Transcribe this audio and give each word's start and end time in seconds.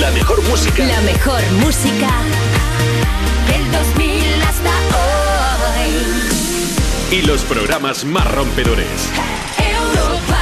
La 0.00 0.10
mejor 0.10 0.42
música. 0.48 0.84
La 0.84 1.00
mejor 1.02 1.40
música 1.60 2.10
del 3.46 3.70
2000 3.70 4.42
hasta 4.42 4.70
hoy. 5.78 5.92
Y 7.16 7.22
los 7.22 7.42
programas 7.42 8.04
más 8.04 8.28
rompedores. 8.32 8.88
Europa. 9.56 10.40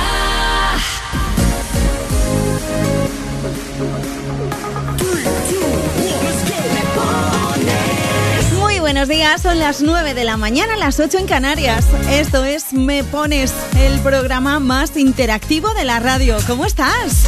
Muy 8.58 8.80
buenos 8.80 9.08
días, 9.08 9.42
son 9.42 9.58
las 9.58 9.82
9 9.82 10.14
de 10.14 10.24
la 10.24 10.38
mañana, 10.38 10.76
las 10.78 10.98
8 10.98 11.18
en 11.18 11.26
Canarias. 11.26 11.84
Esto 12.10 12.46
es 12.46 12.72
Me 12.72 13.04
Pones, 13.04 13.52
el 13.78 14.00
programa 14.00 14.60
más 14.60 14.96
interactivo 14.96 15.74
de 15.74 15.84
la 15.84 16.00
radio. 16.00 16.38
¿Cómo 16.46 16.64
estás? 16.64 17.26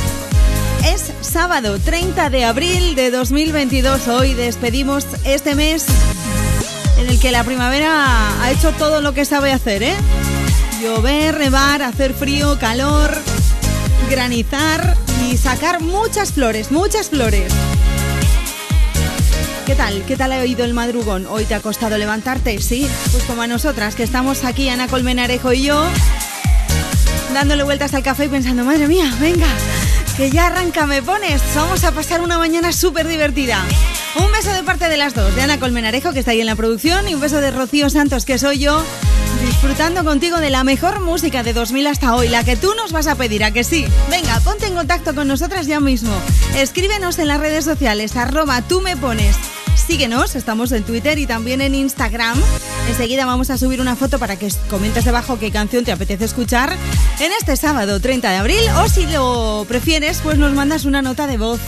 Es 0.86 1.13
sábado 1.34 1.80
30 1.80 2.30
de 2.30 2.45
abril 2.45 2.95
de 2.95 3.11
2022. 3.11 4.06
Hoy 4.06 4.34
despedimos 4.34 5.05
este 5.24 5.57
mes 5.57 5.84
en 6.97 7.09
el 7.09 7.19
que 7.19 7.33
la 7.33 7.43
primavera 7.43 8.41
ha 8.41 8.52
hecho 8.52 8.70
todo 8.70 9.01
lo 9.01 9.15
que 9.15 9.24
sabe 9.24 9.51
hacer, 9.51 9.83
¿eh? 9.83 9.97
Llover, 10.80 11.34
rebar, 11.34 11.83
hacer 11.83 12.15
frío, 12.15 12.57
calor, 12.60 13.12
granizar 14.09 14.97
y 15.29 15.37
sacar 15.37 15.80
muchas 15.80 16.34
flores, 16.34 16.70
muchas 16.70 17.09
flores. 17.09 17.52
¿Qué 19.66 19.74
tal? 19.74 20.05
¿Qué 20.07 20.16
tal 20.16 20.30
ha 20.30 20.46
ido 20.46 20.65
el 20.65 20.73
madrugón? 20.73 21.27
¿Hoy 21.27 21.46
te 21.46 21.57
ha 21.57 21.60
costado 21.60 21.98
levantarte? 21.98 22.60
Sí, 22.62 22.88
pues 23.10 23.24
como 23.24 23.43
a 23.43 23.48
nosotras, 23.48 23.96
que 23.96 24.05
estamos 24.05 24.45
aquí, 24.45 24.69
Ana 24.69 24.87
Colmenarejo 24.87 25.52
y 25.52 25.65
yo, 25.65 25.85
dándole 27.35 27.65
vueltas 27.65 27.93
al 27.95 28.05
café 28.05 28.27
y 28.27 28.29
pensando, 28.29 28.62
madre 28.62 28.87
mía, 28.87 29.12
venga, 29.21 29.48
que 30.16 30.30
ya 30.30 30.46
arranca, 30.46 30.86
me 30.86 31.02
pones. 31.02 31.43
Vamos 31.54 31.84
a 31.84 31.93
pasar 31.93 32.20
una 32.20 32.38
mañana 32.38 32.73
súper 32.73 33.07
divertida. 33.09 33.62
Un 34.16 34.30
beso 34.32 34.52
de 34.52 34.62
parte 34.62 34.88
de 34.88 34.96
las 34.96 35.15
dos, 35.15 35.34
de 35.34 35.43
Ana 35.43 35.59
Colmenarejo, 35.59 36.12
que 36.12 36.20
está 36.20 36.30
ahí 36.30 36.40
en 36.40 36.46
la 36.46 36.57
producción, 36.57 37.09
y 37.09 37.15
un 37.15 37.20
beso 37.20 37.40
de 37.40 37.51
Rocío 37.51 37.90
Santos, 37.90 38.24
que 38.24 38.38
soy 38.38 38.59
yo, 38.59 38.82
disfrutando 39.45 40.04
contigo 40.04 40.38
de 40.38 40.51
la 40.51 40.62
mejor 40.62 41.01
música 41.01 41.42
de 41.42 41.52
2000 41.52 41.87
hasta 41.88 42.15
hoy, 42.15 42.29
la 42.29 42.45
que 42.45 42.57
tú 42.57 42.74
nos 42.76 42.92
vas 42.92 43.07
a 43.07 43.16
pedir, 43.16 43.42
¿a 43.45 43.51
que 43.51 43.65
sí? 43.65 43.87
Venga, 44.10 44.38
ponte 44.40 44.66
en 44.66 44.74
contacto 44.74 45.15
con 45.15 45.26
nosotras 45.26 45.66
ya 45.66 45.80
mismo. 45.80 46.15
Escríbenos 46.57 47.18
en 47.18 47.29
las 47.29 47.40
redes 47.40 47.65
sociales, 47.65 48.16
arroba 48.16 48.62
tú 48.62 48.80
me 48.80 48.96
pones. 48.96 49.37
Síguenos, 49.87 50.35
estamos 50.35 50.73
en 50.73 50.82
Twitter 50.82 51.18
y 51.18 51.27
también 51.27 51.60
en 51.60 51.74
Instagram. 51.74 52.40
Enseguida 52.88 53.27
vamos 53.27 53.51
a 53.51 53.59
subir 53.59 53.80
una 53.82 53.96
foto 53.96 54.18
para 54.18 54.37
que 54.37 54.49
comentes 54.71 55.04
debajo 55.04 55.38
qué 55.38 55.51
canción 55.51 55.85
te 55.85 55.93
apetece 55.93 56.24
escuchar 56.24 56.74
en 57.21 57.32
este 57.32 57.54
sábado 57.57 58.01
30 58.01 58.30
de 58.30 58.37
abril 58.37 58.63
o 58.82 58.88
si 58.88 59.07
lo 59.07 59.66
prefieres, 59.68 60.21
pues 60.23 60.38
nos 60.38 60.54
mandas 60.54 60.87
una 60.87 61.02
nota 61.02 61.26
de 61.26 61.37
voz. 61.37 61.60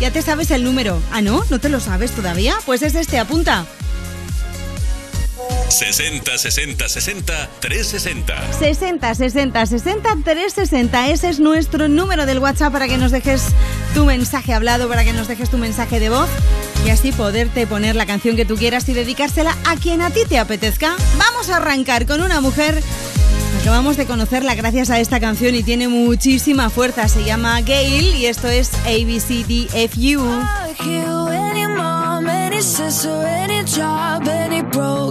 Ya 0.00 0.10
te 0.10 0.22
sabes 0.22 0.50
el 0.50 0.64
número. 0.64 0.98
Ah, 1.12 1.20
¿no? 1.20 1.44
¿No 1.50 1.60
te 1.60 1.68
lo 1.68 1.78
sabes 1.78 2.12
todavía? 2.12 2.56
Pues 2.64 2.82
es 2.82 2.94
este, 2.94 3.18
apunta. 3.18 3.66
60 5.72 6.38
60 6.38 6.88
60 6.88 7.48
360. 7.60 8.52
60 8.58 9.14
60 9.14 9.66
60 9.66 10.16
360. 10.24 11.08
Ese 11.08 11.30
es 11.30 11.40
nuestro 11.40 11.88
número 11.88 12.26
del 12.26 12.38
WhatsApp 12.38 12.72
para 12.72 12.88
que 12.88 12.98
nos 12.98 13.10
dejes 13.10 13.42
tu 13.94 14.04
mensaje 14.04 14.52
hablado, 14.52 14.88
para 14.88 15.04
que 15.04 15.12
nos 15.12 15.28
dejes 15.28 15.50
tu 15.50 15.58
mensaje 15.58 15.98
de 15.98 16.10
voz 16.10 16.28
y 16.86 16.90
así 16.90 17.12
poderte 17.12 17.66
poner 17.66 17.96
la 17.96 18.06
canción 18.06 18.36
que 18.36 18.44
tú 18.44 18.56
quieras 18.56 18.88
y 18.88 18.92
dedicársela 18.92 19.56
a 19.66 19.76
quien 19.76 20.02
a 20.02 20.10
ti 20.10 20.20
te 20.28 20.38
apetezca. 20.38 20.94
Vamos 21.16 21.48
a 21.48 21.56
arrancar 21.56 22.06
con 22.06 22.20
una 22.20 22.40
mujer. 22.40 22.82
Acabamos 23.60 23.96
de 23.96 24.06
conocerla 24.06 24.54
gracias 24.54 24.90
a 24.90 24.98
esta 24.98 25.20
canción 25.20 25.54
y 25.54 25.62
tiene 25.62 25.88
muchísima 25.88 26.68
fuerza. 26.68 27.08
Se 27.08 27.24
llama 27.24 27.60
Gail 27.62 28.14
y 28.16 28.26
esto 28.26 28.48
es 28.48 28.70
ABCDFU. 28.84 30.22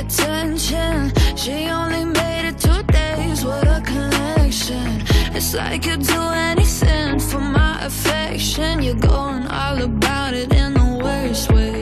attention. 0.00 1.12
She 1.36 1.68
only 1.68 2.04
made 2.04 2.48
it 2.48 2.58
two 2.58 2.82
days, 2.84 3.44
what 3.44 3.66
a 3.66 3.80
connection. 3.80 5.02
It's 5.36 5.54
like 5.54 5.86
you'd 5.86 6.02
do 6.02 6.20
anything 6.50 7.18
for 7.18 7.40
my 7.40 7.84
affection. 7.84 8.82
You're 8.82 8.94
going 8.94 9.46
all 9.46 9.82
about 9.82 10.34
it 10.34 10.52
in 10.52 10.74
the 10.74 11.00
worst 11.04 11.52
ways. 11.52 11.79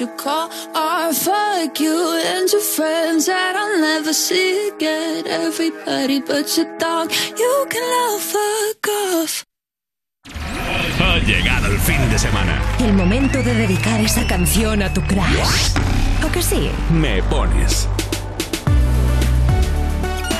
You 0.00 0.08
call 0.16 0.50
art. 0.74 1.14
Fuck 1.14 1.80
you 1.80 2.20
and 2.24 2.50
your 2.50 2.60
friends 2.60 3.26
that 3.26 3.54
I'll 3.56 3.80
never 3.80 4.12
see 4.12 4.68
again. 4.68 5.26
Everybody 5.26 6.20
but 6.20 6.56
your 6.56 6.66
dog, 6.78 7.12
you 7.38 7.66
can 7.68 7.82
all 8.02 8.18
fuck 8.18 8.88
off. 8.88 9.44
Ha 11.00 11.18
llegado 11.18 11.66
el 11.66 11.78
fin 11.78 12.10
de 12.10 12.18
semana. 12.18 12.60
El 12.78 12.94
momento 12.94 13.42
de 13.42 13.54
dedicar 13.54 14.00
esa 14.00 14.26
canción 14.26 14.82
a 14.82 14.92
tu 14.92 15.00
crush. 15.02 15.70
¿O 16.24 16.32
que 16.32 16.42
sí? 16.42 16.70
Me 16.90 17.22
pones. 17.24 17.88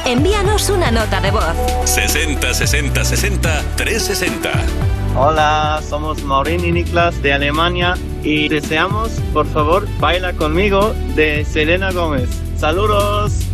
Envíanos 0.06 0.68
una 0.70 0.90
nota 0.90 1.20
de 1.20 1.30
voz. 1.30 1.54
60 1.84 2.54
60 2.54 3.04
60 3.04 3.62
360. 3.76 4.93
Hola, 5.16 5.80
somos 5.88 6.24
Maureen 6.24 6.64
y 6.64 6.72
Niklas 6.72 7.22
de 7.22 7.32
Alemania 7.32 7.94
y 8.24 8.48
deseamos, 8.48 9.12
por 9.32 9.46
favor, 9.46 9.86
baila 10.00 10.32
conmigo 10.32 10.92
de 11.14 11.44
Selena 11.44 11.92
Gómez. 11.92 12.28
Saludos. 12.56 13.46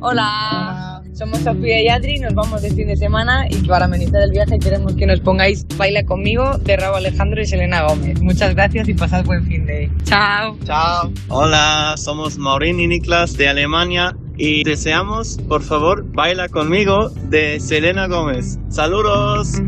Hola, 0.00 1.02
somos 1.12 1.40
Sofía 1.40 1.82
y 1.82 1.88
Adri, 1.88 2.20
nos 2.20 2.32
vamos 2.32 2.62
de 2.62 2.70
fin 2.70 2.86
de 2.88 2.96
semana 2.96 3.46
y 3.50 3.56
para 3.68 3.84
amenizar 3.84 4.22
el 4.22 4.30
viaje 4.30 4.58
queremos 4.58 4.94
que 4.94 5.04
nos 5.04 5.20
pongáis 5.20 5.66
Baila 5.76 6.06
conmigo 6.06 6.56
de 6.56 6.78
Raúl 6.78 6.96
Alejandro 6.96 7.42
y 7.42 7.44
Selena 7.44 7.82
Gómez. 7.82 8.18
Muchas 8.22 8.54
gracias 8.54 8.88
y 8.88 8.94
pasad 8.94 9.26
buen 9.26 9.44
fin 9.44 9.66
de. 9.66 9.90
Chao. 10.04 10.56
Chao. 10.64 11.12
Hola, 11.28 11.96
somos 11.98 12.38
Maureen 12.38 12.80
y 12.80 12.86
Niklas 12.86 13.36
de 13.36 13.46
Alemania 13.50 14.16
y 14.36 14.64
deseamos, 14.64 15.38
por 15.48 15.62
favor, 15.62 16.04
baila 16.12 16.48
conmigo 16.48 17.10
de 17.28 17.60
Selena 17.60 18.06
Gómez. 18.06 18.58
Saludos. 18.68 19.60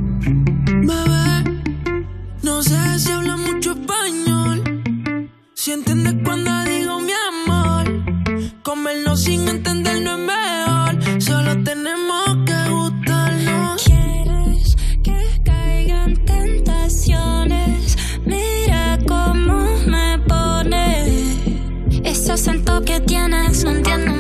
Bebé, 0.67 1.61
no 2.43 2.63
sé 2.63 2.99
si 2.99 3.13
habla 3.13 3.37
mucho 3.37 3.73
español. 3.73 4.91
Si 5.55 5.73
entiendes 5.73 6.15
cuando 6.25 6.51
digo 6.65 7.01
mi 7.01 7.13
amor. 7.13 8.05
Comernos 8.63 9.23
sin 9.23 9.47
entender 9.49 10.03
no 10.03 10.17
es 10.17 10.21
mejor. 10.21 11.23
Solo 11.23 11.63
tenemos 11.63 12.37
que 12.47 12.71
gustarnos. 12.71 13.85
Quieres 13.85 14.77
que 15.03 15.43
caigan 15.45 16.25
tentaciones. 16.25 17.97
Mira 18.25 18.99
cómo 19.07 19.79
me 19.87 20.19
pone. 20.27 21.05
Ese 22.05 22.33
acento 22.33 22.83
que 22.83 23.01
tienes, 23.01 23.65
no 23.65 23.71
entiendo 23.71 24.14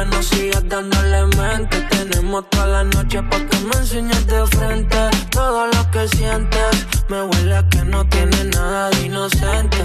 fluya, 0.00 0.04
no 0.04 0.22
sigas 0.22 0.68
dándole 0.68 1.26
mente. 1.36 1.80
Tenemos 1.90 2.48
toda 2.50 2.66
la 2.66 2.84
noche 2.84 3.22
para 3.22 3.46
que 3.46 3.58
me 3.60 3.76
enseñes 3.76 4.26
de 4.26 4.46
frente 4.46 4.96
todo 5.30 5.66
lo 5.66 5.90
que 5.90 6.08
sientes. 6.16 6.86
Me 7.08 7.22
huele 7.22 7.56
a 7.56 7.68
que 7.68 7.84
no 7.84 8.06
tiene 8.06 8.44
nada 8.44 8.90
de 8.90 9.06
inocente. 9.06 9.78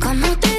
Como 0.00 0.26
te 0.38 0.51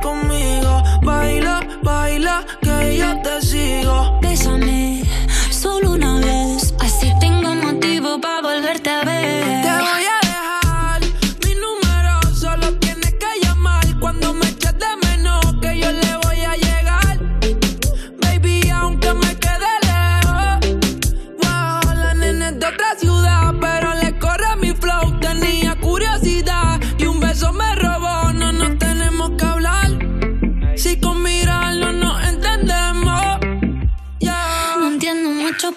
conmigo. 0.00 0.82
Baila, 1.02 1.60
baila, 1.82 2.44
que 2.62 2.96
yo 2.98 3.20
te 3.22 3.40
sigo. 3.42 4.18
Bésame 4.20 4.89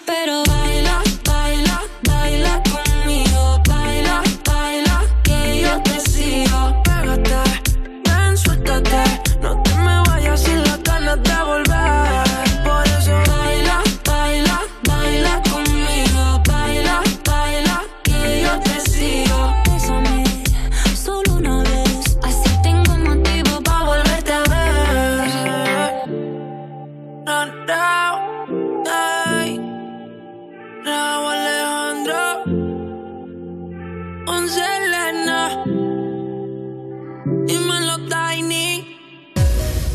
pero 0.05 0.43
baila, 0.43 0.82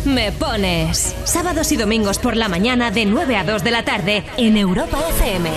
Me 0.08 0.32
pones. 0.32 1.14
Sábados 1.24 1.70
y 1.70 1.76
domingos 1.76 2.18
por 2.18 2.34
la 2.34 2.48
mañana 2.48 2.90
de 2.90 3.04
9 3.04 3.36
a 3.36 3.44
2 3.44 3.62
de 3.62 3.70
la 3.70 3.84
tarde 3.84 4.24
en 4.38 4.56
Europa 4.56 4.98
FM. 5.10 5.50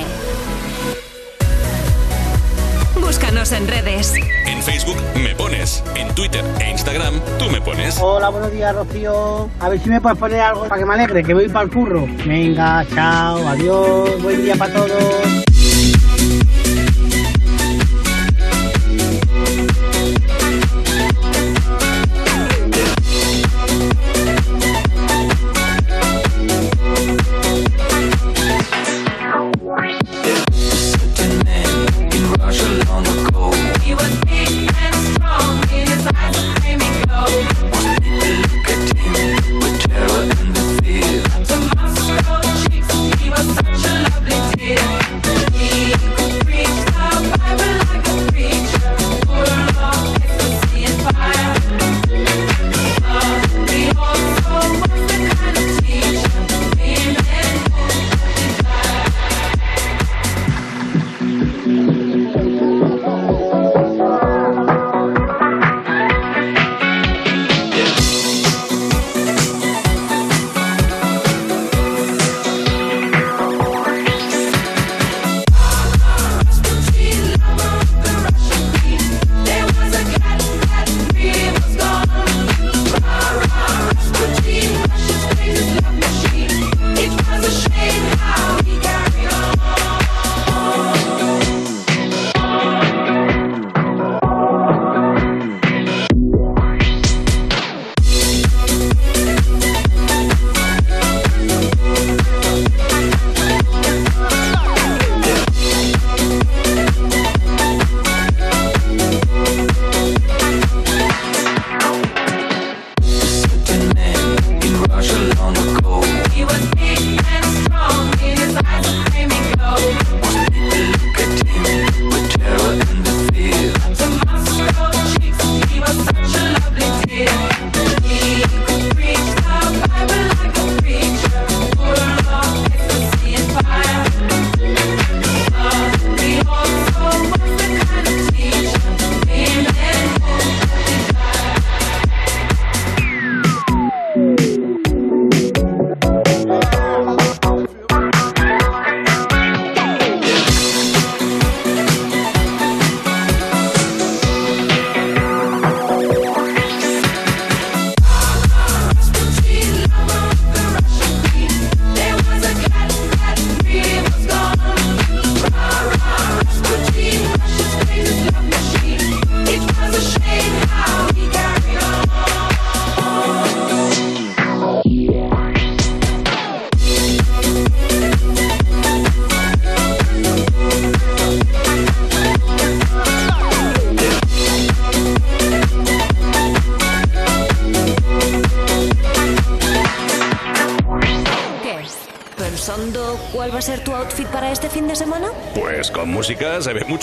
Búscanos 2.99 3.53
en 3.53 3.65
redes. 3.65 4.13
En 4.45 4.61
Facebook 4.61 4.97
me 5.15 5.33
pones. 5.35 5.81
En 5.95 6.13
Twitter 6.13 6.43
e 6.59 6.69
Instagram 6.69 7.21
tú 7.39 7.49
me 7.49 7.61
pones. 7.61 7.97
Hola, 8.01 8.27
buenos 8.27 8.51
días, 8.51 8.75
Rocío. 8.75 9.49
A 9.61 9.69
ver 9.69 9.79
si 9.79 9.89
me 9.89 10.01
puedes 10.01 10.19
poner 10.19 10.41
algo 10.41 10.67
para 10.67 10.81
que 10.81 10.85
me 10.85 10.93
alegre, 10.95 11.23
que 11.23 11.33
voy 11.33 11.47
para 11.47 11.63
el 11.63 11.71
curro. 11.71 12.05
Venga, 12.25 12.85
chao, 12.93 13.47
adiós, 13.47 14.21
buen 14.21 14.43
día 14.43 14.55
para 14.57 14.73
todos. 14.73 15.50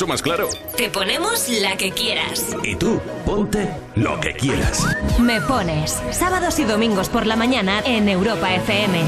Más 0.08 0.22
claro. 0.22 0.48
Te 0.76 0.88
ponemos 0.88 1.48
la 1.60 1.76
que 1.76 1.92
quieras. 1.92 2.56
Y 2.64 2.74
tú, 2.74 3.00
ponte 3.24 3.68
lo 3.94 4.18
que 4.18 4.32
quieras. 4.32 4.84
Me 5.20 5.40
pones 5.42 6.02
sábados 6.10 6.58
y 6.58 6.64
domingos 6.64 7.08
por 7.10 7.26
la 7.26 7.36
mañana 7.36 7.80
en 7.84 8.08
Europa 8.08 8.52
FM. 8.54 9.02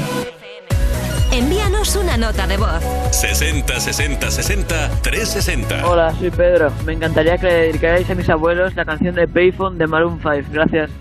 Envíanos 1.31 1.95
una 1.95 2.17
nota 2.17 2.45
de 2.45 2.57
voz. 2.57 2.83
60 3.11 3.79
60 3.79 4.29
60 4.29 4.89
360. 5.01 5.87
Hola, 5.87 6.13
soy 6.19 6.29
Pedro. 6.29 6.71
Me 6.85 6.93
encantaría 6.93 7.37
que 7.37 7.47
le 7.47 7.53
dedicarais 7.53 8.09
a 8.09 8.15
mis 8.15 8.29
abuelos 8.29 8.75
la 8.75 8.85
canción 8.85 9.15
de 9.15 9.27
Payphone 9.27 9.77
de 9.77 9.87
Maroon 9.87 10.19
5. 10.21 10.49
Gracias. 10.51 10.91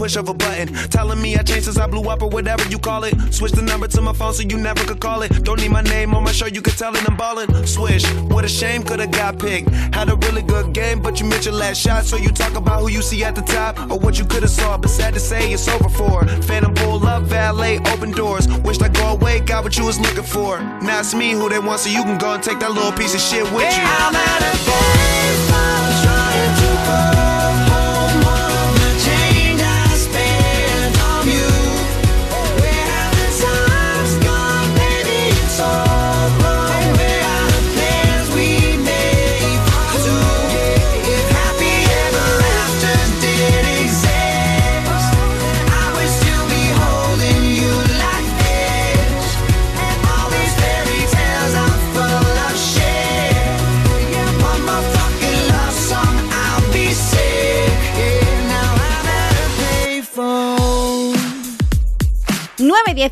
Push 0.00 0.16
of 0.16 0.30
a 0.30 0.34
button. 0.34 0.72
Telling 0.88 1.20
me 1.20 1.36
I 1.36 1.42
changed 1.42 1.64
since 1.64 1.76
I 1.76 1.86
blew 1.86 2.08
up 2.08 2.22
or 2.22 2.30
whatever 2.30 2.66
you 2.70 2.78
call 2.78 3.04
it. 3.04 3.14
Switch 3.34 3.52
the 3.52 3.60
number 3.60 3.86
to 3.88 4.00
my 4.00 4.14
phone 4.14 4.32
so 4.32 4.42
you 4.42 4.56
never 4.56 4.82
could 4.84 4.98
call 4.98 5.20
it. 5.20 5.28
Don't 5.44 5.60
need 5.60 5.70
my 5.70 5.82
name 5.82 6.14
on 6.14 6.24
my 6.24 6.32
show, 6.32 6.46
you 6.46 6.62
can 6.62 6.72
tell 6.72 6.96
it 6.96 7.06
I'm 7.06 7.18
ballin'. 7.18 7.66
Swish, 7.66 8.10
what 8.32 8.42
a 8.46 8.48
shame, 8.48 8.82
could've 8.82 9.10
got 9.10 9.38
picked. 9.38 9.68
Had 9.94 10.08
a 10.08 10.16
really 10.16 10.40
good 10.40 10.72
game, 10.72 11.02
but 11.02 11.20
you 11.20 11.26
missed 11.26 11.44
your 11.44 11.54
last 11.54 11.78
shot. 11.82 12.04
So 12.04 12.16
you 12.16 12.30
talk 12.30 12.54
about 12.56 12.80
who 12.80 12.88
you 12.88 13.02
see 13.02 13.22
at 13.24 13.34
the 13.34 13.42
top 13.42 13.78
or 13.90 13.98
what 13.98 14.18
you 14.18 14.24
could've 14.24 14.48
saw. 14.48 14.78
But 14.78 14.88
sad 14.88 15.12
to 15.12 15.20
say, 15.20 15.52
it's 15.52 15.68
over 15.68 15.90
for. 15.90 16.26
Phantom 16.48 16.72
pull 16.72 17.06
up, 17.06 17.24
valet, 17.24 17.78
open 17.92 18.10
doors. 18.12 18.48
Wished 18.64 18.82
I 18.82 18.88
go 18.88 19.08
away, 19.16 19.40
got 19.40 19.64
what 19.64 19.76
you 19.76 19.84
was 19.84 20.00
looking 20.00 20.24
for. 20.24 20.60
Now 20.80 21.00
it's 21.00 21.14
me 21.14 21.32
who 21.32 21.50
they 21.50 21.58
want, 21.58 21.80
so 21.80 21.90
you 21.90 22.02
can 22.04 22.16
go 22.16 22.32
and 22.32 22.42
take 22.42 22.58
that 22.60 22.72
little 22.72 22.92
piece 22.92 23.14
of 23.14 23.20
shit 23.20 23.44
with 23.52 23.70
you. 23.76 23.84
I'm 23.84 24.16
at 24.16 24.54
a 24.54 25.09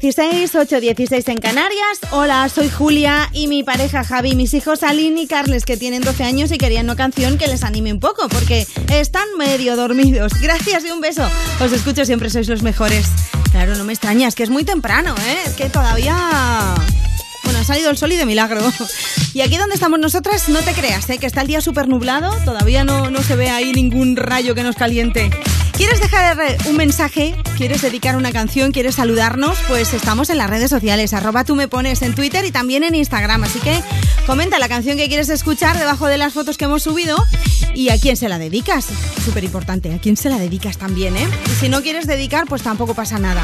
916 0.01 0.55
816 0.55 1.29
en 1.29 1.39
Canarias. 1.39 1.99
Hola, 2.13 2.49
soy 2.49 2.69
Julia 2.69 3.29
y 3.33 3.49
mi 3.49 3.65
pareja 3.65 4.05
Javi, 4.05 4.37
mis 4.37 4.55
hijos 4.55 4.85
Aline 4.85 5.23
y 5.23 5.27
Carles, 5.27 5.65
que 5.65 5.77
tienen 5.77 6.03
12 6.03 6.23
años 6.23 6.53
y 6.53 6.59
querían 6.59 6.85
una 6.85 6.95
canción 6.95 7.37
que 7.37 7.49
les 7.49 7.65
anime 7.65 7.93
un 7.93 7.99
poco, 7.99 8.29
porque 8.29 8.65
están 8.93 9.27
medio 9.37 9.75
dormidos. 9.75 10.35
Gracias 10.41 10.85
y 10.85 10.93
un 10.93 11.01
beso. 11.01 11.29
Os 11.61 11.73
escucho 11.73 12.05
siempre, 12.05 12.31
sois 12.31 12.47
los 12.47 12.63
mejores. 12.63 13.09
Claro, 13.51 13.75
no 13.75 13.83
me 13.83 13.93
extrañas, 13.93 14.37
que 14.37 14.45
es 14.45 14.51
muy 14.51 14.63
temprano, 14.63 15.17
¿eh? 15.17 15.39
Es 15.47 15.55
que 15.55 15.69
todavía... 15.69 16.15
Bueno, 17.43 17.59
ha 17.59 17.65
salido 17.65 17.91
el 17.91 17.97
sol 17.97 18.13
y 18.13 18.17
de 18.17 18.27
milagro. 18.27 18.61
Y 19.35 19.43
aquí 19.43 19.57
donde 19.57 19.75
estamos 19.75 20.01
nosotras, 20.01 20.49
no 20.49 20.61
te 20.63 20.73
creas, 20.73 21.09
¿eh? 21.11 21.19
que 21.19 21.27
está 21.27 21.43
el 21.43 21.49
día 21.49 21.61
súper 21.61 21.87
nublado, 21.87 22.35
todavía 22.45 22.83
no, 22.83 23.11
no 23.11 23.23
se 23.23 23.37
ve 23.37 23.51
ahí 23.51 23.73
ningún 23.73 24.17
rayo 24.17 24.55
que 24.55 24.63
nos 24.63 24.75
caliente. 24.75 25.31
¿Quieres 25.77 26.01
dejar 26.01 26.57
un 26.67 26.77
mensaje? 26.77 27.37
¿Quieres 27.59 27.83
dedicar 27.83 28.15
una 28.15 28.31
canción? 28.31 28.71
¿Quieres 28.71 28.95
saludarnos? 28.95 29.59
Pues 29.67 29.93
estamos 29.93 30.31
en 30.31 30.39
las 30.39 30.49
redes 30.49 30.71
sociales, 30.71 31.13
arroba 31.13 31.43
tú 31.43 31.57
me 31.57 31.67
pones 31.67 32.03
en 32.03 32.15
Twitter 32.15 32.45
y 32.45 32.53
también 32.53 32.85
en 32.85 32.95
Instagram. 32.95 33.43
Así 33.43 33.59
que 33.59 33.83
comenta 34.27 34.61
la 34.61 34.69
canción 34.69 34.97
que 34.97 35.09
quieres 35.09 35.29
escuchar 35.29 35.77
debajo 35.77 36.07
de 36.07 36.19
las 36.19 36.35
fotos 36.35 36.57
que 36.57 36.67
hemos 36.67 36.85
subido 36.85 37.17
y 37.75 37.89
a 37.89 37.99
quién 37.99 38.17
se 38.17 38.29
la 38.29 38.39
dedicas. 38.39 38.87
Súper 39.25 39.43
importante, 39.43 39.93
a 39.93 39.99
quién 39.99 40.17
se 40.17 40.31
la 40.31 40.39
dedicas 40.39 40.79
también, 40.79 41.17
¿eh? 41.17 41.27
Y 41.47 41.55
si 41.57 41.69
no 41.69 41.83
quieres 41.83 42.07
dedicar, 42.07 42.47
pues 42.47 42.63
tampoco 42.63 42.95
pasa 42.95 43.19
nada. 43.19 43.43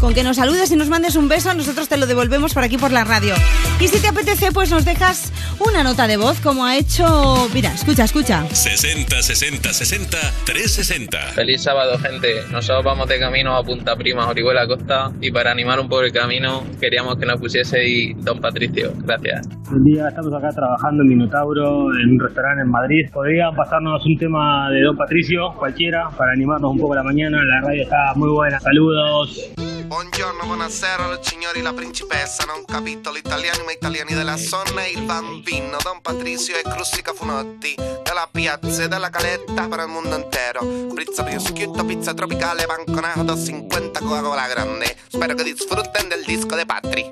Con 0.00 0.14
que 0.14 0.22
nos 0.22 0.38
saludes 0.38 0.70
y 0.70 0.76
nos 0.76 0.88
mandes 0.88 1.14
un 1.14 1.28
beso, 1.28 1.52
nosotros 1.52 1.88
te 1.90 1.98
lo 1.98 2.06
devolvemos 2.06 2.54
por 2.54 2.62
aquí 2.64 2.78
por 2.78 2.90
la 2.90 3.04
radio. 3.04 3.34
Y 3.80 3.88
si 3.88 3.98
te 3.98 4.08
apetece, 4.08 4.50
pues 4.50 4.70
nos 4.70 4.86
dejas 4.86 5.29
una 5.60 5.82
nota 5.82 6.06
de 6.06 6.16
voz 6.16 6.40
como 6.40 6.64
ha 6.64 6.76
hecho... 6.76 7.48
Mira, 7.52 7.72
escucha, 7.72 8.04
escucha. 8.04 8.46
60 8.46 9.22
60 9.22 9.72
60 9.72 10.18
360. 10.44 11.18
Feliz 11.34 11.62
sábado, 11.62 11.98
gente. 11.98 12.42
Nosotros 12.50 12.84
vamos 12.84 13.08
de 13.08 13.18
camino 13.18 13.56
a 13.56 13.62
Punta 13.62 13.96
Prima, 13.96 14.28
Orihuela 14.28 14.66
Costa, 14.66 15.10
y 15.20 15.30
para 15.30 15.50
animar 15.50 15.80
un 15.80 15.88
poco 15.88 16.02
el 16.02 16.12
camino, 16.12 16.64
queríamos 16.80 17.16
que 17.16 17.26
nos 17.26 17.40
pusiese 17.40 18.14
Don 18.18 18.40
Patricio. 18.40 18.92
Gracias. 19.04 19.48
Un 19.70 19.84
día 19.84 20.08
estamos 20.08 20.32
acá 20.34 20.48
trabajando 20.50 21.02
en 21.02 21.08
Minotauro, 21.08 21.94
en 21.94 22.10
un 22.10 22.20
restaurante 22.20 22.62
en 22.62 22.70
Madrid. 22.70 23.10
Podrían 23.12 23.54
pasarnos 23.54 24.04
un 24.04 24.16
tema 24.16 24.70
de 24.70 24.82
Don 24.82 24.96
Patricio, 24.96 25.52
cualquiera, 25.58 26.08
para 26.16 26.32
animarnos 26.32 26.72
un 26.72 26.78
poco 26.78 26.94
la 26.94 27.02
mañana. 27.02 27.38
La 27.44 27.60
radio 27.60 27.82
está 27.82 28.12
muy 28.16 28.30
buena. 28.30 28.58
Saludos. 28.60 29.69
Buongiorno, 29.90 30.44
buonasera, 30.44 31.18
signori, 31.20 31.62
la 31.62 31.72
principessa. 31.72 32.44
Non 32.44 32.64
capito 32.64 33.10
l'italiano, 33.10 33.64
ma 33.64 33.72
italiani 33.72 34.14
della 34.14 34.36
zona. 34.36 34.86
Il 34.86 35.02
bambino, 35.02 35.78
Don 35.82 36.00
Patricio 36.00 36.52
e 36.52 36.62
Crustica 36.62 37.12
Funotti. 37.12 37.74
Della 37.74 38.28
piazza 38.30 38.84
e 38.84 38.88
della 38.88 39.10
caletta 39.10 39.66
per 39.66 39.80
il 39.80 39.88
mondo 39.88 40.14
intero. 40.14 40.94
Pizza 40.94 41.24
prosciutto, 41.24 41.84
pizza 41.84 42.14
tropicale, 42.14 42.66
banconato, 42.66 43.36
50 43.36 43.98
Coca-Cola 43.98 44.46
grande. 44.46 44.96
Spero 45.08 45.34
che 45.34 45.42
disfrutten 45.42 46.06
del 46.06 46.22
disco 46.24 46.54
de 46.54 46.66
Patri. 46.66 47.08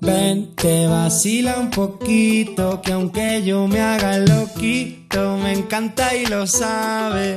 Ven, 0.00 0.54
te 0.54 0.86
vacila 0.86 1.58
un 1.58 1.68
poquito, 1.68 2.80
que 2.80 2.92
aunque 2.92 3.42
yo 3.42 3.66
me 3.66 3.82
haga 3.82 4.16
loquito, 4.16 5.36
me 5.36 5.52
encanta 5.52 6.14
y 6.14 6.24
lo 6.24 6.46
sabe. 6.46 7.36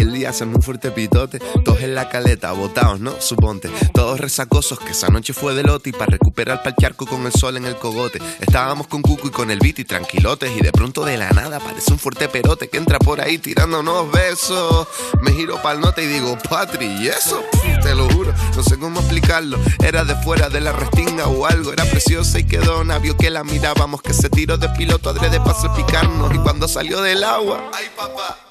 hacen 0.25 0.49
un 0.49 0.61
fuerte 0.61 0.91
pitote, 0.91 1.39
todos 1.63 1.81
en 1.81 1.95
la 1.95 2.09
caleta, 2.09 2.51
botados, 2.51 2.99
¿no? 2.99 3.19
Suponte, 3.19 3.69
todos 3.93 4.19
resacosos, 4.19 4.79
que 4.79 4.91
esa 4.91 5.09
noche 5.09 5.33
fue 5.33 5.53
de 5.53 5.63
lote 5.63 5.89
y 5.89 5.93
para 5.93 6.11
recuperar 6.11 6.63
pa'l 6.63 6.75
charco 6.79 7.05
con 7.05 7.25
el 7.25 7.31
sol 7.31 7.57
en 7.57 7.65
el 7.65 7.75
cogote. 7.75 8.19
Estábamos 8.39 8.87
con 8.87 9.01
Cuco 9.01 9.27
y 9.27 9.31
con 9.31 9.51
el 9.51 9.59
beat 9.59 9.79
y 9.79 9.85
tranquilotes 9.85 10.51
y 10.55 10.61
de 10.61 10.71
pronto 10.71 11.03
de 11.05 11.17
la 11.17 11.29
nada 11.31 11.57
aparece 11.57 11.91
un 11.91 11.99
fuerte 11.99 12.29
perote 12.29 12.69
que 12.69 12.77
entra 12.77 12.99
por 12.99 13.21
ahí 13.21 13.37
tirándonos 13.37 14.11
besos. 14.11 14.87
Me 15.21 15.31
giro 15.31 15.61
pa'l 15.61 15.79
nota 15.79 16.01
y 16.01 16.07
digo, 16.07 16.37
Patri, 16.49 16.85
¿y 16.85 17.07
eso? 17.07 17.43
Te 17.81 17.95
lo 17.95 18.09
juro, 18.09 18.33
no 18.55 18.63
sé 18.63 18.77
cómo 18.77 18.99
explicarlo. 18.99 19.57
Era 19.83 20.03
de 20.03 20.15
fuera 20.17 20.49
de 20.49 20.61
la 20.61 20.71
restinga 20.71 21.27
o 21.27 21.45
algo, 21.45 21.73
era 21.73 21.85
preciosa 21.85 22.39
y 22.39 22.45
quedó 22.45 22.83
vio 22.99 23.15
que 23.17 23.29
la 23.29 23.43
mirábamos, 23.43 24.01
que 24.01 24.13
se 24.13 24.29
tiró 24.29 24.57
de 24.57 24.69
piloto 24.69 25.09
adrede 25.09 25.39
para 25.39 25.53
salpicarnos 25.53 26.33
y 26.33 26.37
cuando 26.39 26.67
salió 26.67 27.01
del 27.01 27.23
agua, 27.23 27.71
ay 27.73 27.85
papá. 27.95 28.50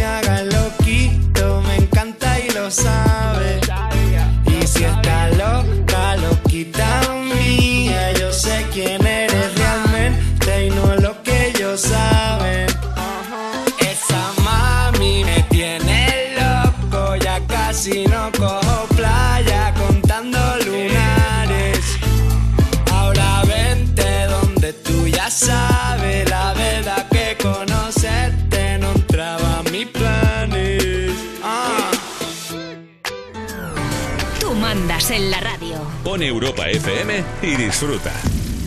Pon 36.21 36.27
Europa 36.27 36.69
FM 36.69 37.23
y 37.41 37.55
disfruta. 37.55 38.11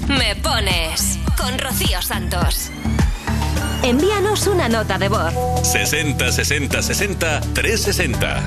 Me 0.09 0.35
pones 0.35 1.21
con 1.39 1.57
Rocío 1.57 2.03
Santos. 2.03 2.71
Envíanos 3.85 4.49
una 4.49 4.69
nota 4.69 4.99
de 4.99 5.09
voz. 5.09 5.33
60 5.63 6.33
60 6.33 6.83
60 6.83 7.41
360. 7.55 8.43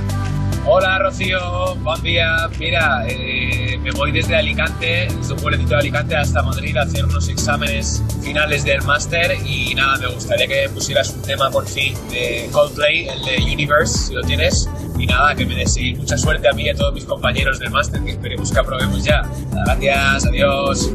Hola 0.69 0.99
Rocío, 0.99 1.75
buen 1.75 2.01
día. 2.03 2.49
Mira, 2.59 3.05
eh, 3.07 3.79
me 3.81 3.89
voy 3.91 4.11
desde 4.11 4.35
Alicante, 4.35 5.07
desde 5.17 5.33
un 5.33 5.39
pueblecito 5.39 5.69
de 5.69 5.77
Alicante 5.77 6.17
hasta 6.17 6.43
Madrid 6.43 6.75
a 6.75 6.81
hacer 6.81 7.05
unos 7.05 7.29
exámenes 7.29 8.03
finales 8.21 8.65
del 8.65 8.81
máster 8.81 9.37
y 9.45 9.73
nada, 9.75 9.97
me 9.97 10.07
gustaría 10.07 10.45
que 10.45 10.67
pusieras 10.67 11.11
un 11.11 11.21
tema 11.21 11.49
por 11.49 11.65
fin 11.65 11.95
de 12.09 12.49
Coldplay, 12.51 13.07
el 13.07 13.23
de 13.23 13.53
Universe, 13.53 14.09
si 14.09 14.13
lo 14.13 14.21
tienes. 14.23 14.69
Y 14.99 15.05
nada, 15.05 15.33
que 15.35 15.45
me 15.45 15.55
deseéis 15.55 15.99
mucha 15.99 16.17
suerte 16.17 16.49
a 16.49 16.51
mí 16.51 16.63
y 16.63 16.69
a 16.69 16.75
todos 16.75 16.93
mis 16.93 17.05
compañeros 17.05 17.59
del 17.59 17.71
máster, 17.71 18.03
que 18.03 18.11
esperemos 18.11 18.51
que 18.51 18.59
aprobemos 18.59 19.05
ya. 19.05 19.21
Gracias, 19.53 20.25
adiós. 20.25 20.91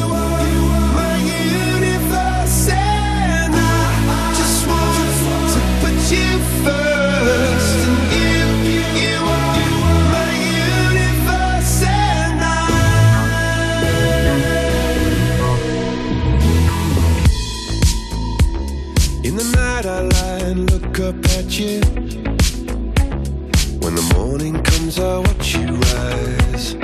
look 0.00 0.05
you. 21.59 21.79
When 23.81 23.95
the 23.95 24.13
morning 24.15 24.61
comes, 24.63 24.99
I 24.99 25.17
watch 25.19 25.55
you 25.55 25.67
rise. 25.67 26.75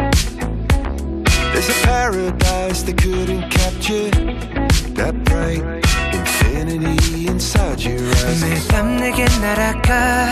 There's 1.54 1.70
a 1.70 1.80
paradise 1.86 2.84
they 2.84 2.94
couldn't 2.94 3.50
capture. 3.50 4.10
That 4.96 5.16
bright 5.26 5.63
infinity 6.13 7.28
inside 7.28 7.82
your 7.82 8.00
eyes. 8.00 8.44
매일 8.44 8.68
밤 8.70 8.98
내게 8.98 9.26
날아가 9.42 10.30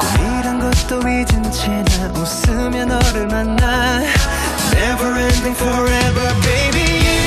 꿈이란 0.00 0.60
것도 0.60 1.00
잊은 1.00 1.50
채 1.50 1.68
나 1.68 2.12
웃으며 2.12 2.84
너를 2.86 3.26
만나 3.28 4.02
Never 4.72 5.18
ending 5.18 5.56
forever 5.56 6.34
baby 6.42 7.17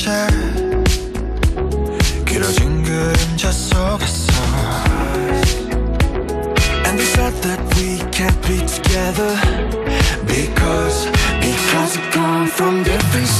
변했었지 0.00 0.08
길어진 2.24 2.82
그림자 2.82 3.50
속에서 3.50 4.32
And 6.84 6.98
they 6.98 7.04
said 7.04 7.34
that 7.42 7.60
we 7.76 7.98
can't 8.10 8.40
be 8.46 8.58
together 8.66 9.36
Because, 10.26 11.06
because 11.40 11.98
we 11.98 12.10
come 12.10 12.46
from 12.46 12.82
different 12.82 13.39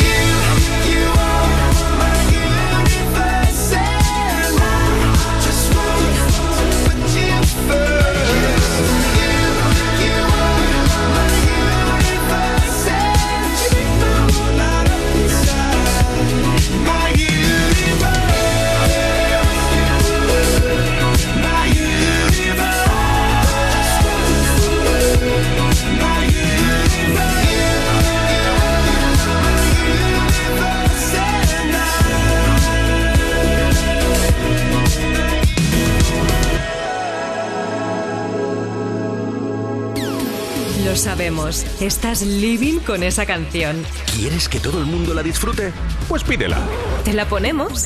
sabemos, 41.21 41.63
estás 41.79 42.23
living 42.23 42.79
con 42.79 43.03
esa 43.03 43.27
canción. 43.27 43.85
¿Quieres 44.15 44.49
que 44.49 44.59
todo 44.59 44.79
el 44.79 44.87
mundo 44.87 45.13
la 45.13 45.21
disfrute? 45.21 45.71
Pues 46.09 46.23
pídela. 46.23 46.57
¿Te 47.05 47.13
la 47.13 47.27
ponemos? 47.27 47.85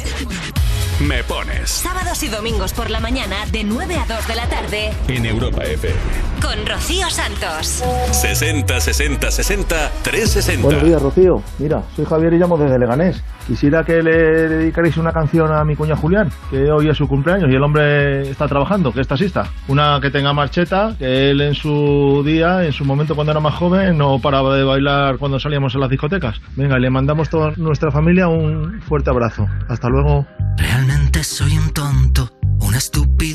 Me 1.01 1.21
pones 1.25 1.69
Sábados 1.69 2.23
y 2.23 2.29
domingos 2.29 2.71
por 2.71 2.89
la 2.89 3.01
mañana 3.01 3.45
de 3.51 3.65
9 3.65 3.97
a 3.97 4.05
2 4.05 4.27
de 4.29 4.35
la 4.35 4.47
tarde 4.47 4.93
en 5.09 5.25
Europa 5.25 5.65
FM. 5.65 6.24
Con 6.45 6.65
Rocío 6.65 7.09
Santos. 7.09 7.83
60 8.11 8.79
60 8.79 9.31
60 9.31 9.91
360. 10.03 10.63
Buenos 10.63 10.83
días, 10.83 11.01
Rocío. 11.01 11.41
Mira, 11.59 11.83
soy 11.95 12.05
Javier 12.05 12.33
y 12.33 12.37
llamo 12.37 12.57
desde 12.57 12.77
Leganés. 12.77 13.23
Quisiera 13.47 13.83
que 13.83 14.01
le 14.01 14.47
dedicarais 14.47 14.97
una 14.97 15.11
canción 15.11 15.51
a 15.51 15.63
mi 15.63 15.75
cuña 15.75 15.95
Julián, 15.95 16.29
que 16.49 16.71
hoy 16.71 16.89
es 16.89 16.97
su 16.97 17.07
cumpleaños 17.07 17.49
y 17.51 17.55
el 17.55 17.63
hombre 17.63 18.29
está 18.29 18.47
trabajando, 18.47 18.91
que 18.91 19.01
es 19.01 19.07
taxista. 19.07 19.49
Una 19.67 19.99
que 20.01 20.11
tenga 20.11 20.33
marcheta, 20.33 20.95
que 20.97 21.31
él 21.31 21.41
en 21.41 21.53
su 21.53 22.23
día, 22.25 22.63
en 22.63 22.73
su 22.73 22.85
momento 22.85 23.15
cuando 23.15 23.31
era 23.31 23.39
más 23.39 23.55
joven, 23.55 23.97
no 23.97 24.19
paraba 24.19 24.55
de 24.55 24.63
bailar 24.63 25.17
cuando 25.17 25.39
salíamos 25.39 25.75
a 25.75 25.79
las 25.79 25.89
discotecas. 25.89 26.39
Venga, 26.55 26.77
le 26.77 26.89
mandamos 26.89 27.29
toda 27.29 27.53
nuestra 27.57 27.91
familia 27.91 28.27
un 28.27 28.81
fuerte 28.81 29.09
abrazo. 29.09 29.47
Hasta 29.67 29.89
luego. 29.89 30.25
Realmente 30.57 31.23
soy 31.23 31.57
un 31.57 31.71
tonto, 31.71 32.29
un 32.59 32.75
estúpido 32.75 33.34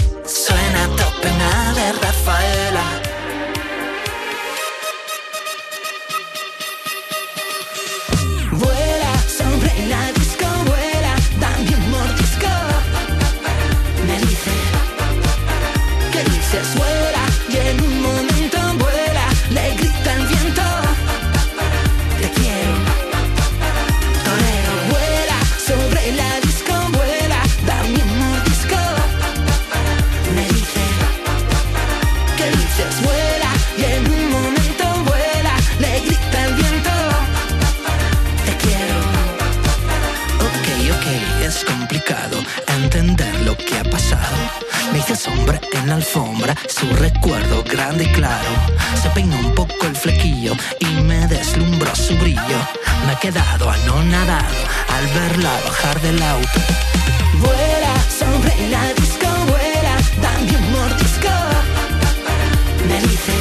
suena 0.33 0.85
a 0.85 0.87
tope 0.95 1.27
una 1.29 1.73
de 1.73 1.91
Rafaela. 1.91 3.10
Sombra 45.21 45.61
en 45.73 45.87
la 45.87 45.95
alfombra, 45.95 46.55
su 46.67 46.87
recuerdo 46.95 47.63
grande 47.63 48.05
y 48.05 48.07
claro. 48.07 48.49
Se 48.99 49.09
peinó 49.11 49.37
un 49.37 49.53
poco 49.53 49.85
el 49.85 49.95
flequillo 49.95 50.53
y 50.79 50.85
me 51.03 51.27
deslumbró 51.27 51.95
su 51.95 52.15
brillo. 52.17 52.59
Me 53.05 53.13
he 53.13 53.17
quedado 53.17 53.69
anonadado 53.69 54.55
al 54.95 55.07
verla 55.19 55.51
bajar 55.63 56.01
del 56.01 56.23
auto. 56.23 56.59
Vuela 57.35 57.93
sobre 58.19 58.69
la 58.69 58.83
disco, 58.93 59.27
vuela, 59.45 59.95
dame 60.23 60.57
un 60.57 60.71
mordisco. 60.71 61.29
Me 62.87 62.99
dice, 63.01 63.33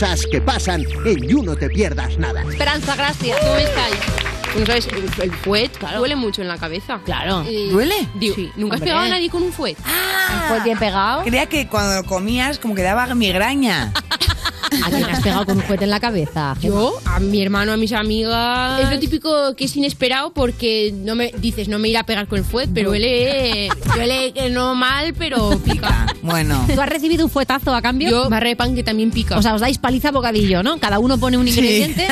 cosas 0.00 0.26
que 0.30 0.40
pasan 0.40 0.86
en 1.04 1.28
You 1.28 1.42
No 1.42 1.54
Te 1.56 1.68
Pierdas 1.68 2.16
Nada. 2.16 2.42
Esperanza, 2.48 2.96
gracias. 2.96 3.36
¿Cómo 3.38 3.56
estáis? 3.56 3.96
¿sabes? 4.66 4.88
El, 5.20 5.30
fuet 5.30 5.78
duele 5.98 6.16
mucho 6.16 6.40
en 6.40 6.48
la 6.48 6.56
cabeza. 6.56 7.00
Claro. 7.04 7.44
¿Duele? 7.44 8.08
Digo, 8.14 8.34
Sí, 8.34 8.50
¿Nunca 8.56 8.76
has 8.76 8.80
pegado 8.80 9.00
a 9.00 9.08
nadie 9.08 9.28
con 9.28 9.42
un 9.42 9.52
fuet? 9.52 9.76
Ah, 9.84 10.40
¿Un 10.44 10.48
fuet 10.48 10.64
bien 10.64 10.78
pegado? 10.78 11.22
Creía 11.22 11.46
que 11.46 11.68
cuando 11.68 11.96
lo 11.96 12.04
comías 12.04 12.58
como 12.58 12.74
que 12.74 12.82
daba 12.82 13.14
migraña. 13.14 13.92
¿A 14.84 14.90
quién 14.90 15.04
has 15.04 15.20
pegado 15.22 15.46
con 15.46 15.56
un 15.56 15.62
juguete 15.62 15.84
en 15.84 15.90
la 15.90 16.00
cabeza? 16.00 16.56
Yo, 16.62 16.98
a 17.04 17.20
mi 17.20 17.42
hermano, 17.42 17.72
a 17.72 17.76
mis 17.76 17.92
amigas. 17.92 18.80
Es 18.80 18.90
lo 18.90 18.98
típico 18.98 19.54
que 19.56 19.64
es 19.64 19.76
inesperado 19.76 20.32
porque 20.32 20.92
no 20.94 21.14
me 21.14 21.32
dices, 21.38 21.68
no 21.68 21.78
me 21.78 21.88
irá 21.88 22.00
a 22.00 22.06
pegar 22.06 22.26
con 22.28 22.38
el 22.38 22.44
fuet, 22.44 22.70
pero 22.72 22.90
duele 22.90 23.68
que 24.34 24.50
no 24.50 24.74
mal, 24.74 25.14
pero 25.14 25.58
pica. 25.58 26.06
Bueno. 26.22 26.64
¿Tú 26.72 26.80
has 26.80 26.88
recibido 26.88 27.24
un 27.24 27.30
fuetazo 27.30 27.74
a 27.74 27.82
cambio? 27.82 28.10
Yo, 28.10 28.28
barra 28.30 28.48
de 28.48 28.56
pan 28.56 28.74
que 28.74 28.82
también 28.82 29.10
pica. 29.10 29.36
O 29.36 29.42
sea, 29.42 29.54
os 29.54 29.60
dais 29.60 29.78
paliza 29.78 30.10
bocadillo, 30.10 30.62
¿no? 30.62 30.78
Cada 30.78 30.98
uno 30.98 31.18
pone 31.18 31.36
un 31.36 31.46
Sí. 31.46 31.50
ingrediente. 31.58 32.06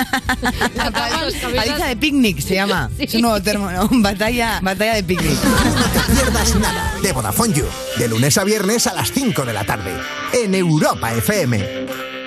La 0.74 0.90
tapas, 0.90 1.34
Paliza 1.56 1.86
de 1.86 1.96
picnic 1.96 2.40
se 2.40 2.54
llama. 2.54 2.90
Es 2.98 3.14
un 3.14 3.22
nuevo 3.22 3.40
término. 3.40 3.88
Batalla, 3.90 4.58
batalla 4.62 4.94
de 4.94 5.04
picnic. 5.04 5.38
No 5.44 5.84
te 5.92 6.12
pierdas 6.12 6.54
nada 6.56 6.94
de 7.02 7.12
Vodafone 7.12 7.54
You, 7.54 7.64
de 7.98 8.08
lunes 8.08 8.36
a 8.38 8.44
viernes 8.44 8.86
a 8.86 8.94
las 8.94 9.12
5 9.12 9.44
de 9.44 9.52
la 9.52 9.64
tarde, 9.64 9.92
en 10.32 10.54
Europa 10.54 11.12
FM. 11.14 12.17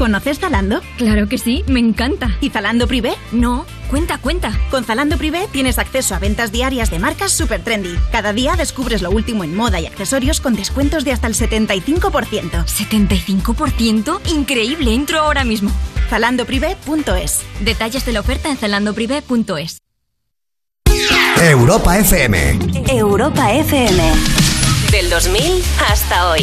¿Conoces 0.00 0.38
Zalando? 0.38 0.80
Claro 0.96 1.28
que 1.28 1.36
sí, 1.36 1.62
me 1.66 1.78
encanta. 1.78 2.34
¿Y 2.40 2.48
Zalando 2.48 2.88
Privé? 2.88 3.12
No, 3.32 3.66
cuenta, 3.90 4.16
cuenta. 4.16 4.58
Con 4.70 4.82
Zalando 4.82 5.18
Privé 5.18 5.46
tienes 5.52 5.78
acceso 5.78 6.14
a 6.14 6.18
ventas 6.18 6.50
diarias 6.50 6.90
de 6.90 6.98
marcas 6.98 7.32
super 7.32 7.62
trendy. 7.62 7.94
Cada 8.10 8.32
día 8.32 8.56
descubres 8.56 9.02
lo 9.02 9.10
último 9.10 9.44
en 9.44 9.54
moda 9.54 9.78
y 9.78 9.84
accesorios 9.84 10.40
con 10.40 10.54
descuentos 10.54 11.04
de 11.04 11.12
hasta 11.12 11.26
el 11.26 11.34
75%. 11.34 11.92
¿75%? 12.64 14.20
Increíble, 14.32 14.94
entro 14.94 15.18
ahora 15.18 15.44
mismo. 15.44 15.70
Zalandoprivé.es. 16.08 17.42
Detalles 17.60 18.06
de 18.06 18.12
la 18.12 18.20
oferta 18.20 18.48
en 18.48 18.56
zalandoprivé.es. 18.56 19.80
Europa 21.42 21.98
FM. 21.98 22.58
Europa 22.88 23.52
FM. 23.52 24.12
Del 24.92 25.10
2000 25.10 25.62
hasta 25.90 26.30
hoy. 26.30 26.42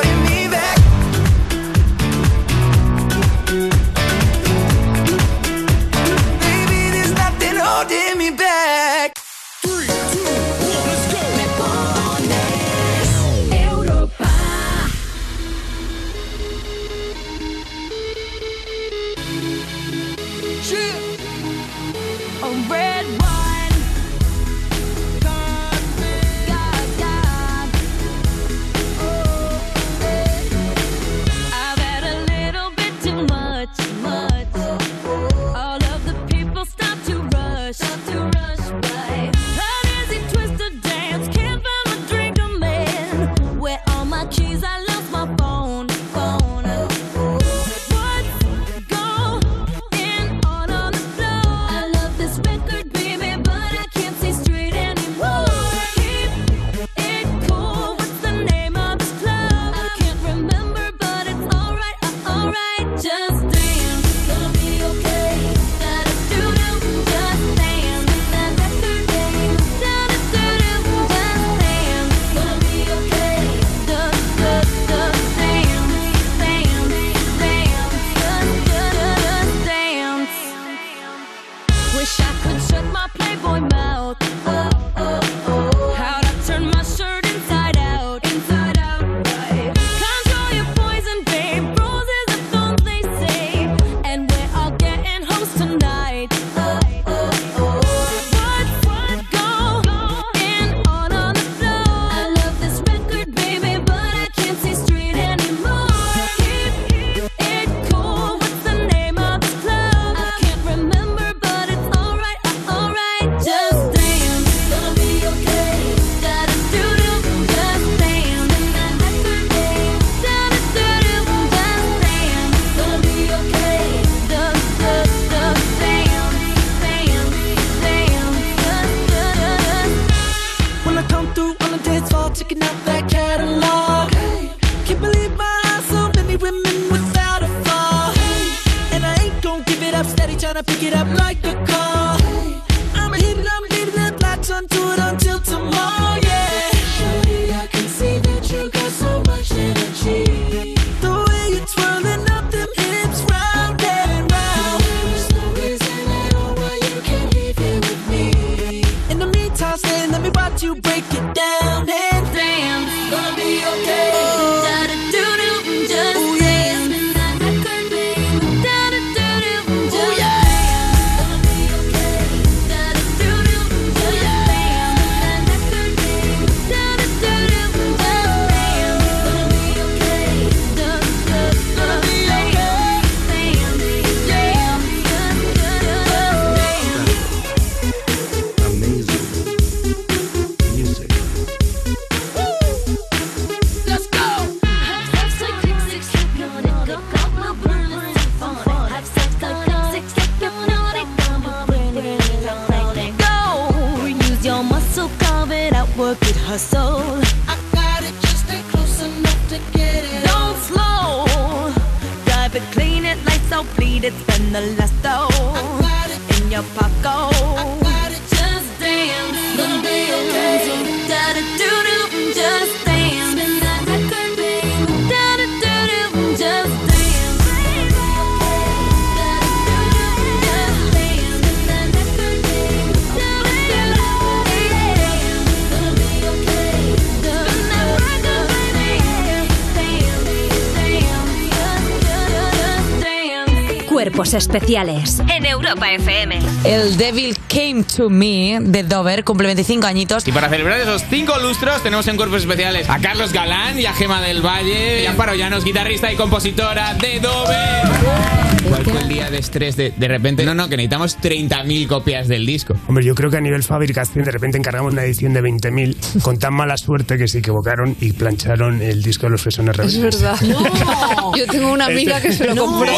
Cuerpos 244.31 244.47
especiales 244.47 245.21
en 245.27 245.45
Europa 245.45 245.91
FM. 245.91 246.39
El 246.63 246.95
Devil 246.95 247.35
Came 247.49 247.83
to 247.83 248.09
Me 248.09 248.59
de 248.61 248.83
Dover 248.83 249.25
cumple 249.25 249.47
25 249.47 249.85
añitos. 249.85 250.25
Y 250.25 250.31
para 250.31 250.47
celebrar 250.47 250.79
esos 250.79 251.03
cinco 251.09 251.37
lustros 251.39 251.83
tenemos 251.83 252.07
en 252.07 252.15
cuerpos 252.15 252.41
especiales 252.41 252.89
a 252.89 252.99
Carlos 252.99 253.33
Galán 253.33 253.77
y 253.77 253.85
a 253.85 253.93
Gema 253.93 254.21
del 254.21 254.41
Valle 254.41 255.03
y 255.03 255.05
Amparo 255.05 255.35
Llanos, 255.35 255.65
guitarrista 255.65 256.13
y 256.13 256.15
compositora 256.15 256.93
de 256.93 257.19
Dover. 257.19 258.41
¿Cuál 258.69 258.83
fue 258.85 259.01
el 259.01 259.09
día 259.09 259.29
de 259.29 259.37
estrés 259.37 259.75
de, 259.75 259.91
de 259.91 260.07
repente? 260.07 260.45
No, 260.45 260.53
no, 260.53 260.69
que 260.69 260.77
necesitamos 260.77 261.17
30.000 261.19 261.87
copias 261.87 262.29
del 262.29 262.45
disco. 262.45 262.75
Hombre, 262.87 263.03
yo 263.03 263.15
creo 263.15 263.29
que 263.29 263.37
a 263.37 263.41
nivel 263.41 263.63
fabricación 263.63 264.23
de 264.23 264.31
repente 264.31 264.57
encargamos 264.57 264.93
una 264.93 265.03
edición 265.03 265.33
de 265.33 265.41
20.000 265.41 265.97
con 266.21 266.37
tan 266.37 266.53
mala 266.53 266.77
suerte 266.77 267.17
que 267.17 267.27
se 267.27 267.39
equivocaron 267.39 267.95
y 268.01 268.13
plancharon 268.13 268.81
el 268.81 269.01
disco 269.01 269.25
de 269.27 269.31
los 269.31 269.41
Fresones 269.41 269.77
Es 269.79 269.93
Rebeldes. 269.95 270.21
verdad. 270.21 270.37
Yo 271.37 271.47
tengo 271.47 271.71
una 271.71 271.85
amiga 271.85 272.19
que 272.21 272.31
se 272.33 272.53
lo 272.53 272.65
compró. 272.65 272.93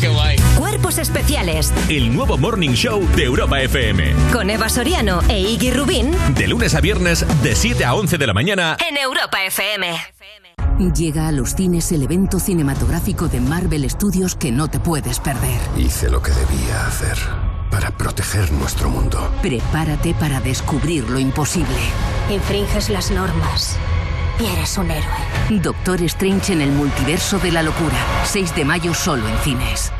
Qué 0.00 0.08
guay. 0.08 0.36
Cuerpos 0.58 0.98
especiales 0.98 1.72
El 1.88 2.14
nuevo 2.14 2.36
Morning 2.36 2.70
Show 2.72 3.06
de 3.16 3.24
Europa 3.24 3.60
FM. 3.60 4.12
con 4.32 4.50
Eva 4.50 4.68
Soriano 4.68 5.20
e 5.28 5.40
Iggy 5.40 5.70
Rubín 5.72 6.10
De 6.36 6.46
lunes 6.46 6.74
a 6.74 6.80
viernes, 6.80 7.24
de 7.42 7.54
7 7.54 7.84
a 7.84 7.94
11 7.94 8.18
de 8.18 8.26
la 8.26 8.34
mañana. 8.34 8.76
en 8.88 8.96
Europa 8.96 9.44
FM. 9.44 9.86
Llega 10.94 11.28
a 11.28 11.32
los 11.32 11.54
cines 11.54 11.92
el 11.92 12.02
evento 12.02 12.38
cinematográfico 12.40 13.28
de 13.28 13.40
Marvel 13.40 13.88
Studios 13.88 14.34
que 14.34 14.50
no 14.50 14.68
te 14.68 14.80
puedes 14.80 15.20
perder. 15.20 15.60
Hice 15.76 16.10
lo 16.10 16.20
que 16.20 16.32
debía 16.32 16.86
hacer 16.86 17.16
para 17.84 17.98
proteger 17.98 18.50
nuestro 18.52 18.88
mundo. 18.88 19.30
Prepárate 19.42 20.14
para 20.14 20.40
descubrir 20.40 21.08
lo 21.10 21.18
imposible. 21.18 21.76
Infringes 22.30 22.88
las 22.88 23.10
normas 23.10 23.76
y 24.40 24.46
eres 24.46 24.78
un 24.78 24.90
héroe. 24.90 25.60
Doctor 25.62 26.00
Strange 26.02 26.54
en 26.54 26.62
el 26.62 26.70
multiverso 26.70 27.38
de 27.38 27.52
la 27.52 27.62
locura. 27.62 27.96
6 28.24 28.56
de 28.56 28.64
mayo 28.64 28.94
solo 28.94 29.28
en 29.28 29.36
cines. 29.38 29.92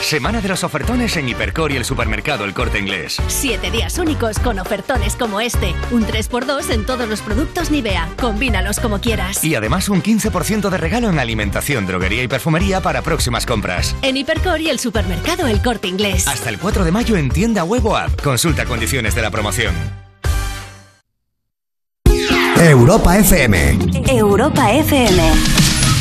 Semana 0.00 0.40
de 0.40 0.48
los 0.48 0.64
ofertones 0.64 1.16
en 1.16 1.28
Hipercor 1.28 1.72
y 1.72 1.76
el 1.76 1.84
supermercado 1.84 2.44
El 2.44 2.54
Corte 2.54 2.78
Inglés. 2.78 3.20
Siete 3.28 3.70
días 3.70 3.98
únicos 3.98 4.38
con 4.38 4.58
ofertones 4.58 5.14
como 5.14 5.40
este. 5.40 5.74
Un 5.90 6.06
3x2 6.06 6.70
en 6.70 6.86
todos 6.86 7.08
los 7.08 7.20
productos 7.20 7.70
Nivea. 7.70 8.08
Combínalos 8.18 8.80
como 8.80 9.00
quieras. 9.00 9.44
Y 9.44 9.54
además 9.54 9.88
un 9.88 10.02
15% 10.02 10.70
de 10.70 10.78
regalo 10.78 11.10
en 11.10 11.18
alimentación, 11.18 11.86
droguería 11.86 12.22
y 12.22 12.28
perfumería 12.28 12.80
para 12.80 13.02
próximas 13.02 13.46
compras. 13.46 13.94
En 14.02 14.16
Hipercor 14.16 14.60
y 14.60 14.70
el 14.70 14.78
supermercado 14.78 15.46
El 15.46 15.62
Corte 15.62 15.88
Inglés. 15.88 16.26
Hasta 16.26 16.48
el 16.48 16.58
4 16.58 16.84
de 16.84 16.92
mayo 16.92 17.16
en 17.16 17.28
tienda 17.28 17.62
web 17.64 17.86
o 17.86 17.96
app. 17.96 18.20
Consulta 18.22 18.64
condiciones 18.64 19.14
de 19.14 19.22
la 19.22 19.30
promoción. 19.30 19.74
Europa 22.56 23.16
FM. 23.18 23.78
Europa 24.08 24.72
FM. 24.72 25.30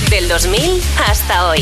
Del 0.09 0.27
2000 0.27 0.81
hasta 1.07 1.49
hoy. 1.49 1.61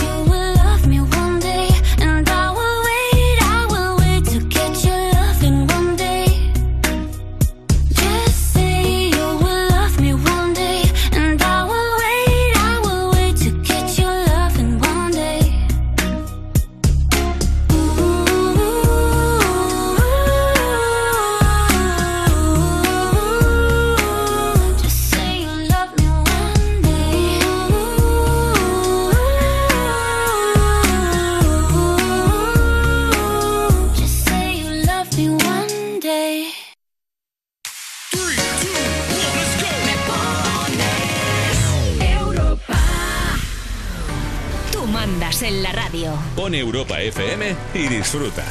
Pon 46.51 46.55
Europa 46.55 46.99
FM 46.99 47.55
y 47.75 47.87
disfruta. 47.87 48.43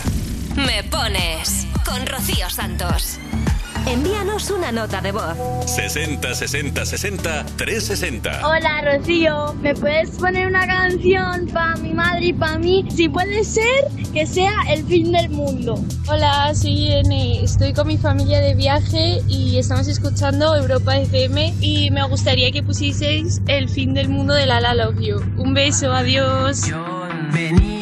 Me 0.57 0.83
pones 0.85 1.67
con 1.85 2.07
Rocío 2.07 2.49
Santos. 2.49 3.19
Envíanos 3.87 4.51
una 4.51 4.73
nota 4.73 5.03
de 5.03 5.13
voz. 5.13 5.37
60 5.67 6.35
60 6.35 6.87
60 6.87 7.47
360. 7.57 8.49
Hola 8.49 8.83
Rocío, 8.83 9.55
¿me 9.61 9.75
puedes 9.75 10.11
poner 10.13 10.47
una 10.47 10.67
canción 10.67 11.47
para 11.53 11.77
mi 11.77 11.93
madre 11.93 12.27
y 12.27 12.33
para 12.33 12.57
mí? 12.59 12.87
Si 12.91 13.09
puede 13.11 13.45
ser, 13.45 13.85
que 14.15 14.27
sea 14.27 14.55
el 14.71 14.83
fin 14.87 15.13
del 15.13 15.29
mundo. 15.29 15.75
Hola, 16.09 16.55
soy 16.55 16.87
Irene, 16.87 17.45
estoy 17.45 17.75
con 17.75 17.87
mi 17.87 17.99
familia 17.99 18.41
de 18.41 18.55
viaje 18.55 19.21
y 19.29 19.59
estamos 19.59 19.89
escuchando 19.89 20.57
Europa 20.57 20.97
FM 20.97 21.55
y 21.61 21.91
me 21.91 22.07
gustaría 22.07 22.51
que 22.51 22.63
pusieseis 22.63 23.43
el 23.47 23.69
fin 23.69 23.93
del 23.93 24.09
mundo 24.09 24.33
de 24.33 24.47
La 24.47 24.61
La 24.61 24.75
Love 24.75 25.01
You. 25.01 25.17
Un 25.37 25.53
beso, 25.53 25.93
adiós. 25.93 26.63
Que 26.63 27.80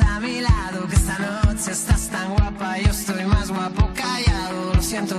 a 0.00 0.20
mi 0.20 0.40
lado, 0.40 0.86
que 0.86 0.96
esta 0.96 1.18
noche 1.18 1.72
estás 1.72 2.08
tan 2.08 2.34
guapa, 2.34 2.78
yo 2.78 2.90
estoy 2.90 3.24
más 3.24 3.48
guapo 3.48 3.88
callado. 3.94 4.74
Lo 4.74 4.82
siento, 4.82 5.18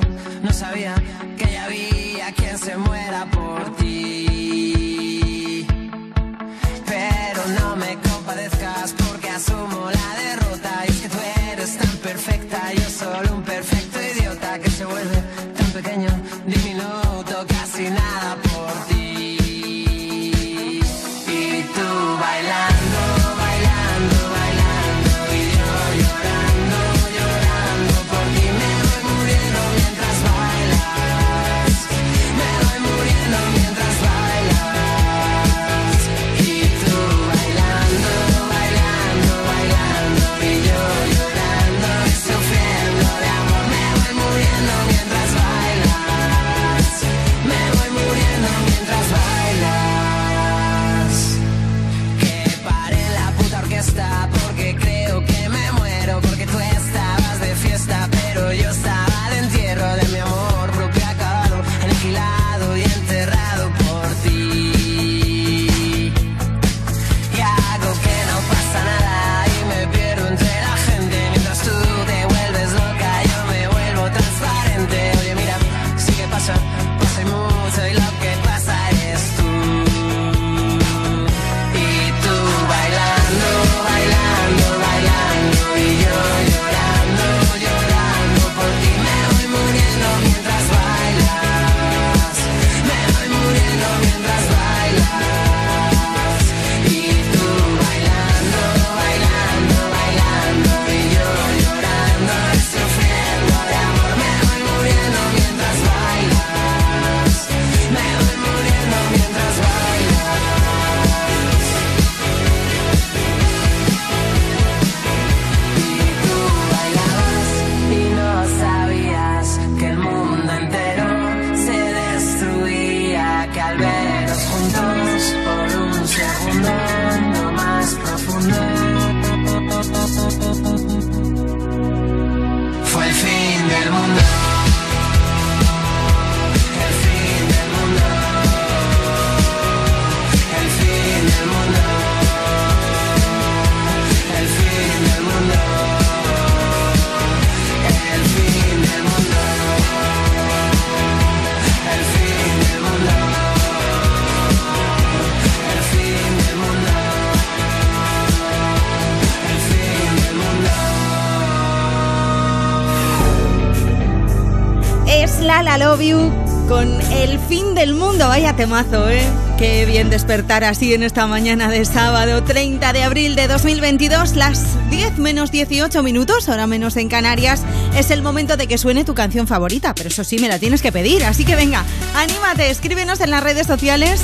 Con 166.69 167.01
el 167.11 167.37
fin 167.49 167.75
del 167.75 167.93
mundo. 167.93 168.29
Vaya 168.29 168.55
temazo, 168.55 169.09
¿eh? 169.09 169.21
Qué 169.57 169.85
bien 169.85 170.09
despertar 170.09 170.63
así 170.63 170.93
en 170.93 171.03
esta 171.03 171.27
mañana 171.27 171.69
de 171.69 171.83
sábado 171.83 172.41
30 172.41 172.93
de 172.93 173.03
abril 173.03 173.35
de 173.35 173.49
2022, 173.49 174.37
las 174.37 174.77
10 174.91 175.17
menos 175.17 175.51
18 175.51 176.01
minutos, 176.01 176.47
ahora 176.47 176.67
menos 176.67 176.95
en 176.95 177.09
Canarias. 177.09 177.63
Es 177.97 178.11
el 178.11 178.21
momento 178.21 178.55
de 178.55 178.67
que 178.67 178.77
suene 178.77 179.03
tu 179.03 179.13
canción 179.13 179.45
favorita, 179.45 179.93
pero 179.93 180.07
eso 180.07 180.23
sí 180.23 180.39
me 180.39 180.47
la 180.47 180.57
tienes 180.57 180.81
que 180.81 180.93
pedir. 180.93 181.25
Así 181.25 181.43
que 181.43 181.57
venga, 181.57 181.83
anímate, 182.15 182.69
escríbenos 182.69 183.19
en 183.19 183.31
las 183.31 183.43
redes 183.43 183.67
sociales. 183.67 184.21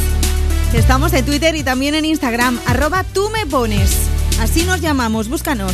Estamos 0.73 1.11
en 1.11 1.25
Twitter 1.25 1.57
y 1.57 1.63
también 1.63 1.93
en 1.93 2.05
Instagram, 2.05 2.57
arroba 2.67 3.03
tú 3.03 3.29
me 3.31 3.45
pones. 3.45 3.97
Así 4.39 4.63
nos 4.63 4.79
llamamos, 4.79 5.27
búscanos. 5.27 5.73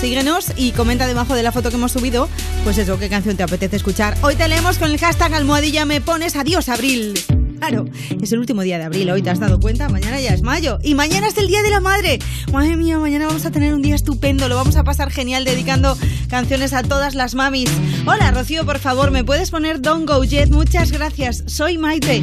Síguenos 0.00 0.52
y 0.54 0.70
comenta 0.70 1.08
debajo 1.08 1.34
de 1.34 1.42
la 1.42 1.50
foto 1.50 1.70
que 1.70 1.76
hemos 1.76 1.90
subido, 1.90 2.28
pues 2.68 2.76
eso, 2.76 2.98
qué 2.98 3.08
canción 3.08 3.34
te 3.34 3.42
apetece 3.42 3.76
escuchar. 3.76 4.14
Hoy 4.20 4.36
te 4.36 4.46
leemos 4.46 4.76
con 4.76 4.90
el 4.90 4.98
hashtag 4.98 5.32
almohadilla 5.32 5.86
me 5.86 6.02
pones 6.02 6.36
adiós 6.36 6.68
abril. 6.68 7.14
Claro, 7.58 7.86
es 8.20 8.30
el 8.30 8.40
último 8.40 8.60
día 8.60 8.76
de 8.76 8.84
abril, 8.84 9.08
hoy 9.08 9.22
te 9.22 9.30
has 9.30 9.40
dado 9.40 9.58
cuenta, 9.58 9.88
mañana 9.88 10.20
ya 10.20 10.34
es 10.34 10.42
mayo 10.42 10.78
y 10.82 10.94
mañana 10.94 11.28
es 11.28 11.38
el 11.38 11.48
Día 11.48 11.62
de 11.62 11.70
la 11.70 11.80
Madre. 11.80 12.18
Madre 12.52 12.76
mía, 12.76 12.98
mañana 12.98 13.26
vamos 13.26 13.46
a 13.46 13.50
tener 13.50 13.72
un 13.72 13.80
día 13.80 13.94
estupendo, 13.94 14.48
lo 14.48 14.56
vamos 14.56 14.76
a 14.76 14.84
pasar 14.84 15.10
genial 15.10 15.46
dedicando 15.46 15.96
canciones 16.28 16.74
a 16.74 16.82
todas 16.82 17.14
las 17.14 17.34
mamis. 17.34 17.70
Hola 18.04 18.32
Rocío, 18.32 18.66
por 18.66 18.80
favor, 18.80 19.12
¿me 19.12 19.24
puedes 19.24 19.50
poner 19.50 19.80
Don't 19.80 20.06
Go 20.06 20.22
Jet? 20.24 20.50
Muchas 20.50 20.92
gracias, 20.92 21.44
soy 21.46 21.78
Maite. 21.78 22.22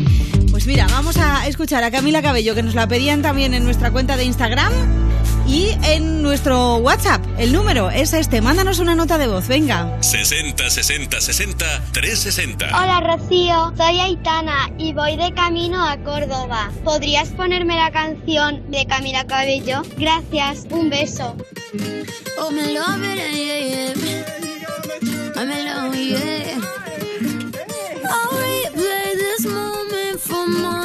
Pues 0.52 0.68
mira, 0.68 0.86
vamos 0.92 1.18
a 1.18 1.48
escuchar 1.48 1.84
a 1.84 1.90
Camila 1.90 2.22
Cabello, 2.22 2.54
que 2.54 2.62
nos 2.62 2.76
la 2.76 2.88
pedían 2.88 3.24
también 3.24 3.56
en 3.56 3.64
nuestra 3.64 3.90
cuenta 3.90 4.16
de 4.16 4.26
Instagram 4.26 5.05
y 5.48 5.78
en 5.84 6.22
nuestro 6.22 6.78
WhatsApp. 6.78 7.24
El 7.38 7.54
número 7.54 7.90
es 7.90 8.14
este, 8.14 8.42
mándanos 8.42 8.80
una 8.80 8.96
nota 8.96 9.18
de 9.18 9.28
voz, 9.28 9.48
venga. 9.48 10.02
60 10.02 10.70
60 10.70 11.22
60 11.22 11.66
360. 11.92 12.66
Hola 12.68 13.00
Rocío, 13.02 13.74
soy 13.78 14.00
Aitana 14.00 14.72
y 14.78 14.94
voy 14.94 15.16
de 15.18 15.34
camino 15.34 15.88
a 15.88 15.98
Córdoba. 15.98 16.72
¿Podrías 16.84 17.30
ponerme 17.30 17.76
la 17.76 17.92
canción 17.92 18.70
de 18.72 18.86
Camila 18.86 19.26
Cabello? 19.26 19.84
Gracias, 19.98 20.66
un 20.70 20.90
beso. 20.90 21.36
Oh, 22.40 22.52
me 22.52 22.74
love 22.74 23.04
it, 23.04 23.18
yeah, 23.34 23.60
yeah. 23.60 24.26
I'm 25.38 25.52
in 25.52 25.66
love, 25.66 25.96
yeah. 25.96 26.60
I'll 28.08 28.38
replay 28.40 29.16
this 29.16 29.46
moment 29.46 30.20
for 30.20 30.48
months. 30.48 30.85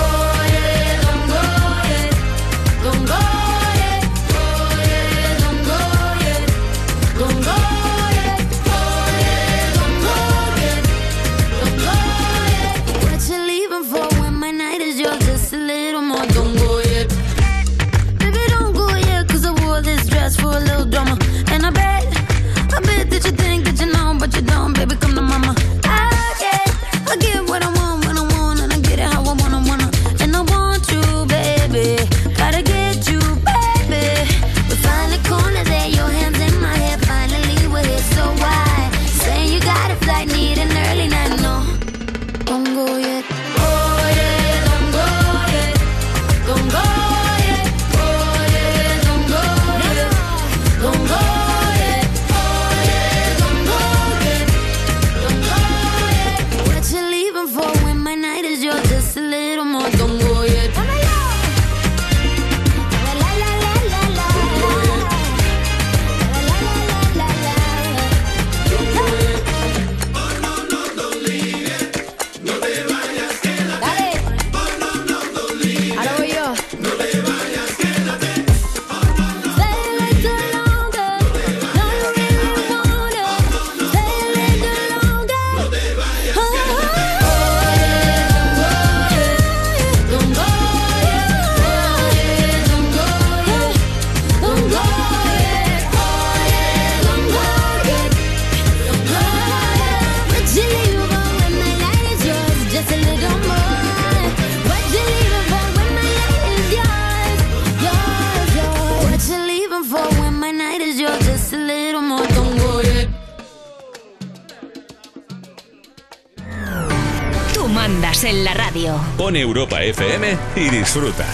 Europa 119.81 119.85
FM 119.85 120.37
y 120.55 120.69
disfruta. 120.69 121.25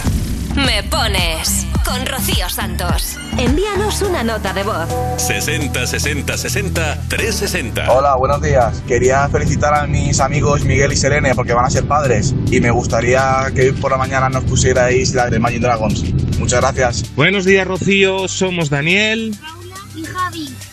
Me 0.54 0.82
pones 0.84 1.66
con 1.84 2.04
Rocío 2.06 2.48
Santos. 2.48 3.16
Envíanos 3.38 4.02
una 4.02 4.24
nota 4.24 4.52
de 4.52 4.62
voz. 4.62 4.88
60 5.18 5.86
60 5.86 6.36
60 6.36 6.98
360. 7.08 7.92
Hola, 7.92 8.16
buenos 8.16 8.42
días. 8.42 8.82
Quería 8.86 9.28
felicitar 9.28 9.74
a 9.74 9.86
mis 9.86 10.20
amigos 10.20 10.64
Miguel 10.64 10.92
y 10.92 10.96
Selene 10.96 11.34
porque 11.34 11.52
van 11.52 11.66
a 11.66 11.70
ser 11.70 11.84
padres 11.84 12.34
y 12.50 12.60
me 12.60 12.70
gustaría 12.70 13.46
que 13.54 13.68
hoy 13.68 13.72
por 13.72 13.92
la 13.92 13.98
mañana 13.98 14.28
nos 14.28 14.44
pusierais 14.44 15.14
la 15.14 15.30
de 15.30 15.36
Imagine 15.36 15.66
Dragons. 15.66 16.04
Muchas 16.38 16.60
gracias. 16.60 17.14
Buenos 17.14 17.44
días, 17.44 17.66
Rocío. 17.66 18.28
Somos 18.28 18.70
Daniel 18.70 19.36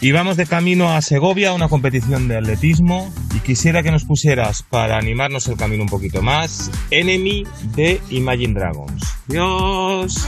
Y 0.01 0.11
vamos 0.11 0.37
de 0.37 0.45
camino 0.45 0.93
a 0.93 1.01
Segovia 1.01 1.49
a 1.49 1.53
una 1.53 1.69
competición 1.69 2.27
de 2.27 2.37
atletismo. 2.37 3.11
Y 3.35 3.39
quisiera 3.39 3.81
que 3.81 3.91
nos 3.91 4.03
pusieras, 4.05 4.63
para 4.63 4.97
animarnos 4.97 5.47
el 5.47 5.57
camino 5.57 5.83
un 5.83 5.89
poquito 5.89 6.21
más, 6.21 6.71
Enemy 6.91 7.45
de 7.75 8.01
Imagine 8.09 8.53
Dragons. 8.53 9.03
Adiós. 9.29 10.27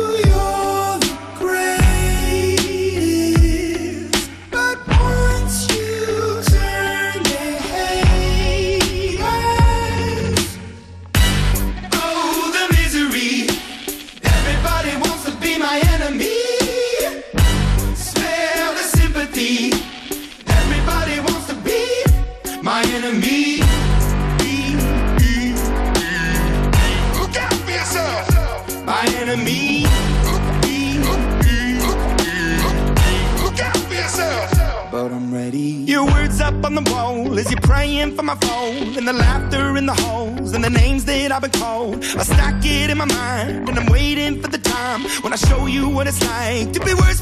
I've 41.43 41.51
been. 41.51 41.61
I 42.03 42.23
stack 42.23 42.63
it 42.65 42.89
in 42.89 42.97
my 42.97 43.05
mind 43.05 43.67
and 43.69 43.79
I'm 43.79 43.91
waiting 43.91 44.41
for 44.41 44.47
the 44.47 44.57
time 44.57 45.01
when 45.23 45.33
I 45.33 45.35
show 45.35 45.65
you 45.65 45.89
what 45.89 46.07
it's 46.07 46.21
like 46.21 46.71
to 46.73 46.79
be 46.79 46.93
worse 46.93 47.21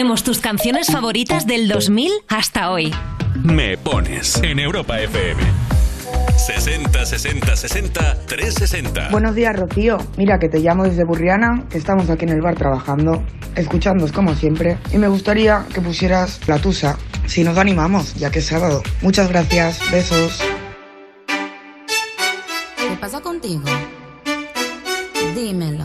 Ponemos 0.00 0.24
tus 0.24 0.38
canciones 0.38 0.86
favoritas 0.86 1.46
del 1.46 1.68
2000 1.68 2.10
hasta 2.26 2.70
hoy. 2.70 2.90
Me 3.34 3.76
pones 3.76 4.42
en 4.42 4.58
Europa 4.58 4.98
FM. 4.98 5.42
60 6.38 7.04
60 7.04 7.54
60 7.54 8.14
360. 8.24 9.10
Buenos 9.10 9.34
días, 9.34 9.54
Rocío. 9.54 9.98
Mira 10.16 10.38
que 10.38 10.48
te 10.48 10.60
llamo 10.60 10.84
desde 10.84 11.04
Burriana, 11.04 11.66
que 11.68 11.76
estamos 11.76 12.08
aquí 12.08 12.24
en 12.24 12.30
el 12.30 12.40
bar 12.40 12.54
trabajando, 12.54 13.22
escuchándonos 13.56 14.10
como 14.10 14.34
siempre, 14.34 14.78
y 14.90 14.96
me 14.96 15.08
gustaría 15.08 15.66
que 15.74 15.82
pusieras 15.82 16.40
la 16.48 16.58
tusa, 16.58 16.96
si 17.26 17.44
nos 17.44 17.58
animamos, 17.58 18.14
ya 18.14 18.30
que 18.30 18.38
es 18.38 18.46
sábado. 18.46 18.82
Muchas 19.02 19.28
gracias, 19.28 19.80
besos. 19.90 20.40
¿Qué 22.78 22.96
pasa 22.98 23.20
contigo? 23.20 23.64
Dímelo. 25.34 25.84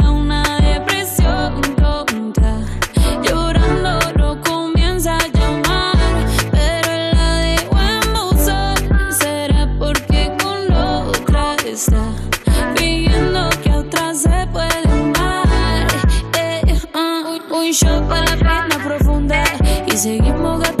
seguimos 20.01 20.59
gastando 20.59 20.80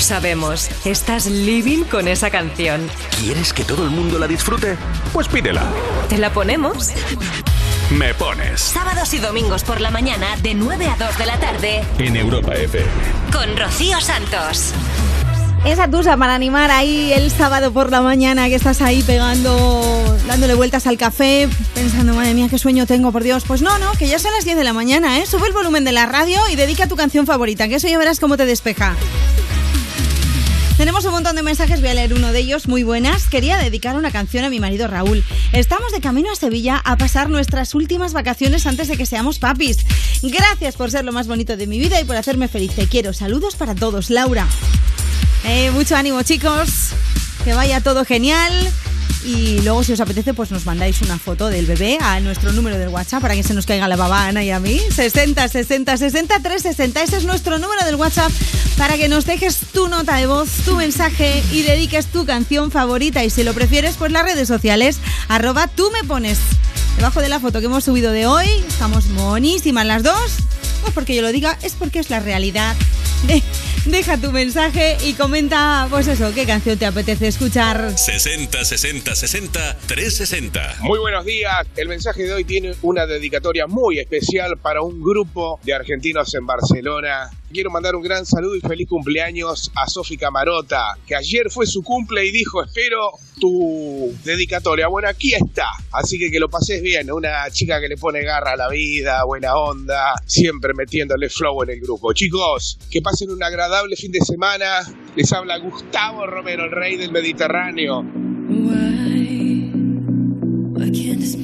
Lo 0.00 0.06
sabemos, 0.06 0.70
estás 0.86 1.26
living 1.26 1.84
con 1.84 2.08
esa 2.08 2.30
canción. 2.30 2.88
¿Quieres 3.20 3.52
que 3.52 3.64
todo 3.64 3.84
el 3.84 3.90
mundo 3.90 4.18
la 4.18 4.26
disfrute? 4.26 4.78
Pues 5.12 5.28
pídela. 5.28 5.62
¿Te 6.08 6.16
la 6.16 6.32
ponemos? 6.32 6.88
Me 7.90 8.14
pones 8.14 8.62
Sábados 8.62 9.12
y 9.12 9.18
domingos 9.18 9.62
por 9.62 9.78
la 9.82 9.90
mañana 9.90 10.38
de 10.38 10.54
9 10.54 10.86
a 10.86 10.96
2 10.96 11.18
de 11.18 11.26
la 11.26 11.38
tarde 11.38 11.84
en 11.98 12.16
Europa 12.16 12.54
FM. 12.54 12.86
con 13.30 13.54
Rocío 13.58 14.00
Santos. 14.00 14.72
Esa 15.66 15.86
tusa 15.90 16.16
para 16.16 16.34
animar 16.34 16.70
ahí 16.70 17.12
el 17.12 17.30
sábado 17.30 17.70
por 17.70 17.90
la 17.90 18.00
mañana 18.00 18.48
que 18.48 18.54
estás 18.54 18.80
ahí 18.80 19.02
pegando, 19.02 20.16
dándole 20.26 20.54
vueltas 20.54 20.86
al 20.86 20.96
café, 20.96 21.46
pensando, 21.74 22.14
madre 22.14 22.32
mía, 22.32 22.46
qué 22.48 22.58
sueño 22.58 22.86
tengo, 22.86 23.12
por 23.12 23.22
Dios. 23.22 23.44
Pues 23.46 23.60
no, 23.60 23.78
no, 23.78 23.92
que 23.92 24.08
ya 24.08 24.18
son 24.18 24.32
las 24.32 24.46
10 24.46 24.56
de 24.56 24.64
la 24.64 24.72
mañana, 24.72 25.18
¿eh? 25.18 25.26
Sube 25.26 25.46
el 25.46 25.52
volumen 25.52 25.84
de 25.84 25.92
la 25.92 26.06
radio 26.06 26.38
y 26.50 26.56
dedica 26.56 26.86
tu 26.86 26.96
canción 26.96 27.26
favorita, 27.26 27.68
que 27.68 27.74
eso 27.74 27.86
ya 27.86 27.98
verás 27.98 28.18
cómo 28.18 28.38
te 28.38 28.46
despeja. 28.46 28.96
Tenemos 30.80 31.04
un 31.04 31.10
montón 31.10 31.36
de 31.36 31.42
mensajes, 31.42 31.82
voy 31.82 31.90
a 31.90 31.94
leer 31.94 32.14
uno 32.14 32.32
de 32.32 32.38
ellos, 32.38 32.66
muy 32.66 32.84
buenas. 32.84 33.28
Quería 33.28 33.58
dedicar 33.58 33.96
una 33.96 34.10
canción 34.10 34.46
a 34.46 34.48
mi 34.48 34.60
marido 34.60 34.88
Raúl. 34.88 35.22
Estamos 35.52 35.92
de 35.92 36.00
camino 36.00 36.32
a 36.32 36.36
Sevilla 36.36 36.80
a 36.82 36.96
pasar 36.96 37.28
nuestras 37.28 37.74
últimas 37.74 38.14
vacaciones 38.14 38.66
antes 38.66 38.88
de 38.88 38.96
que 38.96 39.04
seamos 39.04 39.38
papis. 39.38 39.76
Gracias 40.22 40.76
por 40.76 40.90
ser 40.90 41.04
lo 41.04 41.12
más 41.12 41.26
bonito 41.26 41.58
de 41.58 41.66
mi 41.66 41.78
vida 41.78 42.00
y 42.00 42.04
por 42.04 42.16
hacerme 42.16 42.48
feliz. 42.48 42.74
Te 42.74 42.86
quiero. 42.86 43.12
Saludos 43.12 43.56
para 43.56 43.74
todos, 43.74 44.08
Laura. 44.08 44.46
Eh, 45.44 45.70
mucho 45.72 45.96
ánimo, 45.96 46.22
chicos. 46.22 46.92
Que 47.44 47.52
vaya 47.52 47.82
todo 47.82 48.06
genial. 48.06 48.50
Y 49.24 49.60
luego, 49.60 49.84
si 49.84 49.92
os 49.92 50.00
apetece, 50.00 50.34
pues 50.34 50.50
nos 50.50 50.66
mandáis 50.66 51.00
una 51.02 51.18
foto 51.18 51.48
del 51.48 51.66
bebé 51.66 51.98
a 52.00 52.20
nuestro 52.20 52.52
número 52.52 52.78
del 52.78 52.88
WhatsApp 52.88 53.22
para 53.22 53.34
que 53.34 53.42
se 53.42 53.54
nos 53.54 53.66
caiga 53.66 53.88
la 53.88 53.96
baba 53.96 54.26
Ana 54.26 54.42
y 54.42 54.50
a 54.50 54.60
mí. 54.60 54.80
60 54.94 55.48
60 55.48 55.96
60 55.96 56.40
360. 56.40 57.02
Ese 57.02 57.16
es 57.16 57.24
nuestro 57.24 57.58
número 57.58 57.84
del 57.84 57.96
WhatsApp 57.96 58.32
para 58.76 58.96
que 58.96 59.08
nos 59.08 59.26
dejes 59.26 59.58
tu 59.72 59.88
nota 59.88 60.16
de 60.16 60.26
voz, 60.26 60.48
tu 60.64 60.76
mensaje 60.76 61.42
y 61.52 61.62
dediques 61.62 62.06
tu 62.06 62.24
canción 62.24 62.70
favorita. 62.70 63.24
Y 63.24 63.30
si 63.30 63.44
lo 63.44 63.52
prefieres, 63.52 63.96
pues 63.98 64.12
las 64.12 64.24
redes 64.24 64.48
sociales, 64.48 64.98
arroba 65.28 65.68
tú 65.68 65.90
me 65.90 66.02
pones. 66.04 66.38
Debajo 66.96 67.20
de 67.20 67.28
la 67.28 67.40
foto 67.40 67.60
que 67.60 67.66
hemos 67.66 67.84
subido 67.84 68.12
de 68.12 68.26
hoy, 68.26 68.46
estamos 68.68 69.06
monísimas 69.08 69.86
las 69.86 70.02
dos. 70.02 70.32
No 70.84 70.92
porque 70.92 71.14
yo 71.14 71.22
lo 71.22 71.32
diga, 71.32 71.58
es 71.62 71.74
porque 71.74 71.98
es 71.98 72.10
la 72.10 72.20
realidad 72.20 72.74
de, 73.26 73.42
deja 73.86 74.18
tu 74.18 74.30
mensaje 74.32 74.96
y 75.04 75.14
comenta, 75.14 75.86
pues 75.90 76.08
eso, 76.08 76.32
qué 76.34 76.46
canción 76.46 76.78
te 76.78 76.86
apetece 76.86 77.28
escuchar. 77.28 77.96
60 77.96 78.64
60 78.64 79.14
60 79.14 79.76
360. 79.86 80.76
Muy 80.80 80.98
buenos 80.98 81.24
días. 81.24 81.66
El 81.76 81.88
mensaje 81.88 82.24
de 82.24 82.32
hoy 82.32 82.44
tiene 82.44 82.74
una 82.82 83.06
dedicatoria 83.06 83.66
muy 83.66 83.98
especial 83.98 84.58
para 84.58 84.82
un 84.82 85.00
grupo 85.00 85.60
de 85.62 85.74
argentinos 85.74 86.34
en 86.34 86.46
Barcelona. 86.46 87.30
Quiero 87.52 87.68
mandar 87.68 87.96
un 87.96 88.02
gran 88.02 88.24
saludo 88.24 88.54
y 88.54 88.60
feliz 88.60 88.88
cumpleaños 88.88 89.72
a 89.74 89.88
Sofi 89.88 90.16
Camarota, 90.16 90.96
que 91.04 91.16
ayer 91.16 91.50
fue 91.50 91.66
su 91.66 91.82
cumple 91.82 92.24
y 92.24 92.30
dijo, 92.30 92.62
espero 92.62 93.10
tu 93.40 94.14
dedicatoria. 94.22 94.86
Bueno, 94.86 95.08
aquí 95.08 95.34
está. 95.34 95.66
Así 95.90 96.16
que 96.16 96.30
que 96.30 96.38
lo 96.38 96.48
pases 96.48 96.80
bien. 96.80 97.10
Una 97.10 97.50
chica 97.50 97.80
que 97.80 97.88
le 97.88 97.96
pone 97.96 98.22
garra 98.22 98.52
a 98.52 98.56
la 98.56 98.68
vida, 98.68 99.24
buena 99.24 99.56
onda, 99.56 100.14
siempre 100.26 100.74
metiéndole 100.74 101.28
flow 101.28 101.64
en 101.64 101.70
el 101.70 101.80
grupo. 101.80 102.12
Chicos, 102.12 102.78
que 102.88 103.02
pasen 103.02 103.30
un 103.30 103.42
agradable 103.42 103.96
fin 103.96 104.12
de 104.12 104.20
semana. 104.20 104.82
Les 105.16 105.32
habla 105.32 105.58
Gustavo 105.58 106.26
Romero, 106.26 106.66
el 106.66 106.70
rey 106.70 106.96
del 106.96 107.10
Mediterráneo. 107.10 108.04
Why 110.72 110.90
can't 110.92 111.20
this 111.20 111.36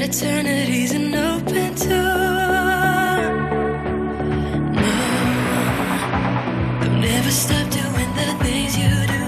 tonight 0.00 0.14
eternity's 0.14 0.92
open 1.14 1.74
door. 1.74 1.96
No, 4.72 4.92
doing 7.70 8.12
the 8.20 8.28
things 8.42 8.78
you 8.78 8.92
do. 9.14 9.24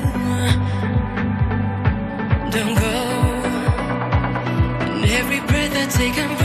Don't 2.50 2.74
go. 2.78 2.94
And 4.94 5.04
every 5.10 5.40
breath 5.40 5.76
I 5.76 5.86
take, 5.90 6.41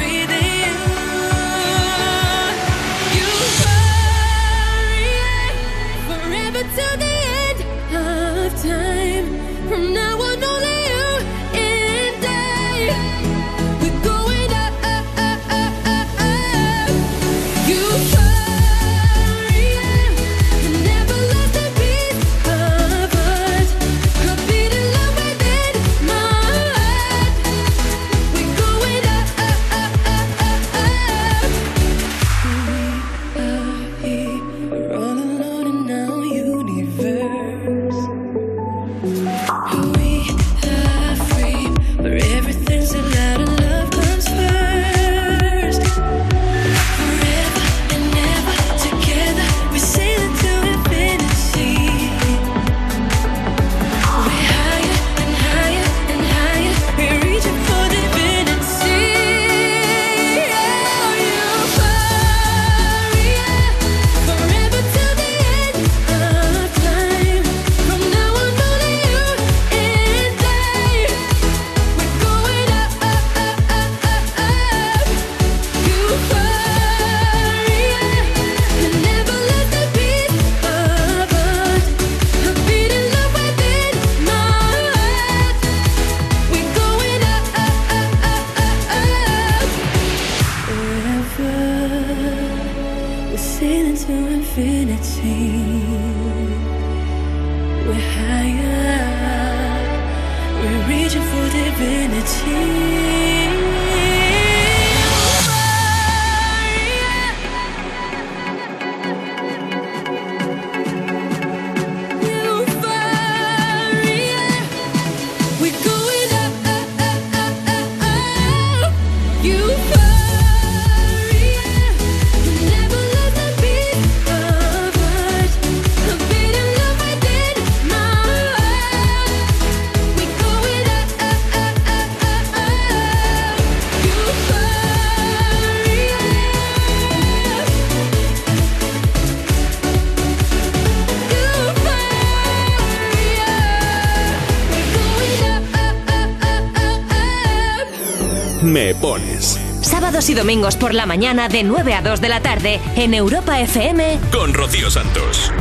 Sábados 150.27 150.29
y 150.29 150.33
domingos 150.33 150.75
por 150.75 150.93
la 150.93 151.05
mañana 151.05 151.47
de 151.47 151.63
9 151.63 151.93
a 151.93 152.01
2 152.01 152.19
de 152.19 152.27
la 152.27 152.41
tarde 152.41 152.81
en 152.97 153.13
Europa 153.13 153.61
FM. 153.61 154.19
con 154.31 154.53
Rocío 154.53 154.91
Santos. 154.91 155.53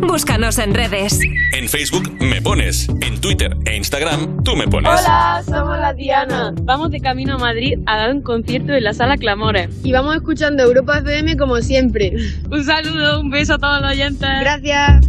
Búscanos 0.00 0.58
en 0.58 0.74
redes. 0.74 1.18
En 1.54 1.68
Facebook 1.68 2.08
me 2.20 2.40
pones. 2.40 2.88
En 3.00 3.20
Twitter 3.20 3.56
e 3.66 3.76
Instagram 3.76 4.44
tú 4.44 4.54
me 4.54 4.68
pones. 4.68 4.92
Hola, 5.00 5.42
somos 5.44 5.76
la 5.78 5.92
Diana. 5.92 6.54
Vamos 6.62 6.90
de 6.90 7.00
camino 7.00 7.34
a 7.34 7.38
Madrid 7.38 7.78
a 7.86 7.96
dar 7.96 8.14
un 8.14 8.22
concierto 8.22 8.74
en 8.74 8.84
la 8.84 8.94
sala 8.94 9.16
Clamores. 9.16 9.68
Y 9.82 9.90
vamos 9.90 10.14
escuchando 10.14 10.62
Europa 10.62 10.98
FM 10.98 11.36
como 11.36 11.56
siempre. 11.56 12.12
Un 12.50 12.64
saludo, 12.64 13.20
un 13.20 13.30
beso 13.30 13.54
a 13.54 13.58
todos 13.58 13.80
los 13.82 13.90
oyentes. 13.90 14.28
Gracias. 14.40 15.07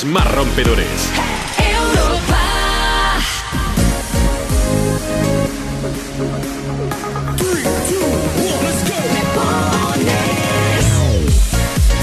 Los 0.00 0.12
más 0.12 0.30
rompedores. 0.32 0.86
Europa. 1.58 2.38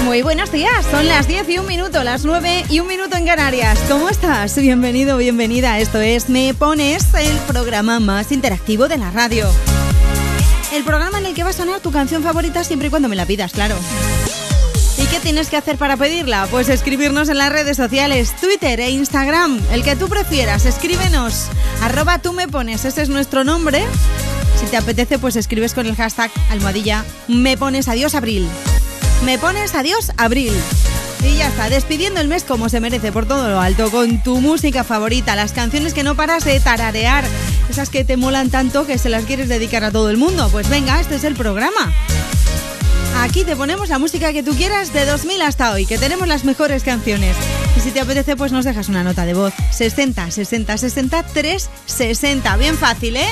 Muy 0.04 0.22
buenos 0.22 0.50
días, 0.52 0.86
son 0.90 1.06
las 1.06 1.28
10 1.28 1.48
y 1.48 1.58
un 1.58 1.66
minuto, 1.66 2.02
las 2.04 2.24
9 2.24 2.64
y 2.68 2.80
un 2.80 2.86
minuto 2.86 3.16
en 3.16 3.26
Canarias. 3.26 3.78
¿Cómo 3.88 4.08
estás? 4.08 4.56
Bienvenido, 4.56 5.16
bienvenida. 5.16 5.78
Esto 5.78 6.00
es 6.00 6.28
Me 6.28 6.54
Pones, 6.54 7.14
el 7.14 7.36
programa 7.46 8.00
más 8.00 8.32
interactivo 8.32 8.88
de 8.88 8.98
la 8.98 9.10
radio. 9.10 9.46
El 10.72 10.84
programa 10.84 11.18
en 11.18 11.26
el 11.26 11.34
que 11.34 11.44
va 11.44 11.50
a 11.50 11.54
sonar 11.54 11.80
tu 11.80 11.90
canción 11.90 12.22
favorita 12.22 12.64
siempre 12.64 12.88
y 12.88 12.90
cuando 12.90 13.08
me 13.08 13.16
la 13.16 13.26
pidas, 13.26 13.52
claro. 13.52 13.76
¿Y 15.28 15.30
qué 15.30 15.34
tienes 15.34 15.50
que 15.50 15.58
hacer 15.58 15.76
para 15.76 15.98
pedirla? 15.98 16.48
Pues 16.50 16.70
escribirnos 16.70 17.28
en 17.28 17.36
las 17.36 17.52
redes 17.52 17.76
sociales, 17.76 18.34
Twitter 18.40 18.80
e 18.80 18.88
Instagram, 18.88 19.60
el 19.70 19.82
que 19.82 19.94
tú 19.94 20.08
prefieras. 20.08 20.64
Escríbenos, 20.64 21.48
arroba 21.82 22.18
tú 22.18 22.32
me 22.32 22.48
pones, 22.48 22.86
ese 22.86 23.02
es 23.02 23.10
nuestro 23.10 23.44
nombre. 23.44 23.84
Si 24.58 24.64
te 24.64 24.78
apetece, 24.78 25.18
pues 25.18 25.36
escribes 25.36 25.74
con 25.74 25.84
el 25.84 25.96
hashtag 25.96 26.30
almohadilla 26.48 27.04
me 27.28 27.58
pones 27.58 27.88
adiós 27.88 28.14
abril. 28.14 28.48
Me 29.26 29.38
pones 29.38 29.74
adiós 29.74 30.12
abril. 30.16 30.54
Y 31.22 31.36
ya 31.36 31.48
está, 31.48 31.68
despidiendo 31.68 32.20
el 32.20 32.28
mes 32.28 32.44
como 32.44 32.70
se 32.70 32.80
merece 32.80 33.12
por 33.12 33.26
todo 33.26 33.50
lo 33.50 33.60
alto, 33.60 33.90
con 33.90 34.22
tu 34.22 34.40
música 34.40 34.82
favorita, 34.82 35.36
las 35.36 35.52
canciones 35.52 35.92
que 35.92 36.04
no 36.04 36.14
paras 36.14 36.46
de 36.46 36.58
tararear, 36.58 37.24
esas 37.68 37.90
que 37.90 38.02
te 38.02 38.16
molan 38.16 38.48
tanto 38.48 38.86
que 38.86 38.96
se 38.96 39.10
las 39.10 39.26
quieres 39.26 39.50
dedicar 39.50 39.84
a 39.84 39.90
todo 39.90 40.08
el 40.08 40.16
mundo. 40.16 40.48
Pues 40.50 40.70
venga, 40.70 40.98
este 41.00 41.16
es 41.16 41.24
el 41.24 41.34
programa. 41.34 41.92
Aquí 43.20 43.42
te 43.42 43.56
ponemos 43.56 43.88
la 43.88 43.98
música 43.98 44.32
que 44.32 44.44
tú 44.44 44.54
quieras 44.54 44.92
de 44.92 45.04
2000 45.04 45.42
hasta 45.42 45.72
hoy, 45.72 45.86
que 45.86 45.98
tenemos 45.98 46.28
las 46.28 46.44
mejores 46.44 46.84
canciones. 46.84 47.36
Y 47.76 47.80
si 47.80 47.90
te 47.90 48.00
apetece, 48.00 48.36
pues 48.36 48.52
nos 48.52 48.64
dejas 48.64 48.88
una 48.88 49.02
nota 49.02 49.26
de 49.26 49.34
voz. 49.34 49.52
60 49.72 50.30
60 50.30 50.78
60 50.78 51.22
360. 51.24 52.56
Bien 52.56 52.76
fácil, 52.76 53.16
¿eh? 53.16 53.26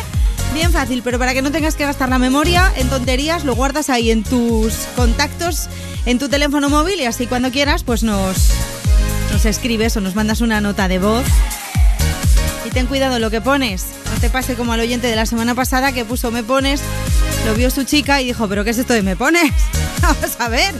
Bien 0.53 0.73
fácil, 0.73 1.03
pero 1.05 1.21
para 1.21 1.35
que 1.35 1.43
no 1.43 1.53
tengas 1.53 1.77
que 1.77 1.85
gastar 1.85 2.09
la 2.09 2.19
memoria 2.19 2.73
en 2.77 2.89
tonterías, 2.89 3.45
lo 3.45 3.55
guardas 3.55 3.89
ahí 3.89 4.11
en 4.11 4.25
tus 4.25 4.73
contactos, 4.97 5.69
en 6.05 6.19
tu 6.19 6.29
teléfono 6.29 6.69
móvil 6.69 7.01
y 7.01 7.05
así 7.05 7.27
cuando 7.27 7.53
quieras, 7.53 7.85
pues 7.85 8.03
nos, 8.03 8.51
nos 9.33 9.45
escribes 9.45 9.97
o 9.97 10.01
nos 10.01 10.17
mandas 10.17 10.41
una 10.41 10.61
nota 10.61 10.89
de 10.89 10.99
voz. 10.99 11.25
Y 12.67 12.71
ten 12.71 12.87
cuidado 12.87 13.21
lo 13.21 13.31
que 13.31 13.41
pones. 13.41 13.87
No 14.13 14.21
te 14.21 14.31
pase 14.31 14.55
como 14.55 14.73
al 14.73 14.81
oyente 14.81 15.07
de 15.07 15.15
la 15.15 15.27
semana 15.27 15.55
pasada 15.55 15.93
que 15.93 16.05
puso 16.05 16.33
me 16.33 16.43
pones, 16.43 16.81
lo 17.47 17.55
vio 17.55 17.71
su 17.71 17.85
chica 17.85 18.21
y 18.21 18.27
dijo, 18.27 18.49
¿pero 18.49 18.65
qué 18.65 18.71
es 18.71 18.79
esto 18.79 18.93
de 18.93 19.03
me 19.03 19.15
pones? 19.15 19.53
Vamos 20.07 20.37
a 20.39 20.49
ver. 20.49 20.73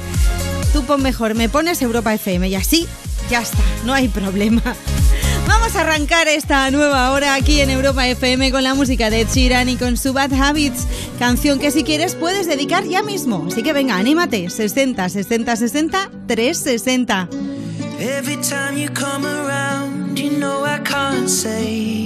Tú 0.73 0.85
pon 0.85 1.03
mejor, 1.03 1.35
me 1.35 1.49
pones 1.49 1.83
Europa 1.83 2.15
FM 2.15 2.49
y 2.49 2.55
así 2.55 2.87
ya 3.29 3.41
está, 3.41 3.59
no 3.85 3.93
hay 3.93 4.07
problema. 4.07 4.63
Vamos 5.49 5.75
a 5.75 5.81
arrancar 5.81 6.29
esta 6.29 6.71
nueva 6.71 7.11
hora 7.11 7.35
aquí 7.35 7.61
en 7.61 7.71
Europa 7.71 8.07
FM 8.07 8.53
con 8.53 8.63
la 8.63 8.75
música 8.75 9.11
de 9.11 9.23
Ed 9.23 9.29
Sheeran 9.29 9.69
y 9.69 9.77
con 9.77 9.97
su 9.97 10.13
Bad 10.13 10.33
Habits, 10.33 10.87
canción 11.19 11.59
que 11.59 11.73
si 11.73 11.83
quieres 11.83 12.15
puedes 12.15 12.47
dedicar 12.47 12.85
ya 12.85 13.03
mismo. 13.03 13.47
Así 13.49 13.65
que 13.65 13.73
venga, 13.73 13.97
anímate. 13.97 14.49
60 14.49 15.09
60 15.09 15.57
60 15.57 16.11
360. 16.29 17.29
Every 17.99 18.37
time 18.37 18.79
you 18.79 18.89
come 18.91 19.27
around, 19.27 20.17
you 20.17 20.39
know 20.39 20.65
I 20.65 20.79
can't 20.85 21.29
say 21.29 22.06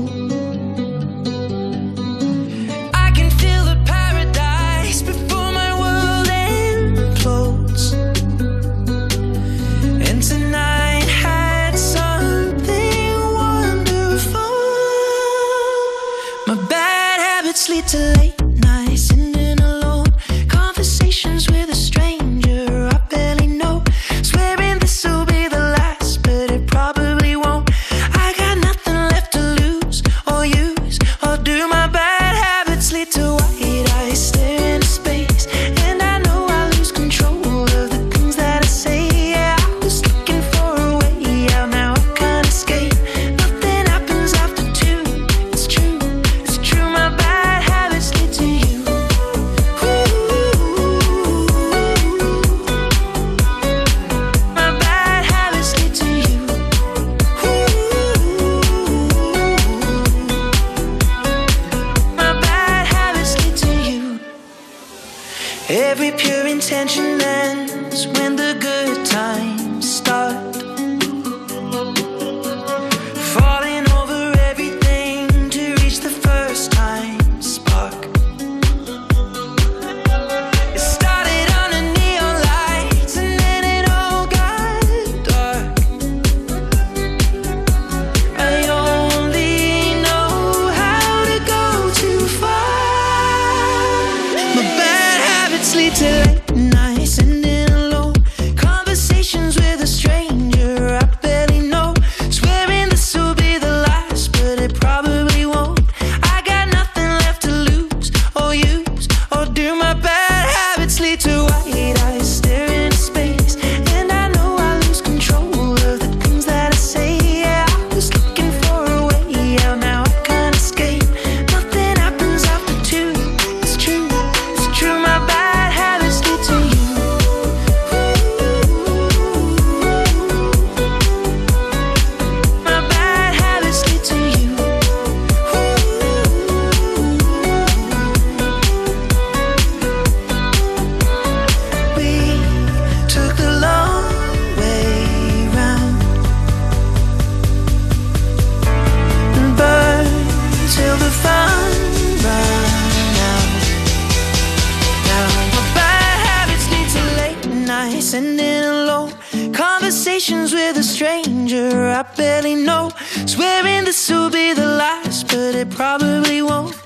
Stranger 161.01 161.89
I 161.89 162.03
barely 162.15 162.53
know. 162.53 162.91
Swearing 163.25 163.85
this 163.85 164.07
will 164.11 164.29
be 164.29 164.53
the 164.53 164.67
last, 164.67 165.27
but 165.29 165.55
it 165.55 165.71
probably 165.71 166.43
won't. 166.43 166.80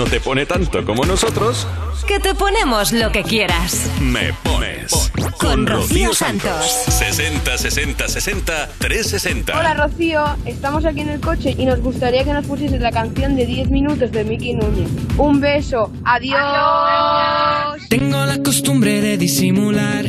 No 0.00 0.06
te 0.06 0.18
pone 0.18 0.46
tanto 0.46 0.82
como 0.86 1.04
nosotros. 1.04 1.66
Que 2.08 2.18
te 2.18 2.34
ponemos 2.34 2.90
lo 2.92 3.12
que 3.12 3.22
quieras. 3.22 3.86
Me 4.00 4.32
pones. 4.42 5.12
Con 5.38 5.66
Rocío 5.66 6.14
Santos. 6.14 6.64
60 6.88 7.58
60 7.58 8.08
60 8.08 8.68
360. 8.78 9.58
Hola 9.58 9.74
Rocío, 9.74 10.24
estamos 10.46 10.86
aquí 10.86 11.00
en 11.02 11.10
el 11.10 11.20
coche 11.20 11.54
y 11.58 11.66
nos 11.66 11.80
gustaría 11.80 12.24
que 12.24 12.32
nos 12.32 12.46
pusieses 12.46 12.80
la 12.80 12.90
canción 12.90 13.36
de 13.36 13.44
10 13.44 13.70
minutos 13.70 14.10
de 14.10 14.24
Miki 14.24 14.54
Núñez. 14.54 14.88
Un 15.18 15.38
beso, 15.38 15.92
adiós. 16.06 17.82
Tengo 17.90 18.24
la 18.24 18.42
costumbre 18.42 19.02
de 19.02 19.18
disimular. 19.18 20.06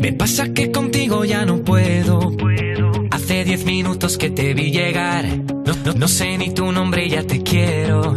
Me 0.00 0.12
pasa 0.14 0.52
que 0.52 0.72
contigo 0.72 1.24
ya 1.24 1.44
no 1.46 1.62
puedo. 1.62 2.32
Hace 3.12 3.44
diez 3.44 3.64
minutos 3.64 4.18
que 4.18 4.30
te 4.30 4.52
vi 4.54 4.72
llegar. 4.72 5.24
No, 5.64 5.74
no- 5.84 5.92
no 5.94 6.08
sé 6.08 6.36
ni 6.38 6.52
tu 6.52 6.72
nombre 6.72 7.06
y 7.06 7.10
ya 7.10 7.22
te 7.22 7.40
quiero. 7.42 8.14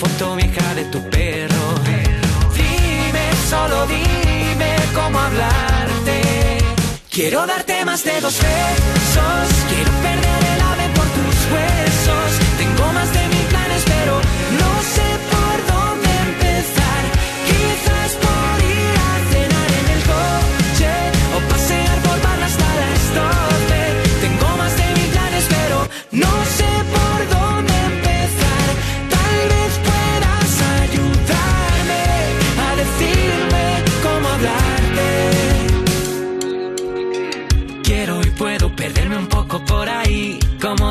Foto 0.00 0.34
vieja 0.34 0.74
de 0.74 0.84
tu 0.84 0.98
perro. 1.10 1.64
Dime, 2.54 3.24
solo 3.50 3.86
dime 3.86 4.76
cómo 4.94 5.18
hablarte. 5.18 6.58
Quiero 7.10 7.46
darte 7.46 7.84
más 7.84 8.02
de 8.04 8.20
dos 8.20 8.36
besos. 8.40 9.59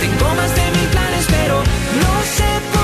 Tengo 0.00 0.34
más 0.34 0.54
de 0.54 0.70
mil 0.70 0.88
planes, 0.88 1.26
pero 1.30 1.56
no 1.58 2.22
sé 2.36 2.44
por 2.72 2.83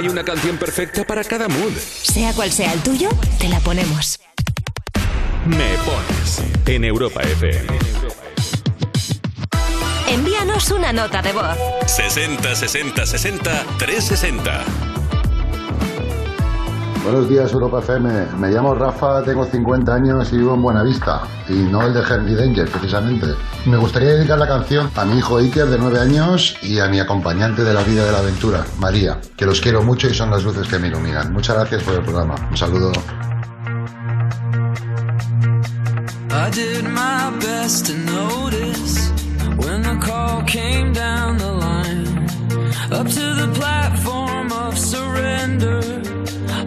Hay 0.00 0.08
una 0.08 0.24
canción 0.24 0.56
perfecta 0.56 1.04
para 1.04 1.22
cada 1.22 1.46
mood. 1.46 1.72
Sea 1.76 2.32
cual 2.32 2.50
sea 2.50 2.72
el 2.72 2.80
tuyo, 2.80 3.10
te 3.38 3.50
la 3.50 3.60
ponemos. 3.60 4.18
Me 5.44 5.74
pones 5.84 6.42
en 6.64 6.84
Europa 6.86 7.20
FM. 7.20 7.66
Envíanos 10.08 10.70
una 10.70 10.94
nota 10.94 11.20
de 11.20 11.32
voz. 11.34 11.54
60 11.84 12.56
60 12.56 13.04
60 13.04 13.64
360. 13.76 14.64
Buenos 17.02 17.30
días, 17.30 17.50
Europa 17.52 17.78
FM. 17.78 18.26
Me 18.38 18.50
llamo 18.50 18.74
Rafa, 18.74 19.22
tengo 19.22 19.44
50 19.44 19.94
años 19.94 20.30
y 20.32 20.36
vivo 20.36 20.54
en 20.54 20.62
Buenavista. 20.62 21.22
Y 21.48 21.54
no 21.54 21.82
el 21.82 21.94
de 21.94 22.00
Henry 22.00 22.34
Danger, 22.34 22.68
precisamente. 22.68 23.26
Me 23.64 23.78
gustaría 23.78 24.10
dedicar 24.10 24.38
la 24.38 24.46
canción 24.46 24.90
a 24.94 25.04
mi 25.06 25.18
hijo 25.18 25.38
Iker, 25.38 25.66
de 25.66 25.78
9 25.78 25.98
años, 25.98 26.56
y 26.62 26.78
a 26.78 26.88
mi 26.88 27.00
acompañante 27.00 27.64
de 27.64 27.72
la 27.72 27.82
vida 27.82 28.04
de 28.04 28.12
la 28.12 28.18
aventura, 28.18 28.64
María, 28.78 29.18
que 29.34 29.46
los 29.46 29.60
quiero 29.62 29.82
mucho 29.82 30.08
y 30.08 30.14
son 30.14 30.30
las 30.30 30.44
luces 30.44 30.68
que 30.68 30.78
me 30.78 30.88
iluminan. 30.88 31.32
Muchas 31.32 31.56
gracias 31.56 31.82
por 31.82 31.94
el 31.94 32.02
programa. 32.02 32.34
Un 32.50 32.56
saludo. 32.56 32.92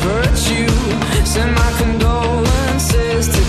Virtue. 0.00 0.68
Send 1.24 1.54
my 1.54 1.70
condolences 1.78 3.39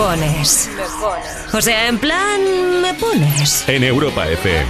pones. 0.00 0.70
O 1.52 1.58
en 1.68 1.98
plan, 1.98 2.40
me 2.80 2.94
pones. 2.94 3.68
En 3.68 3.84
Europa 3.84 4.26
FM. 4.28 4.66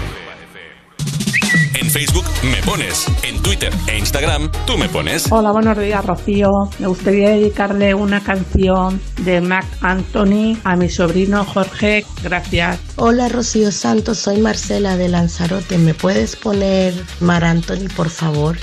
En 1.75 1.89
Facebook 1.89 2.25
me 2.43 2.61
pones. 2.63 3.07
En 3.23 3.41
Twitter 3.41 3.73
e 3.87 3.97
Instagram 3.99 4.51
tú 4.67 4.77
me 4.77 4.89
pones. 4.89 5.31
Hola, 5.31 5.53
buenos 5.53 5.79
días, 5.79 6.05
Rocío. 6.05 6.69
Me 6.81 6.89
gustaría 6.89 7.31
dedicarle 7.31 7.95
una 7.95 8.21
canción 8.21 9.01
de 9.19 9.41
Mac 9.41 9.67
Anthony 9.83 10.59
a 10.65 10.75
mi 10.75 10.89
sobrino 10.89 11.45
Jorge. 11.45 12.05
Gracias. 12.25 12.81
Hola, 12.97 13.29
Rocío 13.29 13.71
Santos. 13.71 14.19
Soy 14.19 14.39
Marcela 14.39 14.97
de 14.97 15.09
Lanzarote. 15.09 15.79
¿Me 15.79 15.95
puedes 15.95 16.35
poner 16.35 16.93
Mar 17.21 17.45
Anthony, 17.45 17.89
por 17.95 18.11
favor? 18.11 18.57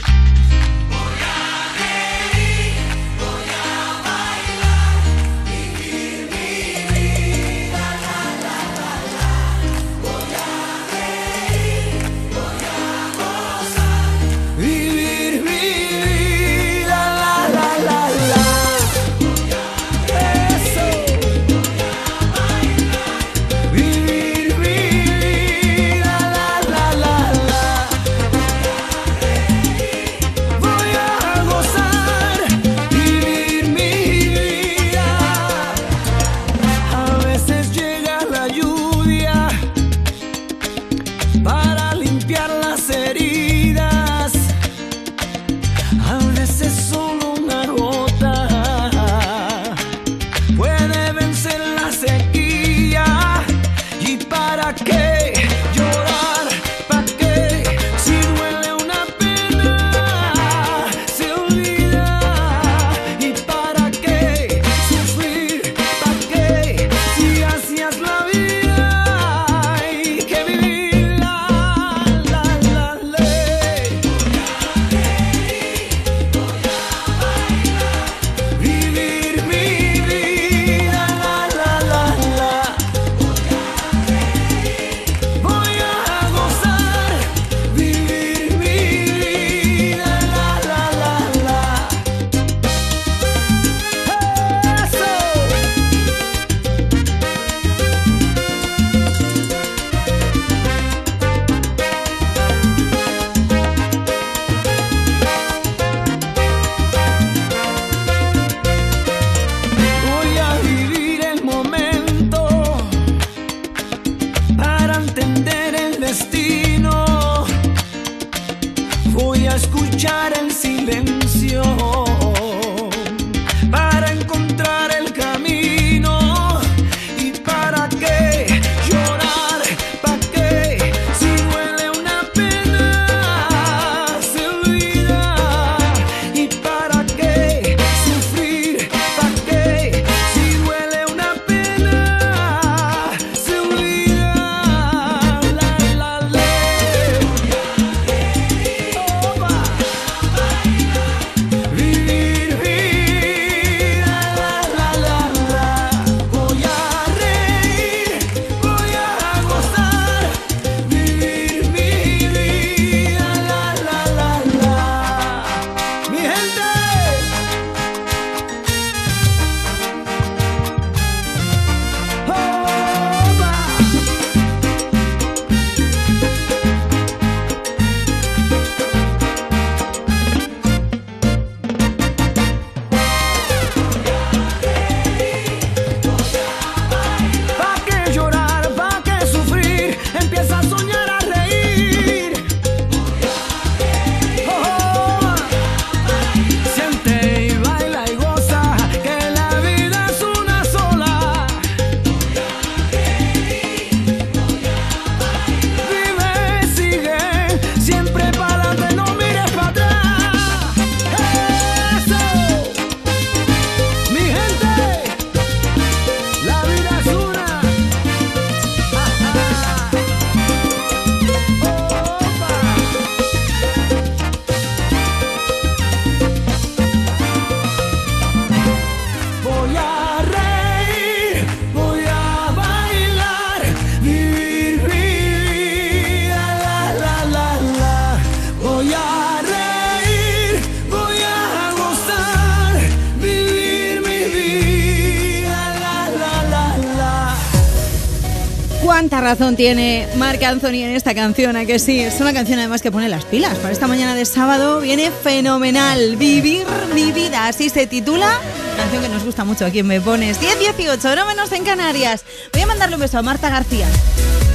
Tiene 249.58 250.08
Marc 250.18 250.42
Anthony 250.44 250.84
en 250.84 250.96
esta 250.96 251.16
canción, 251.16 251.58
¿a 251.58 251.66
que 251.66 251.80
sí? 251.80 252.00
Es 252.00 252.22
una 252.22 252.32
canción 252.32 252.60
además 252.60 252.84
que 252.84 252.92
pone 252.92 253.10
las 253.10 253.26
pilas. 253.26 253.58
Para 253.58 253.74
esta 253.74 253.88
mañana 253.88 254.14
de 254.14 254.24
sábado 254.24 254.80
viene 254.80 255.10
fenomenal. 255.10 256.16
Vivir 256.16 256.68
mi 256.94 257.12
vida, 257.12 257.48
así 257.48 257.70
se 257.70 257.88
titula. 257.88 258.40
Canción 258.78 259.02
que 259.02 259.10
nos 259.10 259.26
gusta 259.26 259.44
mucho 259.44 259.66
aquí 259.66 259.80
en 259.80 259.88
Me 259.88 260.00
Pones. 260.00 260.40
10-18, 260.40 261.16
no 261.16 261.26
menos 261.26 261.52
en 261.52 261.64
Canarias. 261.64 262.24
Voy 262.54 262.62
a 262.62 262.68
mandarle 262.68 262.98
un 262.98 263.02
beso 263.02 263.18
a 263.18 263.24
Marta 263.24 263.50
García, 263.50 263.88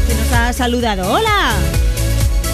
que 0.06 0.14
nos 0.14 0.32
ha 0.32 0.52
saludado. 0.52 1.12
¡Hola! 1.12 1.52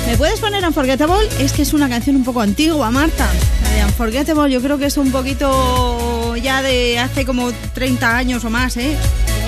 ¿Me 0.06 0.16
puedes 0.16 0.40
poner 0.40 0.66
Unforgettable? 0.66 1.28
Es 1.38 1.52
que 1.52 1.60
es 1.60 1.74
una 1.74 1.90
canción 1.90 2.16
un 2.16 2.24
poco 2.24 2.40
antigua, 2.40 2.90
Marta. 2.90 3.28
La 3.62 3.70
de 3.72 3.84
Unforgettable 3.84 4.50
yo 4.50 4.62
creo 4.62 4.78
que 4.78 4.86
es 4.86 4.96
un 4.96 5.12
poquito 5.12 6.34
ya 6.36 6.62
de 6.62 6.98
hace 6.98 7.26
como 7.26 7.52
30 7.74 8.16
años 8.16 8.42
o 8.42 8.48
más, 8.48 8.78
¿eh? 8.78 8.96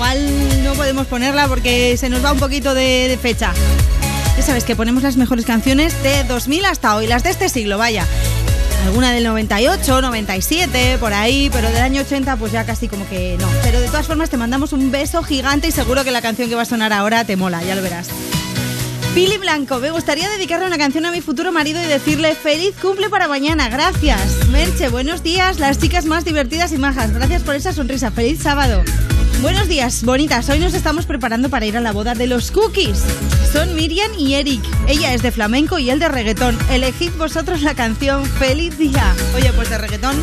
No 0.01 0.73
podemos 0.73 1.05
ponerla 1.05 1.47
porque 1.47 1.95
se 1.95 2.09
nos 2.09 2.25
va 2.25 2.31
un 2.31 2.39
poquito 2.39 2.73
de, 2.73 3.07
de 3.07 3.17
fecha. 3.19 3.53
Ya 4.35 4.41
sabes 4.41 4.63
que 4.63 4.75
ponemos 4.75 5.03
las 5.03 5.15
mejores 5.15 5.45
canciones 5.45 6.01
de 6.01 6.23
2000 6.23 6.65
hasta 6.65 6.95
hoy, 6.95 7.05
las 7.05 7.23
de 7.23 7.29
este 7.29 7.49
siglo, 7.49 7.77
vaya. 7.77 8.07
Alguna 8.87 9.11
del 9.11 9.23
98, 9.25 10.01
97, 10.01 10.97
por 10.99 11.13
ahí, 11.13 11.51
pero 11.53 11.67
del 11.69 11.83
año 11.83 12.01
80 12.01 12.35
pues 12.37 12.51
ya 12.51 12.65
casi 12.65 12.87
como 12.87 13.07
que 13.09 13.37
no. 13.39 13.47
Pero 13.61 13.79
de 13.79 13.85
todas 13.89 14.07
formas 14.07 14.31
te 14.31 14.37
mandamos 14.37 14.73
un 14.73 14.89
beso 14.89 15.21
gigante 15.21 15.67
y 15.67 15.71
seguro 15.71 16.03
que 16.03 16.09
la 16.09 16.23
canción 16.23 16.49
que 16.49 16.55
va 16.55 16.63
a 16.63 16.65
sonar 16.65 16.93
ahora 16.93 17.23
te 17.23 17.35
mola, 17.35 17.61
ya 17.63 17.75
lo 17.75 17.83
verás. 17.83 18.07
Pili 19.13 19.37
Blanco, 19.37 19.77
me 19.77 19.91
gustaría 19.91 20.27
dedicarle 20.29 20.65
una 20.65 20.79
canción 20.79 21.05
a 21.05 21.11
mi 21.11 21.21
futuro 21.21 21.51
marido 21.51 21.79
y 21.79 21.85
decirle 21.85 22.33
feliz 22.33 22.73
cumple 22.81 23.09
para 23.09 23.27
mañana, 23.27 23.69
gracias. 23.69 24.47
Merche, 24.49 24.89
buenos 24.89 25.21
días, 25.21 25.59
las 25.59 25.77
chicas 25.77 26.05
más 26.05 26.25
divertidas 26.25 26.71
y 26.71 26.79
majas, 26.79 27.13
gracias 27.13 27.43
por 27.43 27.53
esa 27.53 27.71
sonrisa, 27.71 28.09
feliz 28.09 28.41
sábado. 28.41 28.83
Buenos 29.41 29.67
días, 29.67 30.03
bonitas, 30.03 30.47
hoy 30.49 30.59
nos 30.59 30.75
estamos 30.75 31.07
preparando 31.07 31.49
para 31.49 31.65
ir 31.65 31.75
a 31.75 31.81
la 31.81 31.91
boda 31.91 32.13
de 32.13 32.27
los 32.27 32.51
cookies. 32.51 33.03
Son 33.51 33.73
Miriam 33.73 34.11
y 34.15 34.35
Eric, 34.35 34.61
ella 34.87 35.15
es 35.15 35.23
de 35.23 35.31
flamenco 35.31 35.79
y 35.79 35.89
él 35.89 35.97
de 35.97 36.09
reggaetón. 36.09 36.55
Elegid 36.69 37.11
vosotros 37.17 37.63
la 37.63 37.73
canción 37.73 38.23
Feliz 38.23 38.77
Día. 38.77 39.15
Oye, 39.35 39.51
pues 39.53 39.71
de 39.71 39.79
reggaetón 39.79 40.15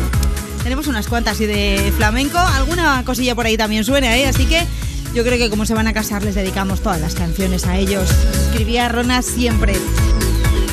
tenemos 0.63 0.87
unas 0.87 1.09
cuantas 1.09 1.41
y 1.41 1.47
de 1.47 1.91
flamenco, 1.97 2.37
alguna 2.37 3.03
cosilla 3.03 3.35
por 3.35 3.45
ahí 3.45 3.57
también 3.57 3.83
suena, 3.83 4.15
¿eh? 4.15 4.25
Así 4.25 4.45
que 4.45 4.65
yo 5.13 5.25
creo 5.25 5.37
que 5.37 5.49
como 5.49 5.65
se 5.65 5.73
van 5.73 5.87
a 5.87 5.93
casar 5.93 6.23
les 6.23 6.35
dedicamos 6.35 6.81
todas 6.81 7.01
las 7.01 7.13
canciones 7.13 7.67
a 7.67 7.77
ellos. 7.77 8.09
Escribía 8.49 8.87
Rona 8.87 9.21
siempre. 9.21 9.73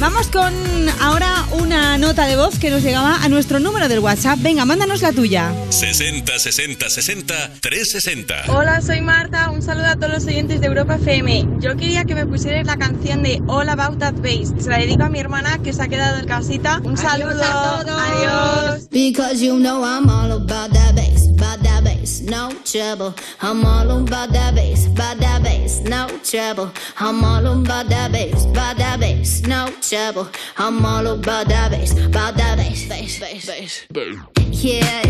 Vamos 0.09 0.29
con 0.29 0.55
ahora 1.01 1.49
una 1.51 1.99
nota 1.99 2.27
de 2.27 2.37
voz 2.37 2.61
que 2.61 2.71
nos 2.71 2.81
llegaba 2.81 3.25
a 3.25 3.29
nuestro 3.29 3.59
número 3.59 3.89
del 3.89 3.99
WhatsApp. 3.99 4.39
Venga, 4.41 4.65
mándanos 4.65 5.03
la 5.03 5.13
tuya. 5.13 5.53
60 5.71 6.39
60 6.39 6.89
60 6.89 7.35
360. 7.61 8.45
Hola, 8.47 8.81
soy 8.83 9.01
Marta. 9.01 9.51
Un 9.51 9.63
saludo 9.63 9.87
a 9.87 9.97
todos 9.97 10.13
los 10.13 10.27
oyentes 10.27 10.61
de 10.61 10.69
Europa 10.69 10.95
FM. 10.95 11.59
Yo 11.59 11.77
quería 11.77 12.05
que 12.05 12.15
me 12.15 12.25
pusierais 12.25 12.65
la 12.69 12.77
canción 12.77 13.25
de 13.25 13.43
All 13.49 13.69
About 13.69 13.99
That 13.99 14.15
Bass. 14.23 14.55
Se 14.63 14.71
la 14.71 14.79
dedico 14.79 15.03
a 15.03 15.09
mi 15.09 15.19
hermana 15.19 15.59
que 15.65 15.73
se 15.73 15.83
ha 15.83 15.89
quedado 15.89 16.21
en 16.21 16.27
casita. 16.27 16.81
Un 16.85 16.97
saludo. 16.97 17.43
Adiós. 17.43 18.89
Because 18.93 19.45
you 19.45 19.59
know 19.59 19.85
I'm 19.85 20.09
all 20.09 20.31
about 20.31 20.73
that 20.73 20.95
bass, 20.95 21.29
about 21.31 21.65
that 21.65 21.83
bass, 21.83 22.21
no 22.23 22.51
trouble. 22.65 23.13
I'm 23.43 23.65
all 23.65 23.91
about 23.91 24.33
that 24.33 24.55
bass, 24.55 24.87
about 24.87 25.19
that 25.19 25.43
bass, 25.43 25.46
no 25.81 26.09
trouble. 26.23 26.71
I'm 26.99 27.25
all 27.25 27.47
about 27.47 27.89
that 27.89 28.13
bass, 28.13 28.45
about 28.45 28.77
that 28.79 29.01
bass, 29.01 29.43
no 29.43 29.69
trouble. 29.81 30.29
I'm 30.57 30.85
all 30.85 31.07
about 31.07 31.49
that 31.49 31.71
bass, 31.71 31.93
about 31.93 32.37
that 32.37 32.57
bass, 32.59 32.89
bass, 32.89 33.19
bass, 33.21 33.87
bass. 33.93 34.27
Yeah, 34.65 35.06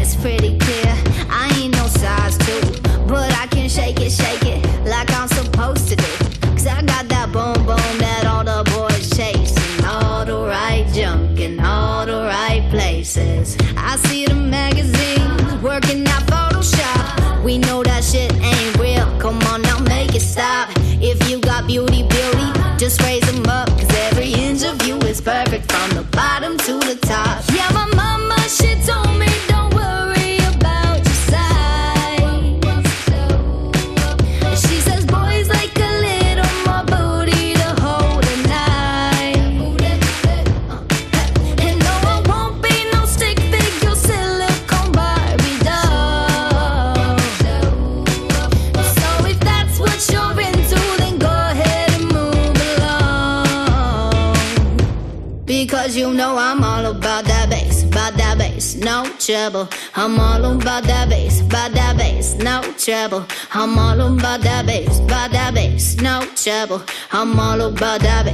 about 67.76 68.00
that 68.00 68.25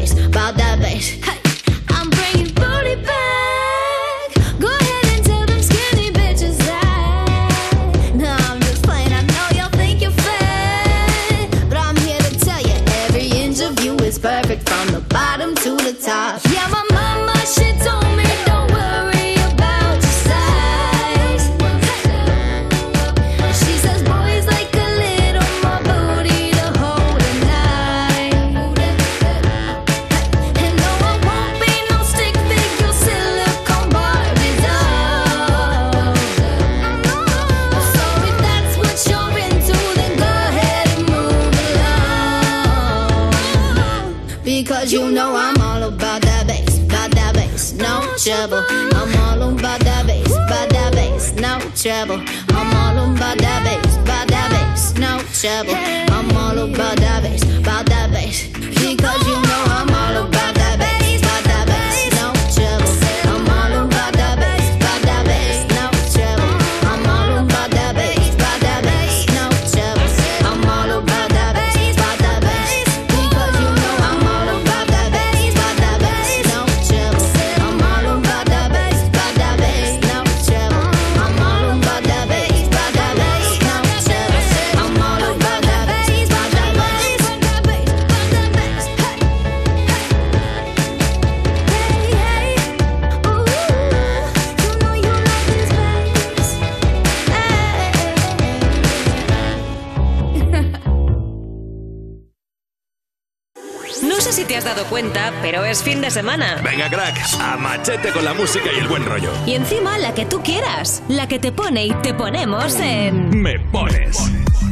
es 105.72 105.82
fin 105.82 106.02
de 106.02 106.10
semana. 106.10 106.60
Venga, 106.62 106.90
crack, 106.90 107.18
a 107.40 107.56
machete 107.56 108.12
con 108.12 108.22
la 108.26 108.34
música 108.34 108.66
y 108.76 108.78
el 108.78 108.88
buen 108.88 109.06
rollo. 109.06 109.30
Y 109.46 109.54
encima 109.54 109.96
la 109.96 110.12
que 110.12 110.26
tú 110.26 110.42
quieras, 110.42 111.02
la 111.08 111.26
que 111.26 111.38
te 111.38 111.50
pone 111.50 111.86
y 111.86 111.94
te 112.02 112.12
ponemos 112.12 112.74
en. 112.74 113.30
Me 113.40 113.58
pones. 113.58 114.18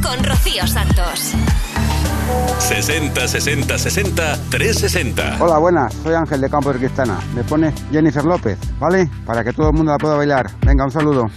Con 0.03 0.23
Rocío 0.23 0.67
Santos. 0.67 1.33
60 2.59 3.27
60 3.27 3.77
60 3.79 4.37
360. 4.51 5.37
Hola, 5.39 5.57
buenas. 5.57 5.91
Soy 6.03 6.13
Ángel 6.13 6.39
de 6.39 6.49
Campo 6.51 6.71
de 6.71 6.77
Cristana. 6.77 7.17
Me 7.33 7.43
pone 7.43 7.73
Jennifer 7.91 8.23
López, 8.23 8.59
¿vale? 8.79 9.09
Para 9.25 9.43
que 9.43 9.53
todo 9.53 9.69
el 9.69 9.73
mundo 9.73 9.91
la 9.91 9.97
pueda 9.97 10.15
bailar. 10.15 10.51
Venga, 10.63 10.85
un 10.85 10.91
saludo. 10.91 11.31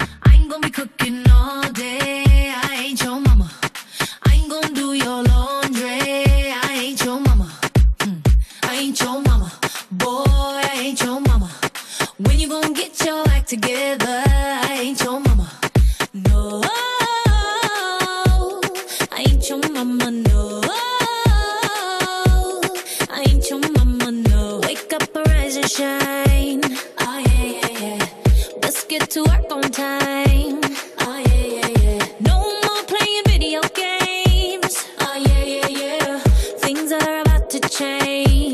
way. 38.01 38.54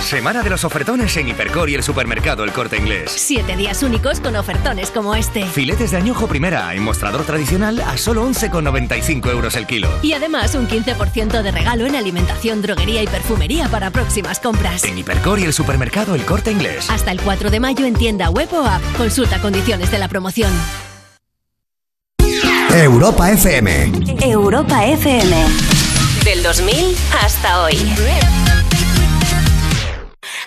Semana 0.00 0.42
de 0.42 0.50
los 0.50 0.64
ofertones 0.64 1.16
en 1.16 1.28
Hipercor 1.28 1.68
y 1.68 1.74
el 1.74 1.82
supermercado 1.82 2.44
El 2.44 2.52
Corte 2.52 2.76
Inglés. 2.76 3.10
Siete 3.10 3.56
días 3.56 3.82
únicos 3.82 4.20
con 4.20 4.36
ofertones 4.36 4.90
como 4.90 5.14
este. 5.14 5.44
Filetes 5.46 5.90
de 5.90 5.96
añojo 5.96 6.28
primera 6.28 6.72
en 6.74 6.82
mostrador 6.82 7.24
tradicional 7.24 7.80
a 7.80 7.96
solo 7.96 8.24
11,95 8.28 9.30
euros 9.30 9.56
el 9.56 9.66
kilo. 9.66 9.88
Y 10.02 10.12
además 10.12 10.54
un 10.54 10.68
15% 10.68 11.42
de 11.42 11.50
regalo 11.50 11.86
en 11.86 11.96
alimentación, 11.96 12.62
droguería 12.62 13.02
y 13.02 13.06
perfumería 13.06 13.68
para 13.68 13.90
próximas 13.90 14.38
compras. 14.38 14.84
En 14.84 14.96
Hipercor 14.96 15.40
y 15.40 15.44
el 15.44 15.52
supermercado 15.52 16.14
El 16.14 16.24
Corte 16.24 16.52
Inglés. 16.52 16.88
Hasta 16.88 17.10
el 17.10 17.20
4 17.20 17.50
de 17.50 17.60
mayo 17.60 17.84
en 17.84 17.94
tienda 17.94 18.30
web 18.30 18.48
o 18.52 18.64
app. 18.64 18.82
Consulta 18.96 19.40
condiciones 19.40 19.90
de 19.90 19.98
la 19.98 20.08
promoción. 20.08 20.52
Europa 22.72 23.30
FM. 23.30 23.92
Europa 24.20 24.84
FM. 24.84 25.34
Del 26.24 26.42
2000 26.42 26.96
hasta 27.22 27.62
hoy. 27.62 27.76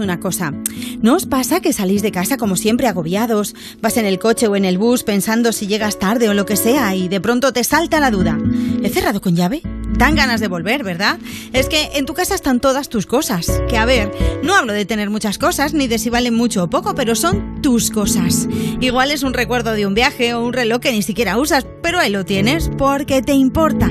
una 0.00 0.20
cosa. 0.20 0.52
¿No 1.00 1.14
os 1.14 1.26
pasa 1.26 1.60
que 1.60 1.72
salís 1.72 2.02
de 2.02 2.12
casa 2.12 2.36
como 2.36 2.56
siempre 2.56 2.86
agobiados? 2.86 3.54
Vas 3.80 3.96
en 3.96 4.06
el 4.06 4.18
coche 4.18 4.46
o 4.46 4.56
en 4.56 4.64
el 4.64 4.78
bus 4.78 5.02
pensando 5.02 5.52
si 5.52 5.66
llegas 5.66 5.98
tarde 5.98 6.28
o 6.28 6.34
lo 6.34 6.46
que 6.46 6.56
sea 6.56 6.94
y 6.94 7.08
de 7.08 7.20
pronto 7.20 7.52
te 7.52 7.64
salta 7.64 8.00
la 8.00 8.10
duda. 8.10 8.38
¿He 8.82 8.88
cerrado 8.88 9.20
con 9.20 9.36
llave? 9.36 9.62
Dan 9.96 10.14
ganas 10.14 10.40
de 10.40 10.48
volver, 10.48 10.84
¿verdad? 10.84 11.18
Es 11.52 11.68
que 11.68 11.90
en 11.94 12.06
tu 12.06 12.14
casa 12.14 12.34
están 12.34 12.60
todas 12.60 12.88
tus 12.88 13.06
cosas. 13.06 13.62
Que 13.68 13.76
a 13.76 13.84
ver, 13.84 14.10
no 14.42 14.54
hablo 14.54 14.72
de 14.72 14.84
tener 14.84 15.10
muchas 15.10 15.38
cosas 15.38 15.74
ni 15.74 15.86
de 15.86 15.98
si 15.98 16.10
valen 16.10 16.34
mucho 16.34 16.64
o 16.64 16.70
poco, 16.70 16.94
pero 16.94 17.14
son 17.14 17.60
tus 17.62 17.90
cosas. 17.90 18.48
Igual 18.80 19.10
es 19.10 19.22
un 19.22 19.34
recuerdo 19.34 19.72
de 19.72 19.86
un 19.86 19.94
viaje 19.94 20.34
o 20.34 20.44
un 20.44 20.52
reloj 20.52 20.80
que 20.80 20.92
ni 20.92 21.02
siquiera 21.02 21.38
usas, 21.38 21.66
pero 21.82 21.98
ahí 21.98 22.10
lo 22.10 22.24
tienes 22.24 22.70
porque 22.78 23.22
te 23.22 23.32
importa. 23.32 23.90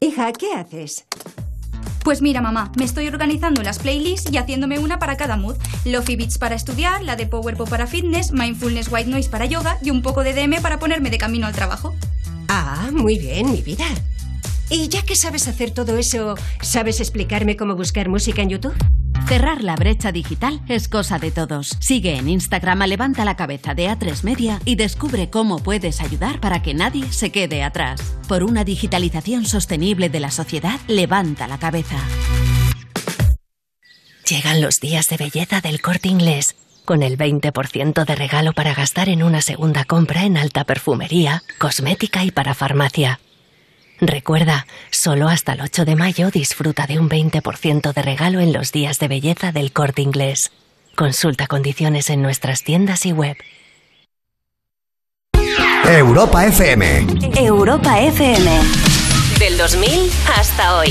Hija, 0.01 0.33
¿qué 0.33 0.53
haces? 0.55 1.05
Pues 2.05 2.23
mira, 2.23 2.41
mamá, 2.41 2.70
me 2.79 2.85
estoy 2.85 3.09
organizando 3.09 3.62
las 3.62 3.81
playlists 3.81 4.33
y 4.33 4.39
haciéndome 4.39 4.79
una 4.79 4.99
para 4.99 5.16
cada 5.16 5.37
mood. 5.37 5.57
Lofi 5.85 6.16
Beats 6.16 6.39
para 6.39 6.55
estudiar, 6.55 7.03
la 7.03 7.16
de 7.16 7.27
Power 7.27 7.57
Pop 7.57 7.69
para 7.69 7.87
fitness, 7.87 8.31
Mindfulness 8.33 8.89
White 8.91 9.11
Noise 9.11 9.29
para 9.29 9.47
yoga 9.47 9.77
y 9.83 9.91
un 9.91 10.03
poco 10.03 10.23
de 10.23 10.33
DM 10.35 10.62
para 10.62 10.79
ponerme 10.79 11.11
de 11.11 11.19
camino 11.19 11.47
al 11.47 11.55
trabajo. 11.55 11.95
Ah, 12.49 12.91
muy 12.93 13.19
bien, 13.19 13.53
mi 13.53 13.62
vida. 13.62 13.87
Y 14.70 14.89
ya 14.89 15.03
que 15.03 15.16
sabes 15.16 15.49
hacer 15.49 15.70
todo 15.70 15.97
eso, 15.97 16.35
¿sabes 16.61 17.01
explicarme 17.01 17.57
cómo 17.57 17.75
buscar 17.75 18.09
música 18.09 18.43
en 18.43 18.51
YouTube? 18.51 18.75
Cerrar 19.27 19.62
la 19.62 19.77
brecha 19.77 20.11
digital 20.11 20.62
es 20.69 20.89
cosa 20.89 21.19
de 21.19 21.31
todos. 21.31 21.77
Sigue 21.81 22.16
en 22.16 22.29
Instagram 22.29 22.83
a 22.83 22.87
Levanta 22.87 23.25
la 23.27 23.37
Cabeza 23.37 23.75
de 23.75 23.89
A3 23.89 24.23
Media 24.23 24.61
y 24.65 24.77
descubre 24.77 25.29
cómo 25.29 25.59
puedes 25.59 26.01
ayudar 26.01 26.41
para 26.41 26.62
que 26.62 26.73
nadie 26.73 27.12
se 27.12 27.31
quede 27.31 27.62
atrás. 27.62 28.01
Por 28.27 28.43
una 28.43 28.65
digitalización 28.65 29.45
sostenible 29.45 30.09
de 30.09 30.20
la 30.20 30.31
sociedad, 30.31 30.81
levanta 30.87 31.47
la 31.47 31.59
cabeza. 31.59 31.99
Llegan 34.29 34.61
los 34.61 34.81
días 34.81 35.09
de 35.09 35.16
belleza 35.16 35.61
del 35.61 35.81
corte 35.81 36.09
inglés, 36.09 36.55
con 36.89 37.02
el 37.02 37.19
20% 37.19 38.06
de 38.06 38.15
regalo 38.15 38.55
para 38.55 38.73
gastar 38.73 39.10
en 39.10 39.23
una 39.23 39.43
segunda 39.43 39.85
compra 39.85 40.24
en 40.24 40.39
alta 40.39 40.65
perfumería, 40.65 41.43
cosmética 41.59 42.24
y 42.24 42.31
para 42.31 42.55
farmacia. 42.55 43.20
Recuerda, 44.01 44.66
solo 44.90 45.28
hasta 45.28 45.52
el 45.52 45.60
8 45.60 45.85
de 45.85 45.97
mayo 45.97 46.31
disfruta 46.31 46.86
de 46.86 46.98
un 46.98 47.10
20% 47.10 47.93
de 47.93 48.01
regalo 48.01 48.40
en 48.40 48.55
los 48.55 48.73
días 48.73 48.98
de 49.01 49.09
belleza 49.09 49.52
del 49.52 49.70
corte 49.70 50.01
inglés. 50.01 50.51
Consulta 50.97 51.47
condiciones 51.47 52.09
en 52.09 52.23
nuestras 52.23 52.65
tiendas 52.65 53.05
y 53.05 53.12
web. 53.12 53.36
Europa 55.85 56.47
FM. 56.47 57.06
Europa 57.36 58.01
FM. 58.01 58.51
Del 59.39 59.59
2000 59.59 60.10
hasta 60.39 60.78
hoy. 60.78 60.90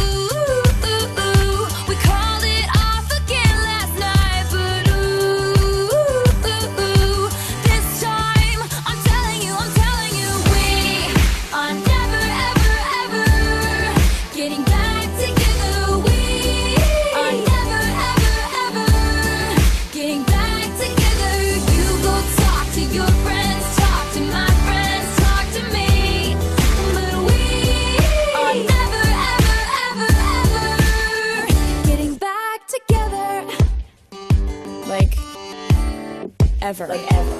ever. 36.71 36.87
Like 36.87 37.30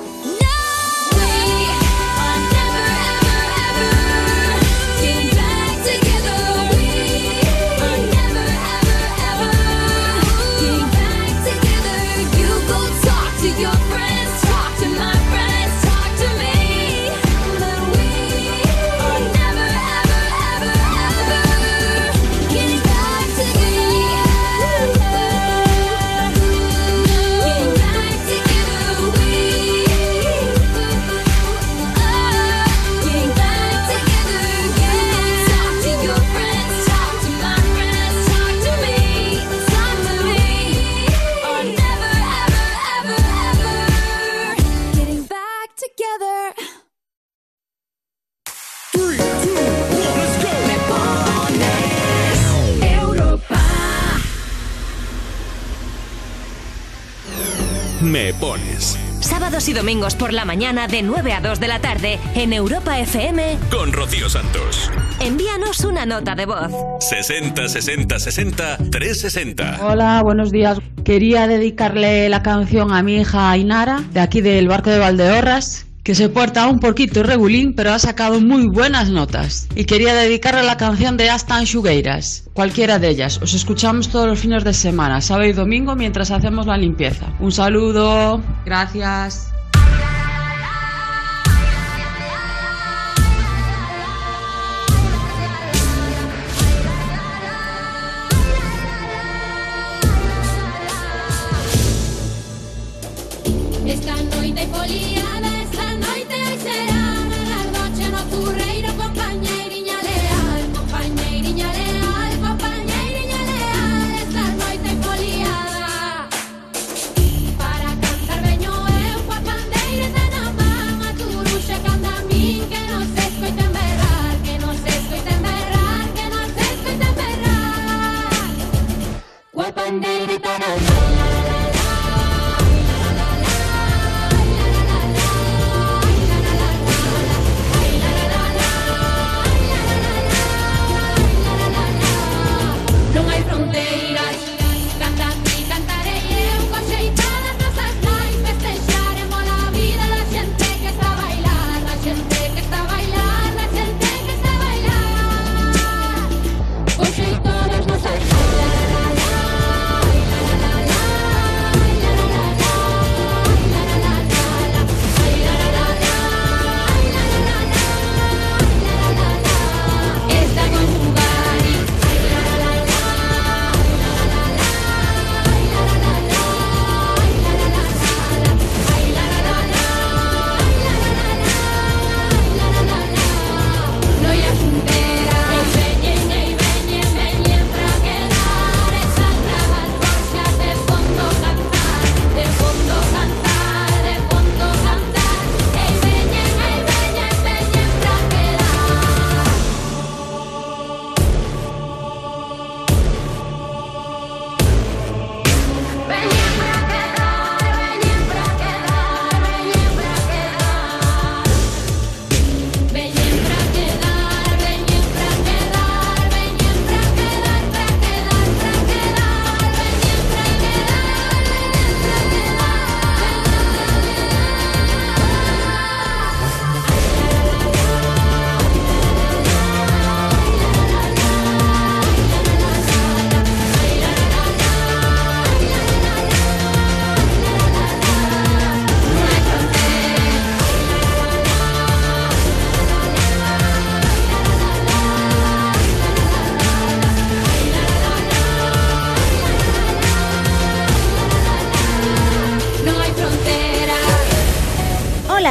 Me 58.02 58.34
pones. 58.34 58.98
Sábados 59.20 59.70
y 59.70 59.74
domingos 59.74 60.16
por 60.16 60.34
la 60.34 60.44
mañana 60.44 60.88
de 60.88 61.04
9 61.04 61.34
a 61.34 61.42
2 61.42 61.60
de 61.60 61.68
la 61.68 61.80
tarde 61.80 62.20
en 62.34 62.52
Europa 62.52 63.00
FM. 63.00 63.60
Con 63.70 63.94
Rocío 63.94 64.28
Santos. 64.28 64.90
Envíanos 65.20 65.82
una 65.82 66.08
nota 66.08 66.34
de 66.34 66.48
voz. 66.48 66.72
60 67.00 67.70
60 67.70 68.18
60 68.18 68.78
360. 68.90 69.80
Hola, 69.86 70.24
buenos 70.24 70.52
días. 70.52 70.80
Quería 71.06 71.48
dedicarle 71.48 72.28
la 72.30 72.42
canción 72.42 72.92
a 72.92 73.04
mi 73.04 73.18
hija 73.18 73.52
Ainara, 73.52 74.04
de 74.12 74.20
aquí 74.20 74.42
del 74.42 74.68
barco 74.68 74.90
de 74.90 74.98
Valdeorras, 74.98 75.86
que 76.04 76.16
se 76.16 76.30
porta 76.30 76.68
un 76.68 76.80
poquito 76.80 77.24
regulín, 77.24 77.74
pero 77.76 77.94
ha 77.94 78.00
sacado 78.00 78.42
muy 78.42 78.68
buenas 78.68 79.10
notas. 79.10 79.68
Y 79.76 79.86
quería 79.86 80.14
dedicarle 80.14 80.64
la 80.64 80.78
canción 80.78 81.18
de 81.18 81.30
Astan 81.30 81.66
Shugueiras, 81.66 82.50
cualquiera 82.54 83.00
de 83.00 83.10
ellas. 83.10 83.40
Os 83.42 83.54
escuchamos 83.54 84.10
todos 84.10 84.28
los 84.28 84.40
fines 84.40 84.64
de 84.64 84.74
semana, 84.74 85.22
sábado 85.22 85.48
y 85.48 85.54
domingo, 85.54 85.96
mientras 85.96 86.32
hacemos 86.32 86.66
la 86.66 86.78
limpieza. 86.78 87.28
Un 87.40 87.52
saludo, 87.52 88.42
gracias. 88.66 89.51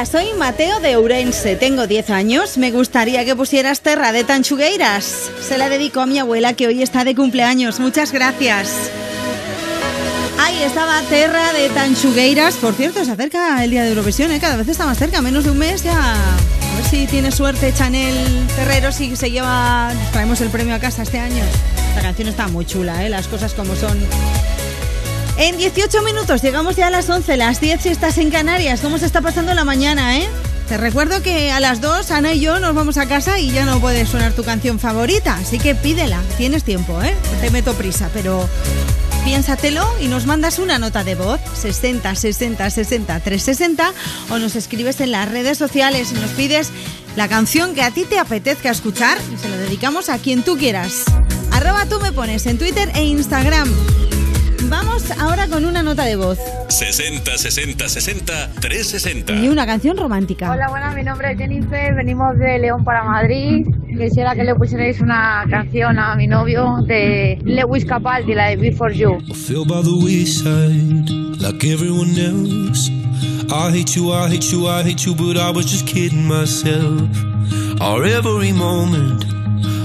Hola, 0.01 0.07
soy 0.07 0.33
Mateo 0.39 0.81
de 0.81 0.97
Ourense, 0.97 1.57
tengo 1.57 1.87
10 1.87 2.09
años. 2.09 2.57
Me 2.57 2.71
gustaría 2.71 3.23
que 3.27 3.37
pusieras 3.37 3.83
Terra 3.83 4.13
de 4.13 4.25
Tanchugueiras. 4.25 5.31
Se 5.47 5.59
la 5.59 5.69
dedico 5.69 6.01
a 6.01 6.07
mi 6.07 6.19
abuela 6.19 6.55
que 6.55 6.67
hoy 6.67 6.83
está 6.83 7.05
de 7.05 7.15
cumpleaños. 7.15 7.81
Muchas 7.81 8.11
gracias. 8.11 8.73
Ahí 10.39 10.63
estaba 10.63 11.03
Terra 11.03 11.53
de 11.53 11.69
Tanchugueiras. 11.69 12.55
Por 12.55 12.73
cierto, 12.73 13.05
se 13.05 13.11
acerca 13.11 13.63
el 13.63 13.73
día 13.73 13.83
de 13.83 13.91
Eurovisión, 13.91 14.33
¿eh? 14.33 14.41
cada 14.41 14.57
vez 14.57 14.69
está 14.69 14.87
más 14.87 14.97
cerca, 14.97 15.21
menos 15.21 15.45
de 15.45 15.51
un 15.51 15.59
mes 15.59 15.83
ya. 15.83 16.15
A 16.15 16.77
ver 16.77 16.85
si 16.91 17.07
tiene 17.07 17.31
suerte 17.31 17.71
Chanel 17.75 18.47
Terreros 18.57 18.99
y 19.03 19.17
se 19.17 19.31
lleva. 19.31 19.93
Traemos 20.13 20.41
el 20.41 20.49
premio 20.49 20.75
a 20.75 20.79
casa 20.79 21.03
este 21.03 21.19
año. 21.19 21.45
La 21.95 22.01
canción 22.01 22.27
está 22.27 22.49
muy 22.49 22.65
chula, 22.65 23.05
¿eh? 23.05 23.11
las 23.11 23.29
cosas 23.29 23.53
como 23.53 23.77
son. 23.77 23.99
En 25.41 25.57
18 25.57 26.03
minutos 26.03 26.43
llegamos 26.43 26.77
ya 26.77 26.89
a 26.89 26.91
las 26.91 27.09
11, 27.09 27.39
las 27.39 27.63
10 27.63 27.81
si 27.81 27.89
estás 27.89 28.19
en 28.19 28.31
Canarias. 28.31 28.83
¿Cómo 28.83 28.99
se 28.99 29.07
está 29.07 29.23
pasando 29.23 29.55
la 29.55 29.65
mañana, 29.65 30.19
eh? 30.19 30.29
Te 30.69 30.77
recuerdo 30.77 31.23
que 31.23 31.51
a 31.51 31.61
las 31.61 31.81
2 31.81 32.11
Ana 32.11 32.35
y 32.35 32.41
yo 32.41 32.61
nos 32.61 32.75
vamos 32.75 32.99
a 32.99 33.07
casa 33.07 33.39
y 33.39 33.51
ya 33.51 33.65
no 33.65 33.81
puede 33.81 34.05
sonar 34.05 34.35
tu 34.35 34.45
canción 34.45 34.79
favorita, 34.79 35.37
así 35.37 35.59
que 35.59 35.75
pídela, 35.75 36.21
tienes 36.37 36.63
tiempo, 36.63 37.03
¿eh? 37.03 37.15
Te 37.41 37.51
meto 37.51 37.73
prisa, 37.73 38.11
pero 38.13 38.47
piénsatelo 39.25 39.89
y 39.99 40.09
nos 40.09 40.27
mandas 40.27 40.59
una 40.59 40.79
nota 40.79 41.05
de 41.05 41.15
voz 41.15 41.41
60 41.55 42.15
60 42.15 42.69
60 42.69 43.21
360 43.21 43.93
o 44.29 44.39
nos 44.39 44.57
escribes 44.57 45.01
en 45.01 45.11
las 45.11 45.27
redes 45.27 45.57
sociales 45.57 46.13
y 46.13 46.17
nos 46.17 46.33
pides 46.33 46.69
la 47.17 47.29
canción 47.29 47.75
que 47.75 47.83
a 47.83 47.91
ti 47.91 48.05
te 48.05 48.19
apetezca 48.19 48.71
escuchar 48.71 49.17
y 49.33 49.39
se 49.39 49.49
lo 49.49 49.57
dedicamos 49.57 50.11
a 50.11 50.19
quien 50.19 50.43
tú 50.43 50.59
quieras. 50.59 51.05
Arroba 51.51 51.87
tú 51.87 51.99
me 51.99 52.13
pones 52.13 52.45
en 52.45 52.59
Twitter 52.59 52.93
e 52.95 53.05
Instagram. 53.05 53.75
Vamos 54.69 55.11
ahora 55.19 55.47
con 55.49 55.65
una 55.65 55.83
nota 55.83 56.05
de 56.05 56.17
voz 56.17 56.39
60 56.69 57.39
60 57.39 57.89
60 57.89 58.51
360. 58.61 59.33
y 59.35 59.49
una 59.49 59.67
canción 59.67 59.97
romántica. 59.97 60.51
Hola, 60.53 60.69
buenas, 60.69 60.95
mi 60.95 61.03
nombre 61.03 61.33
es 61.33 61.39
Jennifer, 61.39 61.95
venimos 61.95 62.37
de 62.39 62.59
León 62.59 62.85
para 62.85 63.03
Madrid. 63.05 63.67
Quisiera 63.99 64.35
que 64.35 64.45
le 64.45 64.55
pusierais 64.55 65.01
una 65.01 65.45
canción 65.51 65.99
a 65.99 66.15
mi 66.15 66.27
novio 66.27 66.77
de 66.87 67.39
Lewis 67.45 67.85
Capaldi, 67.85 68.35
la 68.35 68.49
de 68.51 68.57
Before 68.57 68.95
You. 68.95 69.19
fell 69.35 69.65
by 69.65 69.83
the 69.83 70.05
wayside 70.05 71.11
like 71.41 71.65
everyone 71.67 72.11
else. 72.19 72.91
I 73.53 73.71
hate 73.73 73.97
you, 73.97 74.13
I 74.13 74.29
hate 74.29 74.53
you, 74.53 74.69
I 74.69 74.83
hate 74.85 75.05
you, 75.05 75.15
but 75.15 75.37
I 75.37 75.51
was 75.51 75.67
just 75.67 75.87
kidding 75.87 76.27
myself. 76.29 77.09
Our 77.81 78.05
every 78.05 78.53
moment, 78.53 79.25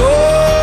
So 0.00 0.59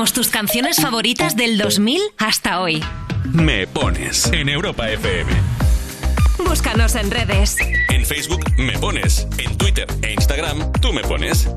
Tus 0.00 0.28
canciones 0.28 0.76
favoritas 0.80 1.36
del 1.36 1.58
2000 1.58 2.00
hasta 2.16 2.60
hoy. 2.60 2.82
Me 3.24 3.66
pones 3.66 4.26
en 4.32 4.48
Europa 4.48 4.88
FM. 4.88 5.30
Búscanos 6.38 6.94
en 6.94 7.10
redes. 7.10 7.56
En 7.90 8.04
Facebook 8.06 8.40
me 8.56 8.78
pones, 8.78 9.28
en 9.38 9.56
Twitter 9.58 9.86
e 10.02 10.14
Instagram 10.14 10.72
tú 10.80 10.92
me 10.94 11.02
pones. 11.02 11.48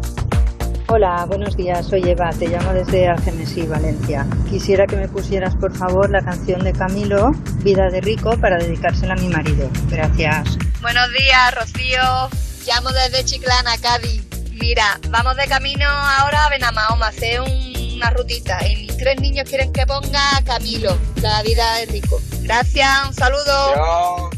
Hola, 0.87 1.23
buenos 1.25 1.55
días. 1.55 1.87
Soy 1.87 2.03
Eva, 2.07 2.31
te 2.37 2.49
llamo 2.49 2.73
desde 2.73 3.07
Algemesí, 3.07 3.61
Valencia. 3.63 4.27
Quisiera 4.49 4.87
que 4.87 4.97
me 4.97 5.07
pusieras, 5.07 5.55
por 5.55 5.75
favor, 5.75 6.09
la 6.11 6.21
canción 6.21 6.63
de 6.65 6.73
Camilo, 6.73 7.31
Vida 7.63 7.89
de 7.89 8.01
Rico, 8.01 8.37
para 8.37 8.57
dedicársela 8.57 9.13
a 9.13 9.17
mi 9.17 9.29
marido. 9.29 9.69
Gracias. 9.87 10.57
Buenos 10.81 11.09
días, 11.13 11.55
Rocío. 11.55 12.29
Llamo 12.67 12.89
desde 12.91 13.23
Chiclana, 13.25 13.77
Cádiz. 13.81 14.21
Mira, 14.51 14.99
vamos 15.09 15.35
de 15.37 15.47
camino 15.47 15.87
ahora 15.87 16.45
a 16.45 16.49
Benamahoma, 16.49 17.07
hacer 17.07 17.41
un- 17.41 17.72
una 18.03 18.11
rutita. 18.11 18.59
Y 18.67 18.75
mis 18.75 18.97
tres 18.97 19.19
niños 19.19 19.47
quieren 19.47 19.71
que 19.71 19.85
ponga 19.85 20.41
Camilo, 20.45 20.97
la 21.21 21.41
vida 21.43 21.77
de 21.77 21.85
rico. 21.87 22.21
Gracias, 22.41 22.89
un 23.07 23.13
saludo. 23.13 24.29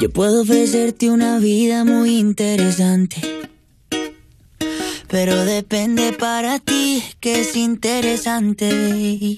Yo 0.00 0.10
puedo 0.10 0.42
ofrecerte 0.42 1.10
una 1.10 1.38
vida 1.38 1.84
muy 1.84 2.18
interesante. 2.18 3.16
Pero 5.08 5.44
depende 5.44 6.12
para 6.12 6.58
ti 6.58 7.02
que 7.20 7.40
es 7.40 7.56
interesante. 7.56 9.36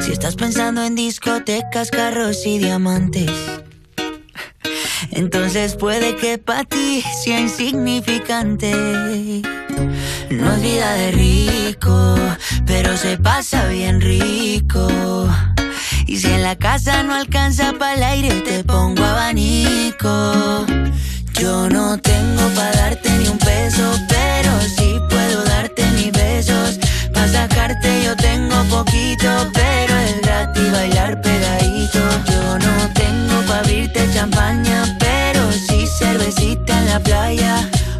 Si 0.00 0.12
estás 0.12 0.36
pensando 0.36 0.84
en 0.84 0.94
discotecas, 0.94 1.90
carros 1.90 2.46
y 2.46 2.58
diamantes. 2.58 3.30
Entonces 5.10 5.76
puede 5.76 6.16
que 6.16 6.38
para 6.38 6.64
ti 6.64 7.02
sea 7.24 7.40
insignificante. 7.40 9.42
No 10.38 10.50
es 10.54 10.62
vida 10.62 10.94
de 10.94 11.10
rico, 11.10 12.16
pero 12.64 12.96
se 12.96 13.18
pasa 13.18 13.66
bien 13.66 14.00
rico. 14.00 14.88
Y 16.06 16.16
si 16.16 16.26
en 16.28 16.42
la 16.42 16.56
casa 16.56 17.02
no 17.02 17.14
alcanza 17.14 17.74
para 17.78 17.94
el 17.94 18.02
aire, 18.02 18.40
te 18.40 18.64
pongo 18.64 19.04
abanico. 19.04 20.64
Yo 21.34 21.68
no 21.68 21.98
tengo 21.98 22.48
para 22.54 22.72
darte 22.72 23.10
ni 23.18 23.28
un 23.28 23.36
peso, 23.36 23.92
pero 24.08 24.52
sí 24.76 24.94
puedo 25.10 25.44
darte 25.44 25.84
mis 25.96 26.12
besos. 26.12 26.78
Para 27.12 27.28
sacarte 27.28 28.02
yo 28.04 28.16
tengo 28.16 28.56
poquito, 28.70 29.28
pero 29.52 29.96
es 29.98 30.22
gratis 30.22 30.72
bailar 30.72 31.20
pegadito. 31.20 32.00
Yo 32.30 32.58
no 32.58 32.88
tengo 32.94 33.42
para 33.46 33.60
abrirte 33.60 34.08
champaña, 34.14 34.96
pero 34.98 35.52
sí 35.52 35.86
cervecita 35.98 36.78
en 36.78 36.86
la 36.86 37.00
playa. 37.00 37.68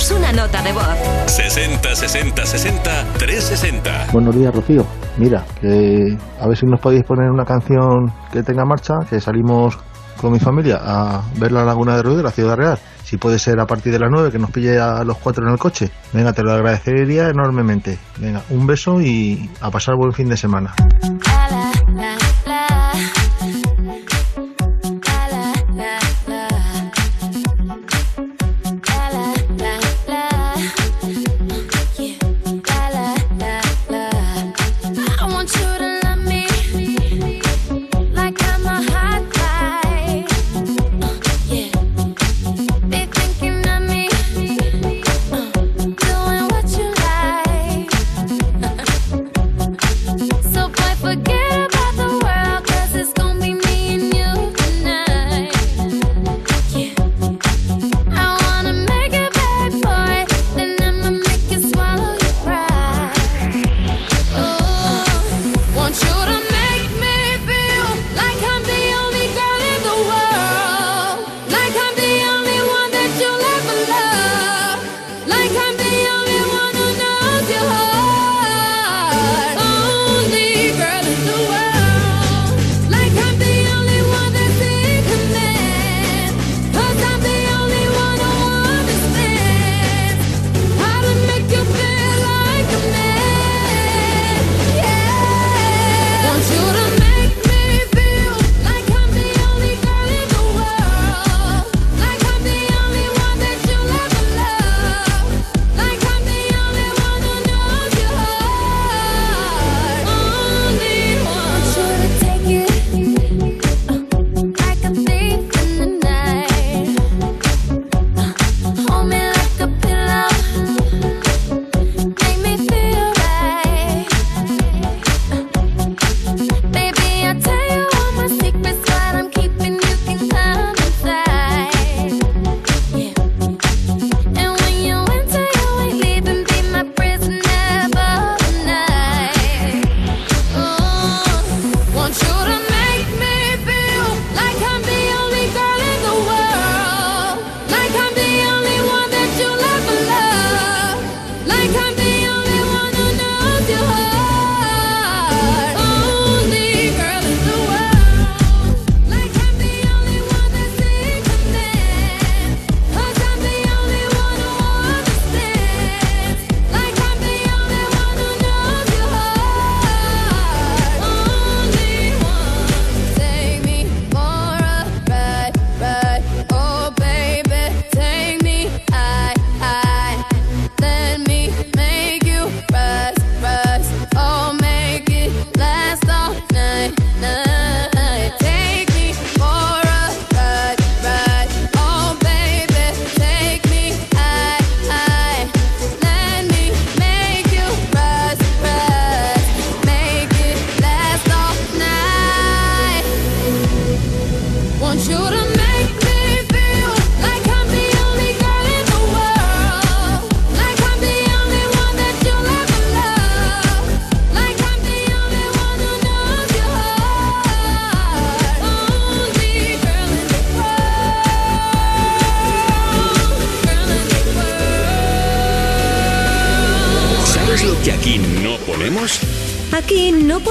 Envíanos 0.00 0.10
una 0.12 0.32
nota 0.32 0.62
de 0.62 0.72
voz. 0.72 0.84
60 1.26 1.94
60 1.94 2.46
60 2.46 3.04
360. 3.18 4.06
Buenos 4.12 4.34
días, 4.34 4.54
Rocío. 4.54 4.86
Mira, 5.18 5.44
que 5.60 6.16
a 6.40 6.46
ver 6.46 6.56
si 6.56 6.66
nos 6.66 6.80
podéis 6.80 7.04
poner 7.04 7.30
una 7.30 7.44
canción 7.44 8.12
que 8.32 8.42
tenga 8.42 8.64
marcha, 8.64 8.94
que 9.08 9.20
salimos 9.20 9.78
con 10.18 10.32
mi 10.32 10.38
familia 10.38 10.80
a 10.82 11.22
ver 11.36 11.52
la 11.52 11.64
Laguna 11.64 11.96
de 11.96 12.02
Ruido, 12.02 12.22
la 12.22 12.30
Ciudad 12.30 12.56
Real. 12.56 12.78
Si 13.04 13.16
puede 13.18 13.38
ser 13.38 13.60
a 13.60 13.66
partir 13.66 13.92
de 13.92 13.98
las 13.98 14.10
9, 14.10 14.30
que 14.30 14.38
nos 14.38 14.50
pille 14.50 14.78
a 14.78 15.04
los 15.04 15.18
cuatro 15.18 15.44
en 15.44 15.52
el 15.52 15.58
coche. 15.58 15.90
Venga, 16.12 16.32
te 16.32 16.42
lo 16.42 16.52
agradecería 16.52 17.28
enormemente. 17.28 17.98
Venga, 18.18 18.42
un 18.50 18.66
beso 18.66 19.00
y 19.00 19.50
a 19.60 19.70
pasar 19.70 19.96
buen 19.96 20.12
fin 20.12 20.28
de 20.28 20.36
semana. 20.36 20.74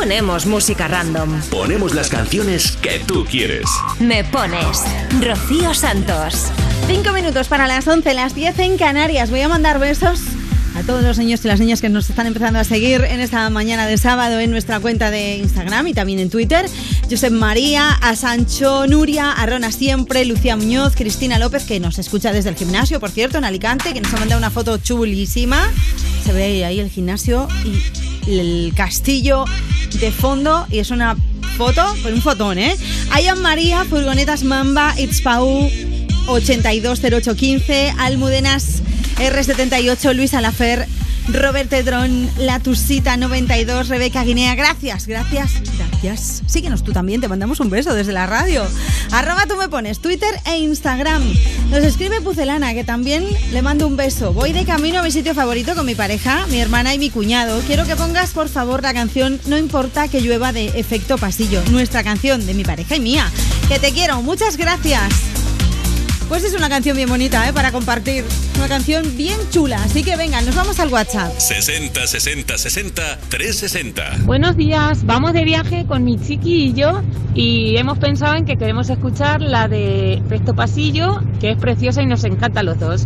Ponemos 0.09 0.47
música 0.47 0.87
random. 0.87 1.39
Ponemos 1.51 1.93
las 1.93 2.09
canciones 2.09 2.71
que 2.81 2.97
tú 3.05 3.25
quieres. 3.29 3.65
Me 3.99 4.23
pones 4.23 4.83
Rocío 5.21 5.75
Santos. 5.75 6.47
Cinco 6.87 7.11
minutos 7.13 7.47
para 7.47 7.67
las 7.67 7.87
11, 7.87 8.15
las 8.15 8.33
10 8.33 8.57
en 8.57 8.77
Canarias. 8.79 9.29
Voy 9.29 9.41
a 9.41 9.47
mandar 9.47 9.77
besos 9.77 10.21
a 10.75 10.81
todos 10.81 11.03
los 11.03 11.19
niños 11.19 11.45
y 11.45 11.47
las 11.47 11.59
niñas 11.59 11.79
que 11.79 11.89
nos 11.89 12.09
están 12.09 12.25
empezando 12.25 12.57
a 12.57 12.63
seguir 12.63 13.03
en 13.03 13.19
esta 13.19 13.47
mañana 13.51 13.85
de 13.85 13.99
sábado 13.99 14.39
en 14.39 14.49
nuestra 14.49 14.79
cuenta 14.79 15.11
de 15.11 15.37
Instagram 15.37 15.89
y 15.89 15.93
también 15.93 16.17
en 16.17 16.31
Twitter. 16.31 16.65
Josep 17.07 17.31
María, 17.31 17.91
a 17.91 18.15
Sancho 18.15 18.87
Nuria, 18.87 19.31
a 19.31 19.45
Rona 19.45 19.71
Siempre, 19.71 20.25
Lucía 20.25 20.55
Muñoz, 20.55 20.95
Cristina 20.95 21.37
López, 21.37 21.65
que 21.65 21.79
nos 21.79 21.99
escucha 21.99 22.33
desde 22.33 22.49
el 22.49 22.55
gimnasio, 22.55 22.99
por 22.99 23.11
cierto, 23.11 23.37
en 23.37 23.45
Alicante, 23.45 23.93
que 23.93 24.01
nos 24.01 24.11
ha 24.11 24.17
mandado 24.17 24.39
una 24.39 24.49
foto 24.49 24.79
chulísima. 24.79 25.71
Se 26.25 26.33
ve 26.33 26.65
ahí 26.65 26.79
el 26.79 26.89
gimnasio 26.89 27.47
y 28.25 28.39
el 28.39 28.73
castillo 28.75 29.45
de 29.99 30.11
fondo 30.11 30.65
y 30.69 30.79
es 30.79 30.91
una 30.91 31.15
foto, 31.57 31.85
pues 32.01 32.13
un 32.13 32.21
fotón, 32.21 32.57
¿eh? 32.57 32.75
Ayan 33.11 33.41
María, 33.41 33.83
Furgonetas 33.85 34.43
Mamba, 34.43 34.93
It's 34.97 35.21
Pau, 35.21 35.69
820815, 36.27 37.95
Almudenas 37.97 38.81
R78, 39.17 40.13
Luis 40.13 40.33
Alafer, 40.33 40.87
Robert 41.27 41.71
Edron, 41.73 42.29
La 42.37 42.59
Tusita 42.59 43.17
92, 43.17 43.89
Rebeca 43.89 44.23
Guinea. 44.23 44.55
Gracias, 44.55 45.05
gracias, 45.07 45.51
gracias. 45.77 46.41
Síguenos 46.47 46.83
tú 46.83 46.91
también, 46.91 47.21
te 47.21 47.27
mandamos 47.27 47.59
un 47.59 47.69
beso 47.69 47.93
desde 47.93 48.13
la 48.13 48.25
radio. 48.25 48.63
Arroba 49.11 49.45
tú 49.47 49.55
me 49.57 49.69
pones 49.69 49.99
Twitter 49.99 50.33
e 50.45 50.59
Instagram. 50.59 51.23
Nos 51.69 51.83
escribe 51.83 52.19
Pucelana, 52.21 52.73
que 52.73 52.83
también 52.83 53.27
le 53.51 53.61
mando 53.61 53.85
un 53.85 53.95
beso. 53.95 54.33
Voy 54.33 54.53
de 54.53 54.65
camino 54.65 54.99
a 54.99 55.03
mi 55.03 55.11
sitio 55.11 55.35
favorito 55.35 55.75
con 55.75 55.85
mi 55.85 55.93
pareja, 55.93 56.47
mi 56.47 56.59
hermana 56.59 56.95
y 56.95 56.99
mi 56.99 57.11
cuñado. 57.11 57.61
Quiero 57.67 57.85
que 57.85 57.95
pongas, 57.95 58.31
por 58.31 58.49
favor, 58.49 58.81
la 58.81 58.93
canción 58.93 59.39
No 59.45 59.55
importa 59.55 60.07
que 60.07 60.21
llueva 60.21 60.51
de 60.51 60.67
Efecto 60.79 61.19
Pasillo, 61.19 61.61
nuestra 61.69 62.03
canción 62.03 62.45
de 62.47 62.55
mi 62.55 62.63
pareja 62.63 62.95
y 62.95 62.99
mía. 62.99 63.31
Que 63.67 63.77
te 63.77 63.91
quiero, 63.91 64.23
muchas 64.23 64.57
gracias. 64.57 65.28
Pues 66.29 66.43
es 66.43 66.53
una 66.53 66.69
canción 66.69 66.95
bien 66.95 67.09
bonita, 67.09 67.49
¿eh? 67.49 67.53
Para 67.53 67.71
compartir. 67.71 68.23
Una 68.57 68.67
canción 68.67 69.17
bien 69.17 69.35
chula. 69.49 69.83
Así 69.83 70.03
que 70.03 70.15
venga, 70.15 70.39
nos 70.41 70.53
vamos 70.53 70.79
al 70.79 70.89
WhatsApp. 70.89 71.33
60 71.35 72.05
60 72.05 72.55
60 72.55 73.19
360. 73.29 74.25
Buenos 74.25 74.55
días, 74.55 75.03
vamos 75.07 75.33
de 75.33 75.43
viaje 75.43 75.87
con 75.87 76.03
mi 76.03 76.19
chiqui 76.19 76.65
y 76.65 76.73
yo 76.73 77.01
y 77.33 77.77
hemos 77.77 77.97
pensado 77.97 78.35
en 78.35 78.45
que 78.45 78.57
queremos 78.57 78.91
escuchar 78.91 79.41
la 79.41 79.67
de 79.67 80.13
Efecto 80.13 80.53
Pasillo, 80.53 81.19
que 81.39 81.49
es 81.49 81.57
preciosa 81.57 82.03
y 82.03 82.05
nos 82.05 82.23
encanta 82.23 82.59
a 82.59 82.63
los 82.63 82.79
dos. 82.79 83.05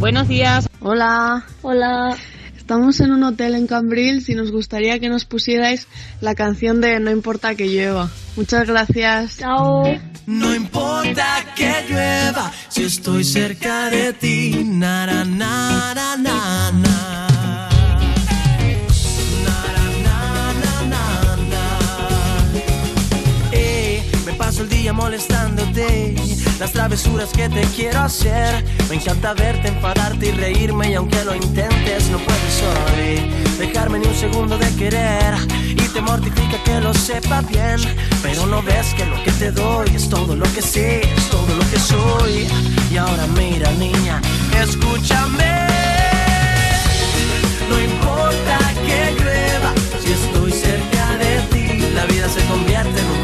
Buenos 0.00 0.26
días. 0.26 0.68
Hola. 0.80 1.46
Hola. 1.62 2.16
Estamos 2.64 2.98
en 3.00 3.12
un 3.12 3.22
hotel 3.24 3.56
en 3.56 3.66
Cambrils 3.66 4.30
y 4.30 4.34
nos 4.34 4.50
gustaría 4.50 4.98
que 4.98 5.10
nos 5.10 5.26
pusierais 5.26 5.86
la 6.22 6.34
canción 6.34 6.80
de 6.80 6.98
No 6.98 7.10
importa 7.10 7.54
que 7.54 7.68
llueva. 7.68 8.08
Muchas 8.36 8.66
gracias. 8.66 9.36
Chao. 9.36 9.84
No 10.26 10.54
importa 10.54 11.44
que 11.54 11.70
llueva 11.86 12.50
si 12.70 12.84
estoy 12.84 13.22
cerca 13.22 13.90
de 13.90 14.14
ti. 14.14 14.64
Na, 14.64 15.04
na. 15.04 15.24
Na, 15.26 16.16
na, 16.16 16.72
na, 16.72 17.28
paso 24.38 24.62
el 24.62 24.68
día 24.70 24.92
molestándote. 24.92 26.33
Las 26.58 26.72
travesuras 26.72 27.30
que 27.30 27.48
te 27.48 27.62
quiero 27.74 28.00
hacer. 28.00 28.64
Me 28.88 28.96
encanta 28.96 29.34
verte, 29.34 29.68
enfadarte 29.68 30.28
y 30.28 30.30
reírme. 30.30 30.92
Y 30.92 30.94
aunque 30.94 31.24
lo 31.24 31.34
intentes, 31.34 32.08
no 32.10 32.18
puedes 32.18 32.62
hoy 32.62 33.30
dejarme 33.58 33.98
ni 33.98 34.06
un 34.06 34.14
segundo 34.14 34.56
de 34.56 34.68
querer. 34.76 35.34
Y 35.70 35.88
te 35.88 36.00
mortifica 36.00 36.62
que 36.64 36.80
lo 36.80 36.94
sepa 36.94 37.42
bien. 37.42 37.80
Pero 38.22 38.46
no 38.46 38.62
ves 38.62 38.94
que 38.94 39.04
lo 39.04 39.22
que 39.24 39.32
te 39.32 39.50
doy 39.50 39.88
es 39.94 40.08
todo 40.08 40.36
lo 40.36 40.44
que 40.54 40.62
sé, 40.62 41.00
es 41.00 41.28
todo 41.28 41.54
lo 41.54 41.70
que 41.70 41.78
soy. 41.78 42.46
Y 42.90 42.96
ahora 42.96 43.26
mira, 43.36 43.70
niña, 43.72 44.20
escúchame. 44.56 45.66
No 47.68 47.80
importa 47.80 48.58
que 48.86 49.12
llueva, 49.20 49.72
si 50.02 50.12
estoy 50.12 50.52
cerca 50.52 51.16
de 51.18 51.40
ti, 51.50 51.94
la 51.94 52.04
vida 52.06 52.28
se 52.28 52.44
convierte 52.46 53.00
en 53.00 53.06
un 53.06 53.23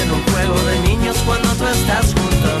de 0.53 0.79
niños 0.81 1.17
cuando 1.25 1.49
tú 1.55 1.65
estás 1.65 2.13
junto 2.13 2.47
a 2.47 2.60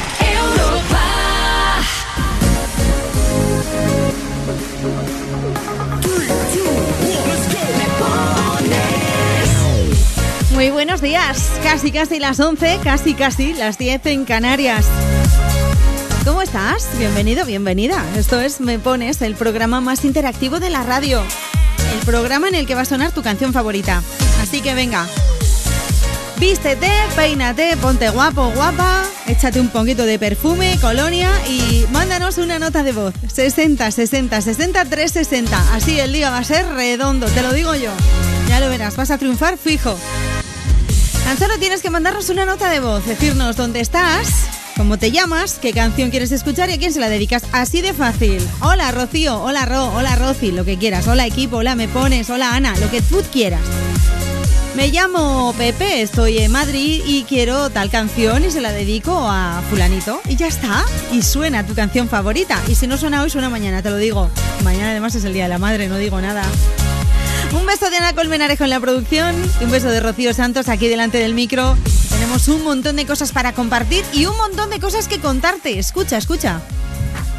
Muy 10.61 10.69
buenos 10.69 11.01
días. 11.01 11.49
Casi, 11.63 11.91
casi 11.91 12.19
las 12.19 12.39
11, 12.39 12.81
casi, 12.83 13.15
casi 13.15 13.55
las 13.55 13.79
10 13.79 14.05
en 14.05 14.25
Canarias. 14.25 14.85
¿Cómo 16.23 16.43
estás? 16.43 16.87
Bienvenido, 16.99 17.47
bienvenida. 17.47 18.05
Esto 18.15 18.39
es 18.39 18.61
Me 18.61 18.77
Pones, 18.77 19.23
el 19.23 19.33
programa 19.33 19.81
más 19.81 20.05
interactivo 20.05 20.59
de 20.59 20.69
la 20.69 20.83
radio. 20.83 21.23
El 21.95 22.05
programa 22.05 22.47
en 22.47 22.53
el 22.53 22.67
que 22.67 22.75
va 22.75 22.81
a 22.81 22.85
sonar 22.85 23.11
tu 23.11 23.23
canción 23.23 23.53
favorita. 23.53 24.03
Así 24.39 24.61
que 24.61 24.75
venga. 24.75 25.07
Vístete, 26.37 26.91
peínate, 27.15 27.75
ponte 27.77 28.11
guapo, 28.11 28.51
guapa, 28.51 29.03
échate 29.25 29.59
un 29.59 29.69
poquito 29.69 30.05
de 30.05 30.19
perfume, 30.19 30.77
colonia 30.79 31.31
y 31.49 31.87
mándanos 31.91 32.37
una 32.37 32.59
nota 32.59 32.83
de 32.83 32.91
voz. 32.91 33.15
60 33.33 33.89
60 33.89 34.39
60 34.41 34.85
360. 34.85 35.73
Así 35.73 35.99
el 35.99 36.13
día 36.13 36.29
va 36.29 36.37
a 36.37 36.43
ser 36.43 36.67
redondo, 36.67 37.25
te 37.25 37.41
lo 37.41 37.51
digo 37.51 37.73
yo. 37.73 37.89
Ya 38.47 38.59
lo 38.59 38.69
verás, 38.69 38.95
vas 38.95 39.09
a 39.09 39.17
triunfar 39.17 39.57
fijo. 39.57 39.97
Tan 41.31 41.39
solo 41.39 41.57
tienes 41.59 41.81
que 41.81 41.89
mandarnos 41.89 42.29
una 42.29 42.45
nota 42.45 42.69
de 42.69 42.81
voz, 42.81 43.05
decirnos 43.05 43.55
dónde 43.55 43.79
estás, 43.79 44.47
cómo 44.75 44.99
te 44.99 45.11
llamas, 45.11 45.59
qué 45.61 45.71
canción 45.71 46.09
quieres 46.09 46.33
escuchar 46.33 46.69
y 46.69 46.73
a 46.73 46.77
quién 46.77 46.91
se 46.91 46.99
la 46.99 47.07
dedicas. 47.07 47.43
Así 47.53 47.79
de 47.79 47.93
fácil. 47.93 48.45
Hola 48.59 48.91
Rocío, 48.91 49.41
hola 49.41 49.65
Ro, 49.65 49.93
hola 49.93 50.17
Roci, 50.17 50.51
lo 50.51 50.65
que 50.65 50.77
quieras. 50.77 51.07
Hola 51.07 51.25
equipo, 51.25 51.55
hola 51.55 51.75
me 51.75 51.87
pones, 51.87 52.29
hola 52.29 52.53
Ana, 52.53 52.75
lo 52.81 52.91
que 52.91 53.01
tú 53.01 53.23
quieras. 53.31 53.61
Me 54.75 54.89
llamo 54.89 55.55
Pepe, 55.57 56.01
estoy 56.01 56.39
en 56.39 56.51
Madrid 56.51 57.01
y 57.05 57.23
quiero 57.23 57.69
tal 57.69 57.89
canción 57.89 58.43
y 58.43 58.51
se 58.51 58.59
la 58.59 58.73
dedico 58.73 59.17
a 59.17 59.63
fulanito. 59.69 60.19
Y 60.27 60.35
ya 60.35 60.47
está. 60.47 60.83
Y 61.13 61.21
suena 61.21 61.65
tu 61.65 61.73
canción 61.75 62.09
favorita. 62.09 62.61
Y 62.67 62.75
si 62.75 62.87
no 62.87 62.97
suena 62.97 63.23
hoy, 63.23 63.29
suena 63.29 63.49
mañana, 63.49 63.81
te 63.81 63.89
lo 63.89 63.95
digo. 63.95 64.29
Mañana 64.65 64.91
además 64.91 65.15
es 65.15 65.23
el 65.23 65.31
Día 65.31 65.43
de 65.43 65.49
la 65.49 65.59
Madre, 65.59 65.87
no 65.87 65.95
digo 65.95 66.19
nada. 66.19 66.43
Un 67.53 67.65
beso 67.65 67.89
de 67.89 67.97
Ana 67.97 68.13
Colmenarejo 68.13 68.63
en 68.63 68.69
la 68.69 68.79
producción 68.79 69.35
y 69.59 69.65
un 69.65 69.71
beso 69.71 69.89
de 69.89 69.99
Rocío 69.99 70.33
Santos 70.33 70.69
aquí 70.69 70.87
delante 70.87 71.17
del 71.17 71.33
micro. 71.33 71.75
Tenemos 72.09 72.47
un 72.47 72.63
montón 72.63 72.95
de 72.95 73.05
cosas 73.05 73.33
para 73.33 73.53
compartir 73.53 74.05
y 74.13 74.25
un 74.25 74.37
montón 74.37 74.69
de 74.69 74.79
cosas 74.79 75.09
que 75.09 75.19
contarte. 75.19 75.77
Escucha, 75.77 76.17
escucha. 76.17 76.61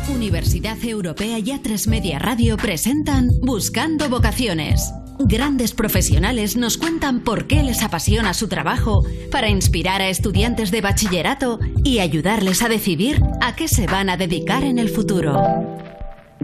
Universidad 0.09 0.77
Europea 0.85 1.39
y 1.39 1.45
A3 1.45 1.89
Media 1.89 2.19
Radio 2.19 2.59
presentan 2.59 3.31
Buscando 3.41 4.11
Vocaciones. 4.11 4.93
Grandes 5.19 5.73
profesionales 5.73 6.57
nos 6.57 6.77
cuentan 6.77 7.21
por 7.21 7.47
qué 7.47 7.63
les 7.63 7.83
apasiona 7.83 8.35
su 8.35 8.49
trabajo 8.49 9.05
para 9.31 9.49
inspirar 9.49 10.03
a 10.03 10.09
estudiantes 10.09 10.71
de 10.71 10.81
bachillerato 10.83 11.59
y 11.85 12.01
ayudarles 12.01 12.63
a 12.63 12.69
decidir 12.69 13.23
a 13.41 13.55
qué 13.55 13.67
se 13.67 13.87
van 13.87 14.11
a 14.11 14.17
dedicar 14.19 14.63
en 14.65 14.79
el 14.79 14.91
futuro. 14.91 15.41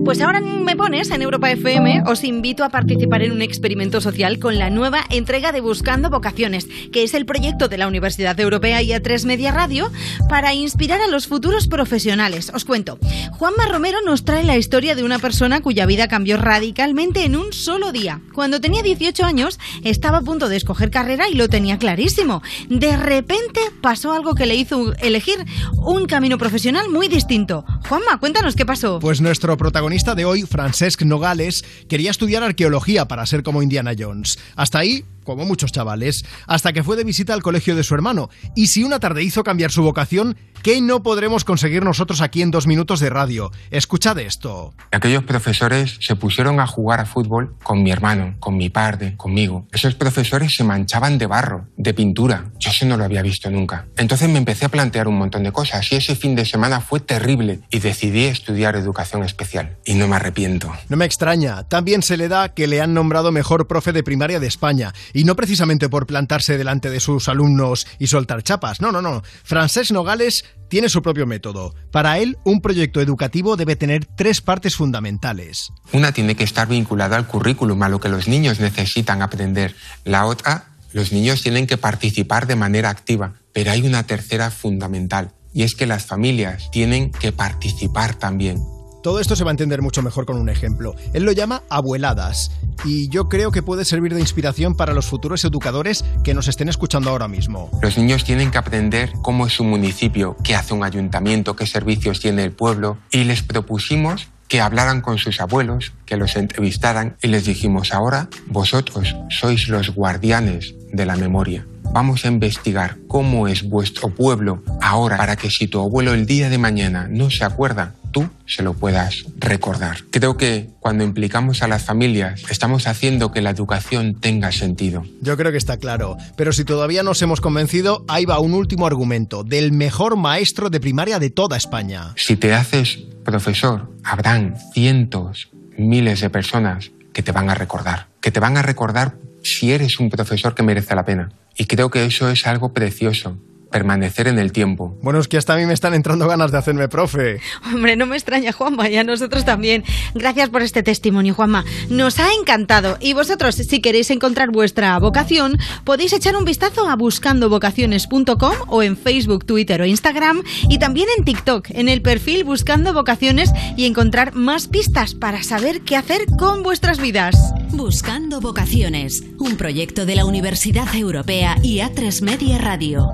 Pues 0.05 0.21
ahora 0.21 0.41
me 0.41 0.77
pones 0.77 1.11
en 1.11 1.23
Europa 1.23 1.51
FM, 1.51 2.05
os 2.07 2.25
invito 2.25 2.65
a 2.65 2.71
participar 2.71 3.23
en 3.23 3.33
un 3.33 3.43
experimento 3.43 4.01
social 4.01 4.39
con 4.39 4.59
la 4.59 4.71
nueva 4.71 5.05
entrega 5.11 5.53
de 5.53 5.61
Buscando 5.61 6.09
Vocaciones, 6.09 6.67
que 6.93 7.03
es 7.03 7.15
el 7.15 7.27
proyecto 7.27 7.69
de 7.69 7.79
la 7.79 7.89
Universidad 7.89 8.39
Europea 8.39 8.81
y 8.81 8.91
A3 8.91 9.27
Media 9.27 9.51
Radio 9.51 9.91
para 10.29 10.55
inspirar 10.55 11.01
a 11.01 11.09
los 11.09 11.27
futuros 11.27 11.67
profesionales. 11.67 12.51
Os 12.55 12.65
cuento, 12.65 12.99
Juanma 13.33 13.67
Romero 13.67 13.99
nos 14.05 14.25
trae 14.25 14.45
la 14.45 14.57
historia 14.57 14.95
de 14.95 15.05
una 15.05 15.19
persona 15.19 15.61
cuya 15.61 15.85
vida 15.85 16.09
cambió 16.09 16.37
radicalmente 16.37 17.25
en 17.25 17.37
un 17.37 17.53
solo 17.53 17.93
día. 17.93 18.21
Cuando 18.33 18.61
tenía 18.61 18.83
18 18.83 19.25
años, 19.25 19.59
estaba 19.85 20.19
a 20.19 20.23
punto 20.23 20.49
de 20.49 20.57
escoger 20.57 20.91
carrera 20.91 21.29
y 21.29 21.35
lo 21.35 21.49
tenía 21.49 21.79
clarísimo. 21.79 22.43
De 22.71 22.97
repente 22.97 23.61
pasó 23.83 24.13
algo 24.13 24.35
que 24.35 24.47
le 24.47 24.55
hizo 24.55 24.95
elegir 25.01 25.45
un 25.77 26.07
camino 26.07 26.39
profesional 26.39 26.89
muy 26.89 27.09
distinto. 27.09 27.65
Juanma, 27.89 28.19
cuéntanos 28.19 28.55
qué 28.55 28.65
pasó. 28.65 29.01
Pues 29.01 29.21
nuestro 29.21 29.57
protagonista 29.57 29.88
de 29.89 30.25
hoy, 30.27 30.43
Francesc 30.43 31.01
Nogales, 31.03 31.65
quería 31.89 32.11
estudiar 32.11 32.43
arqueología 32.43 33.09
para 33.09 33.25
ser 33.25 33.43
como 33.43 33.63
Indiana 33.63 33.93
Jones. 33.99 34.39
Hasta 34.55 34.81
ahí, 34.81 35.05
como 35.29 35.45
muchos 35.45 35.73
chavales, 35.73 36.25
hasta 36.47 36.73
que 36.73 36.83
fue 36.83 36.97
de 36.97 37.05
visita 37.05 37.35
al 37.35 37.43
colegio 37.43 37.77
de 37.77 37.85
su 37.85 37.95
hermano. 37.95 38.31
Y 38.57 38.69
si 38.69 38.83
una 38.83 38.99
tarde 38.99 39.23
hizo 39.23 39.45
cambiar 39.45 39.71
su 39.71 39.83
vocación, 39.83 40.39
¿qué 40.63 40.81
no 40.81 41.03
podremos 41.03 41.45
conseguir 41.45 41.85
nosotros 41.85 42.23
aquí 42.23 42.41
en 42.41 42.51
dos 42.51 42.67
minutos 42.67 42.99
de 42.99 43.11
radio? 43.11 43.53
Escuchad 43.71 44.19
esto. 44.21 44.73
Aquellos 44.91 45.25
profesores 45.25 45.99
se 46.01 46.17
pusieron 46.17 46.61
a 46.61 46.67
jugar 46.67 47.01
a 47.01 47.05
fútbol 47.05 47.57
con 47.63 47.83
mi 47.83 47.91
hermano, 47.91 48.37
con 48.41 48.57
mi 48.57 48.71
padre, 48.71 49.17
conmigo. 49.19 49.67
Esos 49.71 49.95
profesores 49.95 50.55
se 50.55 50.65
manchaban 50.65 51.19
de 51.19 51.27
barro, 51.27 51.69
de 51.77 51.93
pintura. 51.93 52.51
Yo 52.59 52.71
eso 52.71 52.87
no 52.87 52.97
lo 52.97 53.05
había 53.05 53.21
visto 53.21 53.51
nunca. 53.51 53.87
Entonces 53.99 54.31
me 54.31 54.39
empecé 54.39 54.65
a 54.65 54.71
plantear 54.71 55.09
un 55.09 55.19
montón 55.19 55.43
de 55.43 55.53
cosas 55.53 55.93
y 55.93 55.97
ese 55.97 56.17
fin 56.17 56.37
de 56.37 56.47
semana 56.47 56.81
fue 56.81 57.01
terrible 57.01 57.61
y 57.69 57.81
decidí 57.81 58.25
estudiar 58.25 58.77
educación 58.77 59.25
especial. 59.25 59.77
Y 59.85 59.93
no 59.93 60.09
me 60.09 60.17
arrepiento. 60.17 60.73
No 60.89 60.97
me 60.97 61.05
extraña, 61.05 61.65
también 61.65 62.03
se 62.03 62.17
le 62.17 62.29
da 62.29 62.55
que 62.55 62.67
le 62.67 62.81
han 62.81 62.95
nombrado 62.95 63.31
mejor 63.31 63.67
profe 63.67 63.93
de 63.93 64.03
primaria 64.03 64.41
de 64.41 64.47
España. 64.47 64.95
Y 65.19 65.25
no 65.25 65.35
precisamente 65.35 65.89
por 65.89 66.07
plantarse 66.07 66.57
delante 66.57 66.91
de 66.91 67.01
sus 67.01 67.29
alumnos 67.29 67.89
y 67.99 68.07
soltar 68.07 68.45
chapas. 68.45 68.81
No, 68.81 68.93
no, 68.93 69.03
no. 69.03 69.25
Francesc 69.43 69.91
Nogales 69.91 70.45
tiene 70.69 70.89
su 70.89 71.03
propio 71.03 71.27
método. 71.27 71.75
Para 71.91 72.19
él, 72.19 72.39
un 72.45 72.61
proyecto 72.61 73.01
educativo 73.01 73.57
debe 73.57 73.75
tener 73.75 74.05
tres 74.05 74.41
partes 74.41 74.77
fundamentales. 74.77 75.73
Una 75.93 76.13
tiene 76.13 76.37
que 76.37 76.45
estar 76.45 76.69
vinculada 76.69 77.17
al 77.17 77.27
currículum, 77.27 77.83
a 77.83 77.89
lo 77.89 77.99
que 77.99 78.09
los 78.09 78.29
niños 78.29 78.61
necesitan 78.61 79.21
aprender. 79.21 79.75
La 80.05 80.25
otra, 80.25 80.77
los 80.93 81.11
niños 81.11 81.43
tienen 81.43 81.67
que 81.67 81.79
participar 81.79 82.47
de 82.47 82.55
manera 82.55 82.89
activa. 82.89 83.33
Pero 83.53 83.73
hay 83.73 83.85
una 83.85 84.05
tercera 84.05 84.53
fundamental, 84.53 85.33
y 85.53 85.65
es 85.65 85.75
que 85.75 85.87
las 85.87 86.07
familias 86.07 86.71
tienen 86.71 87.11
que 87.11 87.33
participar 87.33 88.15
también. 88.15 88.63
Todo 89.03 89.21
esto 89.21 89.37
se 89.37 89.45
va 89.45 89.51
a 89.51 89.53
entender 89.53 89.83
mucho 89.83 90.03
mejor 90.03 90.27
con 90.27 90.37
un 90.37 90.49
ejemplo. 90.49 90.95
Él 91.13 91.25
lo 91.25 91.33
llama 91.33 91.63
abueladas 91.69 92.51
y 92.85 93.09
yo 93.09 93.29
creo 93.29 93.51
que 93.51 93.63
puede 93.63 93.85
servir 93.85 94.15
de 94.15 94.21
inspiración 94.21 94.75
para 94.75 94.93
los 94.93 95.07
futuros 95.07 95.45
educadores 95.45 96.05
que 96.25 96.35
nos 96.35 96.49
estén 96.49 96.69
escuchando 96.69 97.11
ahora 97.11 97.29
mismo. 97.29 97.71
Los 97.83 97.97
niños 97.97 98.25
tienen 98.25 98.51
que 98.51 98.59
aprender 98.59 99.13
cómo 99.23 99.47
es 99.47 99.53
su 99.53 99.65
municipio, 99.65 100.37
qué 100.43 100.55
hace 100.55 100.75
un 100.75 100.85
ayuntamiento, 100.85 101.57
qué 101.57 101.67
servicios 101.67 102.21
tiene 102.21 102.43
el 102.45 102.53
pueblo 102.53 102.99
y 103.11 103.25
les 103.25 103.43
propusimos 103.43 104.29
que 104.49 104.61
hablaran 104.61 105.03
con 105.03 105.19
sus 105.19 105.41
abuelos, 105.41 105.93
que 106.07 106.17
los 106.17 106.35
entrevistaran 106.37 107.17
y 107.23 107.29
les 107.29 107.45
dijimos 107.45 107.93
ahora 107.93 108.29
vosotros 108.47 109.15
sois 109.29 109.69
los 109.69 109.91
guardianes 109.91 110.75
de 110.91 111.07
la 111.07 111.17
memoria. 111.17 111.67
Vamos 111.93 112.25
a 112.25 112.29
investigar 112.29 112.97
cómo 113.09 113.49
es 113.49 113.69
vuestro 113.69 114.11
pueblo 114.11 114.63
ahora 114.81 115.17
para 115.17 115.37
que 115.37 115.51
si 115.51 115.67
tu 115.67 115.81
abuelo 115.81 116.15
el 116.15 116.27
día 116.27 116.51
de 116.51 116.59
mañana 116.59 117.09
no 117.11 117.31
se 117.31 117.45
acuerda, 117.45 117.95
tú 118.13 118.29
se 118.47 118.63
lo 118.63 118.75
puedas 118.75 119.25
recordar. 119.39 119.99
Creo 120.11 120.37
que 120.37 120.71
cuando 120.81 121.05
implicamos 121.05 121.63
a 121.63 121.69
las 121.69 121.85
familias 121.85 122.43
estamos 122.51 122.87
haciendo 122.87 123.33
que 123.33 123.43
la 123.43 123.51
educación 123.51 124.15
tenga 124.15 124.53
sentido. 124.53 125.05
Yo 125.23 125.37
creo 125.37 125.51
que 125.51 125.59
está 125.59 125.77
claro, 125.79 126.17
pero 126.37 126.53
si 126.53 126.65
todavía 126.65 127.03
nos 127.03 127.21
hemos 127.23 127.41
convencido, 127.41 128.05
ahí 128.09 128.25
va 128.25 128.39
un 128.39 128.55
último 128.55 128.87
argumento 128.87 129.43
del 129.43 129.73
mejor 129.73 130.17
maestro 130.17 130.71
de 130.71 130.81
primaria 130.81 131.19
de 131.19 131.31
toda 131.31 131.57
España. 131.57 132.13
Si 132.17 132.37
te 132.37 132.55
haces 132.55 132.99
profesor, 133.25 133.91
habrán 134.05 134.57
cientos, 134.73 135.51
miles 135.77 136.21
de 136.21 136.31
personas 136.31 136.91
que 137.13 137.23
te 137.23 137.33
van 137.33 137.51
a 137.51 137.55
recordar, 137.55 138.07
que 138.21 138.31
te 138.31 138.41
van 138.41 138.57
a 138.57 138.63
recordar 138.63 139.17
si 139.43 139.73
eres 139.73 140.01
un 140.01 140.11
profesor 140.11 140.55
que 140.55 140.63
merece 140.63 140.95
la 140.95 141.05
pena. 141.05 141.31
Y 141.57 141.67
creo 141.67 141.91
que 141.91 142.05
eso 142.05 142.29
es 142.29 142.47
algo 142.47 142.73
precioso, 142.73 143.39
permanecer 143.71 144.29
en 144.29 144.39
el 144.39 144.53
tiempo. 144.53 144.97
Bueno, 145.03 145.19
es 145.19 145.29
que 145.29 145.37
hasta 145.37 145.55
a 145.55 145.57
mí 145.57 145.67
me 145.67 145.75
están 145.75 145.95
entrando 145.95 146.27
ganas 146.27 146.51
de 146.53 146.59
hacerme 146.59 146.89
profe. 146.89 147.41
Hombre, 147.67 147.97
no 147.97 148.07
me 148.07 148.17
extraña, 148.17 148.53
Juanma, 148.53 148.89
y 148.89 148.97
a 148.97 149.05
nosotros 149.05 149.45
también. 149.45 149.85
Gracias 150.15 150.49
por 150.49 150.63
este 150.63 150.83
testimonio, 150.83 151.35
Juanma. 151.35 151.65
Nos 151.89 152.19
ha 152.19 152.29
encantado. 152.39 152.97
Y 153.01 153.13
vosotros, 153.13 153.55
si 153.57 153.81
queréis 153.81 154.11
encontrar 154.11 154.51
vuestra 154.51 154.99
vocación, 154.99 155.59
podéis 155.85 156.13
echar 156.13 156.37
un 156.37 156.45
vistazo 156.45 156.89
a 156.89 156.97
buscandovocaciones.com 156.97 158.55
o 158.69 158.83
en 158.83 158.97
Facebook, 158.97 159.45
Twitter 159.45 159.81
o 159.83 159.87
Instagram 159.87 160.43
y 160.69 160.79
también 160.79 161.09
en 161.17 161.25
TikTok, 161.25 161.71
en 161.71 161.89
el 161.89 162.03
perfil 162.03 162.45
Buscando 162.45 162.93
Vocaciones 162.93 163.51
y 163.77 163.87
encontrar 163.87 164.35
más 164.35 164.69
pistas 164.69 165.15
para 165.15 165.43
saber 165.43 165.83
qué 165.83 165.97
hacer 165.97 166.27
con 166.39 166.63
vuestras 166.63 167.01
vidas. 167.01 167.37
Buscando 167.71 168.41
Vocaciones, 168.41 169.23
un 169.39 169.57
proyecto 169.57 170.07
de 170.07 170.17
la 170.17 170.25
Universidad 170.25 170.95
Europea 170.95 171.57
y 171.63 171.79
A3 171.79 172.23
Media 172.23 172.59
Radio. 172.59 173.09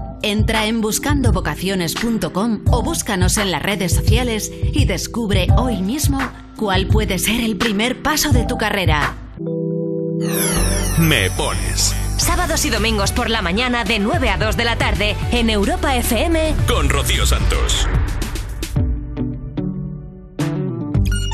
Entra 0.44 0.66
en 0.66 0.82
buscandovocaciones.com 0.82 2.64
o 2.70 2.82
búscanos 2.82 3.38
en 3.38 3.50
las 3.50 3.62
redes 3.62 3.94
sociales 3.94 4.52
y 4.74 4.84
descubre 4.84 5.46
hoy 5.56 5.80
mismo 5.80 6.20
cuál 6.54 6.86
puede 6.86 7.18
ser 7.18 7.40
el 7.40 7.56
primer 7.56 8.02
paso 8.02 8.30
de 8.30 8.44
tu 8.44 8.58
carrera. 8.58 9.14
Me 10.98 11.30
pones 11.30 11.96
Sábados 12.18 12.66
y 12.66 12.70
domingos 12.70 13.10
por 13.12 13.30
la 13.30 13.40
mañana 13.40 13.84
de 13.84 13.98
9 13.98 14.28
a 14.28 14.36
2 14.36 14.58
de 14.58 14.64
la 14.66 14.76
tarde 14.76 15.16
en 15.32 15.48
Europa 15.48 15.96
FM 15.96 16.54
con 16.68 16.90
Rocío 16.90 17.24
Santos. 17.24 17.88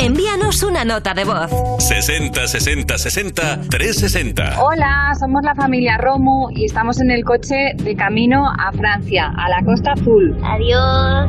Envíanos 0.02 0.62
una 0.62 0.82
nota 0.82 1.12
de 1.12 1.24
voz. 1.24 1.50
60 1.78 2.46
60 2.46 2.96
60 2.96 3.60
360. 3.68 4.62
Hola, 4.62 5.12
somos 5.18 5.42
la 5.44 5.54
familia 5.54 5.98
Romu 5.98 6.48
y 6.50 6.64
estamos 6.64 7.02
en 7.02 7.10
el 7.10 7.22
coche 7.22 7.74
de 7.76 7.94
camino 7.94 8.50
a 8.50 8.72
Francia, 8.72 9.30
a 9.36 9.50
la 9.50 9.62
Costa 9.62 9.92
Azul. 9.92 10.38
Adiós. 10.42 11.28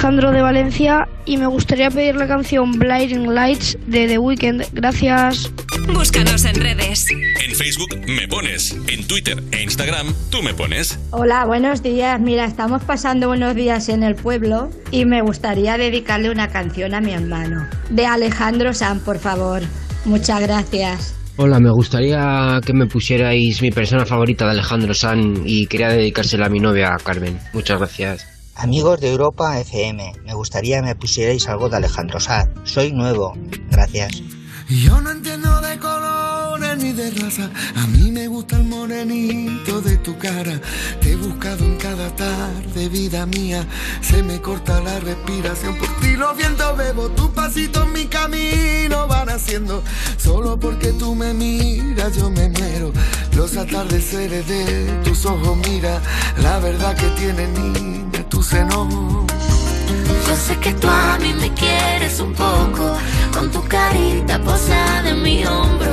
Alejandro 0.00 0.32
de 0.32 0.40
Valencia 0.40 1.08
y 1.26 1.36
me 1.36 1.46
gustaría 1.46 1.90
pedir 1.90 2.14
la 2.14 2.26
canción 2.26 2.72
Blinding 2.72 3.34
Lights 3.34 3.76
de 3.86 4.08
The 4.08 4.16
Weeknd. 4.16 4.62
Gracias. 4.72 5.52
Búscanos 5.92 6.46
en 6.46 6.54
redes. 6.54 7.06
En 7.10 7.54
Facebook 7.54 8.00
me 8.08 8.26
pones, 8.26 8.74
en 8.88 9.06
Twitter 9.06 9.42
e 9.52 9.62
Instagram 9.62 10.14
tú 10.30 10.42
me 10.42 10.54
pones. 10.54 10.98
Hola, 11.10 11.44
buenos 11.44 11.82
días. 11.82 12.18
Mira, 12.18 12.46
estamos 12.46 12.82
pasando 12.82 13.28
unos 13.28 13.54
días 13.54 13.90
en 13.90 14.02
el 14.02 14.14
pueblo 14.14 14.70
y 14.90 15.04
me 15.04 15.20
gustaría 15.20 15.76
dedicarle 15.76 16.30
una 16.30 16.48
canción 16.48 16.94
a 16.94 17.02
mi 17.02 17.12
hermano. 17.12 17.68
De 17.90 18.06
Alejandro 18.06 18.72
San, 18.72 19.00
por 19.00 19.18
favor. 19.18 19.60
Muchas 20.06 20.40
gracias. 20.40 21.14
Hola, 21.36 21.60
me 21.60 21.70
gustaría 21.70 22.58
que 22.64 22.72
me 22.72 22.86
pusierais 22.86 23.60
mi 23.60 23.70
persona 23.70 24.06
favorita 24.06 24.46
de 24.46 24.52
Alejandro 24.52 24.94
San 24.94 25.42
y 25.44 25.66
quería 25.66 25.88
dedicársela 25.88 26.46
a 26.46 26.48
mi 26.48 26.58
novia 26.58 26.96
Carmen. 27.04 27.38
Muchas 27.52 27.78
gracias. 27.78 28.29
Amigos 28.54 29.00
de 29.00 29.10
Europa 29.10 29.58
FM, 29.58 30.12
me 30.24 30.34
gustaría 30.34 30.82
me 30.82 30.94
pusierais 30.94 31.48
algo 31.48 31.68
de 31.68 31.76
Alejandro 31.76 32.20
Sanz. 32.20 32.50
Soy 32.64 32.92
nuevo. 32.92 33.34
Gracias. 33.70 34.22
Yo 34.68 35.00
no 35.00 35.10
entiendo 35.10 35.60
de 35.60 35.78
colores 35.80 36.78
ni 36.78 36.92
de 36.92 37.10
raza. 37.10 37.50
A 37.74 37.86
mí 37.88 38.12
me 38.12 38.28
gusta 38.28 38.56
el 38.56 38.64
morenito 38.64 39.80
de 39.80 39.96
tu 39.96 40.16
cara. 40.16 40.60
Te 41.00 41.12
he 41.12 41.16
buscado 41.16 41.64
en 41.64 41.76
cada 41.76 42.14
tarde, 42.14 42.88
vida 42.88 43.26
mía. 43.26 43.66
Se 44.00 44.22
me 44.22 44.40
corta 44.40 44.80
la 44.80 45.00
respiración. 45.00 45.76
Por 45.76 45.88
ti 46.00 46.12
los 46.14 46.36
vientos 46.36 46.76
bebo. 46.76 47.08
Tu 47.10 47.32
pasito 47.32 47.82
en 47.82 47.92
mi 47.92 48.06
camino 48.06 49.08
van 49.08 49.30
haciendo. 49.30 49.82
Solo 50.18 50.56
porque 50.56 50.92
tú 50.92 51.16
me 51.16 51.34
miras, 51.34 52.14
yo 52.14 52.30
me 52.30 52.48
muero. 52.48 52.92
Los 53.34 53.56
atardeceres 53.56 54.46
de 54.46 55.00
tus 55.02 55.26
ojos, 55.26 55.58
mira. 55.68 56.00
La 56.42 56.60
verdad 56.60 56.94
que 56.94 57.08
tiene 57.20 57.48
niña, 57.48 58.19
Yo 58.42 60.34
sé 60.34 60.56
que 60.60 60.72
tú 60.72 60.88
a 60.88 61.18
mí 61.18 61.34
me 61.34 61.52
quieres 61.52 62.20
un 62.20 62.32
poco, 62.32 62.96
con 63.34 63.50
tu 63.50 63.62
carita 63.68 64.38
posada 64.40 65.10
en 65.10 65.22
mi 65.22 65.44
hombro. 65.44 65.92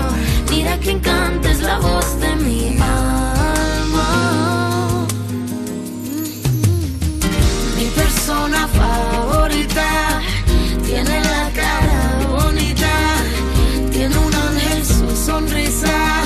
Mira 0.49 0.79
que 0.79 0.91
encanta 0.91 1.51
es 1.51 1.61
la 1.61 1.77
voz 1.79 2.19
de 2.21 2.35
mi 2.37 2.69
alma. 2.79 4.07
Mi 7.77 7.85
persona 7.87 8.67
favorita 8.69 10.21
tiene 10.85 11.19
la 11.19 11.51
cara 11.53 12.27
bonita, 12.29 12.93
tiene 13.91 14.17
un 14.17 14.33
ángel 14.33 14.85
su 14.85 15.15
sonrisa, 15.17 16.23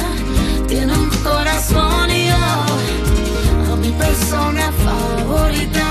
tiene 0.68 0.94
un 0.94 1.10
corazón 1.24 2.12
y 2.12 2.28
yo 2.28 3.74
a 3.74 3.76
mi 3.76 3.92
persona 3.94 4.72
favorita. 4.86 5.91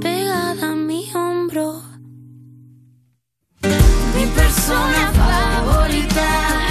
Pegada 0.00 0.70
a 0.70 0.74
mi 0.74 1.10
hombro. 1.12 1.82
Mi 4.14 4.26
persona 4.34 5.12
favorita 5.12 6.69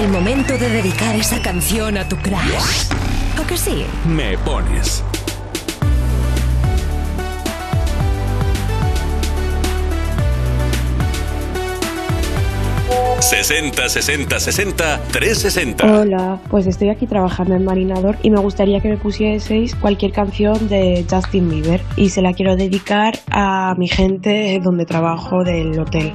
El 0.00 0.08
momento 0.08 0.56
de 0.56 0.70
dedicar 0.70 1.14
esa 1.14 1.42
canción 1.42 1.98
a 1.98 2.08
tu 2.08 2.16
crush. 2.16 2.88
¿O 3.38 3.46
que 3.46 3.58
sí? 3.58 3.84
Me 4.08 4.38
pones. 4.38 5.04
...60 13.20 13.88
60 13.88 14.40
60 14.40 15.00
360 15.12 15.84
Hola, 15.84 16.40
pues 16.48 16.66
estoy 16.66 16.88
aquí 16.88 17.06
trabajando 17.06 17.54
en 17.54 17.64
Marinador 17.64 18.16
y 18.22 18.30
me 18.30 18.40
gustaría 18.40 18.80
que 18.80 18.88
me 18.88 18.96
pusieseis 18.96 19.74
cualquier 19.74 20.12
canción 20.12 20.68
de 20.68 21.04
Justin 21.08 21.50
Bieber 21.50 21.82
y 21.96 22.08
se 22.08 22.22
la 22.22 22.32
quiero 22.32 22.56
dedicar 22.56 23.18
a 23.30 23.74
mi 23.76 23.86
gente 23.86 24.58
donde 24.64 24.86
trabajo 24.86 25.44
del 25.44 25.78
hotel. 25.78 26.14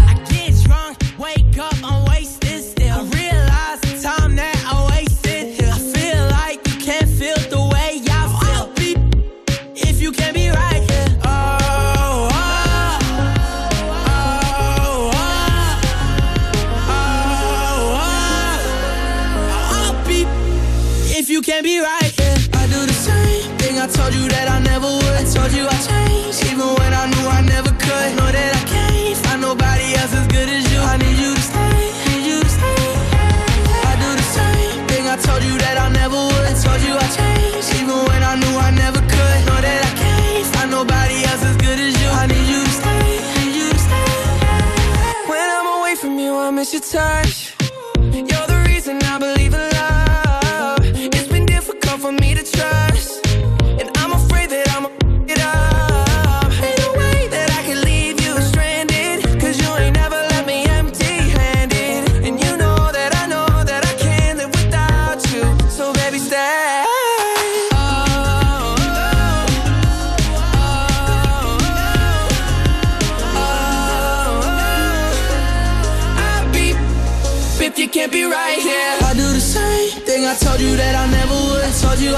your 46.73 46.81
touch. 46.81 47.50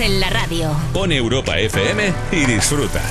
en 0.00 0.20
la 0.20 0.30
radio. 0.30 0.70
Pon 0.92 1.10
Europa 1.10 1.58
FM 1.58 2.12
y 2.30 2.46
disfruta. 2.46 3.02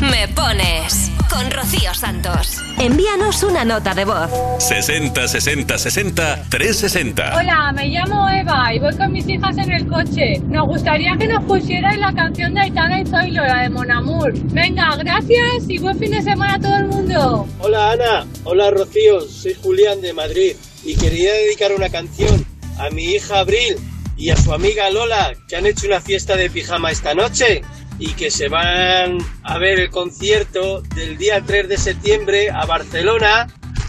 Me 0.00 0.26
pones 0.28 1.10
con 1.30 1.48
Rocío 1.50 1.94
Santos. 1.94 2.58
Envíanos 2.78 3.42
una 3.44 3.64
nota 3.64 3.94
de 3.94 4.04
voz. 4.04 4.30
60 4.58 5.28
60 5.28 5.78
60 5.78 6.44
360 6.48 7.36
Hola, 7.36 7.72
me 7.72 7.86
llamo 7.88 8.28
Eva 8.28 8.74
y 8.74 8.80
voy 8.80 8.96
con 8.96 9.12
mis 9.12 9.28
hijas 9.28 9.56
en 9.58 9.70
el 9.70 9.86
coche. 9.86 10.40
Nos 10.46 10.66
gustaría 10.66 11.16
que 11.16 11.28
nos 11.28 11.44
pusierais 11.44 11.98
la 11.98 12.12
canción 12.12 12.54
de 12.54 12.62
Aitana 12.62 13.00
y 13.00 13.06
Zoilo, 13.06 13.44
la 13.44 13.62
de 13.62 13.70
Mon 13.70 13.90
Amour. 13.90 14.32
Venga, 14.52 14.96
gracias 14.96 15.68
y 15.68 15.78
buen 15.78 15.98
fin 15.98 16.10
de 16.10 16.22
semana 16.22 16.54
a 16.54 16.60
todo 16.60 16.76
el 16.76 16.86
mundo. 16.86 17.46
Hola 17.60 17.92
Ana, 17.92 18.26
hola 18.42 18.70
Rocío, 18.70 19.20
soy 19.20 19.54
Julián 19.62 20.00
de 20.00 20.12
Madrid 20.12 20.56
y 20.84 20.96
quería 20.96 21.32
dedicar 21.32 21.72
una 21.72 21.88
canción 21.88 22.44
a 22.78 22.90
mi 22.90 23.04
hija 23.04 23.38
Abril 23.38 23.76
y 24.16 24.30
a 24.30 24.36
su 24.36 24.52
amiga 24.52 24.90
Lola 24.90 25.34
que 25.48 25.56
han 25.56 25.66
hecho 25.66 25.86
una 25.86 26.00
fiesta 26.00 26.36
de 26.36 26.50
pijama 26.50 26.90
esta 26.90 27.14
noche 27.14 27.62
y 27.98 28.12
que 28.14 28.30
se 28.30 28.48
van 28.48 29.18
a 29.42 29.58
ver 29.58 29.78
el 29.80 29.90
concierto 29.90 30.80
del 30.94 31.16
día 31.16 31.42
3 31.44 31.68
de 31.68 31.78
septiembre 31.78 32.50
a 32.50 32.64
Barcelona 32.66 33.48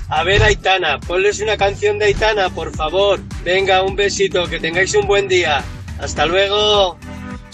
a 0.09 0.23
ver 0.23 0.43
a 0.43 0.47
Aitana. 0.47 0.99
Ponles 0.99 1.39
una 1.39 1.57
canción 1.57 1.97
de 1.97 2.05
Aitana, 2.05 2.49
por 2.49 2.75
favor. 2.75 3.19
Venga, 3.43 3.83
un 3.83 3.95
besito, 3.95 4.47
que 4.47 4.59
tengáis 4.59 4.93
un 4.93 5.07
buen 5.07 5.27
día. 5.27 5.63
Hasta 5.99 6.25
luego. 6.25 6.97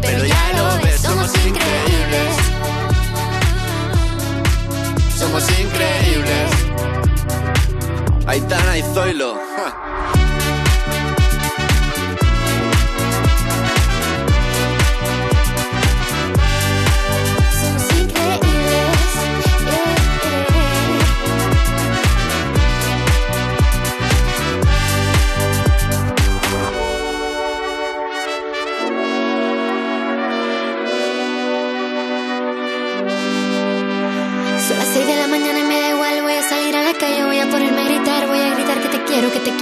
Pero 0.00 0.24
ya 0.24 0.52
lo 0.56 0.84
ves, 0.84 1.00
somos 1.00 1.30
increíbles 1.46 2.54
somos 5.24 5.48
increíbles. 5.58 6.50
Aitana 8.26 8.78
y 8.78 8.82
Zoilo. 8.82 9.34
ja. 9.56 10.23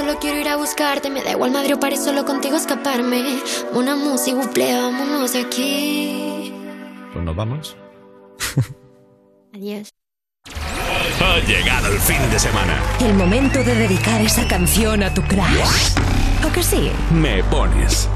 Solo 0.00 0.18
quiero 0.18 0.38
ir 0.38 0.48
a 0.48 0.56
buscarte, 0.56 1.10
me 1.10 1.22
da 1.22 1.32
igual 1.32 1.50
Madrid 1.50 1.74
o 1.74 1.78
París, 1.78 2.02
solo 2.02 2.24
contigo 2.24 2.56
escaparme. 2.56 3.38
Una 3.74 3.96
música, 3.96 4.34
buple, 4.34 4.74
vámonos 4.74 5.34
de 5.34 5.40
aquí. 5.40 6.54
Pues 7.12 7.22
nos 7.22 7.36
vamos. 7.36 7.76
Adiós. 9.54 9.92
Ha 11.20 11.38
llegado 11.46 11.92
el 11.92 11.98
fin 11.98 12.30
de 12.30 12.38
semana. 12.38 12.82
El 13.00 13.12
momento 13.12 13.58
de 13.62 13.74
dedicar 13.74 14.22
esa 14.22 14.48
canción 14.48 15.02
a 15.02 15.12
tu 15.12 15.20
crush. 15.20 15.92
¿O 16.48 16.50
que 16.50 16.62
sí? 16.62 16.90
Me 17.12 17.44
pones. 17.44 18.08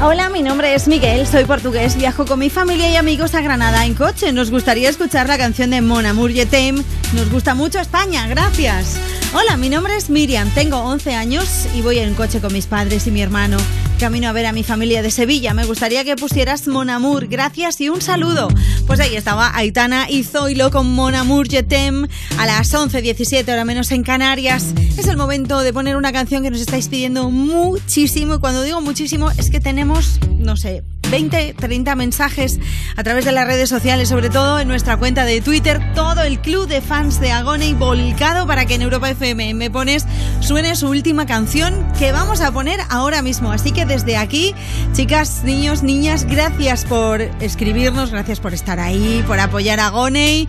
Hola, 0.00 0.28
mi 0.28 0.42
nombre 0.42 0.74
es 0.74 0.86
Miguel, 0.86 1.26
soy 1.26 1.44
portugués, 1.44 1.96
viajo 1.96 2.24
con 2.24 2.38
mi 2.38 2.50
familia 2.50 2.88
y 2.88 2.94
amigos 2.94 3.34
a 3.34 3.40
Granada 3.40 3.84
en 3.84 3.94
coche. 3.94 4.32
Nos 4.32 4.48
gustaría 4.48 4.88
escuchar 4.88 5.26
la 5.26 5.36
canción 5.36 5.70
de 5.70 5.80
Mon 5.80 6.06
Amour 6.06 6.32
Je 6.32 6.46
t'aime. 6.46 6.84
Nos 7.14 7.28
gusta 7.32 7.56
mucho 7.56 7.80
España, 7.80 8.28
gracias. 8.28 8.96
Hola, 9.34 9.56
mi 9.56 9.68
nombre 9.68 9.96
es 9.96 10.08
Miriam, 10.08 10.48
tengo 10.50 10.76
11 10.76 11.16
años 11.16 11.66
y 11.74 11.82
voy 11.82 11.98
en 11.98 12.14
coche 12.14 12.40
con 12.40 12.52
mis 12.52 12.66
padres 12.66 13.08
y 13.08 13.10
mi 13.10 13.22
hermano. 13.22 13.56
Camino 13.98 14.28
a 14.28 14.32
ver 14.32 14.46
a 14.46 14.52
mi 14.52 14.62
familia 14.62 15.02
de 15.02 15.10
Sevilla. 15.10 15.54
Me 15.54 15.64
gustaría 15.64 16.04
que 16.04 16.14
pusieras 16.14 16.68
Mon 16.68 16.88
Amour, 16.88 17.26
gracias 17.26 17.80
y 17.80 17.88
un 17.88 18.00
saludo. 18.00 18.48
Pues 18.86 19.00
ahí 19.00 19.16
estaba 19.16 19.56
Aitana 19.56 20.08
y 20.08 20.22
Zoilo 20.22 20.70
con 20.70 20.86
Mon 20.94 21.16
Amour 21.16 21.48
Je 21.48 21.64
t'aime 21.64 22.06
a 22.38 22.46
las 22.46 22.72
11.17, 22.72 23.52
hora 23.52 23.64
menos 23.64 23.90
en 23.90 24.04
Canarias. 24.04 24.72
Es 24.96 25.08
el 25.08 25.16
momento 25.16 25.60
de 25.60 25.72
poner 25.72 25.96
una 25.96 26.12
canción 26.12 26.44
que 26.44 26.50
nos 26.50 26.60
estáis 26.60 26.88
pidiendo 26.88 27.30
muchísimo. 27.30 28.34
Y 28.34 28.38
cuando 28.38 28.62
digo 28.62 28.80
muchísimo, 28.80 29.32
es 29.32 29.50
que 29.50 29.58
tenemos, 29.58 30.20
no 30.38 30.56
sé, 30.56 30.84
20, 31.10 31.54
30 31.54 31.94
mensajes 31.94 32.60
a 32.96 33.02
través 33.02 33.24
de 33.24 33.32
las 33.32 33.46
redes 33.46 33.68
sociales, 33.68 34.08
sobre 34.08 34.28
todo 34.28 34.58
en 34.58 34.68
nuestra 34.68 34.96
cuenta 34.96 35.24
de 35.24 35.40
Twitter, 35.40 35.80
todo 35.94 36.22
el 36.22 36.38
club 36.40 36.68
de 36.68 36.80
fans 36.80 37.20
de 37.20 37.32
Agone 37.32 37.72
volcado 37.74 38.46
para 38.46 38.66
que 38.66 38.74
en 38.74 38.82
Europa 38.82 39.10
FM 39.10 39.54
me 39.54 39.70
pones 39.70 40.06
suene 40.40 40.76
su 40.76 40.88
última 40.88 41.24
canción 41.24 41.86
que 41.98 42.12
vamos 42.12 42.40
a 42.40 42.52
poner 42.52 42.80
ahora 42.90 43.22
mismo. 43.22 43.52
Así 43.52 43.72
que 43.72 43.86
desde 43.86 44.16
aquí, 44.16 44.54
chicas, 44.92 45.42
niños, 45.44 45.82
niñas, 45.82 46.24
gracias 46.24 46.84
por 46.84 47.22
escribirnos, 47.40 48.10
gracias 48.10 48.40
por 48.40 48.52
estar 48.52 48.78
ahí, 48.78 49.24
por 49.26 49.40
apoyar 49.40 49.80
a 49.80 49.86
Agone 49.86 50.46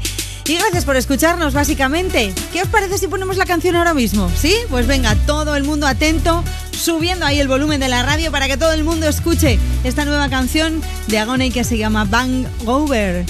y 0.49 0.57
gracias 0.57 0.83
por 0.83 0.95
escucharnos, 0.95 1.53
básicamente. 1.53 2.33
¿Qué 2.51 2.63
os 2.63 2.67
parece 2.67 2.97
si 2.97 3.07
ponemos 3.07 3.37
la 3.37 3.45
canción 3.45 3.75
ahora 3.75 3.93
mismo? 3.93 4.31
¿Sí? 4.35 4.55
Pues 4.71 4.87
venga, 4.87 5.13
todo 5.27 5.55
el 5.55 5.63
mundo 5.63 5.85
atento, 5.85 6.43
subiendo 6.71 7.23
ahí 7.25 7.39
el 7.39 7.47
volumen 7.47 7.79
de 7.79 7.87
la 7.87 8.01
radio 8.01 8.31
para 8.31 8.47
que 8.47 8.57
todo 8.57 8.73
el 8.73 8.83
mundo 8.83 9.07
escuche 9.07 9.59
esta 9.83 10.05
nueva 10.05 10.27
canción 10.27 10.81
de 11.07 11.19
Agone 11.19 11.51
que 11.51 11.63
se 11.63 11.77
llama 11.77 12.05
Bang 12.05 12.47
Over. 12.65 13.25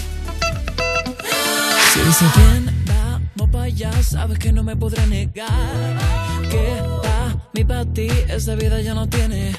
Si 1.94 2.00
dice 2.00 2.26
bien, 2.36 2.86
para 3.52 3.66
allá, 3.66 3.92
sabes 4.02 4.40
que 4.40 4.54
no 4.54 4.64
me 4.64 4.78
podré 4.78 5.06
negar. 5.08 5.50
Que 6.50 6.82
para 7.04 7.38
mí, 7.54 7.66
para 7.66 7.86
ti, 7.86 8.08
esa 8.30 8.56
vida 8.56 8.80
ya 8.80 8.94
no 8.94 9.10
tiene 9.10 9.58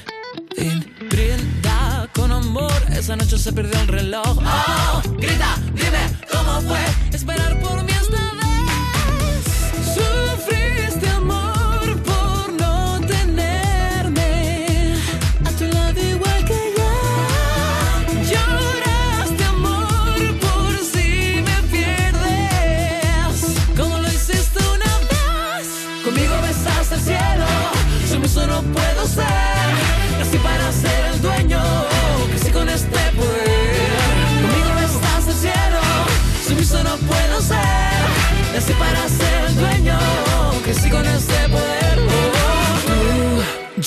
fin. 0.55 0.83
Brinda 1.11 1.70
con 2.13 2.31
amor, 2.31 2.71
esa 2.89 3.15
noche 3.15 3.37
se 3.37 3.51
perdió 3.53 3.79
el 3.81 3.87
reloj. 3.87 4.37
Oh, 4.37 5.01
grita, 5.17 5.57
dime 5.73 5.99
cómo 6.31 6.61
fue 6.61 6.79
esperar 7.11 7.59
por 7.59 7.83
mí 7.83 7.91
esta 7.91 8.31
vez. 8.33 9.91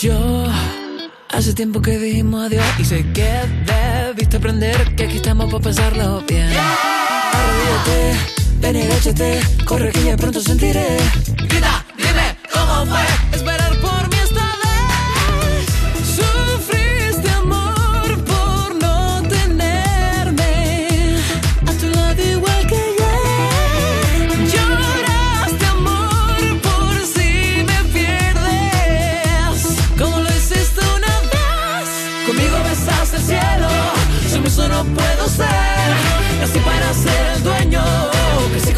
Yo 0.04 0.44
hace 1.30 1.54
tiempo 1.54 1.80
que 1.80 1.98
dijimos 1.98 2.44
adiós 2.44 2.62
y 2.78 2.84
sé 2.84 3.10
que 3.14 3.26
debiste 3.64 4.36
aprender 4.36 4.94
que 4.96 5.04
aquí 5.04 5.16
estamos 5.16 5.50
para 5.50 5.64
pasarlo 5.64 6.22
bien. 6.28 6.50
Yeah. 6.50 6.76
Arrodíllate, 7.32 8.18
ven 8.60 8.76
y 8.76 9.64
corre 9.64 9.90
que 9.92 10.04
ya 10.04 10.14
pronto 10.18 10.40
sentiré. 10.40 10.98
Grita, 11.48 11.86
dime 11.96 12.36
cómo 12.52 12.84
fue. 12.84 13.53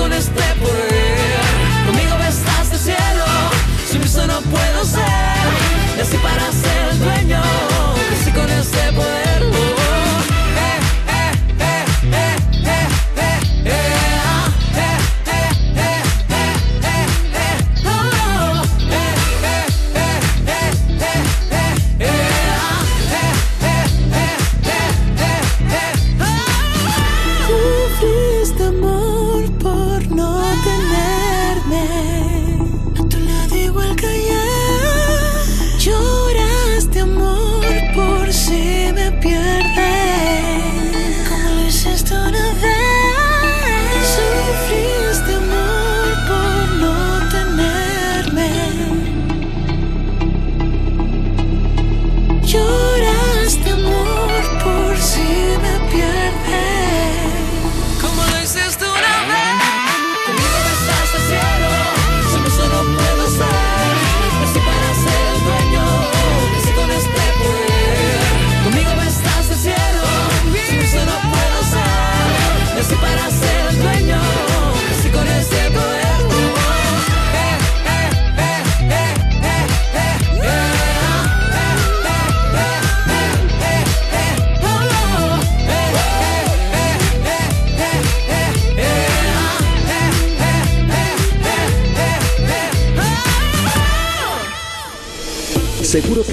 Crecí 0.09 0.31
con 0.61 0.86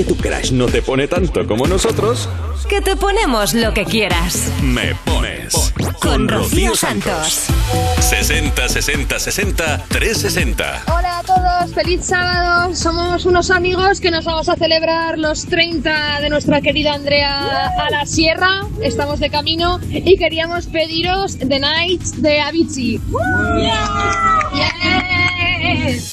que 0.04 0.10
tu 0.10 0.18
crush 0.18 0.52
no 0.52 0.66
te 0.66 0.82
pone 0.82 1.08
tanto 1.08 1.46
como 1.48 1.66
nosotros. 1.68 2.28
Que 2.68 2.82
te 2.82 2.96
ponemos 2.96 3.54
lo 3.54 3.74
que 3.74 3.86
quieras. 3.86 4.50
Me 4.62 4.96
pones. 5.06 5.74
Con 6.02 6.28
Rocío 6.28 6.76
Santos. 6.76 7.48
60 8.00 8.70
60 8.70 9.20
60 9.20 9.86
360. 9.88 10.84
Hola 10.88 11.20
a 11.20 11.24
todos, 11.24 11.74
feliz 11.74 12.06
sábado. 12.06 12.76
Somos 12.76 13.26
unos 13.26 13.52
amigos 13.52 14.02
que 14.02 14.12
nos 14.12 14.26
vamos 14.26 14.50
a 14.50 14.56
celebrar 14.56 15.18
los 15.18 15.46
30 15.46 16.22
de 16.22 16.30
nuestra 16.30 16.62
querida 16.62 16.94
Andrea 16.94 17.68
a 17.68 17.90
la 17.90 18.06
sierra. 18.06 18.66
Estamos 18.82 19.20
de 19.20 19.30
camino 19.30 19.80
y 19.90 20.18
queríamos 20.18 20.68
pediros 20.68 21.38
The 21.38 21.60
Nights 21.60 22.22
de 22.22 22.42
Avicii. 22.42 23.02
Once 25.84 26.13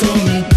that 0.00 0.24
never 0.24 0.49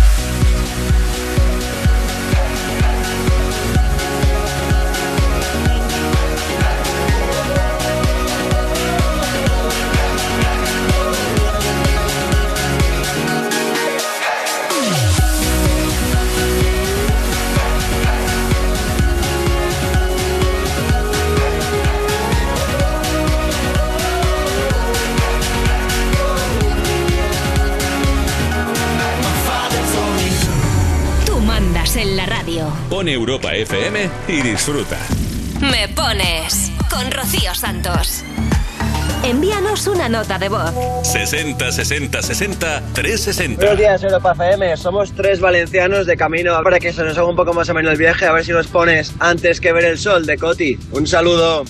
Europa 33.02 33.54
FM 33.54 34.08
y 34.28 34.42
disfruta. 34.42 34.98
Me 35.60 35.88
pones 35.90 36.72
con 36.92 37.12
Rocío 37.12 37.54
Santos. 37.56 38.24
Envíanos 39.24 39.88
una 39.88 40.08
nota 40.08 40.38
de 40.38 40.48
voz. 40.48 40.72
60 41.02 41.72
60 41.72 42.22
60 42.22 42.84
360. 42.94 43.58
Buenos 43.58 43.80
días, 43.80 44.04
Europa 44.04 44.34
FM. 44.34 44.78
Somos 44.78 45.12
tres 45.14 45.40
valencianos 45.40 46.06
de 46.06 46.16
camino 46.16 46.62
para 46.64 46.80
que 46.80 46.94
se 46.94 47.04
nos 47.04 47.18
haga 47.18 47.28
un 47.28 47.36
poco 47.36 47.54
más 47.54 47.68
o 47.70 47.74
menos 47.74 47.94
el 47.94 47.98
viaje. 47.98 48.28
A 48.28 48.32
ver 48.32 48.46
si 48.46 48.52
nos 48.52 48.68
pones 48.68 49.12
antes 49.20 49.60
que 49.60 49.74
ver 49.74 49.86
el 49.86 49.98
sol 49.98 50.26
de 50.28 50.38
Coti. 50.38 50.78
Un 50.92 51.08
saludo. 51.08 51.66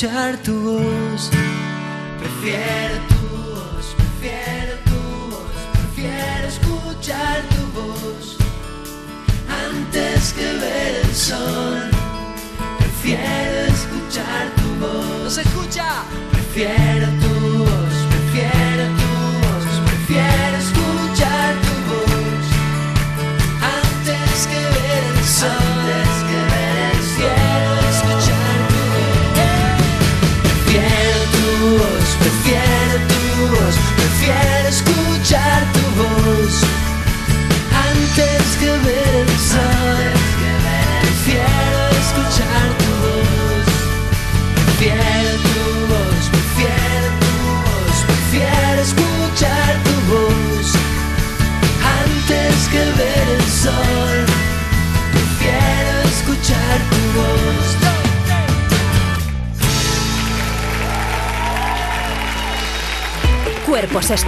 Escuchar 0.00 0.38
tu 0.42 0.59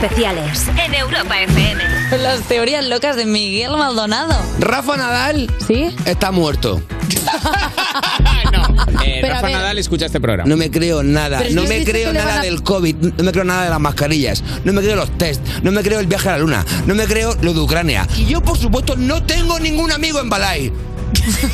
especiales 0.02 0.66
en 0.84 0.94
Europa 0.94 1.40
FM. 1.42 1.80
Las 2.18 2.40
teorías 2.48 2.84
locas 2.84 3.14
de 3.14 3.24
Miguel 3.24 3.70
Maldonado. 3.76 4.34
Rafa 4.58 4.96
Nadal 4.96 5.48
¿Sí? 5.66 5.94
está 6.04 6.30
muerto. 6.32 6.82
Eh, 9.04 9.18
Pero 9.22 9.32
a 9.32 9.36
Rafa 9.36 9.46
ver- 9.46 9.56
Nadal 9.56 9.78
escucha 9.78 10.06
este 10.06 10.20
programa. 10.20 10.48
No 10.48 10.56
me 10.56 10.70
creo 10.70 11.02
nada. 11.02 11.38
Pero 11.38 11.54
No 11.54 11.62
me 11.64 11.84
creo 11.84 12.12
le 12.12 12.18
nada 12.18 12.32
van 12.32 12.38
a- 12.40 12.42
del 12.42 12.62
COVID. 12.62 12.94
No 12.96 13.24
me 13.24 13.32
creo 13.32 13.44
nada 13.44 13.64
de 13.64 13.70
las 13.70 13.80
mascarillas. 13.80 14.44
No 14.64 14.72
me 14.72 14.80
creo 14.82 14.94
los 14.96 15.10
test. 15.18 15.40
No 15.62 15.72
me 15.72 15.82
creo 15.82 15.98
el 16.00 16.06
viaje 16.06 16.28
a 16.28 16.32
la 16.32 16.38
luna. 16.38 16.64
No 16.86 16.94
me 16.94 17.04
creo 17.06 17.34
lo 17.40 17.52
de 17.54 17.60
Ucrania. 17.60 18.06
Y 18.16 18.26
yo, 18.26 18.40
por 18.42 18.58
supuesto, 18.58 18.94
no 18.96 19.22
tengo 19.24 19.58
ningún 19.58 19.90
amigo 19.90 20.20
en 20.20 20.28
Balai. 20.28 20.72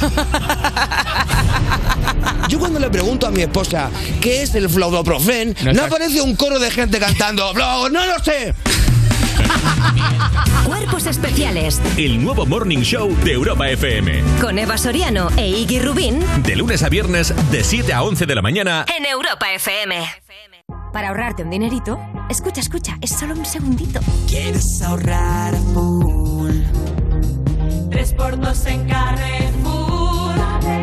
Yo 2.49 2.59
cuando 2.59 2.79
le 2.81 2.89
pregunto 2.91 3.27
a 3.27 3.31
mi 3.31 3.43
esposa 3.43 3.91
qué 4.21 4.43
es 4.43 4.55
el 4.55 4.69
fluodoprofen, 4.69 5.55
no, 5.75 5.85
aparece 5.85 6.21
un 6.23 6.35
coro 6.35 6.59
de 6.59 6.71
gente 6.71 6.99
cantando 6.99 7.53
"Flo- 7.53 7.91
¡No 7.91 8.07
lo 8.07 8.19
sé! 8.25 8.55
Cuerpos 10.65 11.07
especiales 11.07 11.81
El 11.97 12.23
nuevo 12.23 12.45
Morning 12.47 12.79
Show 12.81 13.15
de 13.25 13.33
Europa 13.33 13.69
FM. 13.69 14.23
con 14.41 14.59
Eva 14.59 14.77
Soriano 14.79 15.29
e 15.37 15.49
Iggy 15.49 15.79
Rubín 15.81 16.21
De 16.43 16.57
lunes 16.57 16.83
a 16.83 16.89
viernes, 16.89 17.33
de 17.51 17.63
7 17.65 17.93
a 17.93 18.03
11 18.03 18.27
de 18.27 18.35
la 18.35 18.43
mañana. 18.43 18.85
en 18.97 19.05
Europa 19.07 19.47
FM. 19.55 19.97
Para 20.93 21.09
ahorrarte 21.09 21.43
un 21.43 21.51
dinerito, 21.51 21.99
escucha, 22.31 22.61
escucha, 22.61 22.97
es 23.03 23.11
solo 23.11 23.35
un 23.35 23.45
segundito. 23.45 24.01
¿Quieres 24.27 24.81
ahorrar 24.83 25.55
full? 25.75 26.51
Tres 27.91 28.13
por 28.15 28.41
dos 28.41 28.65
en 28.67 28.89
Carrefour. 28.89 29.58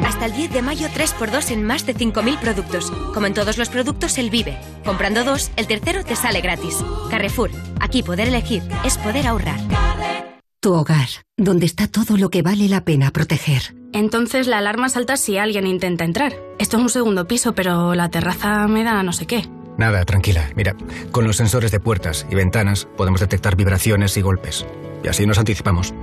Hasta 0.06 0.26
el 0.26 0.34
10 0.34 0.52
de 0.54 0.62
mayo, 0.62 0.88
3x2 0.88 1.52
en 1.52 1.64
más 1.64 1.86
de 1.86 1.96
5.000 1.96 2.40
productos. 2.40 2.92
Como 3.14 3.28
en 3.28 3.34
todos 3.34 3.58
los 3.58 3.70
productos, 3.70 4.18
el 4.18 4.30
Vive. 4.30 4.58
Comprando 4.84 5.24
dos, 5.24 5.52
el 5.56 5.68
tercero 5.68 6.04
te 6.04 6.16
sale 6.16 6.42
gratis. 6.42 6.84
Carrefour. 7.10 7.52
Aquí 7.80 8.04
poder 8.04 8.28
elegir 8.30 8.64
es 8.84 8.98
poder 8.98 9.28
ahorrar. 9.28 9.60
Tu 10.60 10.74
hogar, 10.74 11.08
donde 11.38 11.66
está 11.66 11.88
todo 11.88 12.18
lo 12.18 12.30
que 12.30 12.42
vale 12.42 12.68
la 12.68 12.84
pena 12.84 13.12
proteger. 13.12 13.76
Entonces 13.94 14.48
la 14.48 14.58
alarma 14.58 14.90
salta 14.90 15.16
si 15.16 15.38
alguien 15.38 15.68
intenta 15.68 16.04
entrar. 16.04 16.34
Esto 16.58 16.78
es 16.78 16.84
un 16.84 16.90
segundo 16.90 17.28
piso, 17.28 17.54
pero 17.54 17.94
la 17.94 18.10
terraza 18.10 18.68
me 18.68 18.84
da 18.84 19.04
no 19.04 19.14
sé 19.14 19.28
qué. 19.28 19.48
Nada, 19.78 20.06
tranquila. 20.06 20.50
Mira, 20.56 20.76
con 21.12 21.26
los 21.26 21.38
sensores 21.38 21.72
de 21.72 21.80
puertas 21.80 22.26
y 22.32 22.36
ventanas 22.36 22.88
podemos 22.98 23.20
detectar 23.20 23.56
vibraciones 23.56 24.18
y 24.18 24.22
golpes. 24.22 24.66
Y 25.04 25.08
así 25.08 25.26
nos 25.26 25.38
anticipamos. 25.38 25.94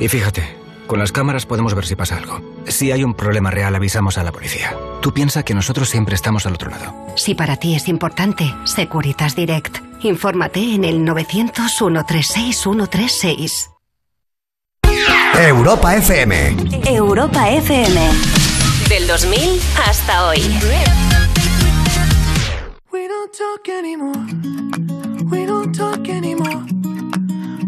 Y 0.00 0.08
fíjate, 0.08 0.57
con 0.88 0.98
las 0.98 1.12
cámaras 1.12 1.44
podemos 1.44 1.74
ver 1.74 1.84
si 1.84 1.94
pasa 1.94 2.16
algo. 2.16 2.40
Si 2.66 2.90
hay 2.90 3.04
un 3.04 3.12
problema 3.12 3.50
real, 3.50 3.74
avisamos 3.74 4.16
a 4.16 4.24
la 4.24 4.32
policía. 4.32 4.74
Tú 5.02 5.12
piensa 5.12 5.42
que 5.42 5.52
nosotros 5.52 5.90
siempre 5.90 6.14
estamos 6.14 6.46
al 6.46 6.54
otro 6.54 6.70
lado. 6.70 6.94
Si 7.14 7.34
para 7.34 7.56
ti 7.56 7.74
es 7.74 7.88
importante, 7.88 8.54
Securitas 8.64 9.36
Direct. 9.36 9.80
Infórmate 10.00 10.74
en 10.74 10.84
el 10.84 11.00
900-136-136. 11.00 13.68
Europa 15.38 15.94
FM. 15.94 16.56
Europa 16.86 17.50
FM. 17.50 18.00
Del 18.88 19.06
2000 19.06 19.60
hasta 19.86 20.26
hoy. 20.26 20.38
We 22.90 23.06
don't 23.06 23.30
talk 23.36 23.68
anymore. 23.68 24.24
We 25.30 25.44
don't 25.44 25.76
talk 25.76 26.08
anymore. 26.08 26.64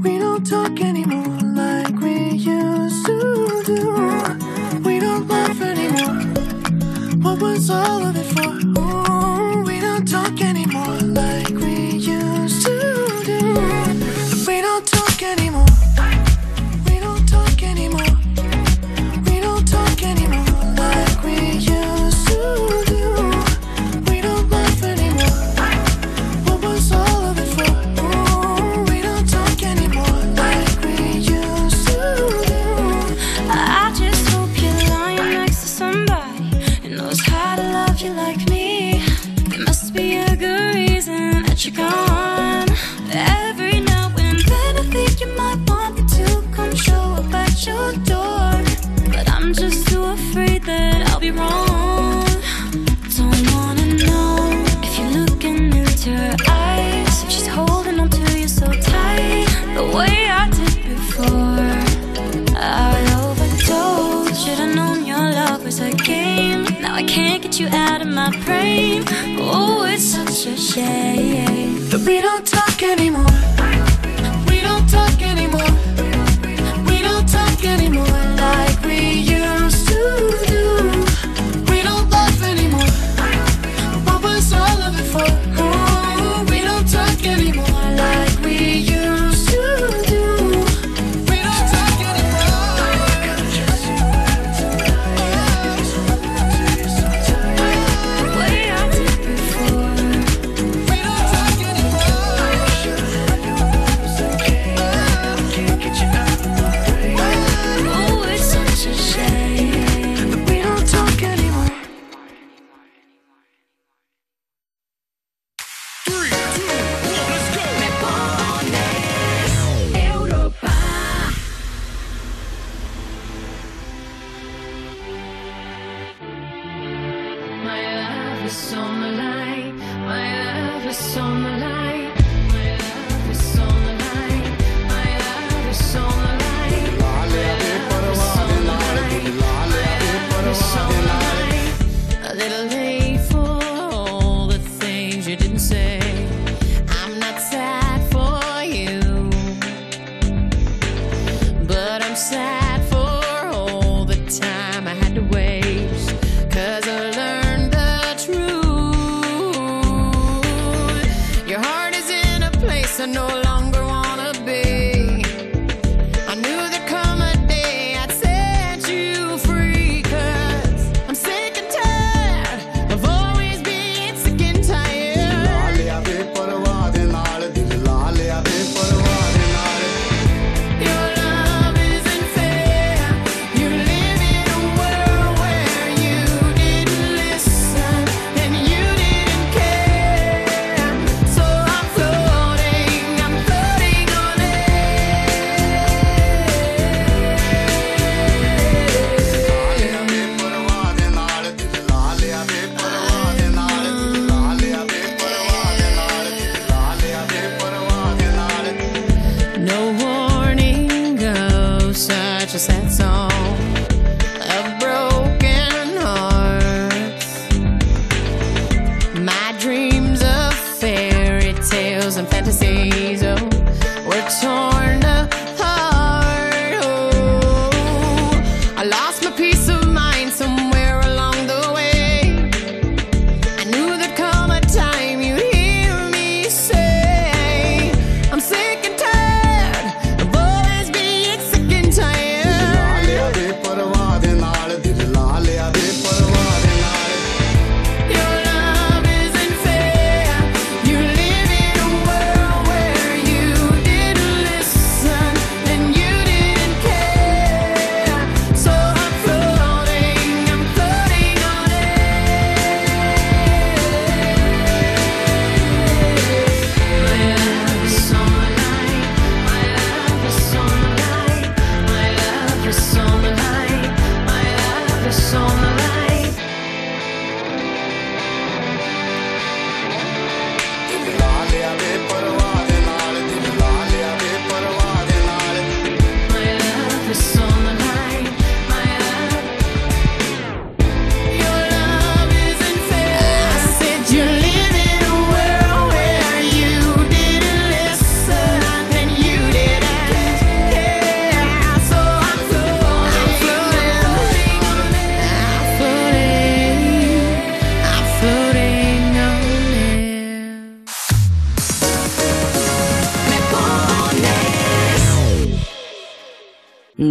We 0.02 0.18
don't 0.18 0.49
talk 0.49 0.81
anymore. 0.81 1.40
what's 7.41 7.70
all 7.70 8.07
of 8.07 8.17
it 8.17 8.27
for? 8.35 8.51
Ooh, 8.81 9.62
we 9.65 9.81
don't 9.81 10.07
talk 10.07 10.41
anymore. 10.41 10.69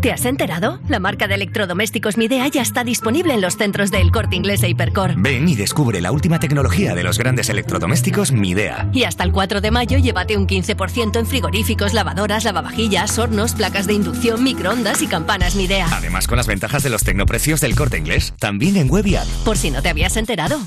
¿Te 0.00 0.10
has 0.10 0.24
enterado? 0.24 0.80
La 0.88 0.98
marca 0.98 1.28
de 1.28 1.34
electrodomésticos 1.34 2.16
Midea 2.16 2.48
ya 2.48 2.62
está 2.62 2.84
disponible 2.84 3.34
en 3.34 3.42
los 3.42 3.58
centros 3.58 3.90
del 3.90 4.10
Corte 4.10 4.34
Inglés 4.34 4.62
e 4.62 4.68
Hipercor. 4.70 5.14
Ven 5.16 5.46
y 5.46 5.54
descubre 5.54 6.00
la 6.00 6.10
última 6.10 6.40
tecnología 6.40 6.94
de 6.94 7.02
los 7.02 7.18
grandes 7.18 7.50
electrodomésticos 7.50 8.32
Midea. 8.32 8.88
Y 8.94 9.04
hasta 9.04 9.24
el 9.24 9.32
4 9.32 9.60
de 9.60 9.70
mayo 9.70 9.98
llévate 9.98 10.38
un 10.38 10.46
15% 10.46 11.18
en 11.18 11.26
frigoríficos, 11.26 11.92
lavadoras, 11.92 12.44
lavavajillas, 12.44 13.18
hornos, 13.18 13.52
placas 13.52 13.86
de 13.86 13.92
inducción, 13.92 14.42
microondas 14.42 15.02
y 15.02 15.06
campanas 15.06 15.54
Midea. 15.54 15.88
Además 15.92 16.26
con 16.26 16.38
las 16.38 16.46
ventajas 16.46 16.82
de 16.82 16.88
los 16.88 17.04
tecnoprecios 17.04 17.60
del 17.60 17.74
Corte 17.74 17.98
Inglés, 17.98 18.32
también 18.38 18.78
en 18.78 18.88
web 18.88 19.06
y 19.06 19.16
app. 19.16 19.26
Por 19.44 19.58
si 19.58 19.70
no 19.70 19.82
te 19.82 19.90
habías 19.90 20.16
enterado. 20.16 20.60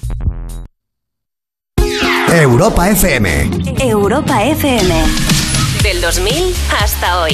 Europa 2.31 2.87
FM. 2.87 3.49
Europa 3.79 4.43
FM. 4.43 5.03
Del 5.81 6.01
2000 6.01 6.33
hasta 6.79 7.21
hoy. 7.21 7.33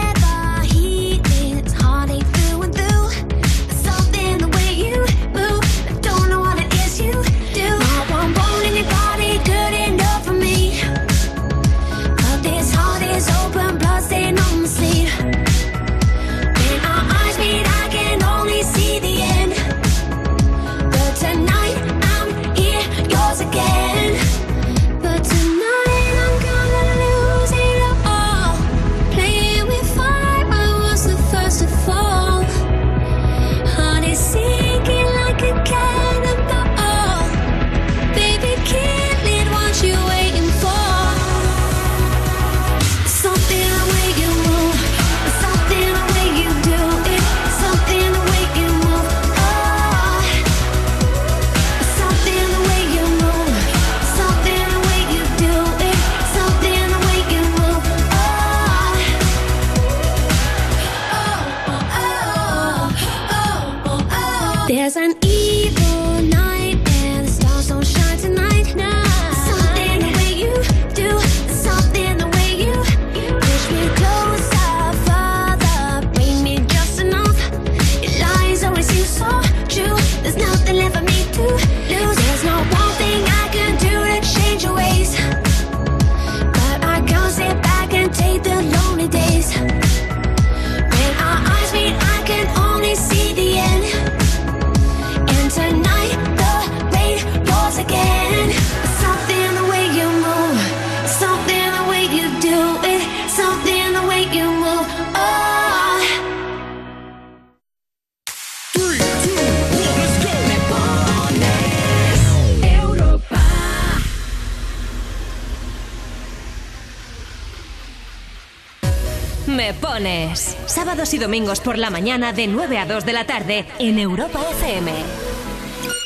Sábados 121.11 121.13
y 121.13 121.17
domingos 121.17 121.59
por 121.59 121.77
la 121.77 121.89
mañana 121.89 122.31
de 122.31 122.47
9 122.47 122.77
a 122.77 122.85
2 122.85 123.05
de 123.05 123.13
la 123.13 123.25
tarde 123.25 123.65
en 123.79 123.99
Europa 123.99 124.39
FM. 124.51 124.91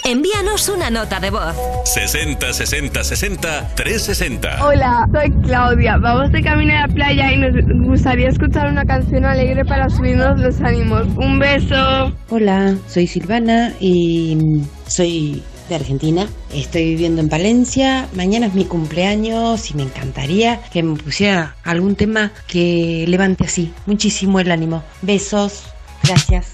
Envíanos 0.03 0.67
una 0.69 0.89
nota 0.89 1.19
de 1.19 1.29
voz. 1.29 1.55
60 1.83 2.53
60 2.53 3.03
60 3.03 3.75
360. 3.75 4.65
Hola, 4.65 5.07
soy 5.13 5.31
Claudia. 5.43 5.97
Vamos 5.97 6.31
de 6.31 6.41
camino 6.41 6.73
a 6.73 6.87
la 6.87 6.93
playa 6.93 7.31
y 7.31 7.37
nos 7.37 7.53
gustaría 7.87 8.29
escuchar 8.29 8.71
una 8.71 8.83
canción 8.83 9.25
alegre 9.25 9.63
para 9.65 9.89
subirnos 9.89 10.39
los 10.39 10.59
ánimos. 10.61 11.07
Un 11.17 11.39
beso. 11.39 12.11
Hola, 12.29 12.75
soy 12.87 13.05
Silvana 13.05 13.73
y 13.79 14.35
mm, 14.35 14.67
soy 14.87 15.43
de 15.69 15.75
Argentina. 15.75 16.27
Estoy 16.53 16.83
viviendo 16.89 17.21
en 17.21 17.29
Palencia. 17.29 18.07
Mañana 18.15 18.47
es 18.47 18.53
mi 18.53 18.65
cumpleaños 18.65 19.69
y 19.69 19.73
me 19.75 19.83
encantaría 19.83 20.61
que 20.71 20.83
me 20.83 20.95
pusiera 20.95 21.54
algún 21.65 21.95
tema 21.95 22.31
que 22.47 23.05
levante 23.07 23.43
así 23.43 23.73
muchísimo 23.85 24.39
el 24.39 24.51
ánimo. 24.51 24.83
Besos. 25.01 25.63
Gracias. 26.03 26.47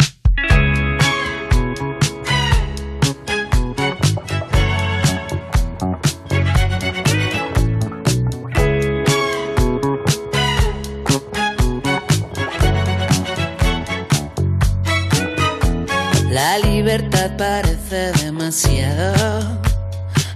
La 16.29 16.57
libertad 16.59 17.35
parece 17.37 18.13
demasiado. 18.23 19.61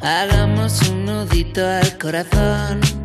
Hagamos 0.02 0.82
un 0.90 1.06
nudito 1.06 1.66
al 1.66 1.98
corazón. 1.98 3.05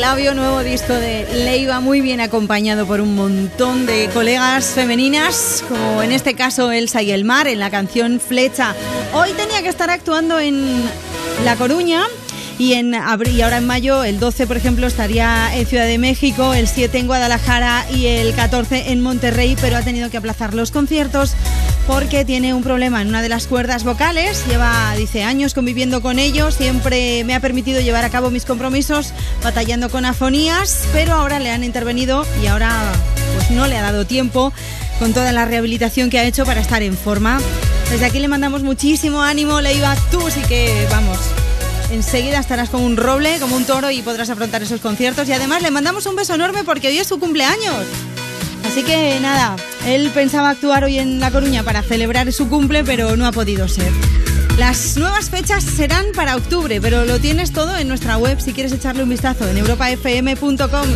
Labio, 0.00 0.34
nuevo 0.34 0.62
disco 0.62 0.94
de 0.94 1.26
Leiva, 1.44 1.80
muy 1.80 2.00
bien 2.00 2.20
acompañado 2.20 2.86
por 2.86 3.02
un 3.02 3.14
montón 3.14 3.84
de 3.84 4.08
colegas 4.14 4.72
femeninas, 4.74 5.62
como 5.68 6.02
en 6.02 6.10
este 6.12 6.34
caso 6.34 6.72
Elsa 6.72 7.02
y 7.02 7.10
el 7.10 7.24
Mar, 7.24 7.46
en 7.46 7.58
la 7.58 7.70
canción 7.70 8.18
Flecha. 8.18 8.74
Hoy 9.12 9.32
tenía 9.32 9.62
que 9.62 9.68
estar 9.68 9.90
actuando 9.90 10.40
en 10.40 10.82
La 11.44 11.56
Coruña. 11.56 12.04
Y, 12.58 12.74
en 12.74 12.94
y 12.94 13.40
ahora 13.40 13.56
en 13.56 13.66
mayo, 13.66 14.04
el 14.04 14.20
12, 14.20 14.46
por 14.46 14.58
ejemplo, 14.58 14.86
estaría 14.86 15.56
en 15.56 15.64
Ciudad 15.64 15.86
de 15.86 15.96
México, 15.96 16.52
el 16.52 16.68
7 16.68 16.98
en 16.98 17.06
Guadalajara 17.06 17.86
y 17.90 18.06
el 18.06 18.34
14 18.34 18.92
en 18.92 19.00
Monterrey, 19.00 19.56
pero 19.62 19.78
ha 19.78 19.82
tenido 19.82 20.10
que 20.10 20.18
aplazar 20.18 20.52
los 20.52 20.70
conciertos 20.70 21.34
porque 21.86 22.26
tiene 22.26 22.52
un 22.52 22.62
problema 22.62 23.00
en 23.00 23.08
una 23.08 23.22
de 23.22 23.30
las 23.30 23.46
cuerdas 23.46 23.82
vocales. 23.82 24.44
Lleva, 24.46 24.94
dice, 24.94 25.24
años 25.24 25.54
conviviendo 25.54 26.02
con 26.02 26.18
ellos. 26.18 26.54
Siempre 26.54 27.24
me 27.24 27.34
ha 27.34 27.40
permitido 27.40 27.80
llevar 27.80 28.04
a 28.04 28.10
cabo 28.10 28.30
mis 28.30 28.44
compromisos 28.44 29.14
batallando 29.42 29.90
con 29.90 30.04
afonías, 30.04 30.84
pero 30.92 31.14
ahora 31.14 31.38
le 31.38 31.50
han 31.50 31.64
intervenido 31.64 32.26
y 32.42 32.46
ahora 32.46 32.92
pues 33.34 33.50
no 33.50 33.66
le 33.66 33.76
ha 33.76 33.82
dado 33.82 34.06
tiempo 34.06 34.52
con 34.98 35.12
toda 35.12 35.32
la 35.32 35.44
rehabilitación 35.44 36.10
que 36.10 36.18
ha 36.18 36.24
hecho 36.24 36.44
para 36.44 36.60
estar 36.60 36.82
en 36.82 36.96
forma. 36.96 37.40
Desde 37.90 38.04
aquí 38.04 38.18
le 38.18 38.28
mandamos 38.28 38.62
muchísimo 38.62 39.22
ánimo, 39.22 39.60
Leiva. 39.60 39.96
Tú 40.10 40.20
sí 40.30 40.40
que, 40.42 40.86
vamos, 40.90 41.18
enseguida 41.90 42.38
estarás 42.38 42.70
como 42.70 42.84
un 42.84 42.96
roble, 42.96 43.38
como 43.40 43.56
un 43.56 43.64
toro 43.64 43.90
y 43.90 44.02
podrás 44.02 44.30
afrontar 44.30 44.62
esos 44.62 44.80
conciertos. 44.80 45.28
Y 45.28 45.32
además 45.32 45.62
le 45.62 45.70
mandamos 45.70 46.06
un 46.06 46.16
beso 46.16 46.34
enorme 46.34 46.64
porque 46.64 46.88
hoy 46.88 46.98
es 46.98 47.06
su 47.06 47.18
cumpleaños. 47.18 47.84
Así 48.66 48.84
que 48.84 49.18
nada, 49.20 49.56
él 49.86 50.10
pensaba 50.14 50.50
actuar 50.50 50.84
hoy 50.84 50.98
en 50.98 51.18
La 51.18 51.30
Coruña 51.30 51.62
para 51.62 51.82
celebrar 51.82 52.32
su 52.32 52.48
cumple, 52.48 52.84
pero 52.84 53.16
no 53.16 53.26
ha 53.26 53.32
podido 53.32 53.66
ser. 53.66 53.90
Las 54.58 54.96
nuevas 54.96 55.30
fechas 55.30 55.64
serán 55.64 56.06
para 56.14 56.36
octubre, 56.36 56.80
pero 56.80 57.04
lo 57.04 57.18
tienes 57.18 57.52
todo 57.52 57.76
en 57.76 57.88
nuestra 57.88 58.18
web 58.18 58.40
si 58.40 58.52
quieres 58.52 58.72
echarle 58.72 59.02
un 59.02 59.08
vistazo 59.08 59.48
en 59.48 59.56
europafm.com. 59.56 60.88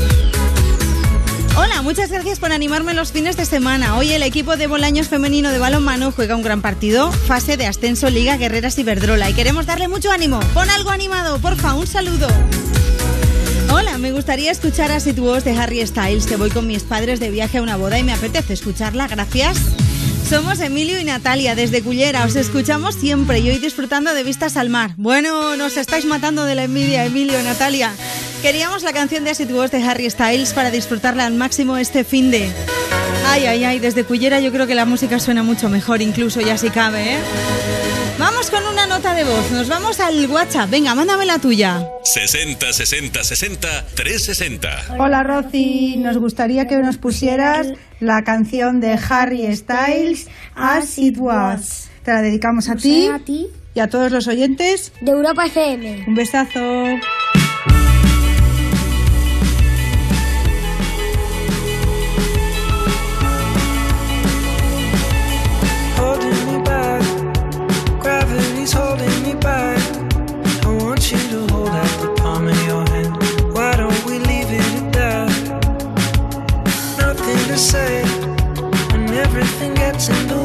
Hola, 1.57 1.83
muchas 1.83 2.11
gracias 2.11 2.41
por 2.41 2.53
animarme 2.53 2.95
los 2.95 3.13
fines 3.13 3.37
de 3.37 3.45
semana. 3.45 3.97
Hoy 3.97 4.13
el 4.13 4.25
equipo 4.25 4.57
de 4.57 4.67
Bolaños 4.67 5.09
femenino 5.09 5.51
de 5.51 5.59
balonmano 5.59 6.11
juega 6.11 6.35
un 6.35 6.43
gran 6.43 6.63
partido, 6.63 7.13
fase 7.13 7.57
de 7.57 7.67
ascenso 7.67 8.11
Liga 8.11 8.37
Guerreras 8.37 8.77
Iberdrola 8.77 9.31
y 9.31 9.35
queremos 9.35 9.65
darle 9.65 9.87
mucho 9.87 10.11
ánimo. 10.11 10.41
Pon 10.53 10.69
algo 10.69 10.91
animado, 10.91 11.39
porfa, 11.39 11.75
un 11.75 11.87
saludo. 11.87 12.27
Hola, 13.71 13.99
me 13.99 14.13
gustaría 14.13 14.51
escuchar 14.51 14.91
a 14.91 15.01
tu 15.01 15.23
voz 15.23 15.45
de 15.45 15.57
Harry 15.57 15.85
Styles, 15.87 16.27
que 16.27 16.37
voy 16.37 16.51
con 16.51 16.67
mis 16.67 16.83
padres 16.83 17.21
de 17.21 17.31
viaje 17.31 17.59
a 17.59 17.63
una 17.63 17.77
boda 17.77 17.99
y 17.99 18.03
me 18.03 18.13
apetece 18.13 18.53
escucharla, 18.53 19.07
gracias. 19.07 19.74
Somos 20.29 20.59
Emilio 20.61 20.99
y 20.99 21.05
Natalia 21.05 21.55
desde 21.55 21.83
Cullera, 21.83 22.25
os 22.25 22.35
escuchamos 22.35 22.95
siempre 22.95 23.41
y 23.41 23.51
hoy 23.51 23.59
disfrutando 23.59 24.15
de 24.15 24.25
vistas 24.25 24.57
al 24.57 24.71
mar. 24.71 24.93
Bueno, 24.97 25.57
nos 25.57 25.77
estáis 25.77 26.07
matando 26.07 26.45
de 26.45 26.55
la 26.55 26.65
envidia, 26.65 27.05
Emilio 27.05 27.39
y 27.39 27.45
Natalia. 27.45 27.93
Queríamos 28.41 28.83
la 28.83 28.95
canción 28.95 29.25
de 29.25 29.31
As 29.31 29.41
It 29.41 29.51
Was 29.51 29.71
de 29.71 29.83
Harry 29.83 30.09
Styles 30.09 30.55
para 30.55 30.71
disfrutarla 30.71 31.27
al 31.27 31.35
máximo 31.35 31.77
este 31.77 32.05
fin 32.05 32.31
de... 32.31 32.51
Ay, 33.27 33.47
ay, 33.47 33.65
ay, 33.65 33.79
desde 33.79 34.05
Cullera 34.05 34.41
yo 34.41 34.51
creo 34.51 34.67
que 34.67 34.75
la 34.75 34.87
música 34.87 35.19
suena 35.19 35.43
mucho 35.43 35.69
mejor, 35.69 36.01
incluso 36.01 36.41
ya 36.41 36.57
si 36.57 36.71
cabe, 36.71 37.15
¿eh? 37.15 37.19
Vamos 38.19 38.49
con 38.49 38.65
una 38.67 38.87
nota 38.87 39.13
de 39.13 39.25
voz, 39.25 39.51
nos 39.51 39.69
vamos 39.69 39.99
al 39.99 40.31
WhatsApp. 40.31 40.71
Venga, 40.71 40.95
mándame 40.95 41.27
la 41.27 41.39
tuya. 41.41 41.85
60 42.05 42.73
60 42.73 43.25
60 43.25 43.87
360. 43.97 44.97
Hola 44.99 45.25
Rosy, 45.25 45.97
nos 45.97 46.19
gustaría 46.19 46.69
que 46.69 46.77
nos 46.79 46.97
pusieras 46.97 47.73
la 47.99 48.23
canción 48.23 48.81
de 48.81 48.99
Harry 49.09 49.55
Styles, 49.57 50.29
As 50.55 50.97
It 50.97 51.17
Was. 51.19 51.89
Te 52.05 52.13
la 52.13 52.23
dedicamos 52.23 52.69
a 52.69 52.77
ti, 52.77 53.09
a 53.09 53.19
ti 53.19 53.49
y 53.75 53.81
a 53.81 53.89
todos 53.89 54.13
los 54.13 54.29
oyentes 54.29 54.93
de 55.01 55.11
Europa 55.11 55.47
FM. 55.47 56.05
Un 56.07 56.15
besazo. 56.15 56.61
Everything 79.65 79.75
gets 79.75 80.09
in 80.09 80.29
the 80.29 80.44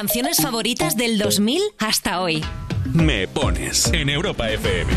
canciones 0.00 0.38
favoritas 0.40 0.96
del 0.96 1.18
2000 1.18 1.60
hasta 1.78 2.22
hoy. 2.22 2.42
Me 2.94 3.28
pones 3.28 3.92
en 3.92 4.08
Europa 4.08 4.48
FM. 4.48 4.90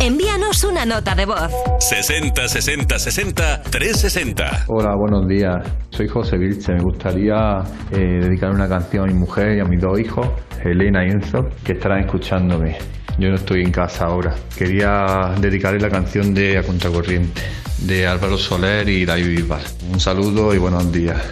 Envíanos 0.00 0.64
una 0.64 0.86
nota 0.86 1.14
de 1.14 1.26
voz. 1.26 1.52
60 1.80 2.48
60 2.48 2.98
60 2.98 3.62
360. 3.64 4.64
Hola, 4.68 4.96
buenos 4.96 5.28
días. 5.28 5.56
Soy 5.90 6.08
José 6.08 6.38
Vilche. 6.38 6.72
Me 6.72 6.80
gustaría 6.80 7.58
eh, 7.92 8.20
dedicar 8.22 8.52
una 8.52 8.66
canción 8.66 9.04
a 9.04 9.12
mi 9.12 9.18
mujer 9.18 9.58
y 9.58 9.60
a 9.60 9.64
mis 9.64 9.82
dos 9.82 10.00
hijos, 10.00 10.26
Elena 10.64 11.06
y 11.06 11.10
Enzo, 11.10 11.50
que 11.62 11.72
estarán 11.72 12.00
escuchándome. 12.06 12.78
Yo 13.18 13.28
no 13.28 13.34
estoy 13.34 13.64
en 13.64 13.70
casa 13.70 14.06
ahora. 14.06 14.34
Quería 14.56 15.34
dedicarle 15.38 15.78
la 15.78 15.90
canción 15.90 16.32
de 16.32 16.56
A 16.56 16.62
Contracorriente, 16.62 17.42
de 17.80 18.06
Álvaro 18.06 18.38
Soler 18.38 18.88
y 18.88 19.04
David 19.04 19.42
Vivar. 19.42 19.60
Un 19.92 20.00
saludo 20.00 20.54
y 20.54 20.58
buenos 20.58 20.90
días. 20.90 21.22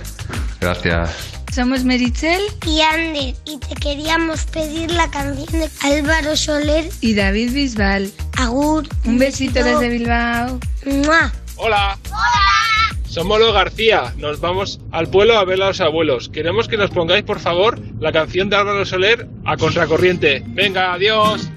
Gracias. 0.61 1.34
Somos 1.55 1.85
Meritzel 1.85 2.43
y 2.67 2.81
Ander 2.81 3.33
y 3.45 3.59
te 3.59 3.77
queríamos 3.77 4.45
pedir 4.47 4.91
la 4.91 5.09
canción 5.09 5.61
de 5.61 5.71
Álvaro 5.83 6.37
Soler 6.37 6.89
y 7.01 7.15
David 7.15 7.53
Bisbal. 7.53 8.11
Agur. 8.37 8.89
Un 9.05 9.19
besito, 9.19 9.63
desde 9.63 9.89
Bilbao. 9.89 10.59
¡Mua! 10.85 11.33
Hola. 11.55 11.97
Hola. 12.09 12.99
Somos 13.07 13.39
los 13.39 13.55
García. 13.55 14.13
Nos 14.17 14.41
vamos 14.41 14.81
al 14.91 15.07
pueblo 15.07 15.39
a 15.39 15.45
ver 15.45 15.63
a 15.63 15.69
los 15.69 15.81
abuelos. 15.81 16.29
Queremos 16.29 16.67
que 16.67 16.77
nos 16.77 16.91
pongáis, 16.91 17.23
por 17.23 17.39
favor, 17.39 17.79
la 18.01 18.11
canción 18.11 18.51
de 18.51 18.57
Álvaro 18.57 18.85
Soler 18.85 19.29
a 19.45 19.57
contracorriente. 19.57 20.43
Venga, 20.45 20.95
adiós. 20.95 21.49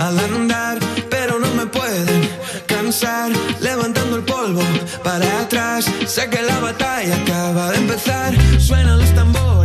al 0.00 0.18
andar 0.18 0.89
levantando 3.60 4.16
el 4.16 4.24
polvo 4.24 4.62
para 5.04 5.42
atrás. 5.42 5.84
Sé 6.06 6.28
que 6.28 6.42
la 6.42 6.58
batalla 6.58 7.14
acaba 7.22 7.70
de 7.70 7.78
empezar, 7.78 8.34
suenan 8.58 8.98
los 8.98 9.14
tambores. 9.14 9.59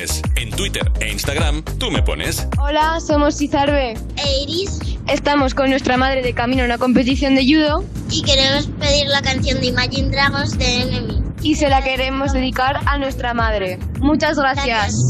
Pones. 0.00 0.22
En 0.36 0.50
Twitter 0.50 0.90
e 1.00 1.12
Instagram 1.12 1.62
tú 1.78 1.90
me 1.90 2.02
pones. 2.02 2.46
Hola, 2.58 3.00
somos 3.00 3.40
Izarbe. 3.40 3.94
E 4.16 4.42
Iris. 4.42 4.78
Estamos 5.08 5.54
con 5.54 5.70
nuestra 5.70 5.96
madre 5.96 6.22
de 6.22 6.32
camino 6.32 6.62
a 6.62 6.66
una 6.66 6.78
competición 6.78 7.34
de 7.34 7.44
judo. 7.44 7.84
Y 8.10 8.22
queremos 8.22 8.66
pedir 8.78 9.06
la 9.08 9.22
canción 9.22 9.60
de 9.60 9.66
Imagine 9.66 10.10
Dragons 10.10 10.56
de 10.58 10.82
Enemy. 10.82 11.22
Y 11.42 11.54
se 11.54 11.68
la 11.68 11.82
queremos 11.82 12.32
dedicar 12.32 12.80
a 12.86 12.98
nuestra 12.98 13.34
madre. 13.34 13.78
Muchas 13.98 14.38
gracias. 14.38 15.09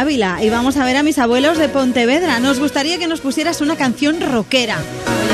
Ávila 0.00 0.38
y 0.42 0.48
vamos 0.48 0.78
a 0.78 0.84
ver 0.86 0.96
a 0.96 1.02
mis 1.02 1.18
abuelos 1.18 1.58
de 1.58 1.68
Pontevedra. 1.68 2.40
Nos 2.40 2.58
gustaría 2.58 2.98
que 2.98 3.06
nos 3.06 3.20
pusieras 3.20 3.60
una 3.60 3.76
canción 3.76 4.18
rockera. 4.18 4.78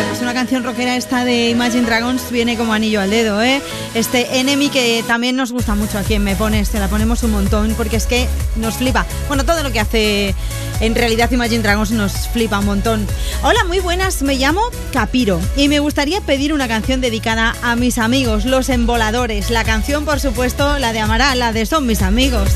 Pues 0.09 0.20
una 0.23 0.35
canción 0.35 0.65
rockera 0.65 0.97
esta 0.97 1.25
de 1.25 1.51
Imagine 1.51 1.86
Dragons 1.86 2.33
viene 2.33 2.57
como 2.57 2.73
anillo 2.73 3.01
al 3.01 3.11
dedo, 3.11 3.41
¿eh? 3.41 3.62
Este 3.95 4.41
Enemy 4.41 4.69
que 4.70 5.05
también 5.07 5.36
nos 5.36 5.53
gusta 5.53 5.77
mucho 5.77 5.99
a 5.99 6.03
quien 6.03 6.25
me 6.25 6.35
pones, 6.35 6.70
te 6.70 6.81
la 6.81 6.89
ponemos 6.89 7.23
un 7.23 7.31
montón 7.31 7.75
porque 7.77 7.95
es 7.95 8.07
que 8.07 8.27
nos 8.57 8.78
flipa. 8.78 9.07
Bueno, 9.28 9.45
todo 9.45 9.62
lo 9.62 9.70
que 9.70 9.78
hace 9.78 10.35
en 10.81 10.97
realidad 10.97 11.31
Imagine 11.31 11.62
Dragons 11.62 11.93
nos 11.93 12.28
flipa 12.28 12.59
un 12.59 12.67
montón. 12.67 13.07
Hola, 13.45 13.62
muy 13.69 13.78
buenas, 13.78 14.23
me 14.23 14.35
llamo 14.35 14.62
Capiro 14.93 15.41
y 15.57 15.69
me 15.69 15.78
gustaría 15.78 16.20
pedir 16.23 16.53
una 16.53 16.67
canción 16.67 17.01
dedicada 17.01 17.55
a 17.62 17.77
mis 17.77 17.99
amigos, 17.99 18.47
los 18.47 18.69
emboladores. 18.69 19.51
La 19.51 19.62
canción, 19.62 20.05
por 20.05 20.19
supuesto, 20.19 20.81
la 20.81 20.93
de 20.93 20.99
Amaral, 20.99 21.39
la 21.39 21.53
de 21.53 21.67
Son 21.67 21.86
mis 21.86 22.03
amigos. 22.03 22.49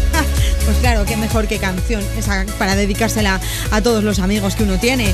Pues 0.70 0.82
claro, 0.82 1.04
qué 1.04 1.16
mejor 1.16 1.48
que 1.48 1.58
canción 1.58 2.00
para 2.56 2.76
dedicársela 2.76 3.40
a 3.72 3.80
todos 3.82 4.04
los 4.04 4.20
amigos 4.20 4.54
que 4.54 4.62
uno 4.62 4.78
tiene. 4.78 5.12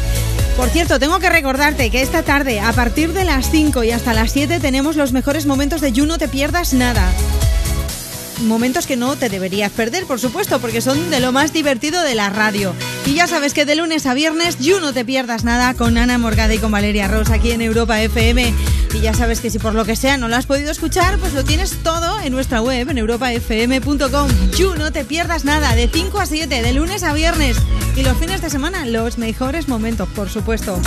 Por 0.54 0.68
cierto, 0.68 0.98
tengo 0.98 1.18
que 1.18 1.30
recordarte 1.30 1.88
que 1.88 2.02
esta 2.02 2.22
tarde, 2.22 2.60
a 2.60 2.74
partir 2.74 3.14
de 3.14 3.24
las 3.24 3.50
5 3.50 3.82
y 3.82 3.90
hasta 3.90 4.12
las 4.12 4.32
7, 4.32 4.60
tenemos 4.60 4.96
los 4.96 5.12
mejores 5.12 5.46
momentos 5.46 5.80
de 5.80 5.92
You 5.92 6.04
No 6.04 6.18
Te 6.18 6.28
Pierdas 6.28 6.74
Nada. 6.74 7.10
Momentos 8.42 8.86
que 8.86 8.96
no 8.96 9.16
te 9.16 9.30
deberías 9.30 9.72
perder, 9.72 10.04
por 10.04 10.20
supuesto, 10.20 10.60
porque 10.60 10.82
son 10.82 11.08
de 11.08 11.20
lo 11.20 11.32
más 11.32 11.54
divertido 11.54 12.02
de 12.02 12.14
la 12.14 12.28
radio. 12.28 12.74
Y 13.06 13.14
ya 13.14 13.26
sabes 13.26 13.54
que 13.54 13.64
de 13.64 13.76
lunes 13.76 14.04
a 14.04 14.12
viernes, 14.12 14.58
You 14.58 14.78
No 14.80 14.92
Te 14.92 15.06
Pierdas 15.06 15.42
Nada 15.42 15.72
con 15.72 15.96
Ana 15.96 16.18
Morgada 16.18 16.52
y 16.52 16.58
con 16.58 16.70
Valeria 16.70 17.08
Ross 17.08 17.30
aquí 17.30 17.52
en 17.52 17.62
Europa 17.62 18.02
FM. 18.02 18.52
Y 18.96 19.00
ya 19.02 19.12
sabes 19.12 19.40
que 19.42 19.50
si 19.50 19.58
por 19.58 19.74
lo 19.74 19.84
que 19.84 19.94
sea 19.94 20.16
no 20.16 20.26
lo 20.26 20.36
has 20.36 20.46
podido 20.46 20.70
escuchar, 20.70 21.18
pues 21.18 21.34
lo 21.34 21.44
tienes 21.44 21.82
todo 21.82 22.18
en 22.20 22.32
nuestra 22.32 22.62
web, 22.62 22.88
en 22.88 22.96
europafm.com. 22.96 24.28
You 24.56 24.74
No 24.76 24.90
Te 24.90 25.04
Pierdas 25.04 25.44
Nada, 25.44 25.74
de 25.74 25.86
5 25.86 26.18
a 26.18 26.24
7, 26.24 26.62
de 26.62 26.72
lunes 26.72 27.02
a 27.02 27.12
viernes. 27.12 27.58
Y 27.94 28.02
los 28.02 28.16
fines 28.16 28.40
de 28.40 28.48
semana, 28.48 28.86
los 28.86 29.18
mejores 29.18 29.68
momentos, 29.68 30.08
por 30.08 30.30
supuesto. 30.30 30.80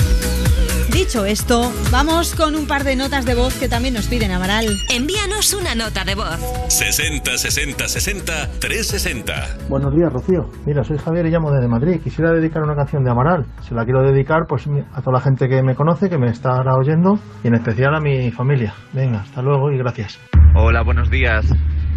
Dicho 1.09 1.25
esto, 1.25 1.71
vamos 1.91 2.35
con 2.35 2.55
un 2.55 2.67
par 2.67 2.83
de 2.83 2.95
notas 2.95 3.25
de 3.25 3.33
voz 3.33 3.55
que 3.57 3.67
también 3.67 3.95
nos 3.95 4.05
piden 4.05 4.29
Amaral. 4.29 4.67
Envíanos 4.95 5.55
una 5.55 5.73
nota 5.73 6.03
de 6.03 6.13
voz. 6.13 6.37
60 6.67 7.35
60 7.35 7.87
60 7.87 8.59
360. 8.59 9.33
Buenos 9.69 9.91
días, 9.95 10.13
Rocío. 10.13 10.51
Mira, 10.67 10.83
soy 10.83 10.99
Javier 10.99 11.25
y 11.25 11.31
llamo 11.31 11.49
desde 11.49 11.67
Madrid. 11.67 11.99
Quisiera 12.03 12.31
dedicar 12.31 12.61
una 12.61 12.75
canción 12.75 13.03
de 13.03 13.09
Amaral. 13.09 13.47
Se 13.67 13.73
la 13.73 13.85
quiero 13.85 14.03
dedicar 14.03 14.45
pues 14.47 14.67
a 14.93 15.01
toda 15.01 15.13
la 15.13 15.21
gente 15.21 15.49
que 15.49 15.63
me 15.63 15.73
conoce, 15.73 16.11
que 16.11 16.19
me 16.19 16.29
está 16.29 16.51
ahora 16.51 16.75
oyendo, 16.75 17.17
y 17.43 17.47
en 17.47 17.55
especial 17.55 17.95
a 17.95 17.99
mi 17.99 18.29
familia. 18.29 18.75
Venga, 18.93 19.21
hasta 19.21 19.41
luego 19.41 19.71
y 19.71 19.79
gracias. 19.79 20.19
Hola, 20.53 20.83
buenos 20.83 21.09
días. 21.09 21.43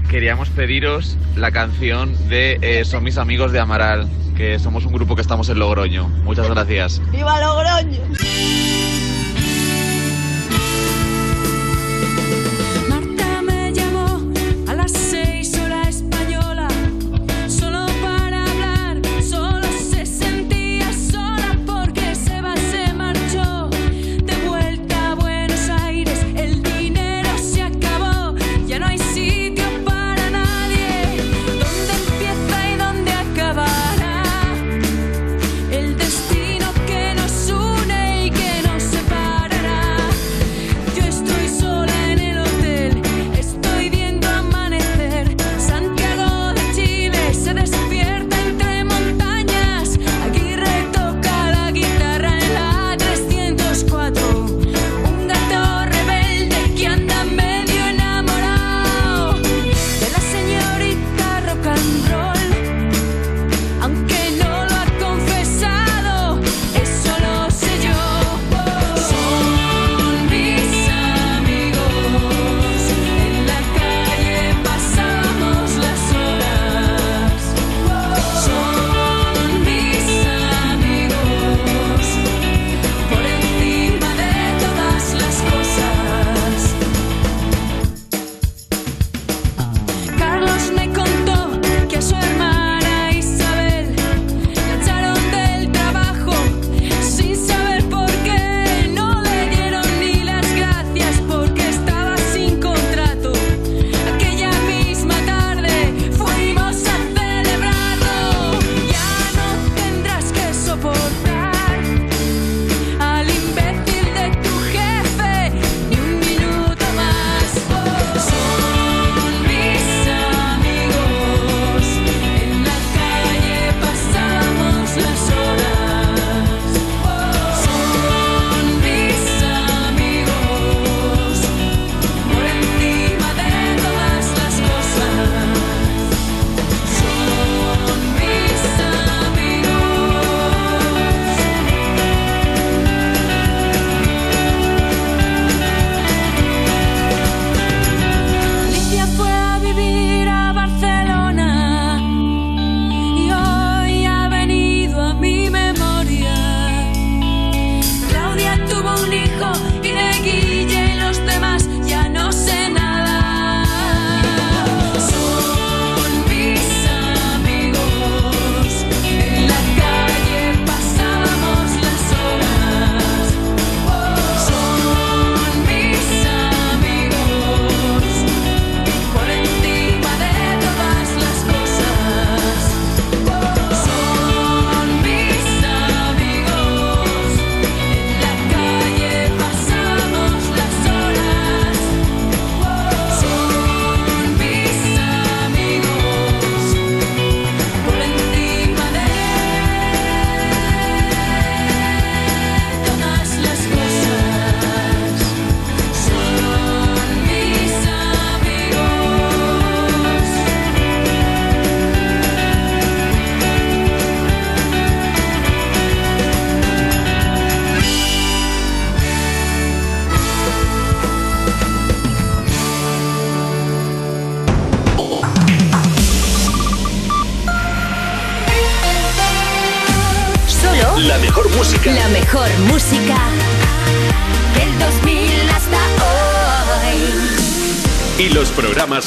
Queríamos 0.08 0.48
pediros 0.48 1.18
la 1.36 1.50
canción 1.50 2.14
de 2.30 2.56
eh, 2.62 2.86
Son 2.86 3.04
mis 3.04 3.18
amigos 3.18 3.52
de 3.52 3.60
Amaral, 3.60 4.08
que 4.38 4.58
somos 4.58 4.86
un 4.86 4.94
grupo 4.94 5.16
que 5.16 5.20
estamos 5.20 5.50
en 5.50 5.58
Logroño. 5.58 6.08
Muchas 6.24 6.48
gracias. 6.48 7.02
¡Viva 7.12 7.38
Logroño! 7.42 8.00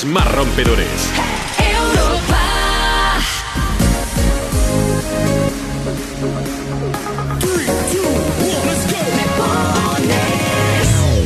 Más 0.05 0.31
rompedores. 0.31 0.87
Europa. 1.57 2.41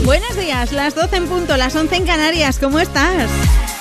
Buenos 0.06 0.38
días, 0.38 0.72
las 0.72 0.96
12 0.96 1.16
en 1.18 1.28
punto, 1.28 1.58
las 1.58 1.76
11 1.76 1.96
en 1.96 2.06
Canarias, 2.06 2.58
¿cómo 2.60 2.80
estás? 2.80 3.30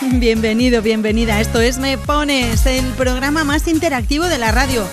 Bienvenido, 0.01 0.83
bienvenida. 0.83 1.41
Esto 1.41 1.60
es 1.60 1.78
Me 1.78 1.97
Pones, 1.97 2.67
el 2.67 2.85
programa 2.93 3.44
más 3.44 3.68
interactivo 3.68 4.25
de 4.27 4.39
la 4.39 4.52
radio. 4.52 4.85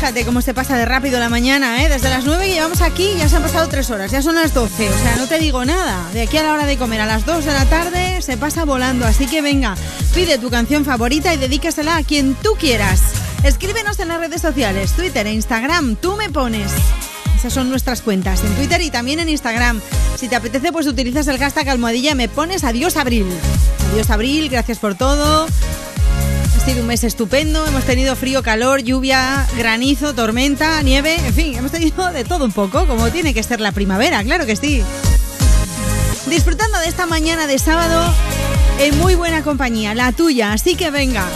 Fíjate 0.00 0.24
cómo 0.24 0.40
se 0.40 0.54
pasa 0.54 0.78
de 0.78 0.86
rápido 0.86 1.20
la 1.20 1.28
mañana, 1.28 1.84
¿eh? 1.84 1.90
Desde 1.90 2.08
las 2.08 2.24
9 2.24 2.46
que 2.46 2.54
llevamos 2.54 2.80
aquí 2.80 3.10
ya 3.18 3.28
se 3.28 3.36
han 3.36 3.42
pasado 3.42 3.68
3 3.68 3.90
horas, 3.90 4.10
ya 4.10 4.22
son 4.22 4.34
las 4.34 4.54
12. 4.54 4.88
O 4.88 4.98
sea, 4.98 5.16
no 5.16 5.26
te 5.26 5.38
digo 5.38 5.62
nada. 5.66 6.08
De 6.14 6.22
aquí 6.22 6.38
a 6.38 6.42
la 6.42 6.54
hora 6.54 6.64
de 6.64 6.78
comer 6.78 7.02
a 7.02 7.06
las 7.06 7.26
2 7.26 7.44
de 7.44 7.52
la 7.52 7.66
tarde 7.66 8.22
se 8.22 8.38
pasa 8.38 8.64
volando. 8.64 9.04
Así 9.04 9.26
que 9.26 9.42
venga, 9.42 9.74
pide 10.14 10.38
tu 10.38 10.48
canción 10.48 10.86
favorita 10.86 11.34
y 11.34 11.36
dedícasela 11.36 11.98
a 11.98 12.02
quien 12.02 12.34
tú 12.34 12.54
quieras. 12.58 13.02
Escríbenos 13.42 14.00
en 14.00 14.08
las 14.08 14.20
redes 14.20 14.40
sociales, 14.40 14.92
Twitter 14.92 15.26
e 15.26 15.34
Instagram, 15.34 15.96
tú 15.96 16.16
me 16.16 16.30
pones. 16.30 16.72
Esas 17.36 17.52
son 17.52 17.68
nuestras 17.68 18.00
cuentas 18.00 18.42
en 18.42 18.54
Twitter 18.54 18.80
y 18.80 18.88
también 18.88 19.20
en 19.20 19.28
Instagram. 19.28 19.82
Si 20.16 20.28
te 20.28 20.36
apetece, 20.36 20.72
pues 20.72 20.86
utilizas 20.86 21.28
el 21.28 21.36
hashtag 21.36 21.68
almohadilla 21.68 22.14
me 22.14 22.30
pones 22.30 22.64
adiós 22.64 22.96
abril. 22.96 23.26
Adiós 23.92 24.08
abril, 24.08 24.48
gracias 24.48 24.78
por 24.78 24.94
todo. 24.94 25.46
Sido 26.70 26.82
un 26.82 26.86
mes 26.86 27.02
estupendo, 27.02 27.66
hemos 27.66 27.82
tenido 27.82 28.14
frío, 28.14 28.44
calor, 28.44 28.80
lluvia, 28.80 29.44
granizo, 29.56 30.14
tormenta, 30.14 30.80
nieve, 30.82 31.16
en 31.16 31.34
fin, 31.34 31.56
hemos 31.56 31.72
tenido 31.72 32.12
de 32.12 32.22
todo 32.22 32.44
un 32.44 32.52
poco, 32.52 32.86
como 32.86 33.10
tiene 33.10 33.34
que 33.34 33.42
ser 33.42 33.60
la 33.60 33.72
primavera, 33.72 34.22
claro 34.22 34.46
que 34.46 34.54
sí. 34.54 34.80
Disfrutando 36.26 36.78
de 36.78 36.86
esta 36.86 37.06
mañana 37.06 37.48
de 37.48 37.58
sábado 37.58 38.14
en 38.78 38.96
muy 38.98 39.16
buena 39.16 39.42
compañía, 39.42 39.96
la 39.96 40.12
tuya, 40.12 40.52
así 40.52 40.76
que 40.76 40.92
venga, 40.92 41.26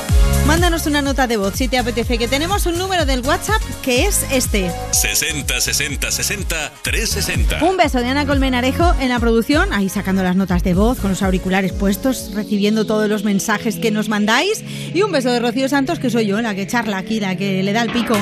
mándanos 0.47 0.87
una 0.87 1.03
nota 1.03 1.27
de 1.27 1.37
voz 1.37 1.55
si 1.55 1.69
te 1.69 1.79
apetece, 1.79 2.17
que 2.17 2.29
tenemos 2.29 2.67
un 2.67 2.79
número 2.79 3.05
del 3.05 3.21
WhatsApp 3.23 3.61
que 3.83 4.07
es 4.07 4.25
este. 4.31 4.71
60 4.93 5.61
60 5.61 6.11
60 6.11 6.73
360. 6.83 7.65
Un 7.65 7.77
beso 7.77 7.99
de 7.99 8.07
Ana 8.07 8.25
Colmenarejo 8.25 8.95
en 9.01 9.09
la 9.09 9.19
producción, 9.19 9.73
ahí 9.73 9.89
sacando 9.89 10.23
las 10.23 10.37
notas 10.37 10.63
de 10.63 10.75
voz 10.75 11.01
con 11.01 11.11
los 11.11 11.23
auriculares 11.23 11.73
puestos, 11.73 12.31
recibiendo 12.35 12.87
todos 12.87 13.09
los 13.09 13.25
mensajes 13.25 13.77
que 13.77 13.91
nos 13.91 14.09
mandáis. 14.09 14.63
Y 14.95 15.03
un 15.03 15.11
beso 15.11 15.29
de 15.31 15.41
Rocío 15.41 15.69
Santos, 15.69 15.99
que 15.99 16.09
soy 16.09 16.27
yo, 16.27 16.41
la 16.41 16.55
que 16.55 16.69
charla 16.69 16.99
aquí, 16.99 17.19
la 17.19 17.35
que 17.35 17.65
le 17.65 17.73
da 17.73 17.83
el 17.83 17.91
pico 17.91 18.15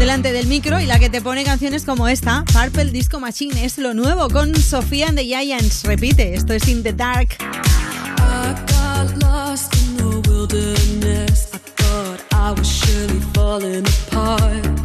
delante 0.00 0.32
del 0.32 0.48
micro 0.48 0.80
y 0.80 0.86
la 0.86 0.98
que 0.98 1.08
te 1.08 1.20
pone 1.20 1.44
canciones 1.44 1.84
como 1.84 2.08
esta. 2.08 2.44
Purple 2.52 2.86
Disco 2.86 3.20
Machine 3.20 3.64
es 3.64 3.78
lo 3.78 3.94
nuevo 3.94 4.28
con 4.28 4.54
Sofía 4.56 5.08
and 5.08 5.16
the 5.16 5.24
Giants. 5.24 5.84
Repite, 5.84 6.34
esto 6.34 6.52
es 6.54 6.66
In 6.66 6.82
the 6.82 6.92
Dark. 6.92 7.36
I 12.32 12.52
was 12.52 12.66
surely 12.66 13.20
falling 13.34 13.84
apart. 13.86 14.77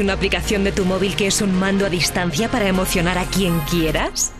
¿Sabes 0.00 0.06
que 0.06 0.12
hay 0.12 0.14
una 0.14 0.14
aplicación 0.14 0.64
de 0.64 0.72
tu 0.72 0.86
móvil 0.86 1.14
que 1.14 1.26
es 1.26 1.42
un 1.42 1.52
mando 1.52 1.84
a 1.84 1.90
distancia 1.90 2.48
para 2.48 2.66
emocionar 2.66 3.18
a 3.18 3.24
quien 3.24 3.60
quieras? 3.70 4.32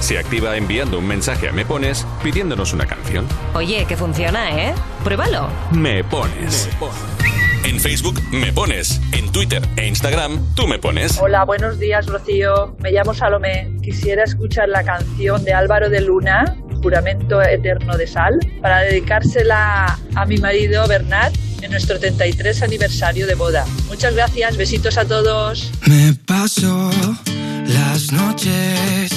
Se 0.00 0.18
activa 0.18 0.56
enviando 0.58 0.98
un 0.98 1.06
mensaje 1.06 1.48
a 1.48 1.52
Me 1.52 1.64
Pones 1.64 2.06
pidiéndonos 2.22 2.74
una 2.74 2.86
canción. 2.86 3.26
Oye, 3.54 3.86
que 3.86 3.96
funciona, 3.96 4.50
¿eh? 4.50 4.74
Pruébalo. 5.02 5.48
Me 5.72 6.04
Pones. 6.04 6.68
En 7.64 7.80
Facebook 7.80 8.20
Me 8.30 8.52
Pones. 8.52 9.00
En 9.12 9.32
Twitter 9.32 9.62
e 9.76 9.86
Instagram 9.86 10.54
Tú 10.54 10.66
Me 10.66 10.78
Pones. 10.78 11.18
Hola, 11.18 11.44
buenos 11.44 11.78
días, 11.78 12.06
Rocío. 12.06 12.76
Me 12.80 12.92
llamo 12.92 13.14
Salomé. 13.14 13.72
Quisiera 13.82 14.24
escuchar 14.24 14.68
la 14.68 14.84
canción 14.84 15.44
de 15.44 15.54
Álvaro 15.54 15.88
de 15.88 16.02
Luna, 16.02 16.56
Juramento 16.82 17.40
Eterno 17.40 17.96
de 17.96 18.06
Sal, 18.06 18.38
para 18.60 18.80
dedicársela 18.80 19.98
a 20.14 20.26
mi 20.26 20.36
marido 20.36 20.86
Bernat 20.86 21.32
en 21.62 21.70
nuestro 21.70 21.98
33 21.98 22.62
aniversario 22.62 23.26
de 23.26 23.34
boda. 23.34 23.64
Muchas 24.00 24.14
gracias, 24.14 24.56
besitos 24.56 24.96
a 24.96 25.04
todos. 25.04 25.70
Me 25.84 26.14
paso 26.24 26.90
las 27.66 28.10
noches 28.12 29.09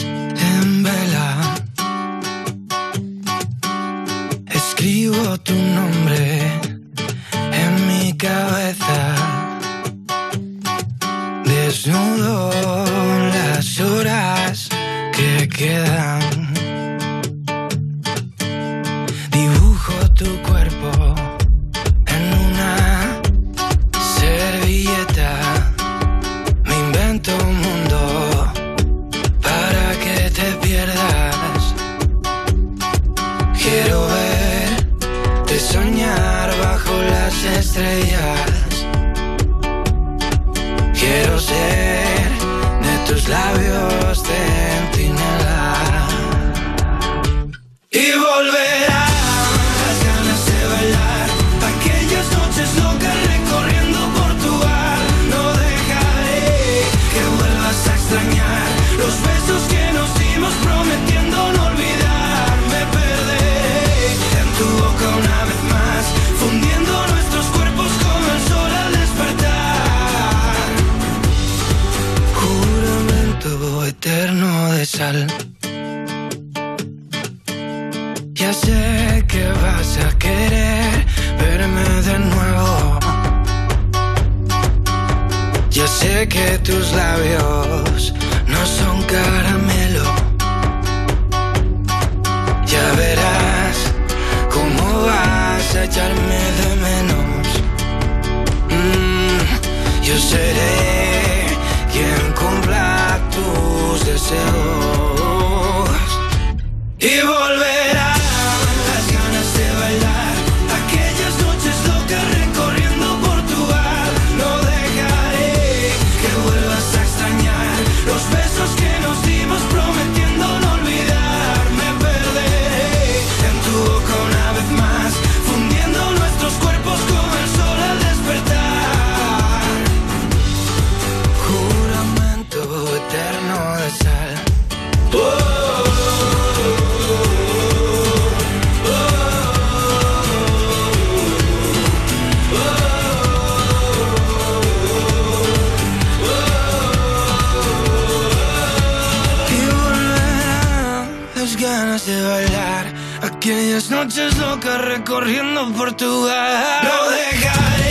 de 152.01 152.21
bailar. 152.23 152.85
Aquellas 153.21 153.89
noches 153.91 154.35
locas 154.37 154.81
recorriendo 154.81 155.71
Portugal. 155.73 156.81
No 156.83 157.11
dejaré 157.11 157.82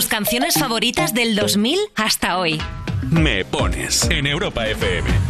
Tus 0.00 0.08
canciones 0.08 0.54
favoritas 0.54 1.12
del 1.12 1.36
2000 1.36 1.78
hasta 1.94 2.38
hoy. 2.38 2.58
Me 3.10 3.44
pones 3.44 4.08
en 4.08 4.26
Europa 4.26 4.66
FM. 4.66 5.29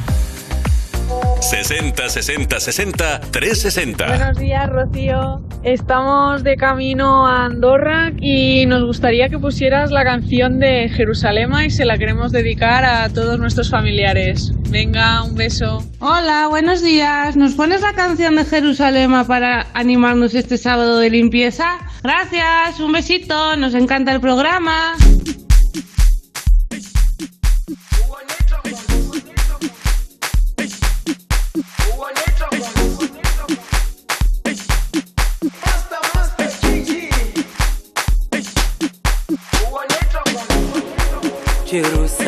60 1.40 2.08
60 2.10 2.60
60 2.60 3.20
360. 3.30 4.06
Buenos 4.06 4.38
días, 4.38 4.68
Rocío. 4.68 5.40
Estamos 5.62 6.44
de 6.44 6.56
camino 6.56 7.26
a 7.26 7.46
Andorra 7.46 8.12
y 8.20 8.66
nos 8.66 8.84
gustaría 8.84 9.28
que 9.30 9.38
pusieras 9.38 9.90
la 9.90 10.04
canción 10.04 10.58
de 10.58 10.90
Jerusalema 10.90 11.64
y 11.64 11.70
se 11.70 11.86
la 11.86 11.96
queremos 11.96 12.30
dedicar 12.30 12.84
a 12.84 13.08
todos 13.08 13.38
nuestros 13.38 13.70
familiares. 13.70 14.52
Venga, 14.68 15.22
un 15.24 15.34
beso. 15.34 15.82
Hola, 15.98 16.46
buenos 16.48 16.82
días. 16.82 17.36
¿Nos 17.36 17.54
pones 17.54 17.80
la 17.80 17.94
canción 17.94 18.36
de 18.36 18.44
Jerusalema 18.44 19.26
para 19.26 19.66
animarnos 19.72 20.34
este 20.34 20.58
sábado 20.58 20.98
de 20.98 21.08
limpieza? 21.08 21.78
Gracias, 22.02 22.80
un 22.80 22.92
besito, 22.92 23.56
nos 23.56 23.74
encanta 23.74 24.12
el 24.12 24.20
programa. 24.20 24.94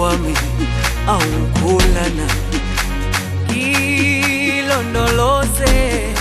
wami 0.00 0.34
awukholana 1.08 2.26
ilondoloze 4.58 6.13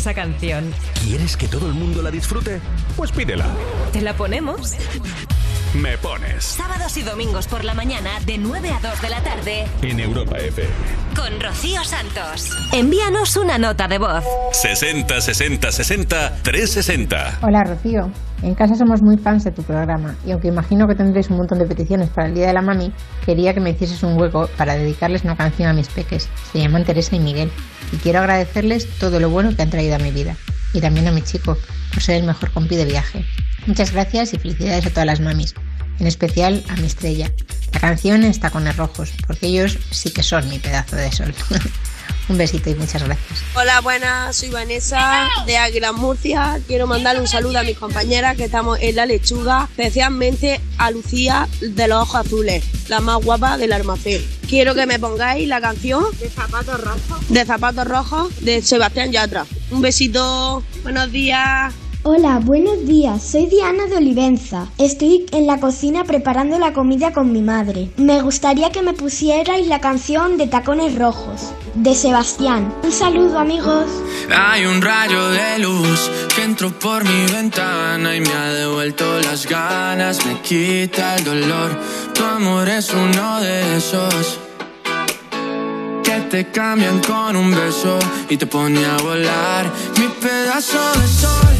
esa 0.00 0.14
canción. 0.14 0.72
¿Quieres 1.04 1.36
que 1.36 1.46
todo 1.46 1.66
el 1.66 1.74
mundo 1.74 2.00
la 2.00 2.10
disfrute? 2.10 2.58
Pues 2.96 3.12
pídela. 3.12 3.46
¿Te 3.92 4.00
la 4.00 4.14
ponemos? 4.14 4.72
Me 5.74 5.96
pones 5.98 6.42
Sábados 6.44 6.96
y 6.96 7.02
domingos 7.02 7.46
por 7.46 7.62
la 7.64 7.74
mañana 7.74 8.10
de 8.26 8.38
9 8.38 8.70
a 8.70 8.80
2 8.80 9.02
de 9.02 9.08
la 9.10 9.22
tarde 9.22 9.66
en 9.82 10.00
Europa 10.00 10.36
FM. 10.38 10.68
con 11.14 11.38
Rocío 11.38 11.84
Santos. 11.84 12.50
Envíanos 12.72 13.36
una 13.36 13.58
nota 13.58 13.86
de 13.86 13.98
voz. 13.98 14.24
60 14.52 15.20
60 15.20 15.70
60 15.70 16.32
360. 16.42 17.38
Hola 17.42 17.62
Rocío, 17.64 18.10
en 18.42 18.54
casa 18.54 18.74
somos 18.74 19.02
muy 19.02 19.18
fans 19.18 19.44
de 19.44 19.52
tu 19.52 19.62
programa 19.62 20.16
y 20.26 20.32
aunque 20.32 20.48
imagino 20.48 20.88
que 20.88 20.94
tendréis 20.94 21.28
un 21.30 21.36
montón 21.36 21.58
de 21.58 21.66
peticiones 21.66 22.08
para 22.08 22.26
el 22.28 22.34
Día 22.34 22.46
de 22.48 22.54
la 22.54 22.62
Mami, 22.62 22.90
quería 23.24 23.52
que 23.54 23.60
me 23.60 23.70
hicieses 23.70 24.02
un 24.02 24.18
hueco 24.18 24.48
para 24.56 24.74
dedicarles 24.74 25.22
una 25.24 25.36
canción 25.36 25.68
a 25.68 25.72
mis 25.74 25.88
peques. 25.88 26.28
Se 26.52 26.58
llaman 26.58 26.84
Teresa 26.84 27.14
y 27.14 27.20
Miguel 27.20 27.52
y 27.92 27.96
quiero 27.96 28.20
agradecerles 28.20 28.88
todo 28.98 29.20
lo 29.20 29.30
bueno 29.30 29.54
que 29.54 29.62
han 29.62 29.70
traído 29.70 29.96
a 29.96 29.98
mi 29.98 30.10
vida 30.10 30.36
y 30.72 30.80
también 30.80 31.08
a 31.08 31.12
mi 31.12 31.22
chico 31.22 31.56
por 31.92 32.02
ser 32.02 32.16
el 32.16 32.24
mejor 32.24 32.50
compi 32.52 32.76
de 32.76 32.84
viaje. 32.84 33.24
Muchas 33.66 33.92
gracias 33.92 34.32
y 34.32 34.38
felicidades 34.38 34.86
a 34.86 34.90
todas 34.90 35.06
las 35.06 35.20
mamis, 35.20 35.54
en 35.98 36.06
especial 36.06 36.64
a 36.68 36.76
mi 36.76 36.86
estrella. 36.86 37.30
La 37.72 37.80
canción 37.80 38.24
está 38.24 38.50
con 38.50 38.70
rojos 38.74 39.12
porque 39.26 39.46
ellos 39.46 39.78
sí 39.90 40.10
que 40.10 40.22
son 40.22 40.48
mi 40.48 40.58
pedazo 40.58 40.96
de 40.96 41.12
sol. 41.12 41.34
un 42.28 42.38
besito 42.38 42.70
y 42.70 42.74
muchas 42.74 43.02
gracias. 43.02 43.40
Hola, 43.54 43.80
buenas, 43.80 44.36
soy 44.36 44.50
Vanessa 44.50 45.28
de 45.46 45.56
Águila 45.58 45.92
Murcia. 45.92 46.60
Quiero 46.66 46.86
mandarle 46.86 47.20
un 47.20 47.26
saludo 47.28 47.58
a 47.58 47.62
mis 47.64 47.76
compañeras 47.76 48.36
que 48.36 48.44
estamos 48.44 48.78
en 48.80 48.96
la 48.96 49.06
lechuga, 49.06 49.68
especialmente 49.70 50.60
a 50.78 50.90
Lucía 50.90 51.48
de 51.60 51.88
los 51.88 52.02
ojos 52.02 52.26
azules, 52.26 52.64
la 52.88 53.00
más 53.00 53.22
guapa 53.22 53.58
del 53.58 53.72
almacén. 53.72 54.39
Quiero 54.50 54.74
que 54.74 54.84
me 54.84 54.98
pongáis 54.98 55.46
la 55.46 55.60
canción 55.60 56.04
de 56.18 56.28
Zapatos 56.28 56.80
Rojos, 56.80 57.28
de 57.28 57.44
Zapatos 57.44 57.86
Rojos 57.86 58.44
de 58.44 58.60
Sebastián 58.62 59.12
Yatra. 59.12 59.46
Un 59.70 59.80
besito, 59.80 60.64
buenos 60.82 61.12
días. 61.12 61.72
Hola, 62.02 62.40
buenos 62.42 62.86
días. 62.86 63.22
Soy 63.22 63.44
Diana 63.44 63.84
de 63.84 63.98
Olivenza. 63.98 64.68
Estoy 64.78 65.26
en 65.32 65.46
la 65.46 65.60
cocina 65.60 66.04
preparando 66.04 66.58
la 66.58 66.72
comida 66.72 67.12
con 67.12 67.30
mi 67.30 67.42
madre. 67.42 67.90
Me 67.98 68.22
gustaría 68.22 68.70
que 68.70 68.80
me 68.80 68.94
pusierais 68.94 69.66
la 69.66 69.82
canción 69.82 70.38
de 70.38 70.46
Tacones 70.46 70.98
Rojos, 70.98 71.52
de 71.74 71.94
Sebastián. 71.94 72.72
Un 72.82 72.90
saludo, 72.90 73.38
amigos. 73.38 73.84
Hay 74.34 74.64
un 74.64 74.80
rayo 74.80 75.28
de 75.28 75.58
luz 75.58 76.10
que 76.34 76.42
entró 76.44 76.70
por 76.70 77.04
mi 77.04 77.32
ventana 77.32 78.16
y 78.16 78.22
me 78.22 78.32
ha 78.32 78.50
devuelto 78.54 79.04
las 79.20 79.46
ganas, 79.46 80.24
me 80.24 80.40
quita 80.40 81.16
el 81.16 81.24
dolor. 81.24 81.78
Tu 82.14 82.24
amor 82.24 82.66
es 82.66 82.94
uno 82.94 83.40
de 83.42 83.76
esos 83.76 84.38
que 86.02 86.20
te 86.30 86.50
cambian 86.50 86.98
con 87.00 87.36
un 87.36 87.50
beso 87.50 87.98
y 88.30 88.38
te 88.38 88.46
pone 88.46 88.86
a 88.86 88.96
volar. 89.02 89.70
Mi 89.98 90.08
pedazo 90.08 90.78
de 90.98 91.06
sol, 91.06 91.59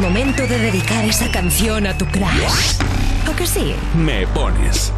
Momento 0.00 0.46
de 0.46 0.58
dedicar 0.58 1.04
esa 1.04 1.30
canción 1.30 1.86
a 1.86 1.96
tu 1.96 2.06
crush. 2.06 2.78
¿O 3.30 3.36
que 3.36 3.46
sí? 3.46 3.74
Me 3.94 4.26
pones. 4.28 4.92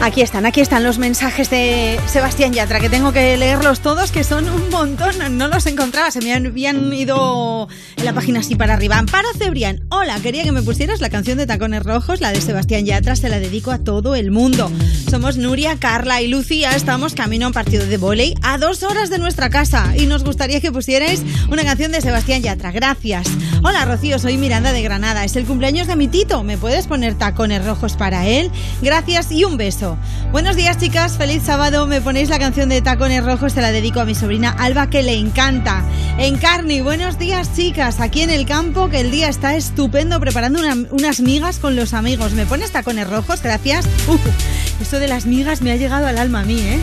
Aquí 0.00 0.22
están, 0.22 0.46
aquí 0.46 0.60
están 0.60 0.84
los 0.84 0.98
mensajes 0.98 1.50
de 1.50 1.98
Sebastián 2.06 2.52
Yatra, 2.52 2.78
que 2.78 2.88
tengo 2.88 3.12
que 3.12 3.36
leerlos 3.36 3.80
todos, 3.80 4.12
que 4.12 4.22
son 4.22 4.48
un 4.48 4.70
montón. 4.70 5.36
No 5.36 5.48
los 5.48 5.66
encontraba, 5.66 6.10
se 6.10 6.20
me 6.20 6.32
habían 6.32 6.92
ido 6.92 7.68
en 7.98 8.04
la 8.04 8.12
página 8.12 8.40
así 8.40 8.54
para 8.54 8.74
arriba. 8.74 8.98
Amparo 8.98 9.28
Cebrián, 9.36 9.80
hola, 9.90 10.18
quería 10.20 10.44
que 10.44 10.52
me 10.52 10.62
pusieras 10.62 11.00
la 11.00 11.10
canción 11.10 11.38
de 11.38 11.46
Tacones 11.46 11.82
Rojos, 11.82 12.20
la 12.20 12.32
de 12.32 12.40
Sebastián 12.40 12.84
Yatra, 12.84 13.16
se 13.16 13.28
la 13.28 13.40
dedico 13.40 13.70
a 13.70 13.78
todo 13.78 14.14
el 14.14 14.30
mundo. 14.30 14.70
Somos 15.10 15.38
Nuria, 15.38 15.76
Carla 15.78 16.20
y 16.20 16.28
Lucía, 16.28 16.76
estamos 16.76 17.14
camino 17.14 17.46
a 17.46 17.48
un 17.48 17.54
partido 17.54 17.86
de 17.86 17.96
vóley 17.96 18.34
a 18.42 18.58
dos 18.58 18.82
horas 18.82 19.08
de 19.08 19.18
nuestra 19.18 19.48
casa 19.48 19.94
y 19.96 20.04
nos 20.06 20.22
gustaría 20.22 20.60
que 20.60 20.70
pusierais 20.70 21.22
una 21.50 21.64
canción 21.64 21.92
de 21.92 22.02
Sebastián 22.02 22.42
Yatra. 22.42 22.72
Gracias. 22.72 23.26
Hola 23.64 23.86
Rocío, 23.86 24.18
soy 24.18 24.36
Miranda 24.36 24.72
de 24.72 24.82
Granada, 24.82 25.24
es 25.24 25.34
el 25.36 25.44
cumpleaños 25.46 25.86
de 25.86 25.96
mi 25.96 26.08
Tito, 26.08 26.42
¿me 26.44 26.58
puedes 26.58 26.86
poner 26.86 27.14
Tacones 27.16 27.64
Rojos 27.64 27.94
para 27.96 28.26
él? 28.26 28.50
Gracias 28.82 29.32
y 29.32 29.44
un 29.44 29.56
beso. 29.56 29.96
Buenos 30.30 30.56
días, 30.56 30.76
chicas. 30.78 31.16
Feliz 31.16 31.42
sábado. 31.44 31.86
Me 31.86 32.02
ponéis 32.02 32.28
la 32.28 32.38
canción 32.38 32.68
de 32.68 32.82
Tacones 32.82 33.24
Rojos. 33.24 33.54
Se 33.54 33.62
la 33.62 33.72
dedico 33.72 34.00
a 34.00 34.04
mi 34.04 34.14
sobrina 34.14 34.50
Alba, 34.50 34.90
que 34.90 35.02
le 35.02 35.14
encanta. 35.14 35.82
Encarni, 36.18 36.82
buenos 36.82 37.18
días, 37.18 37.56
chicas. 37.56 38.00
Aquí 38.00 38.20
en 38.20 38.30
el 38.30 38.44
campo, 38.44 38.90
que 38.90 39.00
el 39.00 39.10
día 39.10 39.28
está 39.30 39.56
estupendo 39.56 40.20
preparando 40.20 40.60
una- 40.60 40.86
unas 40.90 41.20
migas 41.20 41.58
con 41.58 41.76
los 41.76 41.94
amigos. 41.94 42.32
¿Me 42.32 42.44
pones 42.44 42.72
Tacones 42.72 43.08
Rojos? 43.08 43.40
Gracias. 43.42 43.86
Uf, 44.06 44.20
de 44.98 45.08
las 45.08 45.26
migas 45.26 45.62
me 45.62 45.72
ha 45.72 45.76
llegado 45.76 46.06
al 46.06 46.18
alma 46.18 46.40
a 46.40 46.44
mí, 46.44 46.60
¿eh? 46.60 46.78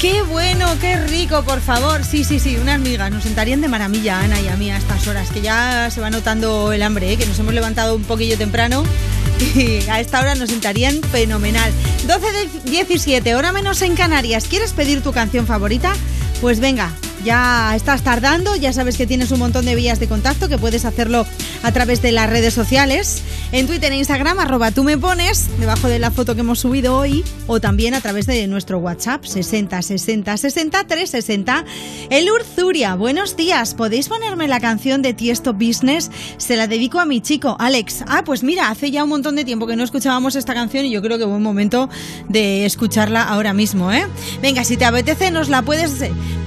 Qué 0.00 0.22
bueno, 0.22 0.66
qué 0.80 0.96
rico, 0.96 1.42
por 1.42 1.60
favor. 1.60 2.04
Sí, 2.04 2.24
sí, 2.24 2.40
sí, 2.40 2.56
unas 2.56 2.80
migas. 2.80 3.10
Nos 3.10 3.24
sentarían 3.24 3.60
de 3.60 3.68
maravilla, 3.68 4.20
Ana 4.20 4.40
y 4.40 4.48
a 4.48 4.56
mí, 4.56 4.70
a 4.70 4.78
estas 4.78 5.06
horas, 5.06 5.30
que 5.30 5.42
ya 5.42 5.90
se 5.90 6.00
va 6.00 6.08
notando 6.08 6.72
el 6.72 6.82
hambre, 6.82 7.12
¿eh? 7.12 7.16
que 7.18 7.26
nos 7.26 7.38
hemos 7.38 7.52
levantado 7.52 7.94
un 7.96 8.04
poquillo 8.04 8.38
temprano. 8.38 8.82
Y 9.54 9.88
a 9.88 10.00
esta 10.00 10.20
hora 10.20 10.34
nos 10.34 10.50
sentarían 10.50 11.02
fenomenal. 11.02 11.72
12 12.06 12.26
de 12.32 12.70
17, 12.70 13.34
hora 13.34 13.52
menos 13.52 13.80
en 13.82 13.94
Canarias. 13.94 14.46
¿Quieres 14.48 14.72
pedir 14.72 15.02
tu 15.02 15.12
canción 15.12 15.46
favorita? 15.46 15.92
Pues 16.40 16.60
venga, 16.60 16.92
ya 17.24 17.74
estás 17.74 18.02
tardando, 18.02 18.56
ya 18.56 18.72
sabes 18.72 18.96
que 18.96 19.06
tienes 19.06 19.30
un 19.30 19.38
montón 19.38 19.64
de 19.64 19.74
vías 19.74 20.00
de 20.00 20.08
contacto, 20.08 20.48
que 20.48 20.58
puedes 20.58 20.84
hacerlo 20.84 21.26
a 21.62 21.72
través 21.72 22.02
de 22.02 22.12
las 22.12 22.30
redes 22.30 22.54
sociales, 22.54 23.22
en 23.52 23.66
Twitter 23.66 23.92
e 23.92 23.96
Instagram, 23.96 24.38
arroba 24.38 24.70
tú 24.70 24.84
me 24.84 24.96
pones, 24.96 25.48
debajo 25.58 25.88
de 25.88 25.98
la 25.98 26.10
foto 26.10 26.34
que 26.34 26.40
hemos 26.40 26.60
subido 26.60 26.96
hoy, 26.96 27.24
o 27.46 27.60
también 27.60 27.94
a 27.94 28.00
través 28.00 28.26
de 28.26 28.46
nuestro 28.46 28.78
WhatsApp, 28.78 29.24
60 29.24 29.82
60 29.82 30.36
60 30.36 30.84
360. 30.84 31.64
El 32.10 32.30
Urzuria, 32.30 32.94
buenos 32.94 33.36
días, 33.36 33.74
¿podéis 33.74 34.08
ponerme 34.08 34.48
la 34.48 34.60
canción 34.60 35.02
de 35.02 35.14
Tiesto 35.14 35.52
Business? 35.52 36.10
Se 36.38 36.56
la 36.56 36.66
dedico 36.66 37.00
a 37.00 37.04
mi 37.04 37.20
chico, 37.20 37.56
Alex. 37.58 38.04
Ah, 38.06 38.22
pues 38.24 38.42
mira, 38.42 38.70
hace 38.70 38.90
ya 38.90 39.04
un 39.04 39.10
montón 39.10 39.36
de 39.36 39.44
tiempo 39.44 39.66
que 39.66 39.76
no 39.76 39.84
escuchábamos 39.84 40.36
esta 40.36 40.54
canción 40.54 40.86
y 40.86 40.90
yo 40.90 41.02
creo 41.02 41.18
que 41.18 41.24
buen 41.24 41.42
momento 41.42 41.88
de 42.28 42.64
escucharla 42.64 43.22
ahora 43.22 43.52
mismo, 43.52 43.92
¿eh? 43.92 44.06
Venga, 44.40 44.64
si 44.64 44.76
te 44.76 44.84
apetece, 44.84 45.30
nos 45.30 45.48
la 45.48 45.62
puedes 45.62 45.92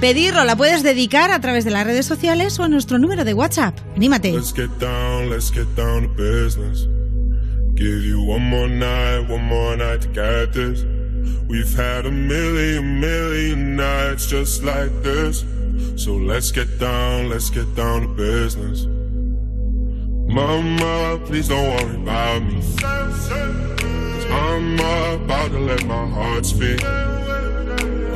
pedir 0.00 0.34
o 0.34 0.44
la 0.44 0.56
puedes 0.56 0.63
dedicar 0.82 1.30
a 1.30 1.40
través 1.40 1.64
de 1.64 1.70
las 1.70 1.84
redes 1.84 2.06
sociales 2.06 2.58
o 2.58 2.62
a 2.62 2.68
nuestro 2.68 2.98
número 2.98 3.24
de 3.24 3.34
WhatsApp. 3.34 3.78
Anímate. 3.96 4.32
Let's 4.32 4.52
get 4.52 4.70
down, 4.78 5.30
let's 5.30 5.50
get 5.50 5.66
down 5.76 6.02
to 6.02 6.08
business. 6.08 6.88
Give 7.74 8.04
you 8.04 8.22
one 8.22 8.42
more 8.42 8.68
night, 8.68 9.28
one 9.28 9.44
more 9.44 9.76
night 9.76 10.00
to 10.02 10.08
get 10.08 10.52
this. 10.52 10.84
We've 11.48 11.74
had 11.76 12.06
a 12.06 12.10
million, 12.10 13.00
million 13.00 13.76
nights 13.76 14.26
just 14.26 14.62
like 14.62 14.90
this. 15.02 15.44
So 15.96 16.16
let's 16.16 16.50
get 16.52 16.78
down, 16.78 17.28
let's 17.28 17.50
get 17.50 17.74
down 17.74 18.02
to 18.02 18.08
business. 18.08 18.86
Mama, 20.26 21.20
please 21.26 21.48
don't 21.48 21.68
worry 21.76 21.96
about 21.96 22.42
me. 22.42 22.60
Cause 22.80 24.24
I'm 24.30 24.74
about 24.74 25.50
to 25.50 25.58
let 25.58 25.84
my 25.84 26.06
heart 26.08 26.46
speak. 26.46 26.80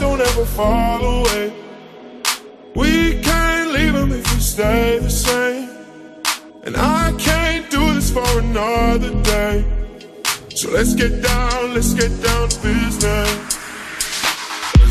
Don't 0.00 0.20
ever 0.20 0.44
fall 0.44 1.02
away. 1.04 1.52
We 2.74 3.20
can't 3.22 3.72
leave 3.72 3.92
them 3.92 4.12
if 4.12 4.24
we 4.32 4.40
stay 4.40 4.98
the 4.98 5.10
same. 5.10 5.68
And 6.64 6.76
I 6.76 7.12
can't 7.18 7.70
do 7.70 7.94
this 7.94 8.10
for 8.10 8.38
another 8.38 9.10
day. 9.22 9.64
So 10.54 10.70
let's 10.70 10.94
get 10.94 11.22
down, 11.22 11.74
let's 11.74 11.94
get 11.94 12.12
down 12.22 12.48
to 12.48 12.60
business. 12.60 13.59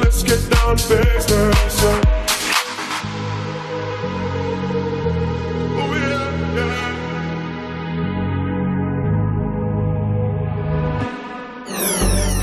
let's 0.00 0.22
get 0.22 0.40
down 0.50 0.76
to 0.76 0.88
business. 0.88 2.18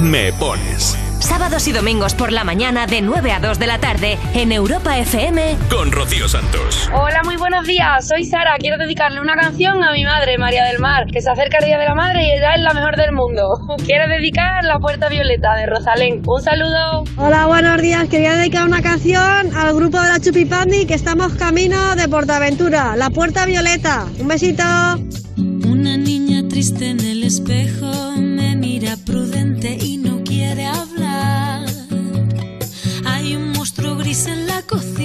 Me 0.02 0.32
pones 0.32 1.05
Sábados 1.26 1.68
y 1.68 1.72
domingos 1.72 2.14
por 2.14 2.32
la 2.32 2.44
mañana 2.44 2.86
de 2.86 3.02
9 3.02 3.32
a 3.32 3.40
2 3.40 3.58
de 3.58 3.66
la 3.66 3.80
tarde 3.80 4.20
en 4.36 4.52
Europa 4.52 5.00
FM 5.00 5.58
con 5.72 5.92
Rocío 5.92 6.30
Santos. 6.30 6.88
Hola, 6.94 7.24
muy 7.24 7.36
buenos 7.36 7.66
días. 7.66 8.08
Soy 8.08 8.26
Sara. 8.26 8.58
Quiero 8.60 8.78
dedicarle 8.78 9.20
una 9.20 9.36
canción 9.36 9.84
a 9.84 9.92
mi 9.92 10.06
madre, 10.06 10.38
María 10.38 10.66
del 10.66 10.78
Mar, 10.78 11.08
que 11.12 11.22
se 11.22 11.32
acerca 11.32 11.58
el 11.58 11.66
Día 11.66 11.80
de 11.80 11.86
la 11.86 11.96
Madre 11.96 12.28
y 12.28 12.32
ella 12.32 12.54
es 12.54 12.62
la 12.62 12.76
mejor 12.76 12.96
del 12.96 13.12
mundo. 13.12 13.42
Quiero 13.88 14.08
dedicar 14.08 14.64
La 14.66 14.78
Puerta 14.78 15.10
Violeta 15.10 15.56
de 15.56 15.66
Rosalén. 15.66 16.22
Un 16.28 16.42
saludo. 16.44 17.06
Hola, 17.18 17.48
buenos 17.48 17.82
días. 17.82 18.08
Quería 18.08 18.36
dedicar 18.36 18.64
una 18.64 18.84
canción 18.84 19.52
al 19.56 19.74
grupo 19.74 20.00
de 20.00 20.10
la 20.10 20.20
Chupipandi 20.20 20.86
que 20.86 20.94
estamos 20.94 21.34
camino 21.34 21.96
de 21.96 22.08
Portaventura, 22.08 22.96
La 22.96 23.10
Puerta 23.10 23.48
Violeta. 23.48 24.06
Un 24.20 24.28
besito. 24.28 24.64
Una 25.38 25.98
niña 25.98 26.48
triste 26.48 26.92
en 26.92 27.00
el 27.00 27.24
espejo 27.24 28.12
me 28.18 28.56
mira 28.56 28.96
prudente 29.04 29.76
y 29.82 29.95
cocina 34.76 35.05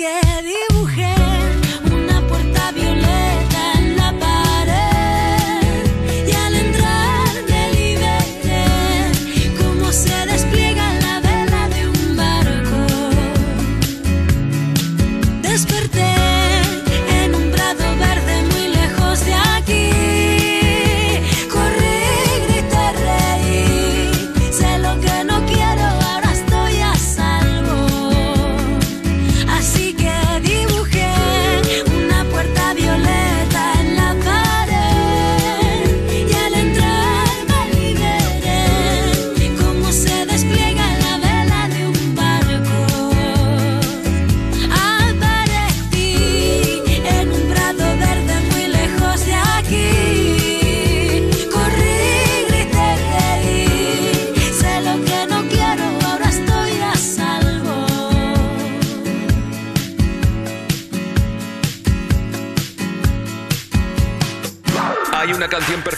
Así 0.00 0.77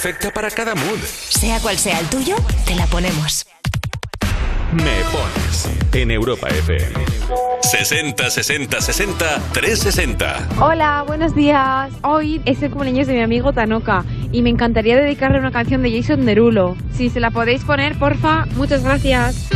perfecta 0.00 0.32
para 0.32 0.50
cada 0.50 0.74
mood. 0.74 0.98
Sea 1.04 1.60
cual 1.60 1.76
sea 1.76 2.00
el 2.00 2.06
tuyo, 2.06 2.34
te 2.64 2.74
la 2.74 2.86
ponemos. 2.86 3.44
Me 4.72 5.02
pones 5.12 5.68
en 5.92 6.10
Europa 6.10 6.48
FM. 6.48 7.04
60 7.60 8.30
60 8.30 8.80
60 8.80 9.42
360. 9.52 10.48
Hola, 10.58 11.04
buenos 11.06 11.34
días. 11.34 11.92
Hoy 12.02 12.40
es 12.46 12.62
el 12.62 12.70
cumpleaños 12.70 13.08
de 13.08 13.14
mi 13.14 13.20
amigo 13.20 13.52
Tanoka 13.52 14.06
y 14.32 14.40
me 14.40 14.48
encantaría 14.48 14.96
dedicarle 14.96 15.38
una 15.38 15.52
canción 15.52 15.82
de 15.82 16.00
Jason 16.00 16.24
Derulo. 16.24 16.78
Si 16.96 17.10
se 17.10 17.20
la 17.20 17.30
podéis 17.30 17.62
poner, 17.64 17.98
porfa, 17.98 18.46
muchas 18.54 18.82
gracias. 18.82 19.50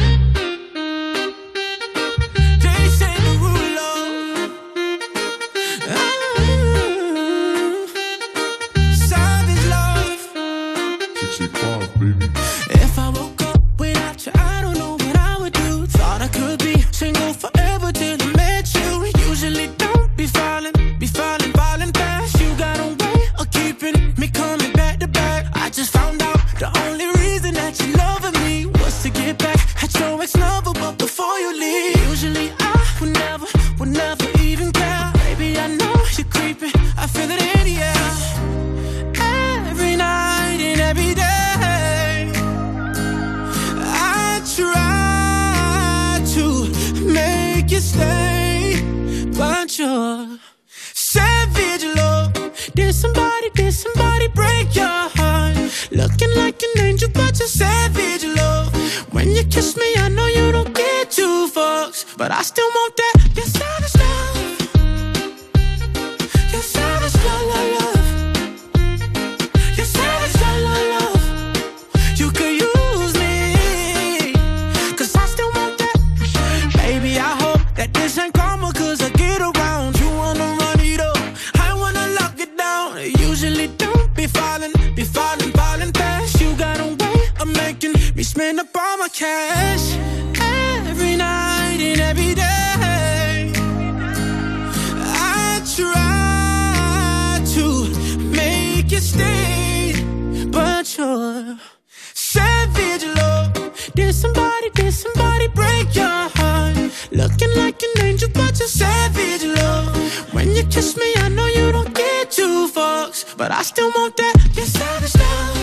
Angel, 108.64 108.68
savage 108.68 109.44
love. 109.44 110.34
When 110.34 110.54
you 110.54 110.64
kiss 110.64 110.96
me, 110.96 111.12
I 111.16 111.28
know 111.28 111.46
you 111.46 111.72
don't 111.72 111.94
get 111.94 112.30
two 112.30 112.68
fucks, 112.68 113.36
but 113.36 113.50
I 113.50 113.62
still 113.62 113.90
want 113.94 114.16
that. 114.16 114.50
Your 114.54 114.66
savage 114.66 115.14
love. 115.16 115.53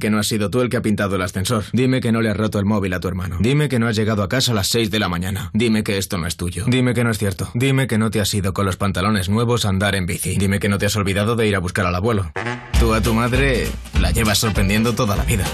Dime 0.00 0.08
que 0.08 0.10
no 0.10 0.18
has 0.18 0.28
sido 0.28 0.48
tú 0.48 0.62
el 0.62 0.70
que 0.70 0.78
ha 0.78 0.80
pintado 0.80 1.16
el 1.16 1.20
ascensor. 1.20 1.64
Dime 1.74 2.00
que 2.00 2.10
no 2.10 2.22
le 2.22 2.30
has 2.30 2.36
roto 2.36 2.58
el 2.58 2.64
móvil 2.64 2.94
a 2.94 3.00
tu 3.00 3.08
hermano. 3.08 3.36
Dime 3.38 3.68
que 3.68 3.78
no 3.78 3.86
has 3.86 3.94
llegado 3.94 4.22
a 4.22 4.30
casa 4.30 4.52
a 4.52 4.54
las 4.54 4.68
6 4.68 4.90
de 4.90 4.98
la 4.98 5.10
mañana. 5.10 5.50
Dime 5.52 5.84
que 5.84 5.98
esto 5.98 6.16
no 6.16 6.26
es 6.26 6.38
tuyo. 6.38 6.64
Dime 6.68 6.94
que 6.94 7.04
no 7.04 7.10
es 7.10 7.18
cierto. 7.18 7.50
Dime 7.52 7.86
que 7.86 7.98
no 7.98 8.10
te 8.10 8.18
has 8.18 8.32
ido 8.32 8.54
con 8.54 8.64
los 8.64 8.78
pantalones 8.78 9.28
nuevos 9.28 9.66
a 9.66 9.68
andar 9.68 9.94
en 9.96 10.06
bici. 10.06 10.38
Dime 10.38 10.58
que 10.58 10.70
no 10.70 10.78
te 10.78 10.86
has 10.86 10.96
olvidado 10.96 11.36
de 11.36 11.48
ir 11.48 11.54
a 11.54 11.58
buscar 11.58 11.84
al 11.84 11.94
abuelo. 11.94 12.32
Tú 12.78 12.94
a 12.94 13.02
tu 13.02 13.12
madre 13.12 13.68
la 14.00 14.10
llevas 14.10 14.38
sorprendiendo 14.38 14.94
toda 14.94 15.16
la 15.16 15.24
vida. 15.24 15.44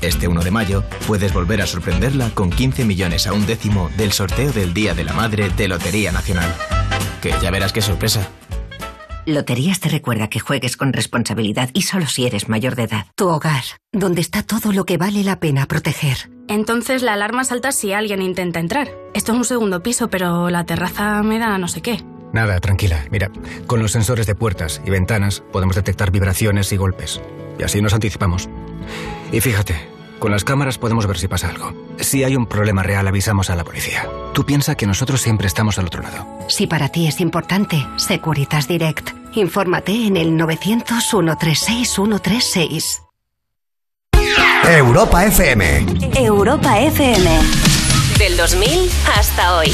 Este 0.00 0.26
1 0.26 0.42
de 0.42 0.50
mayo 0.50 0.82
puedes 1.06 1.34
volver 1.34 1.60
a 1.60 1.66
sorprenderla 1.66 2.30
con 2.30 2.48
15 2.48 2.86
millones 2.86 3.26
a 3.26 3.34
un 3.34 3.44
décimo 3.44 3.90
del 3.98 4.12
sorteo 4.12 4.52
del 4.52 4.72
Día 4.72 4.94
de 4.94 5.04
la 5.04 5.12
Madre 5.12 5.50
de 5.54 5.68
Lotería 5.68 6.12
Nacional. 6.12 6.50
Que 7.20 7.34
ya 7.42 7.50
verás 7.50 7.74
qué 7.74 7.82
sorpresa. 7.82 8.30
Loterías 9.26 9.80
te 9.80 9.88
recuerda 9.88 10.28
que 10.28 10.38
juegues 10.38 10.76
con 10.76 10.92
responsabilidad 10.92 11.70
y 11.72 11.82
solo 11.82 12.06
si 12.06 12.26
eres 12.26 12.48
mayor 12.48 12.76
de 12.76 12.84
edad. 12.84 13.06
Tu 13.16 13.26
hogar, 13.26 13.64
donde 13.92 14.20
está 14.20 14.44
todo 14.44 14.72
lo 14.72 14.86
que 14.86 14.98
vale 14.98 15.24
la 15.24 15.40
pena 15.40 15.66
proteger. 15.66 16.30
Entonces 16.46 17.02
la 17.02 17.14
alarma 17.14 17.42
salta 17.42 17.72
si 17.72 17.92
alguien 17.92 18.22
intenta 18.22 18.60
entrar. 18.60 18.88
Esto 19.14 19.32
es 19.32 19.38
un 19.38 19.44
segundo 19.44 19.82
piso, 19.82 20.08
pero 20.10 20.48
la 20.48 20.64
terraza 20.64 21.24
me 21.24 21.40
da 21.40 21.58
no 21.58 21.66
sé 21.66 21.82
qué. 21.82 22.04
Nada, 22.32 22.60
tranquila. 22.60 23.04
Mira, 23.10 23.32
con 23.66 23.82
los 23.82 23.90
sensores 23.90 24.28
de 24.28 24.36
puertas 24.36 24.80
y 24.86 24.90
ventanas 24.90 25.42
podemos 25.52 25.74
detectar 25.74 26.12
vibraciones 26.12 26.70
y 26.72 26.76
golpes. 26.76 27.20
Y 27.58 27.64
así 27.64 27.82
nos 27.82 27.94
anticipamos. 27.94 28.48
Y 29.32 29.40
fíjate, 29.40 29.74
con 30.18 30.30
las 30.30 30.44
cámaras 30.44 30.78
podemos 30.78 31.06
ver 31.06 31.18
si 31.18 31.28
pasa 31.28 31.48
algo. 31.50 31.72
Si 31.98 32.24
hay 32.24 32.36
un 32.36 32.46
problema 32.46 32.82
real, 32.82 33.06
avisamos 33.06 33.50
a 33.50 33.56
la 33.56 33.64
policía. 33.64 34.08
Tú 34.32 34.44
piensa 34.44 34.74
que 34.74 34.86
nosotros 34.86 35.20
siempre 35.20 35.46
estamos 35.46 35.78
al 35.78 35.86
otro 35.86 36.02
lado. 36.02 36.26
Si 36.48 36.66
para 36.66 36.88
ti 36.88 37.06
es 37.06 37.20
importante, 37.20 37.86
Securitas 37.96 38.68
Direct. 38.68 39.10
Infórmate 39.34 40.06
en 40.06 40.16
el 40.16 40.36
900 40.36 41.04
136 41.04 41.90
136. 41.90 43.02
Europa 44.68 45.24
FM. 45.24 45.86
Europa 46.16 46.80
FM. 46.80 47.30
Del 48.18 48.36
2000 48.36 48.90
hasta 49.16 49.56
hoy. 49.56 49.70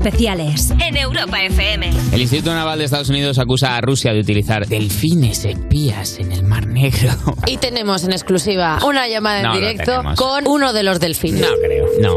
Especiales 0.00 0.70
en 0.80 0.96
Europa 0.96 1.42
FM. 1.42 1.90
El 2.12 2.22
Instituto 2.22 2.54
Naval 2.54 2.78
de 2.78 2.86
Estados 2.86 3.10
Unidos 3.10 3.38
acusa 3.38 3.76
a 3.76 3.82
Rusia 3.82 4.14
de 4.14 4.20
utilizar 4.20 4.66
delfines 4.66 5.44
espías 5.44 6.18
en 6.18 6.32
el 6.32 6.42
Mar 6.42 6.66
Negro. 6.66 7.10
Y 7.46 7.58
tenemos 7.58 8.04
en 8.04 8.12
exclusiva 8.12 8.78
una 8.84 9.08
llamada 9.08 9.40
en 9.40 9.46
No 9.46 9.54
directo 9.54 10.02
con 10.16 10.46
uno 10.46 10.72
de 10.72 10.84
los 10.84 11.00
delfines. 11.00 11.42
No 11.42 11.48
creo, 11.62 11.86
no. 12.00 12.16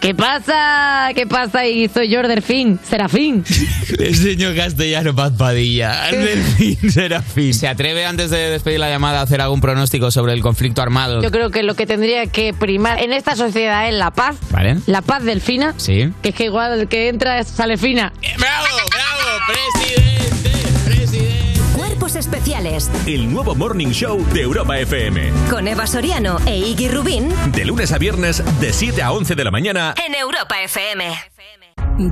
¿Qué 0.00 0.14
pasa? 0.14 1.10
¿Qué 1.14 1.26
pasa? 1.26 1.66
Y 1.66 1.88
soy 1.88 2.08
yo, 2.08 2.22
Delfín, 2.22 2.78
Serafín. 2.84 3.44
Le 3.98 4.08
enseño 4.08 4.54
castellano, 4.54 5.14
Paz 5.16 5.32
Padilla. 5.36 6.10
Delfín 6.12 6.92
Serafín. 6.92 7.54
¿Se 7.54 7.66
atreve 7.66 8.04
antes 8.04 8.30
de 8.30 8.50
despedir 8.50 8.78
la 8.78 8.90
llamada 8.90 9.20
a 9.20 9.22
hacer 9.22 9.40
algún 9.40 9.60
pronóstico 9.60 10.10
sobre 10.10 10.34
el 10.34 10.42
conflicto 10.42 10.82
armado? 10.82 11.22
Yo 11.22 11.30
creo 11.30 11.50
que 11.50 11.62
lo 11.62 11.74
que 11.74 11.86
tendría 11.86 12.26
que 12.26 12.52
primar 12.52 13.02
en 13.02 13.12
esta 13.12 13.34
sociedad 13.34 13.88
es 13.88 13.94
la 13.94 14.10
paz. 14.12 14.36
¿Vale? 14.56 14.78
La 14.86 15.02
paz 15.02 15.22
delfina. 15.22 15.74
Sí. 15.76 16.12
Que 16.22 16.30
es 16.30 16.34
que 16.34 16.44
igual 16.46 16.80
el 16.80 16.88
que 16.88 17.08
entra 17.10 17.44
sale 17.44 17.76
fina. 17.76 18.12
¡Bravo, 18.38 18.66
bravo, 18.90 19.44
presidente, 19.46 20.50
presidente! 20.86 21.60
Cuerpos 21.76 22.16
especiales 22.16 22.90
El 23.06 23.30
nuevo 23.30 23.54
Morning 23.54 23.88
Show 23.88 24.24
de 24.32 24.40
Europa 24.40 24.78
FM. 24.78 25.30
con 25.50 25.68
Eva 25.68 25.86
Soriano 25.86 26.38
e 26.46 26.56
Iggy 26.56 26.88
Rubín 26.88 27.28
De 27.52 27.64
lunes 27.66 27.92
a 27.92 27.98
viernes, 27.98 28.42
de 28.60 28.72
7 28.72 29.02
a 29.02 29.12
11 29.12 29.34
de 29.34 29.44
la 29.44 29.50
mañana. 29.50 29.94
en 30.06 30.14
Europa 30.14 30.54
FM. 30.62 31.04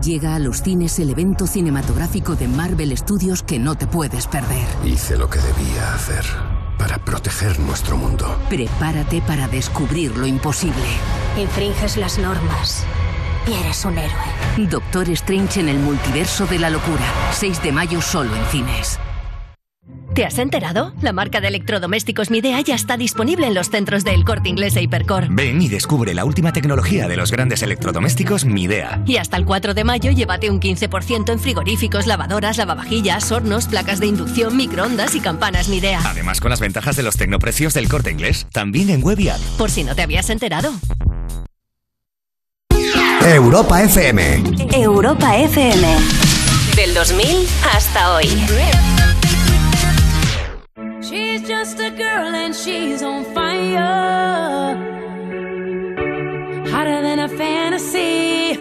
Llega 0.02 0.34
a 0.34 0.38
los 0.38 0.62
cines 0.62 0.98
el 0.98 1.10
evento 1.10 1.46
cinematográfico 1.46 2.36
de 2.36 2.46
Marvel 2.48 2.96
Studios 2.96 3.42
que 3.42 3.58
no 3.58 3.74
te 3.74 3.86
puedes 3.86 4.26
perder. 4.26 4.66
Hice 4.84 5.16
lo 5.16 5.28
que 5.30 5.38
debía 5.38 5.94
hacer 5.94 6.24
para 6.78 6.98
proteger 6.98 7.58
nuestro 7.60 7.96
mundo. 7.96 8.38
Prepárate 8.50 9.22
para 9.22 9.46
descubrir 9.48 10.16
lo 10.16 10.26
imposible. 10.26 10.74
Infringes 11.36 11.96
las 11.96 12.16
normas 12.18 12.86
y 13.46 13.54
eres 13.54 13.84
un 13.84 13.98
héroe. 13.98 14.68
Doctor 14.70 15.10
Strange 15.10 15.60
en 15.60 15.68
el 15.68 15.78
multiverso 15.78 16.46
de 16.46 16.60
la 16.60 16.70
locura. 16.70 17.04
6 17.32 17.62
de 17.62 17.72
mayo 17.72 18.00
solo 18.00 18.34
en 18.36 18.44
cines. 18.46 19.00
¿Te 20.14 20.24
has 20.24 20.38
enterado? 20.38 20.94
La 21.00 21.12
marca 21.12 21.40
de 21.40 21.48
electrodomésticos 21.48 22.30
Midea 22.30 22.60
ya 22.60 22.76
está 22.76 22.96
disponible 22.96 23.48
en 23.48 23.54
los 23.54 23.68
centros 23.68 24.04
del 24.04 24.24
Corte 24.24 24.48
Inglés 24.48 24.76
e 24.76 24.82
Hipercor. 24.82 25.26
Ven 25.28 25.60
y 25.60 25.68
descubre 25.68 26.14
la 26.14 26.24
última 26.24 26.52
tecnología 26.52 27.08
de 27.08 27.16
los 27.16 27.32
grandes 27.32 27.64
electrodomésticos 27.64 28.44
Midea. 28.44 29.02
Y 29.06 29.16
hasta 29.16 29.36
el 29.36 29.44
4 29.44 29.74
de 29.74 29.82
mayo 29.82 30.12
llévate 30.12 30.50
un 30.50 30.60
15% 30.60 31.32
en 31.32 31.40
frigoríficos, 31.40 32.06
lavadoras, 32.06 32.58
lavavajillas, 32.58 33.32
hornos, 33.32 33.66
placas 33.66 33.98
de 33.98 34.06
inducción, 34.06 34.56
microondas 34.56 35.16
y 35.16 35.20
campanas 35.20 35.68
Midea. 35.68 36.00
Además 36.04 36.40
con 36.40 36.50
las 36.50 36.60
ventajas 36.60 36.94
de 36.94 37.02
los 37.02 37.16
tecnoprecios 37.16 37.74
del 37.74 37.88
corte 37.88 38.12
inglés, 38.12 38.46
también 38.52 38.90
en 38.90 39.02
web 39.02 39.18
y 39.18 39.30
app. 39.30 39.40
Por 39.58 39.72
si 39.72 39.82
no 39.82 39.96
te 39.96 40.02
habías 40.02 40.30
enterado. 40.30 40.72
Europa 43.24 43.80
FM. 43.80 44.20
Europa 44.76 45.34
FM. 45.38 45.82
Del 46.76 46.92
2000 46.92 47.48
hasta 47.62 48.12
hoy. 48.12 48.26
She's 51.00 51.42
just 51.48 51.80
a 51.80 51.90
girl 51.90 52.34
and 52.34 52.54
she's 52.54 53.02
on 53.02 53.24
fire. 53.34 54.76
Hotter 56.70 57.00
than 57.00 57.20
a 57.20 57.28
fantasy. 57.28 58.58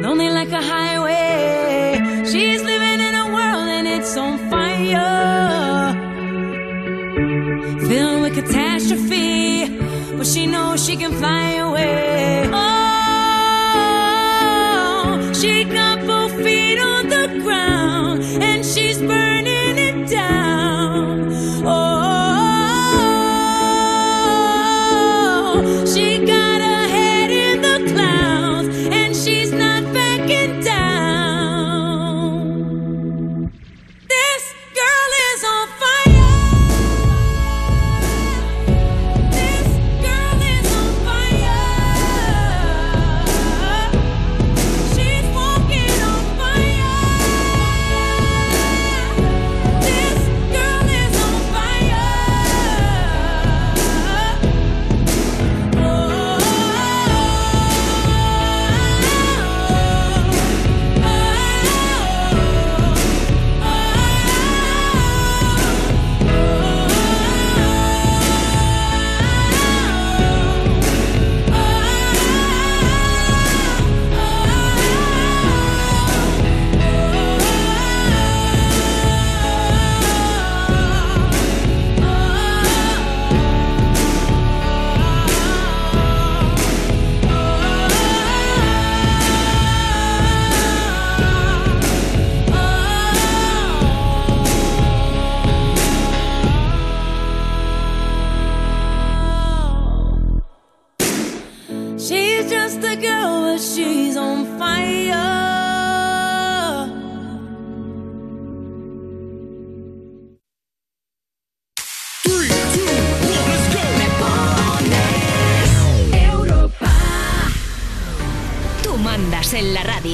Lonely 0.00 0.30
like 0.30 0.52
a 0.52 0.62
highway. 0.62 2.00
She's 2.24 2.62
living 2.62 3.00
in 3.00 3.14
a 3.14 3.26
world 3.26 3.68
and 3.68 3.86
it's 3.86 4.16
on 4.16 4.38
fire. 4.48 5.92
Filled 7.88 8.22
with 8.22 8.34
catastrophe. 8.34 9.68
But 10.16 10.26
she 10.26 10.46
knows 10.46 10.82
she 10.82 10.96
can 10.96 11.12
fly 11.12 11.56
away. 11.56 12.48
Oh, 12.50 12.71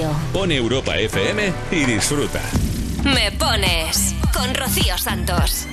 en 0.09 0.15
la 0.15 0.19
radio. 0.19 0.33
Pon 0.33 0.53
Europa 0.53 0.97
FM 0.97 1.53
y 1.70 1.85
disfruta. 1.85 2.41
Me 3.05 3.33
pones 3.33 4.15
con 4.33 4.55
Rocío 4.55 4.99
Santos. 4.99 5.67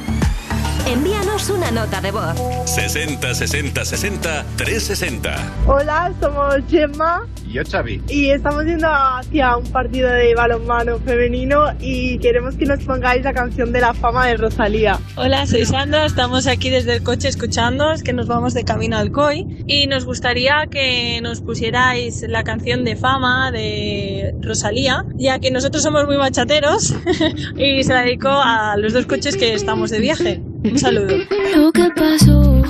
Envíanos 0.87 1.49
una 1.49 1.71
nota 1.71 1.99
de 1.99 2.11
voz. 2.11 2.35
60 2.65 3.33
60 3.33 3.85
60 3.85 4.45
360. 4.55 5.53
Hola, 5.65 6.13
somos 6.21 6.57
Gemma 6.69 7.25
Y 7.47 7.53
yo, 7.53 7.63
Xavi. 7.69 8.03
y 8.07 8.29
estamos 8.29 8.65
yendo 8.65 8.87
hacia 8.87 9.57
un 9.57 9.65
partido 9.71 10.09
de 10.11 10.35
balonmano 10.35 10.99
femenino 10.99 11.73
y 11.79 12.19
queremos 12.19 12.55
que 12.55 12.65
nos 12.65 12.83
pongáis 12.83 13.23
la 13.23 13.33
canción 13.33 13.71
de 13.71 13.81
la 13.81 13.95
fama 13.95 14.27
de 14.27 14.37
Rosalía. 14.37 14.99
Hola, 15.15 15.47
soy 15.47 15.65
Sandra, 15.65 16.05
estamos 16.05 16.45
aquí 16.45 16.69
desde 16.69 16.93
el 16.93 17.03
coche 17.03 17.29
escuchando, 17.29 17.91
es 17.91 18.03
que 18.03 18.13
nos 18.13 18.27
vamos 18.27 18.53
de 18.53 18.63
camino 18.63 18.97
al 18.97 19.11
COI 19.11 19.65
y 19.67 19.87
nos 19.87 20.05
gustaría 20.05 20.67
que 20.69 21.19
nos 21.21 21.41
pusierais 21.41 22.23
la 22.29 22.43
canción 22.43 22.83
de 22.83 22.95
fama 22.95 23.51
de 23.51 24.35
Rosalía, 24.41 25.03
ya 25.15 25.39
que 25.39 25.49
nosotros 25.49 25.81
somos 25.81 26.05
muy 26.05 26.17
bachateros 26.17 26.93
y 27.57 27.83
se 27.83 27.91
la 27.93 28.01
dedico 28.01 28.29
a 28.29 28.77
los 28.77 28.93
dos 28.93 29.07
coches 29.07 29.35
que 29.35 29.53
estamos 29.55 29.89
de 29.89 29.99
viaje. 29.99 30.41
Un 30.71 30.79
saludo. 30.79 31.15
Lo 31.55 31.71
que 31.71 31.87
pasó, 31.95 32.63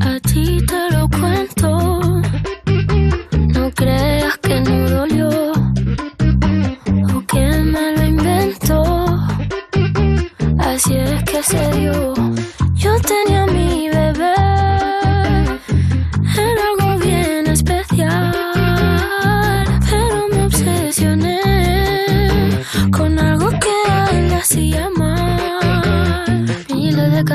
a 0.00 0.20
ti 0.20 0.58
te 0.64 0.94
lo 0.94 1.08
cuento. 1.08 2.00
No 3.48 3.70
creas 3.72 4.38
que 4.38 4.60
no 4.60 4.88
dolió 4.88 5.28
o 7.14 7.20
que 7.26 7.46
me 7.72 7.96
lo 7.96 8.04
inventó. 8.04 9.04
Así 10.58 10.94
es 10.94 11.24
que 11.24 11.42
se 11.42 11.72
dio. 11.80 12.14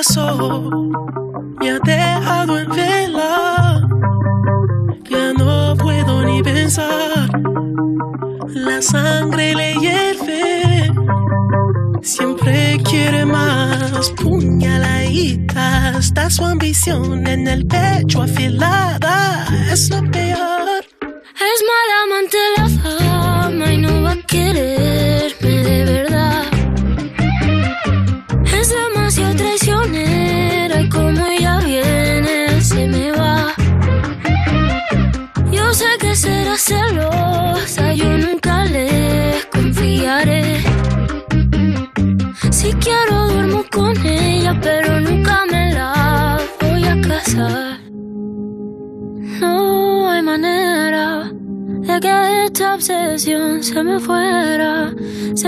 Pasó 0.00 0.70
me 1.60 1.70
ha 1.70 1.78
dejado 1.80 2.58
en 2.58 2.70
vela. 2.70 3.86
Ya 5.10 5.32
no 5.34 5.76
puedo 5.76 6.22
ni 6.22 6.42
pensar. 6.42 7.28
La 8.54 8.80
sangre 8.80 9.54
le 9.54 9.74
hierve. 9.74 10.90
Siempre 12.00 12.80
quiere 12.82 13.26
más 13.26 14.10
puñaladita. 14.22 15.98
Está 15.98 16.30
su 16.30 16.46
ambición 16.46 17.26
en 17.26 17.46
el 17.46 17.66
pecho 17.66 18.22
afilada. 18.22 19.46
Es 19.70 19.90
lo 19.90 20.00
peor. 20.10 20.49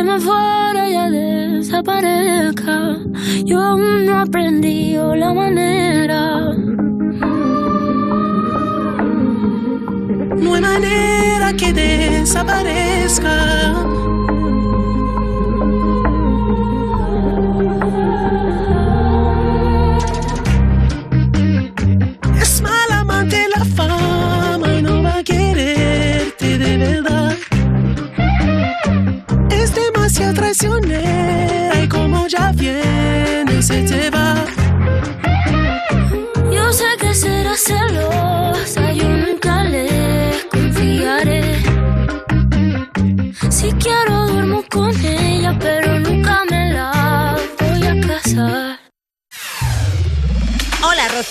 Se 0.02 0.08
me 0.08 0.18
fuera 0.18 0.88
y 0.88 0.92
ya 0.94 1.10
desaparezca. 1.10 2.98
Yo 3.44 3.60
aún 3.60 4.04
no 4.04 4.12
he 4.12 4.22
aprendido 4.22 5.14
la 5.14 5.32
manera. 5.32 6.54
No 10.42 10.54
hay 10.54 10.60
manera 10.60 11.52
que 11.56 11.72
desaparezca. 11.72 13.91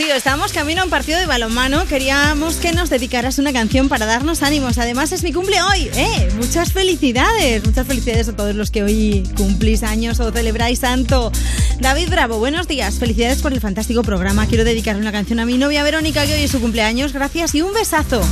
Rocío, 0.01 0.15
estamos 0.15 0.51
camino 0.51 0.81
a 0.81 0.85
un 0.85 0.89
partido 0.89 1.19
de 1.19 1.27
balonmano. 1.27 1.85
Queríamos 1.85 2.55
que 2.55 2.71
nos 2.71 2.89
dedicaras 2.89 3.37
una 3.37 3.53
canción 3.53 3.87
para 3.87 4.07
darnos 4.07 4.41
ánimos. 4.41 4.79
Además 4.79 5.11
es 5.11 5.21
mi 5.21 5.31
cumple 5.31 5.61
hoy. 5.61 5.91
¡Eh! 5.93 6.27
Muchas 6.37 6.73
felicidades. 6.73 7.63
Muchas 7.63 7.85
felicidades 7.85 8.27
a 8.27 8.35
todos 8.35 8.55
los 8.55 8.71
que 8.71 8.81
hoy 8.81 9.23
cumplís 9.37 9.83
años 9.83 10.19
o 10.19 10.31
celebráis 10.31 10.79
tanto. 10.79 11.31
David 11.79 12.09
Bravo, 12.09 12.39
buenos 12.39 12.67
días. 12.67 12.97
Felicidades 12.97 13.43
por 13.43 13.53
el 13.53 13.61
fantástico 13.61 14.01
programa. 14.01 14.47
Quiero 14.47 14.63
dedicarle 14.63 15.01
una 15.01 15.11
canción 15.11 15.39
a 15.39 15.45
mi 15.45 15.59
novia 15.59 15.83
Verónica, 15.83 16.25
que 16.25 16.33
hoy 16.33 16.41
es 16.41 16.51
su 16.51 16.59
cumpleaños. 16.59 17.13
Gracias 17.13 17.53
y 17.53 17.61
un 17.61 17.71
besazo. 17.71 18.23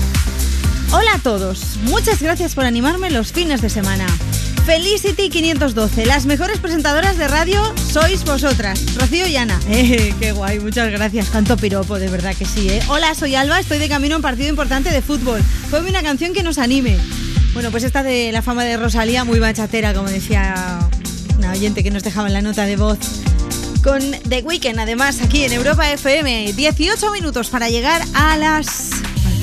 Hola 0.92 1.14
a 1.16 1.20
todos. 1.20 1.78
Muchas 1.84 2.20
gracias 2.20 2.56
por 2.56 2.66
animarme 2.66 3.12
los 3.12 3.32
fines 3.32 3.62
de 3.62 3.70
semana. 3.70 4.08
Felicity 4.70 5.30
512, 5.30 6.06
las 6.06 6.28
mejores 6.28 6.60
presentadoras 6.60 7.18
de 7.18 7.28
radio 7.28 7.60
sois 7.92 8.24
vosotras, 8.24 8.80
Rocío 8.98 9.26
y 9.26 9.36
Ana. 9.36 9.60
Eh, 9.68 10.14
qué 10.20 10.32
guay, 10.32 10.60
muchas 10.60 10.92
gracias. 10.92 11.32
Canto 11.32 11.58
piropo, 11.58 11.98
de 11.98 12.08
verdad 12.08 12.36
que 12.36 12.46
sí, 12.46 12.70
¿eh? 12.70 12.80
Hola, 12.88 13.16
soy 13.16 13.34
Alba, 13.34 13.60
estoy 13.60 13.80
de 13.80 13.90
camino 13.90 14.14
a 14.14 14.18
un 14.18 14.22
partido 14.22 14.48
importante 14.48 14.92
de 14.92 15.02
fútbol. 15.02 15.42
Fue 15.72 15.82
una 15.82 16.04
canción 16.04 16.34
que 16.34 16.44
nos 16.44 16.60
anime. 16.60 17.00
Bueno, 17.56 17.72
pues 17.72 17.84
esta 17.84 18.04
de 18.04 18.32
la 18.32 18.44
fama 18.44 18.64
de 18.64 18.78
Rosalía, 18.78 19.24
muy 19.24 19.40
bachatera, 19.40 19.96
como 19.96 20.08
decía 20.08 20.88
una 21.40 21.52
oyente 21.52 21.82
que 21.82 21.90
nos 21.90 22.04
dejaba 22.04 22.28
en 22.28 22.34
la 22.34 22.44
nota 22.44 22.68
de 22.68 22.76
voz. 22.76 23.00
Con 23.84 24.00
The 24.30 24.44
Weeknd, 24.44 24.80
además, 24.80 25.20
aquí 25.24 25.46
en 25.46 25.54
Europa 25.54 25.92
FM. 25.92 26.54
18 26.54 27.12
minutos 27.12 27.50
para 27.50 27.70
llegar 27.70 28.04
a 28.14 28.38
las... 28.38 28.92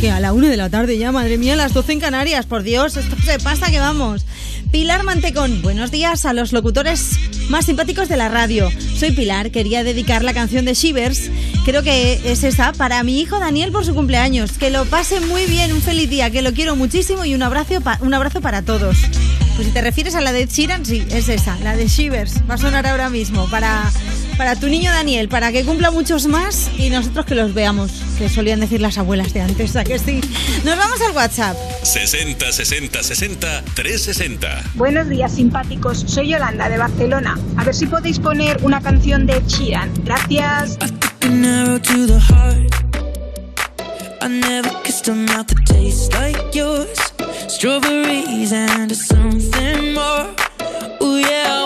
¿Qué? 0.01 0.13
A 0.13 0.21
la 0.21 0.33
1 0.33 0.47
de 0.47 0.57
la 0.57 0.71
tarde 0.71 0.99
ya, 0.99 1.11
madre 1.11 1.37
mía, 1.37 1.55
a 1.55 1.57
las 1.57 1.73
12 1.73 1.95
en 1.95 2.01
Canarias. 2.01 2.47
Por 2.47 2.63
Dios, 2.63 2.97
esto 2.97 3.17
se 3.25 3.41
pasa 3.41 3.73
que 3.73 3.81
vamos. 3.81 4.25
Pilar 4.71 5.05
Mantecón, 5.05 5.63
buenos 5.63 5.91
días 5.91 6.25
a 6.25 6.33
los 6.33 6.53
locutores 6.53 7.19
más 7.49 7.67
simpáticos 7.67 8.09
de 8.09 8.17
la 8.17 8.29
radio. 8.29 8.71
Soy 8.99 9.13
Pilar, 9.13 9.51
quería 9.51 9.85
dedicar 9.85 10.25
la 10.25 10.35
canción 10.35 10.65
de 10.65 10.75
Shivers, 10.75 11.31
creo 11.65 11.83
que 11.83 12.21
es 12.25 12.45
esa, 12.45 12.73
para 12.73 13.03
mi 13.03 13.21
hijo 13.21 13.39
Daniel 13.39 13.73
por 13.73 13.85
su 13.85 13.95
cumpleaños. 13.95 14.53
Que 14.53 14.71
lo 14.71 14.85
pase 14.85 15.21
muy 15.21 15.47
bien, 15.47 15.73
un 15.73 15.81
feliz 15.81 16.11
día, 16.11 16.31
que 16.31 16.43
lo 16.43 16.53
quiero 16.53 16.77
muchísimo 16.77 17.25
y 17.25 17.35
un 17.35 17.43
abrazo, 17.43 17.75
un 18.01 18.15
abrazo 18.15 18.41
para 18.41 18.63
todos. 18.63 18.97
Pues 19.55 19.69
si 19.69 19.73
te 19.73 19.81
refieres 19.81 20.15
a 20.15 20.21
la 20.21 20.33
de 20.33 20.47
Sheeran, 20.47 20.85
sí, 20.85 21.07
es 21.11 21.29
esa, 21.29 21.57
la 21.61 21.77
de 21.77 21.87
Shivers. 21.87 22.43
Va 22.49 22.55
a 22.55 22.59
sonar 22.59 22.87
ahora 22.87 23.09
mismo 23.09 23.49
para, 23.49 23.91
para 24.37 24.55
tu 24.57 24.69
niño 24.69 24.91
Daniel, 24.91 25.29
para 25.29 25.53
que 25.53 25.65
cumpla 25.65 25.91
muchos 25.91 26.27
más 26.27 26.71
y 26.79 26.91
nosotros 26.91 27.25
que 27.27 27.35
los 27.35 27.55
veamos, 27.55 27.91
que 28.19 28.29
solían 28.29 28.61
decir 28.61 28.81
las 28.81 28.99
abuelas 28.99 29.33
de 29.33 29.41
antes, 29.41 29.77
¿a 29.77 29.85
que 29.85 29.99
sí? 29.99 30.21
Nos 30.65 30.77
vamos 30.77 31.01
al 31.01 31.13
WhatsApp. 31.15 31.57
60 31.83 32.53
60 32.53 33.03
60 33.03 33.63
360. 33.75 34.63
Buenos 34.75 35.09
días, 35.09 35.35
simpáticos. 35.35 36.05
Soy 36.07 36.29
Yolanda 36.29 36.69
de 36.69 36.79
Barcelona. 36.79 37.39
A 37.57 37.65
ver 37.65 37.75
si 37.75 37.87
podéis 37.87 38.19
poner 38.19 38.59
una 38.63 38.81
canción 38.81 39.27
de 39.27 39.45
Chiran. 39.47 39.91
Gracias. 40.05 40.79
An 41.23 41.45
arrow 41.45 41.79
to 41.79 42.07
the 42.07 42.21
heart. 42.21 42.77
I 44.23 44.29
never 44.29 44.71
kissed 44.83 45.09
a 45.09 45.15
mouth 45.15 45.47
that 45.47 45.67
tastes 45.67 46.13
like 46.15 46.55
yours. 46.55 46.99
Strawberries 47.49 48.53
and 48.53 48.95
something 48.95 49.95
more. 49.95 50.27
Ooh, 51.03 51.19
yeah, 51.19 51.66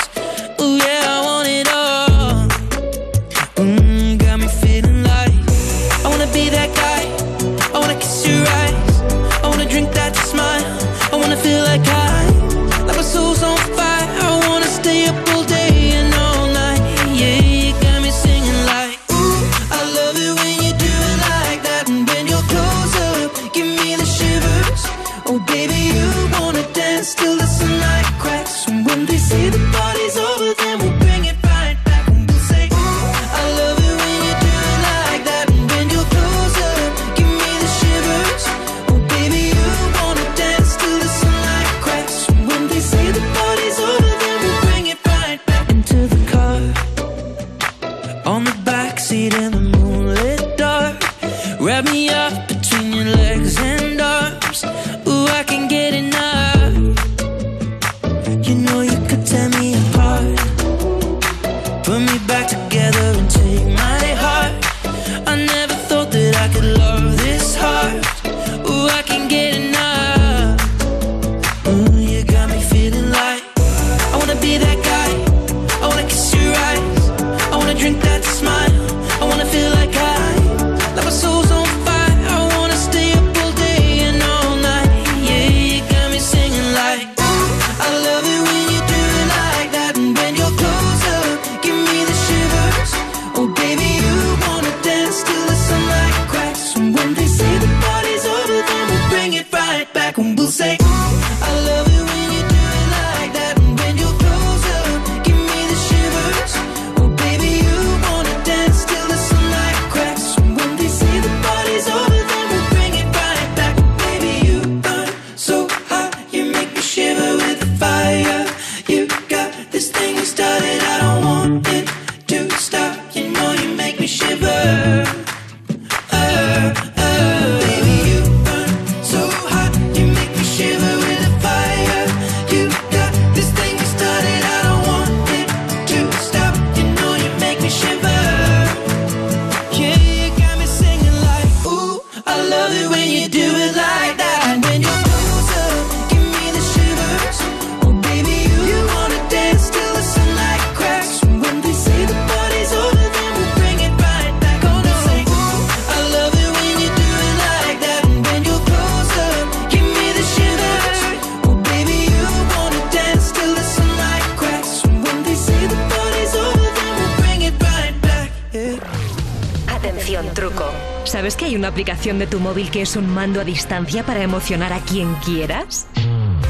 Tu 172.27 172.39
móvil 172.39 172.69
que 172.71 172.81
es 172.81 172.95
un 172.95 173.13
mando 173.13 173.41
a 173.41 173.43
distancia 173.43 174.03
para 174.05 174.21
emocionar 174.21 174.73
a 174.73 174.79
quien 174.79 175.13
quieras? 175.15 175.87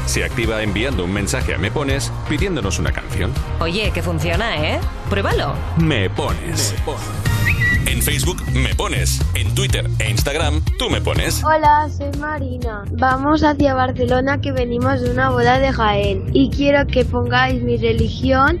Se 0.06 0.24
activa 0.24 0.62
enviando 0.62 1.04
un 1.04 1.12
mensaje 1.12 1.54
a 1.54 1.58
Me 1.58 1.70
Pones 1.70 2.12
pidiéndonos 2.28 2.78
una 2.78 2.92
canción. 2.92 3.32
Oye, 3.60 3.90
que 3.92 4.02
funciona, 4.02 4.56
¿eh? 4.56 4.80
Pruébalo. 5.08 5.54
Me 5.78 6.10
Pones. 6.10 6.74
En 7.86 8.02
Facebook 8.02 8.42
Me 8.54 8.74
Pones. 8.74 9.20
En 9.34 9.54
Twitter 9.54 9.88
e 9.98 10.10
Instagram 10.10 10.62
Tú 10.78 10.90
Me 10.90 11.00
Pones. 11.00 11.42
Hola, 11.44 11.88
soy 11.96 12.10
Marina. 12.18 12.84
Vamos 12.92 13.42
hacia 13.42 13.74
Barcelona 13.74 14.40
que 14.40 14.52
venimos 14.52 15.00
de 15.00 15.10
una 15.10 15.30
boda 15.30 15.58
de 15.58 15.72
Jaén 15.72 16.24
y 16.32 16.50
quiero 16.50 16.86
que 16.86 17.04
pongáis 17.04 17.62
mi 17.62 17.76
religión 17.76 18.60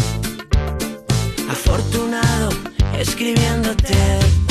Afortunado 1.51 2.47
escribiéndote. 2.97 4.50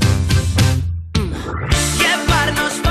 Llevarnos 2.41 2.90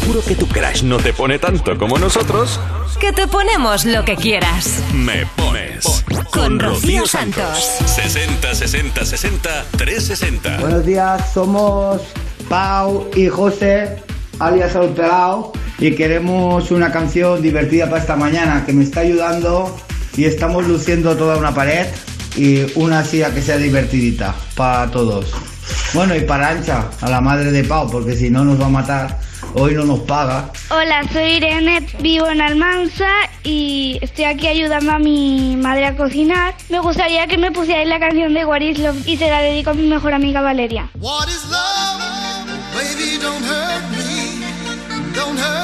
seguro 0.00 0.22
que 0.26 0.34
tu 0.34 0.48
crush 0.48 0.84
no 0.84 0.96
te 0.96 1.12
pone 1.12 1.38
tanto 1.38 1.76
como 1.76 1.98
nosotros. 1.98 2.58
Que 2.98 3.12
te 3.12 3.28
ponemos 3.28 3.84
lo 3.84 4.06
que 4.06 4.16
quieras. 4.16 4.82
Me 4.94 5.26
pones. 5.36 5.84
Con 6.30 6.58
Rocío 6.58 7.06
Santos. 7.06 7.58
60 7.84 8.54
60 8.54 9.04
60 9.04 9.64
360. 9.76 10.60
Buenos 10.60 10.86
días, 10.86 11.34
somos 11.34 12.00
Pau 12.48 13.10
y 13.14 13.28
José, 13.28 14.02
alias 14.38 14.74
Alterao, 14.76 15.52
y 15.78 15.94
queremos 15.94 16.70
una 16.70 16.90
canción 16.90 17.42
divertida 17.42 17.84
para 17.90 18.00
esta 18.00 18.16
mañana 18.16 18.64
que 18.64 18.72
me 18.72 18.84
está 18.84 19.00
ayudando 19.00 19.76
y 20.16 20.24
estamos 20.24 20.66
luciendo 20.66 21.18
toda 21.18 21.36
una 21.36 21.54
pared 21.54 21.86
y 22.34 22.64
una 22.76 23.04
silla 23.04 23.34
que 23.34 23.42
sea 23.42 23.58
divertidita 23.58 24.34
para 24.56 24.90
todos. 24.90 25.34
Bueno, 25.92 26.16
y 26.16 26.22
para 26.22 26.48
Ancha, 26.48 26.88
a 27.02 27.10
la 27.10 27.20
madre 27.20 27.52
de 27.52 27.62
Pau, 27.62 27.90
porque 27.90 28.16
si 28.16 28.30
no 28.30 28.42
nos 28.42 28.58
va 28.58 28.64
a 28.64 28.70
matar, 28.70 29.21
hoy 29.54 29.74
no 29.74 29.84
nos 29.84 30.00
paga. 30.00 30.50
Hola, 30.70 31.02
soy 31.12 31.32
Irene, 31.32 31.86
vivo 32.00 32.28
en 32.28 32.40
Almansa 32.40 33.08
y 33.42 33.98
estoy 34.00 34.24
aquí 34.24 34.46
ayudando 34.46 34.92
a 34.92 34.98
mi 34.98 35.56
madre 35.56 35.86
a 35.86 35.96
cocinar. 35.96 36.54
Me 36.68 36.78
gustaría 36.80 37.26
que 37.26 37.38
me 37.38 37.50
pusierais 37.52 37.88
la 37.88 38.00
canción 38.00 38.34
de 38.34 38.44
What 38.44 38.60
is 38.60 38.78
Love 38.78 39.06
y 39.06 39.16
se 39.16 39.28
la 39.28 39.40
dedico 39.40 39.70
a 39.70 39.74
mi 39.74 39.86
mejor 39.86 40.14
amiga 40.14 40.40
Valeria. 40.40 40.90
What 41.00 41.28
is 41.28 41.44
love? 41.50 41.92
Baby, 42.74 43.18
don't 43.20 43.44
hurt 43.44 43.90
me. 43.90 45.12
Don't 45.14 45.38
hurt 45.38 45.61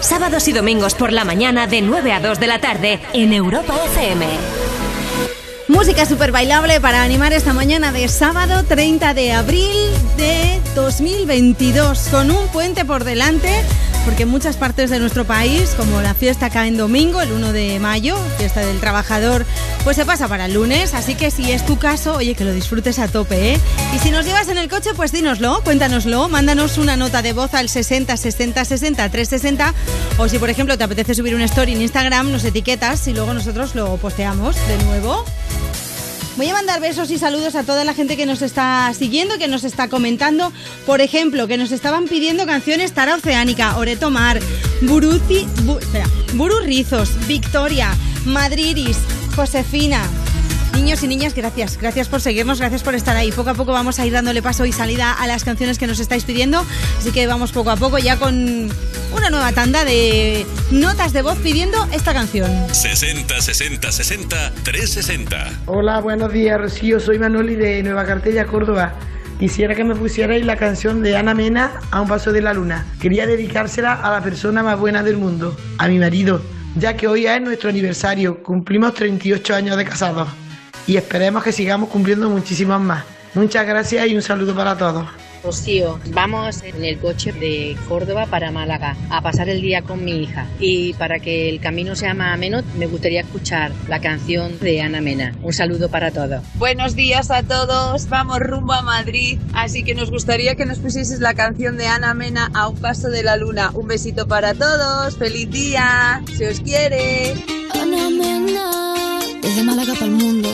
Sábados 0.00 0.46
y 0.46 0.52
domingos 0.52 0.94
por 0.94 1.12
la 1.12 1.24
mañana 1.24 1.66
de 1.66 1.82
9 1.82 2.12
a 2.12 2.20
2 2.20 2.38
de 2.38 2.46
la 2.46 2.60
tarde 2.60 3.00
en 3.12 3.32
Europa 3.32 3.74
FM. 3.86 4.26
Música 5.66 6.06
súper 6.06 6.30
bailable 6.30 6.80
para 6.80 7.02
animar 7.02 7.32
esta 7.32 7.52
mañana 7.52 7.90
de 7.90 8.06
sábado 8.06 8.62
30 8.62 9.12
de 9.12 9.32
abril 9.32 9.74
de 10.16 10.60
2022, 10.76 12.10
con 12.12 12.30
un 12.30 12.46
puente 12.48 12.84
por 12.84 13.02
delante, 13.02 13.50
porque 14.04 14.22
en 14.22 14.28
muchas 14.28 14.56
partes 14.56 14.90
de 14.90 15.00
nuestro 15.00 15.24
país, 15.24 15.74
como 15.76 16.00
la 16.00 16.14
fiesta 16.14 16.48
cae 16.48 16.68
en 16.68 16.76
domingo, 16.76 17.20
el 17.20 17.32
1 17.32 17.52
de 17.52 17.80
mayo, 17.80 18.16
fiesta 18.38 18.60
del 18.60 18.78
trabajador, 18.78 19.44
pues 19.82 19.96
se 19.96 20.06
pasa 20.06 20.28
para 20.28 20.46
el 20.46 20.54
lunes, 20.54 20.94
así 20.94 21.16
que 21.16 21.32
si 21.32 21.50
es 21.50 21.66
tu 21.66 21.76
caso, 21.76 22.14
oye, 22.14 22.36
que 22.36 22.44
lo 22.44 22.52
disfrutes 22.52 23.00
a 23.00 23.08
tope, 23.08 23.54
¿eh? 23.54 23.60
Y 23.94 23.98
si 24.00 24.10
nos 24.10 24.24
llevas 24.26 24.48
en 24.48 24.58
el 24.58 24.68
coche, 24.68 24.90
pues 24.94 25.12
dínoslo, 25.12 25.62
cuéntanoslo, 25.62 26.28
mándanos 26.28 26.78
una 26.78 26.96
nota 26.96 27.22
de 27.22 27.32
voz 27.32 27.54
al 27.54 27.68
60 27.68 28.16
60 28.16 28.64
60 28.64 29.08
360, 29.08 29.74
o 30.18 30.28
si 30.28 30.38
por 30.38 30.50
ejemplo 30.50 30.76
te 30.76 30.84
apetece 30.84 31.14
subir 31.14 31.34
una 31.34 31.44
story 31.44 31.72
en 31.74 31.82
Instagram, 31.82 32.32
nos 32.32 32.44
etiquetas 32.44 33.06
y 33.06 33.12
luego 33.12 33.32
nosotros 33.34 33.74
lo 33.74 33.96
posteamos 33.98 34.56
de 34.66 34.78
nuevo. 34.84 35.24
Voy 36.36 36.48
a 36.48 36.52
mandar 36.54 36.80
besos 36.80 37.12
y 37.12 37.18
saludos 37.18 37.54
a 37.54 37.62
toda 37.62 37.84
la 37.84 37.94
gente 37.94 38.16
que 38.16 38.26
nos 38.26 38.42
está 38.42 38.92
siguiendo, 38.98 39.38
que 39.38 39.46
nos 39.46 39.62
está 39.62 39.86
comentando. 39.88 40.52
Por 40.84 41.00
ejemplo, 41.00 41.46
que 41.46 41.56
nos 41.56 41.70
estaban 41.70 42.06
pidiendo 42.08 42.44
canciones 42.46 42.92
Tara 42.92 43.14
Oceánica, 43.14 43.76
Oreto 43.76 44.10
Mar, 44.10 44.40
Buruti, 44.82 45.46
Bu- 45.62 45.78
Buru 46.32 46.58
Rizos, 46.64 47.10
Victoria, 47.28 47.94
Madriris, 48.24 48.96
Josefina. 49.36 50.02
Niños 50.74 51.04
y 51.04 51.08
niñas, 51.08 51.34
gracias. 51.34 51.78
Gracias 51.80 52.08
por 52.08 52.20
seguirnos, 52.20 52.58
gracias 52.58 52.82
por 52.82 52.96
estar 52.96 53.16
ahí. 53.16 53.30
Poco 53.30 53.50
a 53.50 53.54
poco 53.54 53.70
vamos 53.72 54.00
a 54.00 54.06
ir 54.06 54.12
dándole 54.12 54.42
paso 54.42 54.66
y 54.66 54.72
salida 54.72 55.12
a 55.12 55.26
las 55.28 55.44
canciones 55.44 55.78
que 55.78 55.86
nos 55.86 56.00
estáis 56.00 56.24
pidiendo. 56.24 56.66
Así 56.98 57.12
que 57.12 57.28
vamos 57.28 57.52
poco 57.52 57.70
a 57.70 57.76
poco 57.76 57.98
ya 57.98 58.18
con 58.18 58.68
una 59.14 59.30
nueva 59.30 59.52
tanda 59.52 59.84
de 59.84 60.44
notas 60.72 61.12
de 61.12 61.22
voz 61.22 61.38
pidiendo 61.38 61.78
esta 61.92 62.12
canción. 62.12 62.50
60 62.72 63.40
60 63.40 63.92
60 63.92 64.52
360. 64.64 65.60
Hola, 65.66 66.00
buenos 66.00 66.32
días, 66.32 66.60
Rocío. 66.60 66.98
Soy 66.98 67.20
Manoli 67.20 67.54
de 67.54 67.82
Nueva 67.84 68.04
Cartella, 68.04 68.44
Córdoba. 68.46 68.94
Quisiera 69.38 69.76
que 69.76 69.84
me 69.84 69.94
pusierais 69.94 70.44
la 70.44 70.56
canción 70.56 71.02
de 71.02 71.16
Ana 71.16 71.34
Mena, 71.34 71.80
A 71.92 72.00
un 72.00 72.08
paso 72.08 72.32
de 72.32 72.40
la 72.40 72.52
luna. 72.52 72.84
Quería 73.00 73.26
dedicársela 73.26 73.92
a 73.92 74.10
la 74.10 74.22
persona 74.22 74.64
más 74.64 74.78
buena 74.78 75.04
del 75.04 75.18
mundo, 75.18 75.56
a 75.78 75.86
mi 75.86 76.00
marido, 76.00 76.42
ya 76.76 76.96
que 76.96 77.06
hoy 77.06 77.26
es 77.26 77.40
nuestro 77.40 77.70
aniversario. 77.70 78.42
Cumplimos 78.42 78.94
38 78.94 79.54
años 79.54 79.76
de 79.76 79.84
casados 79.84 80.28
y 80.86 80.96
esperemos 80.96 81.42
que 81.42 81.52
sigamos 81.52 81.88
cumpliendo 81.88 82.28
muchísimos 82.30 82.80
más. 82.80 83.04
Muchas 83.34 83.66
gracias 83.66 84.06
y 84.06 84.14
un 84.14 84.22
saludo 84.22 84.54
para 84.54 84.76
todos. 84.76 85.06
Rocío, 85.44 86.00
vamos 86.06 86.62
en 86.62 86.82
el 86.84 86.98
coche 86.98 87.30
de 87.32 87.76
Córdoba 87.86 88.24
para 88.26 88.50
Málaga 88.50 88.96
a 89.10 89.20
pasar 89.20 89.50
el 89.50 89.60
día 89.60 89.82
con 89.82 90.02
mi 90.02 90.22
hija. 90.22 90.46
Y 90.58 90.94
para 90.94 91.18
que 91.18 91.50
el 91.50 91.60
camino 91.60 91.94
sea 91.94 92.14
más 92.14 92.32
ameno, 92.32 92.62
me 92.78 92.86
gustaría 92.86 93.20
escuchar 93.20 93.70
la 93.86 94.00
canción 94.00 94.58
de 94.60 94.80
Ana 94.80 95.02
Mena. 95.02 95.34
Un 95.42 95.52
saludo 95.52 95.90
para 95.90 96.10
todos. 96.10 96.42
Buenos 96.54 96.96
días 96.96 97.30
a 97.30 97.42
todos, 97.42 98.08
vamos 98.08 98.38
rumbo 98.40 98.72
a 98.72 98.80
Madrid, 98.80 99.38
así 99.52 99.84
que 99.84 99.94
nos 99.94 100.10
gustaría 100.10 100.54
que 100.54 100.64
nos 100.64 100.78
pusieses 100.78 101.20
la 101.20 101.34
canción 101.34 101.76
de 101.76 101.88
Ana 101.88 102.14
Mena 102.14 102.50
a 102.54 102.68
un 102.68 102.78
paso 102.78 103.10
de 103.10 103.22
la 103.22 103.36
luna. 103.36 103.70
Un 103.74 103.86
besito 103.86 104.26
para 104.26 104.54
todos, 104.54 105.18
feliz 105.18 105.50
día, 105.50 106.22
se 106.38 106.48
os 106.48 106.60
quiere. 106.60 107.34
Ana 107.74 108.08
Mena, 108.08 108.94
desde 109.44 109.62
Málaga 109.62 109.92
para 109.94 110.06
el 110.06 110.12
mundo. 110.12 110.48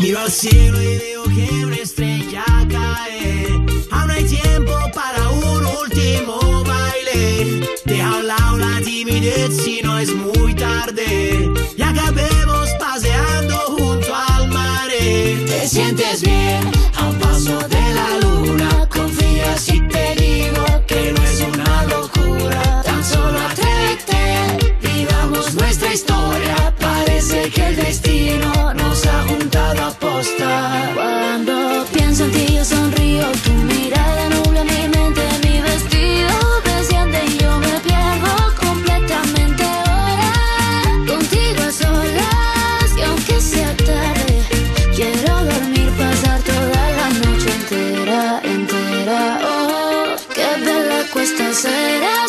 Miro 0.00 0.18
al 0.18 0.30
cielo 0.30 0.82
y 0.82 0.98
veo 0.98 1.22
que 1.24 1.64
una 1.64 1.76
estrella 1.76 2.44
cae. 2.68 3.46
Aún 3.90 4.10
hay 4.10 4.24
tiempo 4.24 4.72
para 4.94 5.28
un 5.30 5.64
último 5.64 6.64
baile. 6.64 7.68
Deja 7.84 8.08
a 8.08 8.16
un 8.16 8.26
lado 8.26 8.58
la 8.58 8.80
timidez 8.80 9.56
si 9.62 9.80
no 9.82 9.98
es 9.98 10.12
muy 10.14 10.54
tarde. 10.54 11.50
Y 11.76 11.82
acabemos 11.82 12.68
paseando 12.80 13.56
junto 13.76 14.14
al 14.14 14.48
mar. 14.48 14.88
Te 14.90 15.68
sientes 15.68 16.22
bien 16.22 16.70
a 16.96 17.08
un 17.08 17.18
paso 17.18 17.58
de 17.68 17.94
la 17.94 18.18
luna. 18.22 18.88
Confía 18.88 19.56
si 19.56 19.80
destino 27.88 28.74
nos 28.74 29.06
ha 29.06 29.22
juntado 29.28 29.80
a 29.86 29.90
posta. 29.92 30.50
Cuando 30.94 31.86
pienso 31.94 32.24
en 32.24 32.32
ti 32.32 32.46
yo 32.56 32.64
sonrío, 32.64 33.26
tu 33.44 33.52
mirada 33.72 34.28
nubla 34.34 34.62
mi 34.72 34.82
mente, 34.94 35.24
mi 35.44 35.56
vestido 35.68 36.34
desciende 36.68 37.18
y 37.30 37.38
yo 37.42 37.52
me 37.66 37.74
pierdo 37.86 38.32
completamente 38.64 39.64
ahora. 39.86 40.32
Contigo 41.12 41.60
a 41.68 41.72
solas 41.82 42.88
y 42.98 43.00
aunque 43.08 43.40
sea 43.40 43.72
tarde, 43.88 44.36
quiero 44.94 45.32
dormir, 45.50 45.88
pasar 46.02 46.40
toda 46.50 46.82
la 46.98 47.08
noche 47.22 47.48
entera, 47.58 48.40
entera. 48.54 49.20
Oh, 49.50 50.04
qué 50.36 50.48
bella 50.64 51.00
cuesta 51.12 51.46
será 51.54 52.28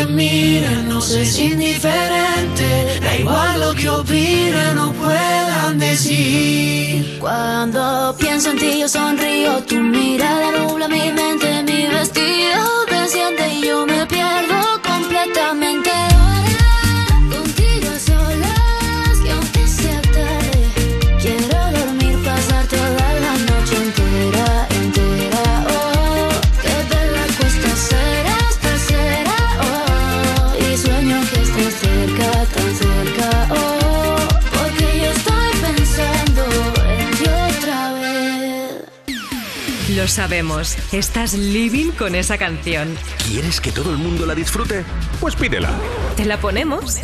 Aunque 0.00 0.14
miren, 0.14 0.88
nos 0.88 1.10
es 1.10 1.38
indiferente. 1.38 3.00
Da 3.02 3.16
igual 3.18 3.60
lo 3.60 3.74
que 3.74 3.88
opinen 3.88 4.78
o 4.78 4.92
puedan 4.92 5.78
decir. 5.78 7.18
Cuando 7.20 8.14
pienso 8.18 8.50
en 8.50 8.58
ti 8.58 8.80
yo 8.80 8.88
sonrío, 8.88 9.62
tu 9.64 9.76
mirada 9.76 10.52
nubla 10.52 10.88
mi 10.88 11.12
mente, 11.12 11.62
mi 11.64 11.86
vestido 11.86 12.86
desciende 12.88 13.54
y 13.54 13.66
yo 13.66 13.86
me 13.86 14.06
pierdo 14.06 14.80
completamente 14.82 15.90
Lo 40.00 40.08
sabemos, 40.08 40.78
estás 40.92 41.34
living 41.34 41.90
con 41.90 42.14
esa 42.14 42.38
canción. 42.38 42.96
¿Quieres 43.28 43.60
que 43.60 43.70
todo 43.70 43.90
el 43.90 43.98
mundo 43.98 44.24
la 44.24 44.34
disfrute? 44.34 44.82
Pues 45.20 45.36
pídela. 45.36 45.68
¿Te 46.16 46.24
la 46.24 46.40
ponemos? 46.40 46.96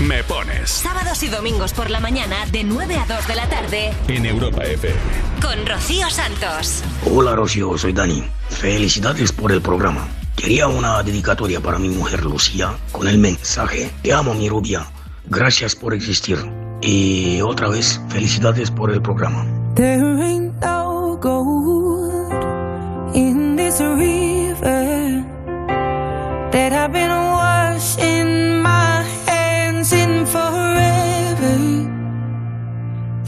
Me 0.00 0.24
pones 0.24 0.68
Sábados 0.68 1.22
y 1.22 1.28
domingos 1.28 1.72
por 1.72 1.90
la 1.90 2.00
mañana 2.00 2.44
de 2.46 2.64
9 2.64 2.96
a 2.96 3.06
2 3.06 3.28
de 3.28 3.34
la 3.36 3.48
tarde 3.48 3.92
en 4.08 4.26
Europa 4.26 4.64
FM. 4.64 4.96
con 5.40 5.64
Rocío 5.64 6.10
Santos. 6.10 6.82
Hola 7.08 7.36
Rocío, 7.36 7.78
soy 7.78 7.92
Dani. 7.92 8.24
Felicidades 8.50 9.30
por 9.30 9.52
el 9.52 9.62
programa. 9.62 10.08
Quería 10.34 10.66
una 10.66 11.04
dedicatoria 11.04 11.60
para 11.60 11.78
mi 11.78 11.88
mujer 11.88 12.24
Lucía 12.24 12.74
con 12.90 13.06
el 13.06 13.18
mensaje 13.18 13.92
Te 14.02 14.12
amo 14.12 14.34
mi 14.34 14.48
rubia. 14.48 14.90
Gracias 15.26 15.76
por 15.76 15.94
existir. 15.94 16.36
Y 16.82 17.40
otra 17.40 17.68
vez, 17.68 18.00
felicidades 18.08 18.70
por 18.70 18.90
el 18.90 19.00
programa. 19.00 19.46
There 19.76 20.20
ain't 20.20 20.60
no 20.60 21.16
gold 21.20 22.32
in 23.14 23.56
this 23.56 23.80
river 23.80 25.24
that 26.50 26.72
I've 26.72 26.92
been 26.92 27.10
washing 27.10 28.60
my 28.62 29.04
hands 29.26 29.92
in 29.92 30.26
forever. 30.26 31.58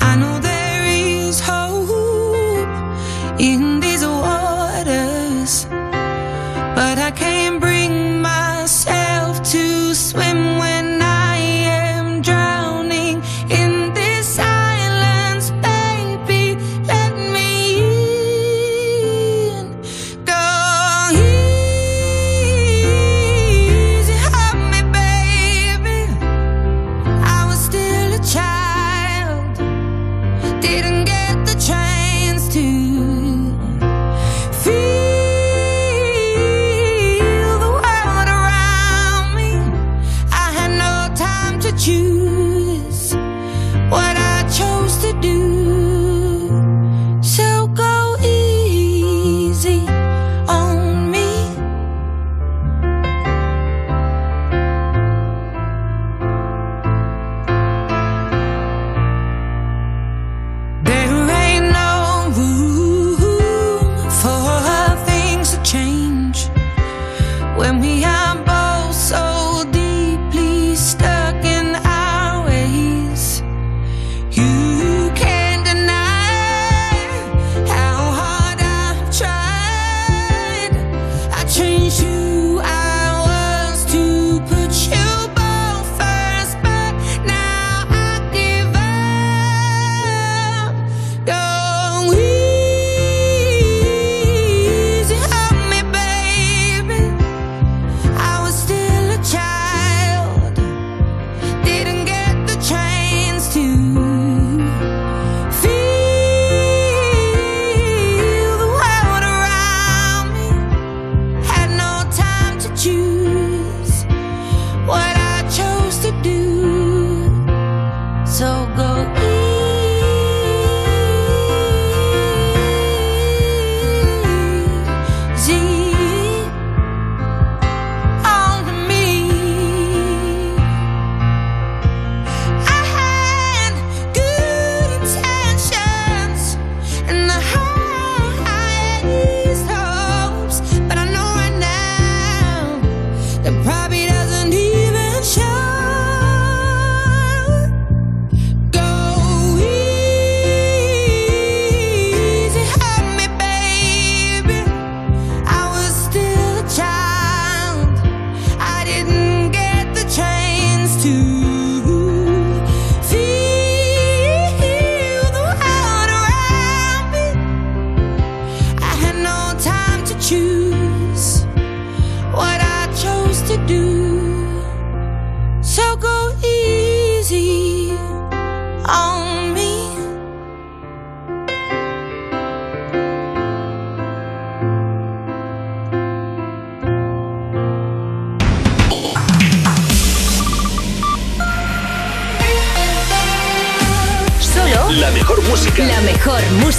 I 0.00 0.16
know 0.16 0.38
there 0.40 0.84
is 0.86 1.40
hope 1.40 2.68
in 3.38 3.78
these 3.80 4.04
waters, 4.04 5.66
but 6.74 6.98
I 6.98 7.12
can't 7.14 7.60
bring 7.60 7.83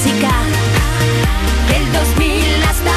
música 0.05 0.31
del 1.67 1.93
2000 1.93 2.63
hasta 2.63 2.91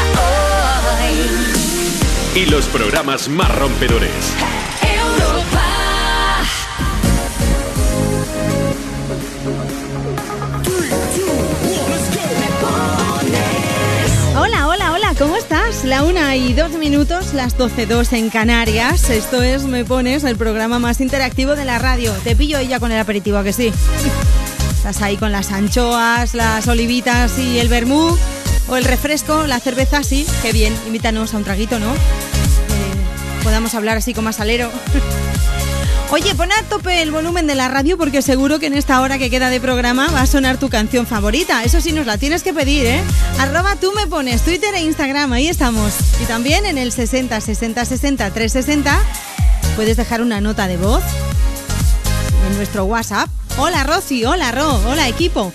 hoy. 1.01 2.43
Y 2.43 2.47
los 2.47 2.67
programas 2.67 3.29
más 3.29 3.55
rompedores. 3.57 4.11
Europa. 4.83 5.65
Hola, 14.37 14.69
hola, 14.69 14.93
hola, 14.93 15.15
¿cómo 15.19 15.37
estás? 15.37 15.85
La 15.85 16.05
una 16.05 16.37
y 16.37 16.53
dos 16.53 16.73
minutos, 16.73 17.33
las 17.35 17.57
12.02 17.57 18.13
en 18.13 18.31
Canarias. 18.31 19.11
Esto 19.11 19.43
es 19.43 19.65
Me 19.65 19.85
Pones, 19.85 20.25
el 20.25 20.37
programa 20.37 20.79
más 20.79 21.01
interactivo 21.01 21.57
de 21.57 21.65
la 21.65 21.79
radio. 21.79 22.13
Te 22.23 22.37
pillo 22.37 22.61
ya 22.61 22.79
con 22.79 22.93
el 22.93 23.01
aperitivo, 23.01 23.39
¿a 23.39 23.45
que 23.45 23.53
sí? 23.53 23.73
Estás 24.89 25.03
ahí 25.03 25.19
con 25.19 25.33
las 25.33 25.53
anchoas, 25.53 26.33
las 26.33 26.67
olivitas 26.67 27.39
y 27.39 27.59
el 27.59 27.69
vermú, 27.69 28.17
o 28.69 28.77
el 28.79 28.85
refresco, 28.85 29.47
la 29.47 29.61
cerveza, 29.61 30.03
sí, 30.03 30.27
qué 30.41 30.51
bien. 30.51 30.75
Invítanos 30.87 31.35
a 31.35 31.37
un 31.37 31.45
traguito, 31.45 31.79
¿no? 31.79 31.93
Eh, 31.93 31.99
podamos 33.43 33.75
hablar 33.75 33.99
así 33.99 34.15
con 34.15 34.25
más 34.25 34.41
alero. 34.41 34.71
Oye, 36.11 36.35
pon 36.35 36.51
a 36.53 36.63
tope 36.71 37.03
el 37.03 37.11
volumen 37.11 37.47
de 37.47 37.55
la 37.55 37.69
radio 37.69 37.99
porque 37.99 38.23
seguro 38.23 38.59
que 38.59 38.69
en 38.69 38.73
esta 38.73 39.03
hora 39.03 39.19
que 39.19 39.29
queda 39.29 39.51
de 39.51 39.61
programa 39.61 40.09
va 40.09 40.23
a 40.23 40.27
sonar 40.27 40.57
tu 40.57 40.71
canción 40.71 41.07
favorita. 41.07 41.65
Eso 41.65 41.83
sí, 41.83 41.93
nos 41.93 42.07
la 42.07 42.17
tienes 42.17 42.43
que 42.43 42.55
pedir, 42.55 42.87
¿eh? 42.87 43.03
Arroba 43.41 43.77
tú 43.77 43.93
me 43.93 44.07
pones 44.07 44.41
Twitter 44.41 44.75
e 44.75 44.81
Instagram, 44.81 45.35
ahí 45.35 45.49
estamos. 45.49 45.93
Y 46.23 46.25
también 46.25 46.65
en 46.65 46.79
el 46.79 46.93
60 46.93 47.39
60 47.43 47.85
60 47.85 48.31
360 48.31 48.99
puedes 49.77 49.99
dejar 49.99 50.23
una 50.23 50.41
nota 50.41 50.67
de 50.67 50.79
voz 50.79 51.03
en 52.49 52.57
nuestro 52.57 52.87
WhatsApp. 52.87 53.29
Hola 53.59 53.85
Rosy, 53.85 54.25
hola 54.25 54.53
Ro, 54.53 54.81
hola 54.87 55.09
equipo. 55.09 55.53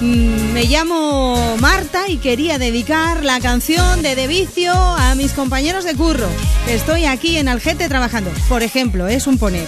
Mm, 0.00 0.52
Me 0.52 0.64
llamo 0.64 1.56
Marta 1.58 2.08
y 2.08 2.18
quería 2.18 2.58
dedicar 2.58 3.24
la 3.24 3.40
canción 3.40 4.02
de 4.02 4.14
De 4.14 4.26
Vicio 4.26 4.72
a 4.74 5.14
mis 5.14 5.32
compañeros 5.32 5.84
de 5.84 5.94
curro. 5.94 6.28
Estoy 6.68 7.06
aquí 7.06 7.38
en 7.38 7.48
Algete 7.48 7.88
trabajando. 7.88 8.30
Por 8.48 8.62
ejemplo, 8.62 9.08
es 9.08 9.26
un 9.26 9.38
poner. 9.38 9.66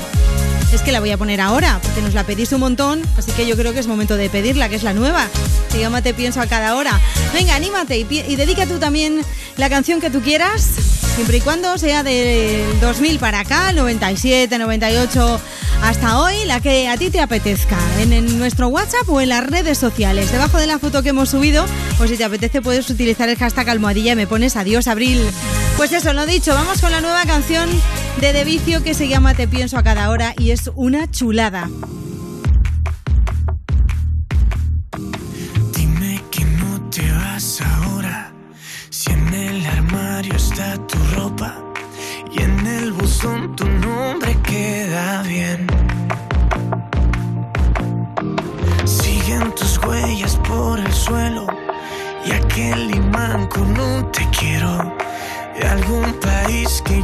Es 0.73 0.83
que 0.83 0.93
la 0.93 1.01
voy 1.01 1.11
a 1.13 1.17
poner 1.17 1.41
ahora, 1.41 1.81
porque 1.83 2.03
nos 2.03 2.13
la 2.13 2.25
pedís 2.25 2.53
un 2.53 2.61
montón, 2.61 3.01
así 3.17 3.33
que 3.33 3.47
yo 3.47 3.57
creo 3.57 3.73
que 3.73 3.79
es 3.79 3.87
momento 3.87 4.17
de 4.17 4.29
pedirla, 4.29 4.69
que 4.69 4.77
es 4.77 4.83
la 4.83 4.93
nueva. 4.93 5.27
Se 5.73 5.81
llama 5.81 6.03
Te 6.03 6.13
pienso 6.13 6.43
a 6.43 6.47
cada 6.47 6.75
hora. 6.77 7.01
Venga, 7.33 7.55
anímate 7.55 7.97
y, 7.99 8.07
y 8.11 8.37
dedica 8.37 8.67
tú 8.67 8.79
también 8.79 9.23
la 9.57 9.71
canción 9.71 9.99
que 9.99 10.11
tú 10.11 10.21
quieras, 10.21 10.63
siempre 11.15 11.39
y 11.39 11.41
cuando 11.41 11.79
sea 11.79 12.03
del 12.03 12.79
2000 12.83 13.19
para 13.19 13.41
acá, 13.41 13.73
97, 13.73 14.59
98, 14.59 15.41
hasta 15.83 16.21
hoy, 16.21 16.45
la 16.47 16.61
que 16.61 16.89
a 16.89 16.97
ti 16.97 17.11
te 17.11 17.21
apetezca, 17.21 17.79
en, 17.99 18.39
nuestro 18.39 18.69
WhatsApp 18.69 19.09
o 19.09 19.21
en 19.21 19.31
las 19.31 19.47
redes 19.47 19.79
sociales. 19.79 20.31
Debajo 20.33 20.59
de 20.59 20.67
la 20.67 20.79
foto 20.79 21.03
que 21.03 21.11
hemos 21.11 21.31
subido, 21.31 21.65
o 22.01 22.07
si 22.07 22.17
te 22.17 22.25
apetece 22.25 22.61
puedes 22.63 22.89
utilizar 22.91 23.29
el 23.29 23.37
hashtag 23.37 23.69
almohadilla 23.71 24.13
y 24.13 24.17
me 24.17 24.27
pones 24.27 24.57
adiós 24.57 24.89
abril. 24.89 25.21
Pues 25.77 25.93
eso, 25.93 26.13
lo 26.13 26.27
dicho, 26.27 26.55
vamos 26.55 26.81
con 26.81 26.91
la 26.91 27.01
nueva 27.01 27.25
canción 27.25 27.69
de 28.21 28.33
De 28.33 28.45
Vicio 28.45 28.83
que 28.83 28.95
se 28.95 29.09
llama 29.09 29.35
Te 29.35 29.47
pienso 29.47 29.79
a 29.79 29.83
cada 29.83 30.11
hora 30.11 30.35
y 30.37 30.51
es 30.51 30.71
una 30.75 31.11
chulada. 31.11 31.71
Dime 35.75 36.23
que 36.31 36.45
no 36.45 36.81
te 36.91 37.11
vas 37.13 37.61
ahora. 37.61 38.33
Si 38.91 39.13
en 39.13 39.33
el 39.33 39.67
armario 39.67 40.35
está 40.35 40.77
tu 40.87 40.99
ropa 41.15 41.57
y 42.33 42.43
en 42.43 42.67
el 42.67 42.93
buzón 42.93 43.55
tu 43.55 43.68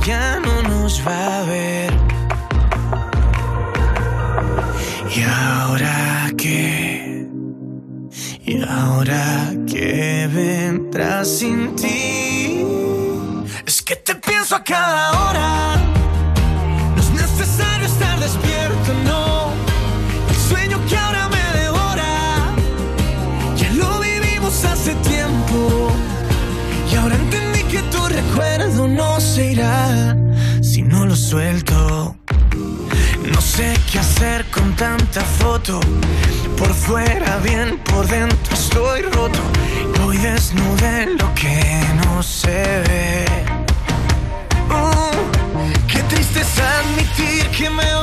ya 0.00 0.40
no 0.40 0.62
nos 0.62 1.06
va 1.06 1.40
a 1.40 1.44
ver. 1.44 1.92
¿Y 5.14 5.22
ahora 5.22 6.30
qué? 6.36 7.28
¿Y 8.44 8.62
ahora 8.62 9.52
qué 9.66 10.28
vendrá 10.32 11.24
sin 11.24 11.74
ti? 11.76 12.64
Es 13.66 13.82
que 13.82 13.96
te 13.96 14.14
pienso 14.16 14.56
a 14.56 14.64
cada 14.64 15.10
hora. 15.12 15.23
Suelto. 31.16 32.16
No 33.32 33.40
sé 33.40 33.74
qué 33.90 33.98
hacer 33.98 34.44
con 34.50 34.74
tanta 34.74 35.20
foto. 35.20 35.80
Por 36.56 36.72
fuera 36.74 37.38
bien, 37.38 37.78
por 37.90 38.06
dentro 38.06 38.54
estoy 38.54 39.02
roto. 39.02 39.40
Voy 40.00 40.16
desnudo 40.18 40.86
en 40.86 41.16
lo 41.16 41.32
que 41.34 41.84
no 42.04 42.22
se 42.22 42.82
ve. 42.88 43.24
Uh, 44.70 45.86
qué 45.86 46.02
triste 46.04 46.40
es 46.40 46.58
admitir 46.58 47.46
que 47.50 47.70
me 47.70 47.93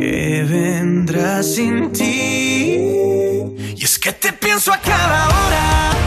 que 0.00 0.44
vendrá 0.44 1.42
sin 1.42 1.92
ti. 1.92 2.78
Y 3.76 3.84
es 3.84 3.98
que 3.98 4.12
te 4.12 4.32
pienso 4.32 4.72
a 4.72 4.78
cada 4.78 5.28
hora. 5.28 5.99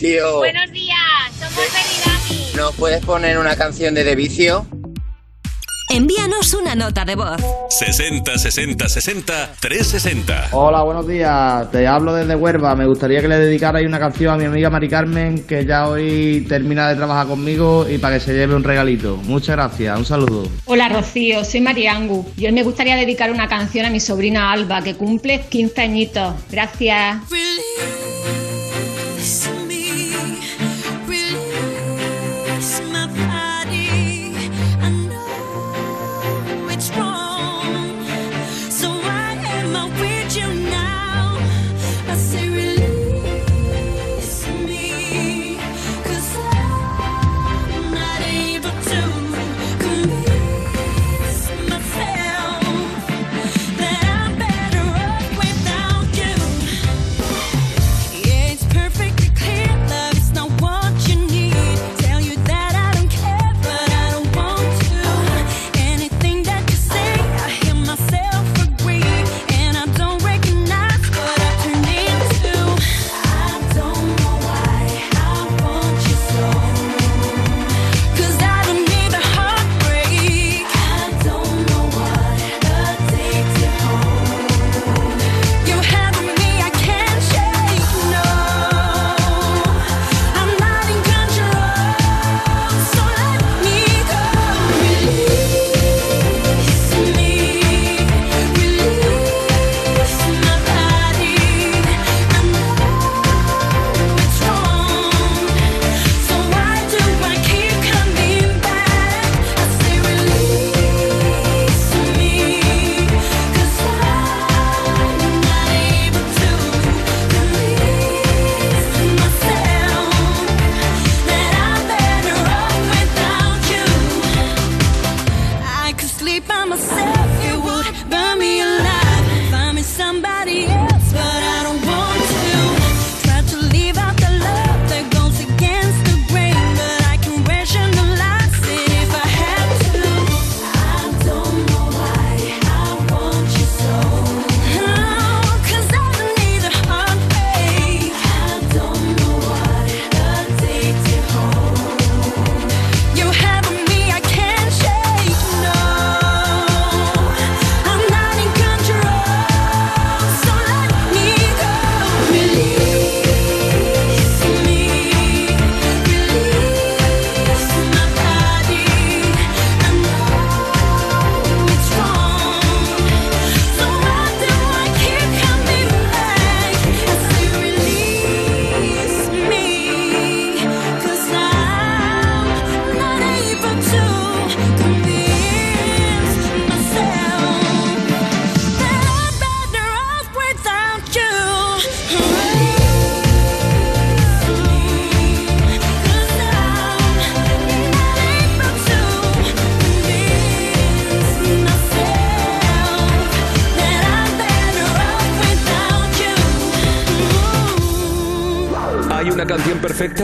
Rocío. 0.00 0.38
Buenos 0.38 0.72
días, 0.72 0.96
somos 1.38 1.66
Benidami. 1.74 2.56
¿Nos 2.56 2.74
puedes 2.76 3.04
poner 3.04 3.36
una 3.36 3.54
canción 3.54 3.94
de 3.94 4.02
De 4.02 4.14
Vicio? 4.14 4.66
Envíanos 5.90 6.54
una 6.54 6.74
nota 6.74 7.04
de 7.04 7.16
voz. 7.16 7.36
60 7.68 8.38
60 8.38 8.88
60 8.88 9.52
360. 9.60 10.48
Hola, 10.52 10.84
buenos 10.84 11.06
días. 11.06 11.70
Te 11.70 11.86
hablo 11.86 12.14
desde 12.14 12.34
Huerva. 12.34 12.74
Me 12.76 12.86
gustaría 12.86 13.20
que 13.20 13.28
le 13.28 13.36
dedicarais 13.40 13.86
una 13.86 13.98
canción 13.98 14.32
a 14.32 14.36
mi 14.38 14.44
amiga 14.44 14.70
Mari 14.70 14.88
Carmen, 14.88 15.44
que 15.44 15.66
ya 15.66 15.88
hoy 15.88 16.46
termina 16.48 16.88
de 16.88 16.96
trabajar 16.96 17.26
conmigo 17.26 17.86
y 17.86 17.98
para 17.98 18.14
que 18.14 18.20
se 18.20 18.32
lleve 18.32 18.54
un 18.54 18.64
regalito. 18.64 19.18
Muchas 19.18 19.56
gracias. 19.56 19.98
Un 19.98 20.06
saludo. 20.06 20.48
Hola 20.64 20.88
Rocío, 20.88 21.44
soy 21.44 21.60
Mariangu. 21.60 22.24
Yo 22.38 22.50
me 22.52 22.62
gustaría 22.62 22.96
dedicar 22.96 23.30
una 23.30 23.48
canción 23.48 23.84
a 23.84 23.90
mi 23.90 24.00
sobrina 24.00 24.50
Alba, 24.50 24.80
que 24.80 24.94
cumple 24.94 25.42
15 25.50 25.82
añitos. 25.82 26.34
Gracias. 26.50 27.18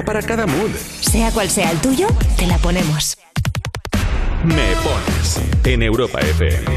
Para 0.04 0.22
cada 0.22 0.46
mood. 0.46 0.70
Sea 1.00 1.30
cual 1.30 1.50
sea 1.50 1.70
el 1.70 1.78
tuyo, 1.80 2.06
te 2.36 2.46
la 2.46 2.58
ponemos. 2.58 3.16
Me 4.44 4.74
pones 4.82 5.40
en 5.64 5.82
Europa 5.82 6.20
FM. 6.20 6.76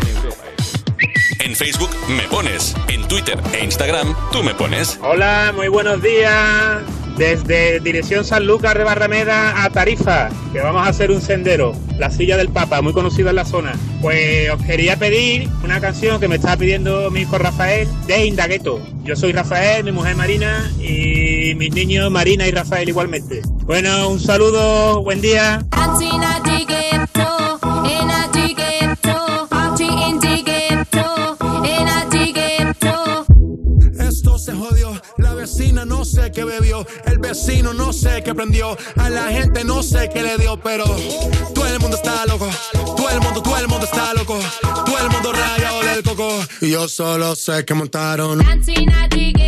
En 1.40 1.56
Facebook 1.56 1.90
me 2.10 2.24
pones, 2.24 2.76
en 2.90 3.08
Twitter 3.08 3.40
e 3.54 3.64
Instagram 3.64 4.14
tú 4.32 4.44
me 4.44 4.54
pones. 4.54 5.00
Hola, 5.02 5.54
muy 5.56 5.68
buenos 5.68 6.02
días. 6.02 6.82
Desde 7.18 7.80
dirección 7.80 8.24
San 8.24 8.46
Lucas 8.46 8.76
de 8.76 8.84
Barrameda 8.84 9.64
a 9.64 9.70
Tarifa, 9.70 10.30
que 10.54 10.62
vamos 10.62 10.86
a 10.86 10.90
hacer 10.90 11.12
un 11.12 11.22
sendero, 11.22 11.74
la 11.98 12.12
silla 12.12 12.38
del 12.38 12.50
Papa, 12.50 12.82
muy 12.82 12.94
conocida 12.94 13.32
en 13.32 13.36
la 13.36 13.46
zona. 13.46 13.74
Pues 14.02 14.50
os 14.50 14.62
quería 14.64 14.98
pedir 14.98 15.50
una 15.64 15.82
canción 15.82 16.20
que 16.20 16.28
me 16.28 16.36
estaba 16.36 16.58
pidiendo 16.58 17.12
mi 17.12 17.22
hijo 17.22 17.38
Rafael 17.38 17.88
de 18.08 18.26
Indagueto. 18.26 18.82
Yo 19.10 19.16
soy 19.16 19.32
Rafael, 19.32 19.84
mi 19.84 19.92
mujer 19.92 20.16
Marina 20.16 20.72
y 20.80 21.56
mis 21.56 21.74
niños 21.74 22.12
Marina 22.12 22.46
y 22.46 22.52
Rafael 22.52 22.88
igualmente. 22.88 23.42
Bueno, 23.64 24.08
un 24.08 24.20
saludo, 24.20 25.02
buen 25.02 25.20
día. 25.20 25.66
Esto 34.00 34.38
se 34.38 34.54
jodió, 34.54 35.02
la 35.18 35.34
vecina 35.34 35.86
no 35.86 36.06
sé 36.06 36.32
qué 36.32 36.44
bebió, 36.44 36.86
el 37.06 37.18
vecino 37.18 37.74
no 37.74 37.92
sé 37.92 38.22
qué 38.24 38.36
prendió, 38.36 38.78
a 38.96 39.10
la 39.10 39.30
gente 39.30 39.64
no 39.64 39.82
sé 39.82 40.10
qué 40.14 40.22
le 40.22 40.38
dio, 40.38 40.60
pero 40.62 40.86
yo 46.70 46.88
solo 46.88 47.36
sé 47.36 47.66
que 47.66 47.74
montaron. 47.74 48.42
En 48.42 49.39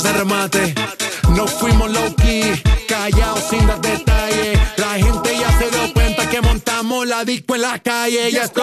Remate. 0.00 0.74
No 1.36 1.46
fuimos 1.46 1.92
low 1.92 2.14
key, 2.16 2.62
callados 2.88 3.44
sin 3.50 3.66
dar 3.66 3.78
detalles. 3.82 4.58
La 4.78 4.94
gente 4.94 5.36
ya 5.38 5.58
se 5.58 5.70
dio 5.70 5.92
cuenta 5.92 6.30
que 6.30 6.40
montamos 6.40 7.06
la 7.06 7.24
disco 7.26 7.54
en 7.56 7.60
la 7.60 7.78
calle. 7.78 8.30
Y 8.30 8.36
esto 8.36 8.62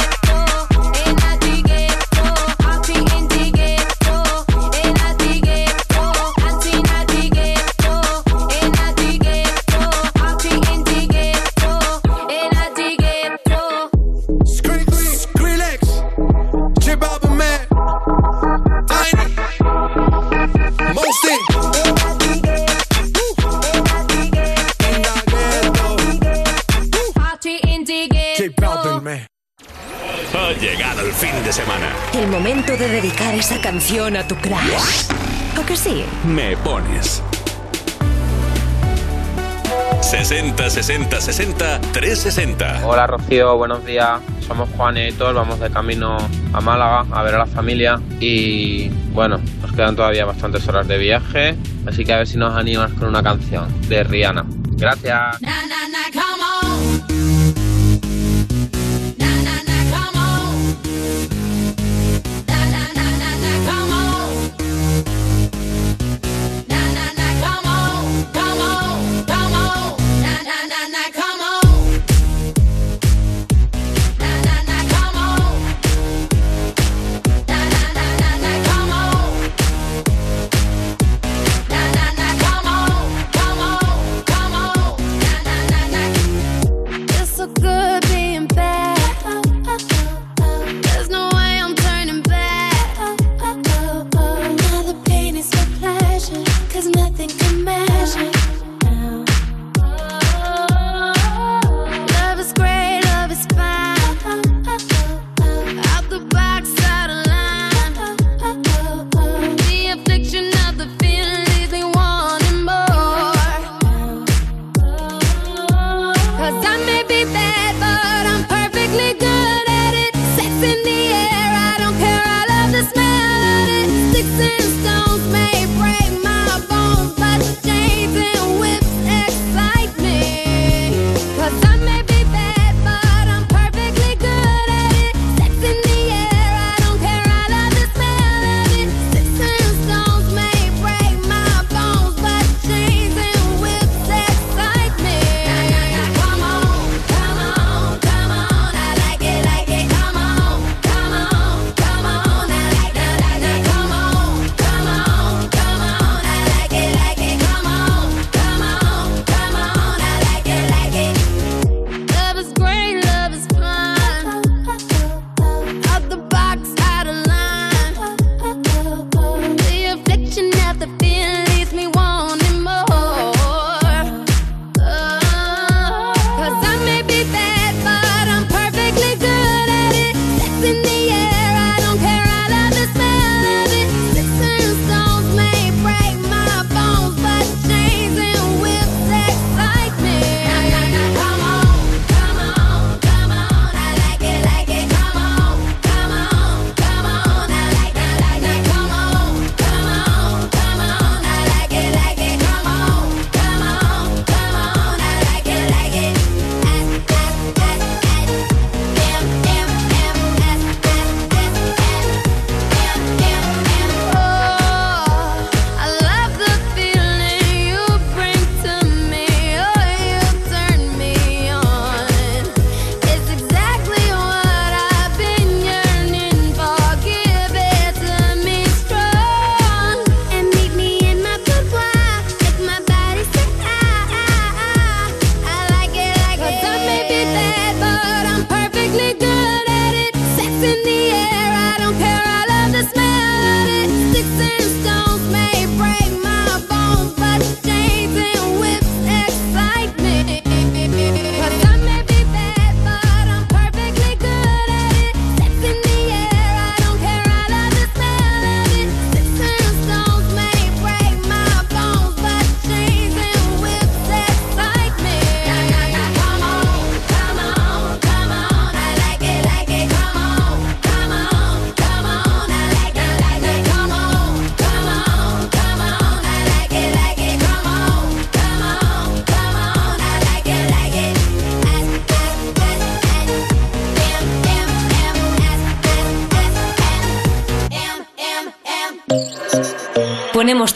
Ha 30.33 30.53
llegado 30.53 31.01
el 31.01 31.11
fin 31.11 31.43
de 31.43 31.51
semana. 31.51 31.93
El 32.13 32.27
momento 32.27 32.71
de 32.77 32.87
dedicar 32.87 33.35
esa 33.35 33.59
canción 33.59 34.15
a 34.15 34.25
tu 34.25 34.35
crush. 34.35 35.09
¿O 35.59 35.65
que 35.65 35.75
sí? 35.75 36.05
Me 36.25 36.55
pones. 36.57 37.21
60 40.01 40.69
60 40.69 41.19
60 41.19 41.81
360. 41.81 42.87
Hola 42.87 43.07
Rocío, 43.07 43.57
buenos 43.57 43.85
días. 43.85 44.21
Somos 44.47 44.69
Juan 44.77 44.95
y 44.97 45.01
Héctor, 45.01 45.35
vamos 45.35 45.59
de 45.59 45.69
camino 45.69 46.17
a 46.53 46.61
Málaga 46.61 47.05
a 47.11 47.23
ver 47.23 47.35
a 47.35 47.39
la 47.39 47.45
familia 47.45 47.99
y 48.21 48.87
bueno, 49.11 49.39
nos 49.61 49.71
quedan 49.73 49.97
todavía 49.97 50.23
bastantes 50.25 50.67
horas 50.67 50.87
de 50.87 50.97
viaje, 50.97 51.55
así 51.85 52.05
que 52.05 52.13
a 52.13 52.17
ver 52.17 52.27
si 52.27 52.37
nos 52.37 52.55
animas 52.55 52.91
con 52.93 53.09
una 53.09 53.21
canción 53.21 53.67
de 53.89 54.03
Rihanna. 54.03 54.45
Gracias. 54.77 55.41
It's 55.41 56.20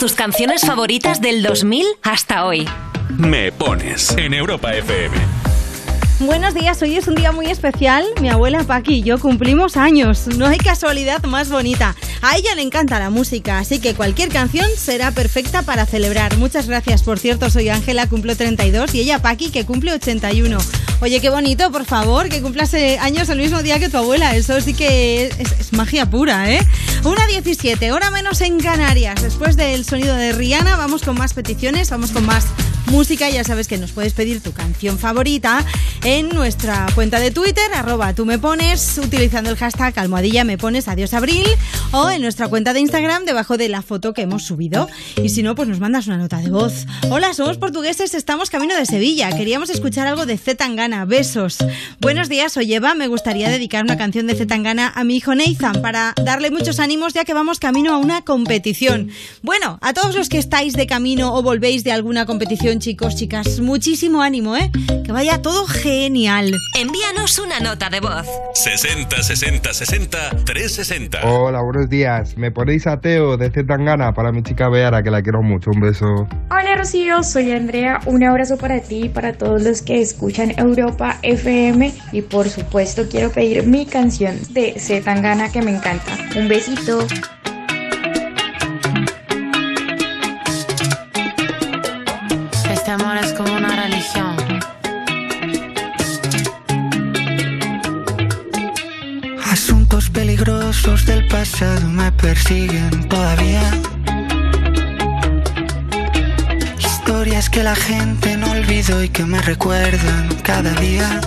tus 0.05 0.13
canciones 0.13 0.61
favoritas 0.61 1.19
del 1.19 1.41
2000 1.41 1.83
hasta 2.03 2.45
hoy. 2.45 2.69
Me 3.17 3.51
pones 3.51 4.15
en 4.15 4.35
Europa 4.35 4.71
FM. 4.71 5.17
Buenos 6.19 6.53
días, 6.53 6.79
hoy 6.83 6.95
es 6.95 7.07
un 7.07 7.15
día 7.15 7.31
muy 7.31 7.47
especial. 7.47 8.05
Mi 8.21 8.29
abuela 8.29 8.63
Paqui 8.63 8.97
y 8.97 9.01
yo 9.01 9.19
cumplimos 9.19 9.77
años. 9.77 10.27
No 10.27 10.45
hay 10.45 10.59
casualidad 10.59 11.23
más 11.23 11.49
bonita. 11.49 11.95
A 12.21 12.37
ella 12.37 12.53
le 12.53 12.61
encanta 12.61 12.99
la 12.99 13.09
música, 13.09 13.57
así 13.57 13.79
que 13.79 13.95
cualquier 13.95 14.29
canción 14.29 14.67
será 14.77 15.09
perfecta 15.09 15.63
para 15.63 15.87
celebrar. 15.87 16.37
Muchas 16.37 16.67
gracias, 16.67 17.01
por 17.01 17.17
cierto, 17.17 17.49
soy 17.49 17.69
Ángela, 17.69 18.07
cumplo 18.07 18.35
32 18.35 18.93
y 18.93 18.99
ella 18.99 19.23
Paqui 19.23 19.49
que 19.49 19.65
cumple 19.65 19.91
81. 19.91 20.55
Oye, 21.01 21.19
qué 21.19 21.31
bonito, 21.31 21.71
por 21.71 21.83
favor, 21.83 22.29
que 22.29 22.43
cumplas 22.43 22.73
eh, 22.75 22.99
años 22.99 23.27
el 23.29 23.39
mismo 23.39 23.63
día 23.63 23.79
que 23.79 23.89
tu 23.89 23.97
abuela. 23.97 24.35
Eso 24.35 24.61
sí 24.61 24.75
que 24.75 25.25
es, 25.25 25.51
es 25.59 25.73
magia 25.73 26.07
pura, 26.09 26.51
¿eh? 26.51 26.59
Una 27.05 27.27
17, 27.27 27.91
hora 27.91 28.09
menos 28.09 28.41
en 28.41 28.59
Canarias. 28.59 29.21
Después 29.21 29.55
del 29.55 29.85
sonido 29.85 30.15
de 30.15 30.31
Rihanna, 30.31 30.75
vamos 30.75 31.03
con 31.03 31.15
más 31.15 31.35
peticiones, 31.35 31.91
vamos 31.91 32.09
con 32.09 32.25
más 32.25 32.47
música. 32.87 33.29
Ya 33.29 33.43
sabes 33.43 33.67
que 33.67 33.77
nos 33.77 33.91
puedes 33.91 34.13
pedir 34.13 34.41
tu 34.41 34.53
canción 34.53 34.97
favorita 34.97 35.63
en 36.03 36.29
nuestra 36.29 36.87
cuenta 36.95 37.19
de 37.19 37.31
Twitter, 37.31 37.71
arroba 37.73 38.13
tú 38.13 38.25
me 38.25 38.39
pones, 38.39 38.99
utilizando 39.03 39.49
el 39.49 39.55
hashtag 39.55 39.97
almohadilla 39.97 40.43
me 40.43 40.57
pones 40.57 40.87
adiós 40.87 41.13
abril, 41.13 41.45
o 41.91 42.09
en 42.09 42.21
nuestra 42.21 42.47
cuenta 42.47 42.73
de 42.73 42.79
Instagram 42.79 43.25
debajo 43.25 43.57
de 43.57 43.69
la 43.69 43.81
foto 43.81 44.13
que 44.13 44.21
hemos 44.21 44.43
subido. 44.43 44.87
Y 45.21 45.29
si 45.29 45.43
no, 45.43 45.55
pues 45.55 45.67
nos 45.67 45.79
mandas 45.79 46.07
una 46.07 46.17
nota 46.17 46.37
de 46.37 46.49
voz. 46.49 46.85
Hola, 47.09 47.33
somos 47.33 47.57
portugueses, 47.57 48.13
estamos 48.13 48.49
camino 48.49 48.75
de 48.75 48.85
Sevilla. 48.85 49.29
Queríamos 49.35 49.69
escuchar 49.69 50.07
algo 50.07 50.25
de 50.25 50.37
Z 50.37 50.55
Tangana. 50.55 51.05
Besos. 51.05 51.57
Buenos 52.05 52.29
días, 52.29 52.51
soy 52.51 52.71
Eva. 52.71 52.93
Me 52.93 53.07
gustaría 53.07 53.49
dedicar 53.49 53.83
una 53.83 53.97
canción 53.97 54.27
de 54.27 54.35
Z 54.35 54.45
Tangana 54.45 54.93
a 54.93 55.03
mi 55.03 55.15
hijo 55.15 55.33
Nathan 55.33 55.81
para 55.81 56.13
darle 56.23 56.51
muchos 56.51 56.79
ánimos 56.79 57.15
ya 57.15 57.25
que 57.25 57.33
vamos 57.33 57.57
camino 57.57 57.95
a 57.95 57.97
una 57.97 58.21
competición. 58.21 59.09
Bueno, 59.41 59.79
a 59.81 59.91
todos 59.91 60.13
los 60.13 60.29
que 60.29 60.37
estáis 60.37 60.73
de 60.73 60.85
camino 60.85 61.33
o 61.33 61.41
volvéis 61.41 61.83
de 61.83 61.91
alguna 61.91 62.27
competición, 62.27 62.77
chicos, 62.77 63.15
chicas, 63.15 63.59
muchísimo 63.59 64.21
ánimo, 64.21 64.55
¿eh? 64.55 64.69
Que 65.03 65.11
vaya 65.11 65.41
todo 65.41 65.65
genial. 65.65 66.53
Envíanos 66.79 67.39
una 67.39 67.59
nota 67.59 67.89
de 67.89 68.01
voz. 68.01 68.27
60 68.53 69.23
60 69.23 69.73
60 69.73 70.29
360. 70.45 71.21
Hola, 71.27 71.63
buenos 71.63 71.89
días. 71.89 72.37
¿Me 72.37 72.51
ponéis 72.51 72.85
ateo 72.85 73.35
de 73.35 73.49
Zetangana 73.49 74.13
para 74.13 74.31
mi 74.31 74.43
chica 74.43 74.69
Beara, 74.69 75.01
que 75.01 75.09
la 75.09 75.23
quiero 75.23 75.41
mucho? 75.41 75.71
Un 75.71 75.81
beso. 75.81 76.05
Hola 76.51 76.75
Rocío, 76.77 77.23
soy 77.23 77.51
Andrea. 77.51 77.99
Un 78.05 78.23
abrazo 78.23 78.57
para 78.57 78.79
ti 78.79 79.05
y 79.05 79.09
para 79.09 79.33
todos 79.33 79.63
los 79.63 79.81
que 79.81 80.01
escuchan 80.01 80.53
Europa 80.59 81.17
FM. 81.23 81.94
Y 82.11 82.21
por 82.21 82.49
supuesto 82.49 83.07
quiero 83.09 83.31
pedir 83.31 83.65
mi 83.65 83.85
canción 83.85 84.39
de 84.49 84.79
Z 84.79 85.03
Tangana 85.03 85.51
que 85.51 85.61
me 85.61 85.71
encanta. 85.71 86.17
Un 86.35 86.47
besito. 86.47 87.05
Este 92.71 92.91
amor 92.91 93.17
es 93.17 93.33
como 93.33 93.53
una 93.53 93.75
religión. 93.83 94.35
Asuntos 99.51 100.09
peligrosos 100.09 101.05
del 101.05 101.27
pasado 101.27 101.87
me 101.89 102.11
persiguen 102.11 103.07
todavía. 103.09 103.63
Historias 106.77 107.49
que 107.49 107.63
la 107.63 107.75
gente 107.75 108.35
no 108.37 108.51
olvidó 108.51 109.03
y 109.03 109.09
que 109.09 109.25
me 109.25 109.41
recuerdan 109.41 110.27
cada 110.43 110.73
día. 110.81 111.21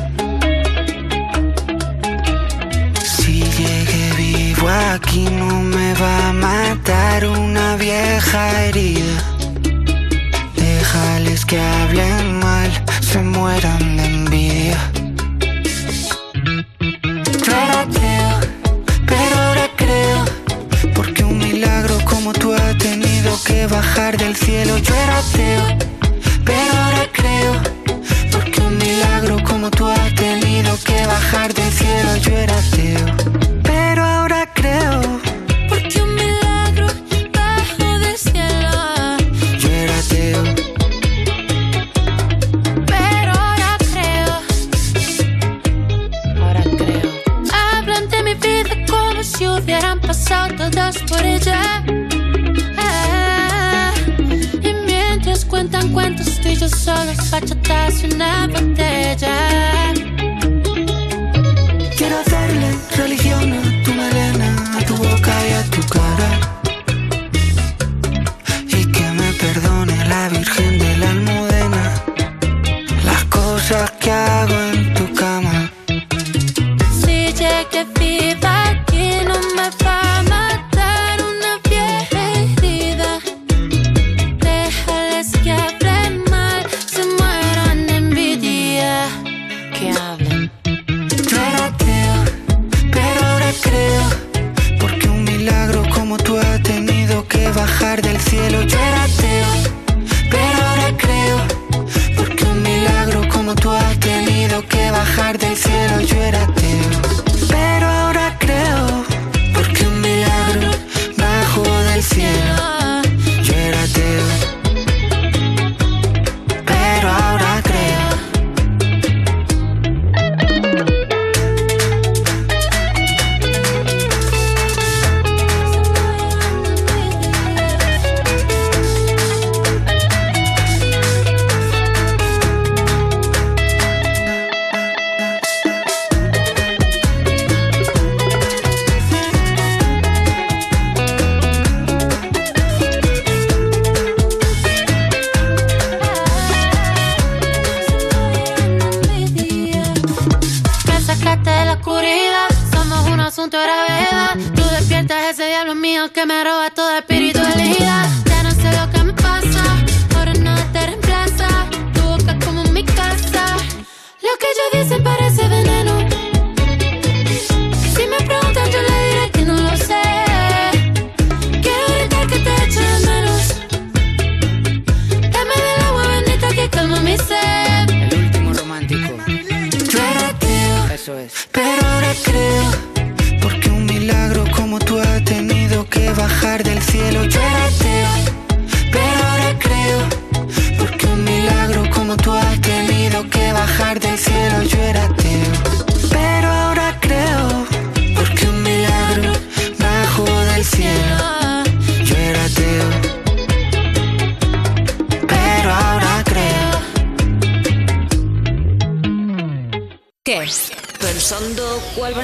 Aquí 4.67 5.29
no 5.31 5.61
me 5.63 5.95
va 5.95 6.29
a 6.29 6.33
matar 6.33 7.27
una 7.27 7.77
vieja 7.77 8.65
herida. 8.65 9.23
Déjales 10.57 11.45
que 11.45 11.61
hablen 11.61 12.41
mal, 12.41 12.71
se 13.01 13.21
mueran 13.21 13.97
de 13.97 14.05
envidia. 14.05 14.79
Yo 17.45 17.53
era 17.53 17.81
ateo, 17.83 18.31
pero 19.07 19.35
ahora 19.37 19.69
creo. 19.77 20.25
Porque 20.95 21.25
un 21.25 21.39
milagro 21.39 21.99
como 22.05 22.33
tú 22.33 22.53
ha 22.53 22.77
tenido 22.79 23.39
que 23.45 23.67
bajar 23.67 24.17
del 24.17 24.35
cielo. 24.35 24.79
Yo 24.79 24.95
era 24.95 25.19
ateo, 25.19 25.65
pero 26.45 26.73
ahora 26.83 27.05
creo. 27.13 27.53
Porque 28.33 28.61
un 28.61 28.77
milagro 28.79 29.37
como 29.45 29.71
tú 29.71 29.87
ha 29.87 30.15
tenido 30.17 30.77
que 30.85 31.07
bajar 31.07 31.55
del 31.55 31.73
cielo. 31.73 32.17
Yo 32.17 32.33
era 32.33 32.57
ateo, 32.59 33.48
bachatas 57.89 58.03
y 58.03 58.15
una 58.15 58.47
botella. 58.47 58.69
Quiero 59.19 59.48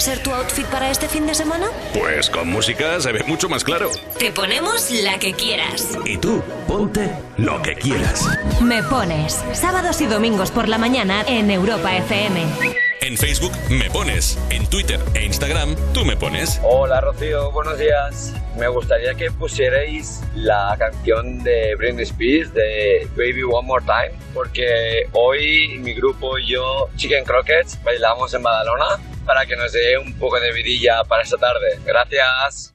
ser 0.05 0.23
tu 0.23 0.35
outfit 0.35 0.67
para 0.67 0.91
este 0.91 1.09
fin 1.09 1.27
de 1.27 1.35
semana? 1.35 1.67
Pues 1.95 2.29
con 2.29 2.47
música 2.49 3.01
se 3.01 3.11
ve 3.11 3.25
mucho 3.27 3.49
más 3.49 3.65
claro. 3.65 3.91
Te 4.19 4.31
ponemos 4.33 4.91
la 4.91 5.19
que 5.19 5.33
quieras. 5.33 5.97
Y 6.05 6.19
tú, 6.19 6.43
ponte 6.69 7.11
lo 7.39 7.63
que 7.63 7.75
quieras. 7.75 8.29
Me 8.61 8.83
pones 8.83 9.43
sábados 9.55 10.03
y 10.03 10.07
domingos 10.07 10.51
por 10.51 10.69
la 10.69 10.77
mañana 10.77 11.25
en 11.27 11.51
Europa 11.51 11.97
FM. 11.97 12.43
En 13.01 13.17
Facebook 13.17 13.53
me 13.71 13.89
pones, 13.89 14.39
en 14.51 14.67
Twitter 14.67 15.01
e 15.15 15.25
Instagram 15.25 15.75
tú 15.95 16.05
me 16.05 16.19
pones. 16.19 16.61
Hola 16.63 17.01
Rocío, 17.01 17.51
buenos 17.53 17.79
días. 17.79 18.35
Me 18.59 18.69
gustaría 18.69 19.15
que 19.15 19.31
pusierais 19.31 20.21
la 20.35 20.77
canción 20.79 21.43
de 21.43 21.77
Britney 21.77 22.05
Spears 22.05 22.53
de 22.53 23.09
Baby 23.17 23.43
One 23.43 23.67
More 23.67 23.85
Time, 23.87 24.19
porque 24.35 25.09
hoy 25.13 25.79
mi 25.79 25.95
grupo 25.95 26.39
y 26.39 26.53
yo, 26.53 26.91
Chicken 26.97 27.25
Crockets, 27.25 27.83
bailamos 27.83 28.35
en 28.35 28.43
Badalona 28.43 28.99
para 29.25 29.47
que 29.47 29.57
nos 29.57 29.73
dé 29.73 29.99
un 29.99 30.13
poco 30.19 30.39
de 30.41 30.53
vidilla 30.53 31.03
para 31.05 31.23
esta 31.23 31.37
tarde. 31.37 31.79
Gracias. 31.85 32.73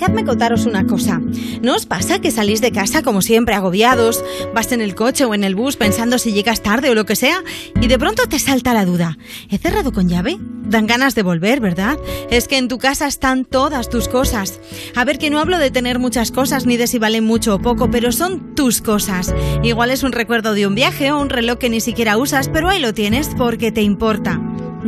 Dejadme 0.00 0.24
contaros 0.24 0.64
una 0.64 0.86
cosa. 0.86 1.20
¿No 1.60 1.74
os 1.74 1.84
pasa 1.84 2.22
que 2.22 2.30
salís 2.30 2.62
de 2.62 2.72
casa 2.72 3.02
como 3.02 3.20
siempre 3.20 3.54
agobiados, 3.54 4.24
vas 4.54 4.72
en 4.72 4.80
el 4.80 4.94
coche 4.94 5.26
o 5.26 5.34
en 5.34 5.44
el 5.44 5.54
bus 5.54 5.76
pensando 5.76 6.16
si 6.16 6.32
llegas 6.32 6.62
tarde 6.62 6.88
o 6.88 6.94
lo 6.94 7.04
que 7.04 7.16
sea, 7.16 7.44
y 7.82 7.86
de 7.86 7.98
pronto 7.98 8.26
te 8.26 8.38
salta 8.38 8.72
la 8.72 8.86
duda? 8.86 9.18
¿He 9.50 9.58
cerrado 9.58 9.92
con 9.92 10.08
llave? 10.08 10.38
Dan 10.40 10.86
ganas 10.86 11.14
de 11.14 11.22
volver, 11.22 11.60
¿verdad? 11.60 11.98
Es 12.30 12.48
que 12.48 12.56
en 12.56 12.68
tu 12.68 12.78
casa 12.78 13.06
están 13.06 13.44
todas 13.44 13.90
tus 13.90 14.08
cosas. 14.08 14.58
A 14.96 15.04
ver, 15.04 15.18
que 15.18 15.28
no 15.28 15.38
hablo 15.38 15.58
de 15.58 15.70
tener 15.70 15.98
muchas 15.98 16.30
cosas 16.30 16.64
ni 16.64 16.78
de 16.78 16.86
si 16.86 16.98
valen 16.98 17.24
mucho 17.24 17.56
o 17.56 17.58
poco, 17.60 17.90
pero 17.90 18.10
son 18.10 18.54
tus 18.54 18.80
cosas. 18.80 19.34
Igual 19.62 19.90
es 19.90 20.02
un 20.02 20.12
recuerdo 20.12 20.54
de 20.54 20.66
un 20.66 20.74
viaje 20.74 21.12
o 21.12 21.20
un 21.20 21.28
reloj 21.28 21.58
que 21.58 21.68
ni 21.68 21.82
siquiera 21.82 22.16
usas, 22.16 22.48
pero 22.48 22.70
ahí 22.70 22.80
lo 22.80 22.94
tienes 22.94 23.28
porque 23.36 23.70
te 23.70 23.82
importa. 23.82 24.39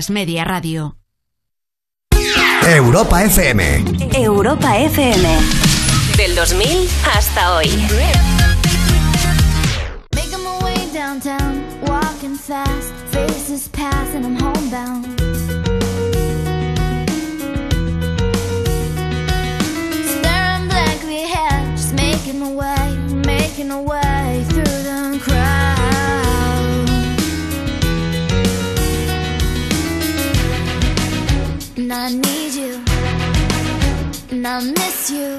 A3 0.00 0.10
Media 0.12 0.44
Radio. 0.44 0.96
Europa 2.66 3.22
FM. 3.22 3.60
Europa 4.16 4.78
FM. 4.78 5.26
Del 6.16 6.34
2000 6.34 6.88
hasta 7.04 7.54
hoy. 7.54 7.68
Making 10.14 10.42
my 10.42 10.64
way 10.64 10.88
downtown, 10.94 11.62
walking 11.82 12.34
fast, 12.34 12.94
faces 13.10 13.68
pass 13.68 14.14
and 14.14 14.24
I'm 14.24 14.36
homebound. 14.36 15.06
Staring 20.06 20.68
blankly 20.68 21.24
ahead, 21.24 21.76
just 21.76 21.92
making 21.92 22.40
my 22.40 22.52
way, 22.52 22.96
making 23.26 23.68
my 23.68 23.80
way 23.80 24.44
through 24.48 24.69
And 31.92 31.98
I 31.98 32.08
need 32.12 32.54
you, 32.54 32.84
and 34.30 34.46
I 34.46 34.60
miss 34.60 35.10
you, 35.10 35.36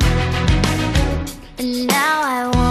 and 1.57 1.87
now 1.87 2.21
I 2.23 2.51
wonder 2.53 2.70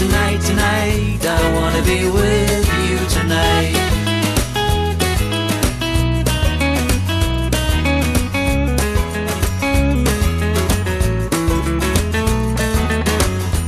tonight, 0.00 0.40
tonight. 0.40 1.20
I 1.26 1.54
wanna 1.56 1.82
be 1.82 2.08
with 2.08 2.66
you 2.88 2.96
tonight. 3.16 3.76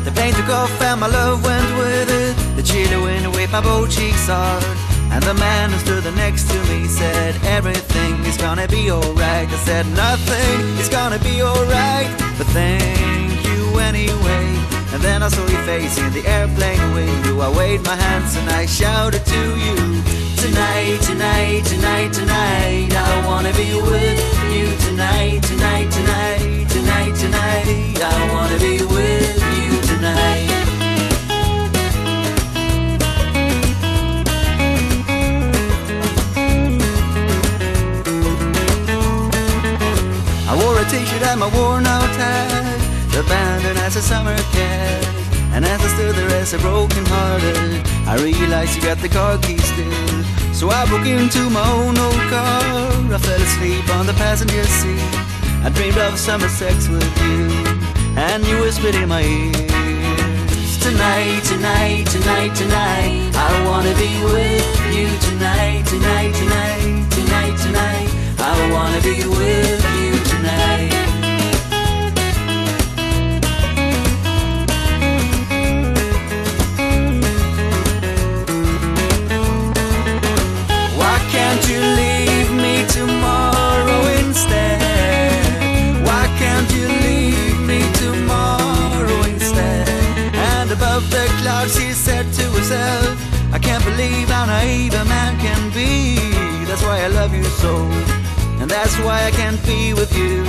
The 0.06 0.12
pain 0.14 0.32
took 0.32 0.48
off 0.48 0.80
and 0.80 1.00
my 1.00 1.08
love 1.08 1.44
went 1.44 1.70
with 1.76 2.08
it. 2.08 2.34
The 2.56 2.62
chilly 2.62 2.96
wind 2.96 3.34
waved 3.34 3.52
my 3.52 3.60
both 3.60 3.90
cheeks 3.94 4.26
hard. 4.26 4.64
And 5.12 5.22
the 5.24 5.34
man 5.34 5.70
who 5.70 5.78
stood 5.80 6.04
next 6.16 6.48
to 6.50 6.58
me 6.70 6.86
said, 6.86 7.36
Everything 7.44 8.24
is 8.24 8.38
gonna 8.38 8.66
be 8.68 8.90
alright. 8.90 9.48
I 9.56 9.58
said, 9.68 9.84
Nothing 9.88 10.60
is 10.80 10.88
gonna 10.88 11.18
be 11.18 11.42
alright. 11.42 12.08
But 12.38 12.46
thank 12.56 13.44
you 13.44 13.78
anyway. 13.80 14.81
And 14.92 15.02
then 15.02 15.22
I 15.22 15.28
saw 15.28 15.46
your 15.48 15.62
face 15.62 15.96
in 15.98 16.12
the 16.12 16.24
airplane 16.28 16.92
window. 16.92 17.40
I 17.40 17.48
waved 17.56 17.86
my 17.86 17.96
hands 17.96 18.36
and 18.36 18.48
I 18.50 18.66
shouted 18.66 19.24
to 19.24 19.42
you. 19.64 19.76
Tonight, 20.36 21.00
tonight, 21.00 21.64
tonight, 21.64 22.12
tonight. 22.12 22.92
I 22.92 23.26
wanna 23.26 23.52
be 23.54 23.72
with 23.72 24.20
you 24.52 24.68
tonight, 24.86 25.42
tonight, 25.44 25.90
tonight, 25.90 26.11
Realized 48.62 48.76
you 48.76 48.88
got 48.88 48.98
the 48.98 49.08
car 49.08 49.38
keys 49.38 49.64
still. 49.64 50.54
So 50.54 50.70
I 50.70 50.86
broke 50.86 51.06
into 51.06 51.50
my 51.50 51.66
own 51.72 51.98
old 51.98 52.22
car. 52.30 52.62
I 53.10 53.18
fell 53.18 53.42
asleep 53.42 53.88
on 53.96 54.06
the 54.06 54.12
passenger 54.12 54.62
seat. 54.62 55.02
I 55.66 55.68
dreamed 55.74 55.98
of 55.98 56.16
summer 56.16 56.48
sex 56.48 56.88
with 56.88 57.02
you 57.22 57.50
And 58.16 58.46
you 58.46 58.60
whispered 58.60 58.94
in 58.94 59.08
my 59.08 59.22
ears. 59.22 60.78
Tonight, 60.78 61.42
tonight, 61.42 62.06
tonight, 62.06 62.54
tonight 62.54 63.34
I 63.34 63.50
wanna 63.66 63.94
be 63.98 64.12
with 64.30 64.70
you. 64.94 65.08
Tonight, 65.28 65.82
tonight, 65.86 66.32
tonight, 66.32 67.10
tonight, 67.10 67.56
tonight 67.66 68.08
I 68.38 68.70
wanna 68.70 69.00
be 69.00 69.26
with 69.26 69.82
you 69.98 70.12
tonight. 70.30 71.01
That's 98.92 99.04
why 99.04 99.24
I 99.24 99.30
can't 99.30 99.64
be 99.64 99.94
with 99.94 100.14
you. 100.16 100.44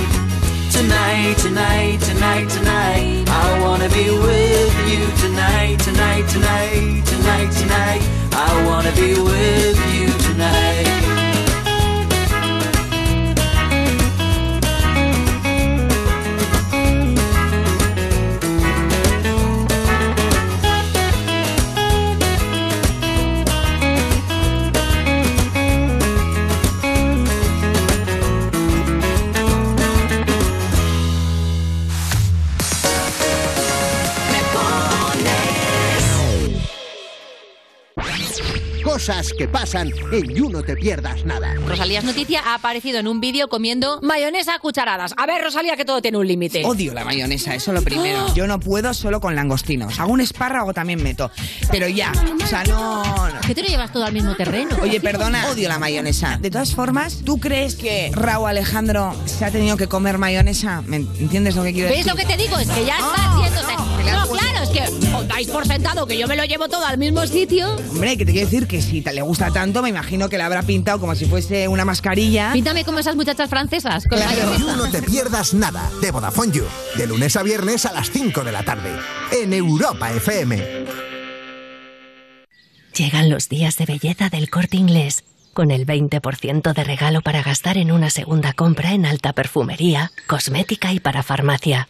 Tonight, 0.70 1.36
tonight, 1.38 2.00
tonight, 2.00 2.48
tonight. 2.50 3.24
I 3.28 3.60
wanna 3.60 3.88
be 3.88 4.10
with 4.10 4.74
you 4.90 5.06
tonight, 5.22 5.78
tonight, 5.78 6.28
tonight, 6.28 7.02
tonight, 7.06 7.50
tonight. 7.52 8.02
I 8.32 8.66
wanna 8.66 8.92
be 8.92 9.14
with 9.20 9.78
you 9.94 10.13
que 39.38 39.48
pasan 39.48 39.90
en 40.12 40.34
You 40.34 40.48
No 40.50 40.62
Te 40.62 40.76
Pierdas 40.76 41.24
Nada. 41.24 41.54
Rosalía 41.66 41.98
es 42.00 42.04
noticia 42.04 42.40
ha 42.44 42.54
aparecido 42.54 42.98
en 42.98 43.08
un 43.08 43.20
vídeo 43.20 43.48
comiendo 43.48 44.00
mayonesa 44.02 44.54
a 44.54 44.58
cucharadas. 44.58 45.14
A 45.16 45.26
ver, 45.26 45.42
Rosalía, 45.42 45.76
que 45.76 45.84
todo 45.84 46.00
tiene 46.02 46.18
un 46.18 46.26
límite. 46.26 46.64
Odio 46.64 46.94
la 46.94 47.04
mayonesa, 47.04 47.54
eso 47.54 47.72
lo 47.72 47.82
primero. 47.82 48.32
Yo 48.34 48.46
no 48.46 48.60
puedo 48.60 48.92
solo 48.94 49.20
con 49.20 49.34
langostinos. 49.34 49.98
Hago 50.00 50.12
un 50.12 50.20
espárrago 50.20 50.72
también 50.72 51.02
meto. 51.02 51.30
Pero 51.70 51.88
ya, 51.88 52.12
o 52.42 52.46
sea, 52.46 52.64
no... 52.64 53.02
no. 53.04 53.40
¿Que 53.46 53.54
tú 53.54 53.62
lo 53.62 53.68
llevas 53.68 53.92
todo 53.92 54.04
al 54.04 54.12
mismo 54.12 54.34
terreno? 54.36 54.76
Oye, 54.82 55.00
perdona, 55.00 55.48
odio 55.50 55.68
la 55.68 55.78
mayonesa. 55.78 56.38
De 56.40 56.50
todas 56.50 56.74
formas, 56.74 57.22
¿tú 57.24 57.38
crees 57.38 57.74
que 57.74 58.10
Raúl 58.14 58.48
Alejandro 58.48 59.14
se 59.26 59.44
ha 59.44 59.50
tenido 59.50 59.76
que 59.76 59.86
comer 59.88 60.18
mayonesa? 60.18 60.82
¿Me 60.82 60.96
entiendes 60.96 61.56
lo 61.56 61.62
que 61.62 61.72
quiero 61.72 61.88
¿Ves 61.88 61.98
decir? 62.04 62.12
lo 62.12 62.16
que 62.16 62.26
te 62.26 62.36
digo? 62.36 62.58
Es 62.58 62.68
que 62.68 62.84
ya 62.84 62.94
está 62.96 63.14
Ah, 63.16 63.36
haciéndose. 63.38 64.02
le 64.04 64.10
han 64.10 64.16
No, 64.20 64.26
puesto- 64.26 64.46
claro, 64.46 64.64
es 64.64 64.70
que 64.70 65.14
os 65.14 65.28
dais 65.28 65.48
por 65.48 65.66
sentado 65.66 66.06
que 66.06 66.16
yo 66.18 66.26
me 66.26 66.36
lo 66.36 66.44
llevo 66.44 66.68
todo 66.68 66.84
al 66.84 66.98
mismo 66.98 67.26
sitio. 67.26 67.74
Hombre, 67.90 68.16
que 68.16 68.24
te 68.24 68.32
quiero 68.32 68.46
decir 68.48 68.66
que 68.66 68.80
si 68.82 69.00
te 69.02 69.12
le 69.12 69.22
gusta 69.24 69.50
tanto, 69.50 69.82
me 69.82 69.88
imagino 69.88 70.28
que 70.28 70.36
le 70.36 70.44
habrá 70.44 70.62
pintado 70.62 71.00
como 71.00 71.14
si 71.14 71.26
fuese 71.26 71.68
una 71.68 71.84
mascarilla. 71.84 72.52
Píntame 72.52 72.84
como 72.84 72.98
esas 72.98 73.16
muchachas 73.16 73.50
francesas. 73.50 74.06
Con 74.08 74.18
You 74.58 74.76
No 74.76 74.90
Te 74.90 75.02
Pierdas 75.02 75.54
Nada 75.54 75.90
de 76.00 76.10
Vodafone 76.10 76.52
You. 76.52 76.64
De 76.96 77.06
lunes 77.06 77.36
a 77.36 77.42
viernes 77.42 77.86
a 77.86 77.92
las 77.92 78.10
5 78.10 78.44
de 78.44 78.52
la 78.52 78.62
tarde. 78.62 78.90
En 79.32 79.52
Europa 79.52 80.10
FM. 80.12 80.84
Llegan 82.96 83.28
los 83.28 83.48
días 83.48 83.76
de 83.76 83.86
belleza 83.86 84.28
del 84.28 84.50
corte 84.50 84.76
inglés, 84.76 85.24
con 85.52 85.72
el 85.72 85.84
20% 85.84 86.72
de 86.72 86.84
regalo 86.84 87.22
para 87.22 87.42
gastar 87.42 87.76
en 87.76 87.90
una 87.90 88.08
segunda 88.08 88.52
compra 88.52 88.92
en 88.92 89.04
alta 89.04 89.32
perfumería, 89.32 90.12
cosmética 90.28 90.92
y 90.92 91.00
para 91.00 91.24
farmacia. 91.24 91.88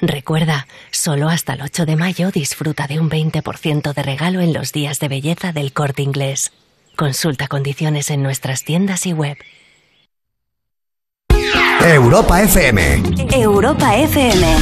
Recuerda, 0.00 0.66
solo 0.90 1.28
hasta 1.28 1.54
el 1.54 1.62
8 1.62 1.86
de 1.86 1.96
mayo 1.96 2.30
disfruta 2.30 2.86
de 2.86 3.00
un 3.00 3.08
20% 3.08 3.94
de 3.94 4.02
regalo 4.02 4.40
en 4.40 4.52
los 4.52 4.72
días 4.72 5.00
de 5.00 5.08
belleza 5.08 5.52
del 5.52 5.72
corte 5.72 6.02
inglés. 6.02 6.52
Consulta 6.96 7.48
condiciones 7.48 8.10
en 8.10 8.22
nuestras 8.22 8.64
tiendas 8.64 9.06
y 9.06 9.12
web. 9.12 9.38
Europa 11.82 12.42
FM. 12.42 13.02
Europa 13.32 13.96
FM. 13.96 14.56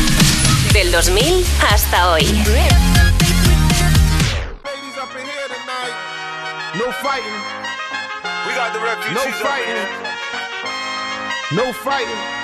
Del 0.72 0.92
2000 0.92 1.44
hasta 1.70 2.12
hoy. 2.12 2.24
No 6.74 6.90
fighting. 7.02 7.32
We 8.46 8.54
got 8.54 8.72
the 8.72 8.80
refugees. 8.80 9.14
No 9.14 9.22
fighting. 9.32 9.78
No 11.52 11.72
fighting. 11.72 12.43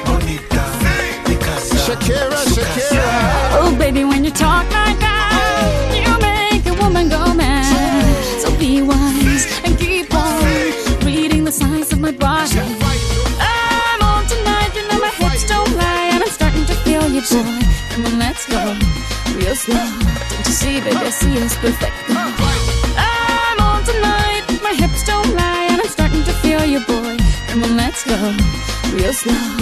Shakira, 1.91 2.39
Shakira. 2.55 3.03
Oh, 3.59 3.75
baby, 3.77 4.05
when 4.05 4.23
you 4.23 4.31
talk 4.31 4.63
like 4.71 4.97
that, 4.99 5.91
you 5.91 6.07
make 6.23 6.65
a 6.65 6.81
woman 6.81 7.09
go 7.09 7.33
mad. 7.33 7.67
So 8.39 8.49
be 8.57 8.81
wise 8.81 9.45
and 9.65 9.77
keep 9.77 10.13
on 10.15 10.41
reading 11.03 11.43
the 11.43 11.51
signs 11.51 11.91
of 11.91 11.99
my 11.99 12.11
body. 12.11 12.59
I'm 12.59 14.01
on 14.01 14.25
tonight, 14.25 14.71
you 14.73 14.87
know 14.87 14.99
my 14.99 15.09
hips 15.09 15.45
don't 15.45 15.75
lie, 15.75 16.11
and 16.13 16.23
I'm 16.23 16.29
starting 16.29 16.65
to 16.67 16.75
feel 16.75 17.09
you, 17.09 17.21
boy. 17.27 17.59
Come 17.91 18.05
on, 18.05 18.19
let's 18.19 18.47
go, 18.47 18.73
real 19.35 19.55
slow. 19.55 19.75
Don't 19.75 20.47
you 20.47 20.53
see, 20.53 20.79
baby, 20.79 20.95
I 20.95 21.09
see 21.09 21.33
it's 21.35 21.57
perfect. 21.57 22.80
Come 27.61 27.73
on, 27.73 27.77
let's 27.77 28.03
go, 28.03 28.17
real 28.95 29.13
slow. 29.13 29.57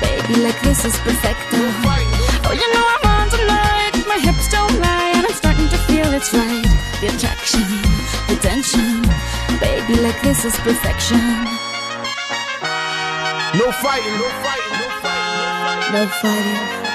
Baby, 0.00 0.40
like 0.42 0.60
this 0.62 0.84
is 0.84 0.96
perfect. 0.98 1.38
Oh, 1.52 2.52
you 2.52 2.74
know 2.74 2.84
I'm 2.94 3.20
on 3.20 3.30
tonight. 3.30 3.92
My 4.08 4.18
hips 4.18 4.50
don't 4.50 4.80
lie, 4.80 5.12
and 5.14 5.24
I'm 5.24 5.32
starting 5.32 5.68
to 5.68 5.78
feel 5.86 6.12
it's 6.12 6.34
right. 6.34 6.66
The 7.00 7.06
attraction, 7.06 7.62
the 8.26 8.36
tension. 8.42 9.02
Baby, 9.60 10.00
like 10.02 10.20
this 10.22 10.44
is 10.44 10.56
perfection. 10.56 11.22
No 13.54 13.70
fighting, 13.78 14.16
no 14.18 14.28
fighting, 14.42 14.72
no 14.82 14.88
fighting. 15.00 15.92
No 15.92 16.06
fighting. 16.08 16.85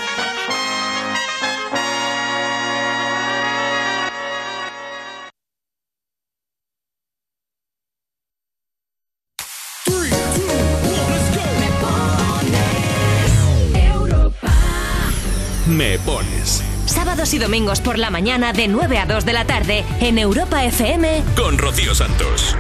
Me 15.72 15.98
pones 16.00 16.62
Sábados 16.86 17.34
y 17.34 17.40
domingos 17.40 17.80
por 17.80 17.98
la 17.98 18.10
mañana 18.10 18.52
de 18.52 18.68
9 18.68 18.98
a 18.98 19.06
2 19.06 19.26
de 19.26 19.32
la 19.32 19.46
tarde 19.46 19.86
en 20.02 20.18
Europa 20.18 20.66
FM 20.66 21.24
con 21.38 21.58
Rocío 21.58 21.96
Santos. 21.96 22.58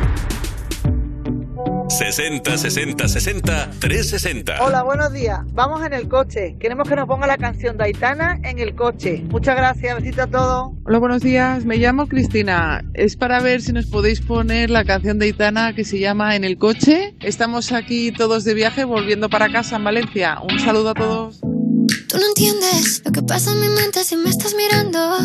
60 1.90 2.58
60 2.58 3.08
60 3.10 3.70
360. 3.80 4.64
Hola, 4.64 4.84
buenos 4.84 5.12
días. 5.12 5.42
Vamos 5.52 5.86
en 5.86 5.92
el 5.92 6.08
coche. 6.08 6.56
Queremos 6.58 6.88
que 6.88 6.96
nos 6.96 7.06
ponga 7.06 7.28
la 7.28 7.38
canción 7.38 7.78
de 7.78 7.84
Aitana 7.84 8.40
en 8.44 8.60
el 8.60 8.76
coche. 8.76 9.24
Muchas 9.30 9.58
gracias. 9.58 9.98
Besito 9.98 10.22
a 10.22 10.28
todos. 10.28 10.72
Hola, 10.86 11.00
buenos 11.00 11.22
días. 11.22 11.66
Me 11.66 11.76
llamo 11.76 12.08
Cristina. 12.08 12.82
Es 12.94 13.18
para 13.18 13.42
ver 13.42 13.62
si 13.62 13.74
nos 13.74 13.88
podéis 13.88 14.22
poner 14.22 14.70
la 14.70 14.86
canción 14.86 15.20
de 15.20 15.28
Itana 15.28 15.76
que 15.76 15.84
se 15.84 16.00
llama 16.00 16.38
En 16.38 16.46
el 16.46 16.58
coche. 16.58 17.14
Estamos 17.20 17.74
aquí 17.74 18.14
todos 18.14 18.46
de 18.46 18.54
viaje 18.54 18.86
volviendo 18.86 19.30
para 19.30 19.52
casa 19.52 19.76
en 19.76 19.84
Valencia. 19.84 20.40
Un 20.50 20.60
saludo 20.62 20.92
a 20.92 20.94
todos. 20.94 21.42
Tú 22.12 22.18
no 22.18 22.26
entiendes 22.28 23.02
lo 23.06 23.12
que 23.14 23.22
pasa 23.22 23.52
en 23.52 23.62
mi 23.62 23.70
mente 23.70 24.04
si 24.04 24.18
me 24.18 24.30
estás 24.30 24.54
mirando. 24.54 25.18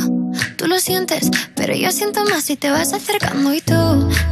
Tú 0.57 0.69
lo 0.69 0.79
sientes, 0.79 1.29
pero 1.57 1.75
yo 1.75 1.91
siento 1.91 2.25
más 2.27 2.45
si 2.45 2.55
te 2.55 2.71
vas 2.71 2.93
acercando 2.93 3.53
y 3.53 3.61
tú 3.61 3.75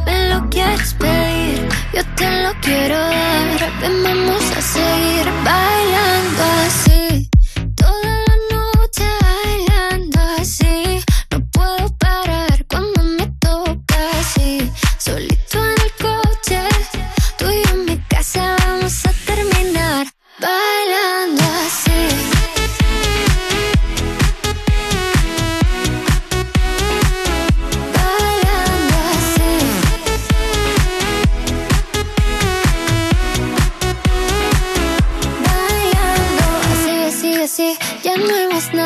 me 0.05 0.29
lo 0.29 0.49
quieres 0.49 0.93
pedir. 0.93 1.67
Yo 1.93 2.01
te 2.15 2.43
lo 2.43 2.53
quiero 2.61 2.97
dar. 2.97 3.81
Ven, 3.81 4.03
vamos 4.03 4.41
a 4.55 4.61
seguir 4.61 5.25
bailando 5.43 6.43
así. 6.65 7.04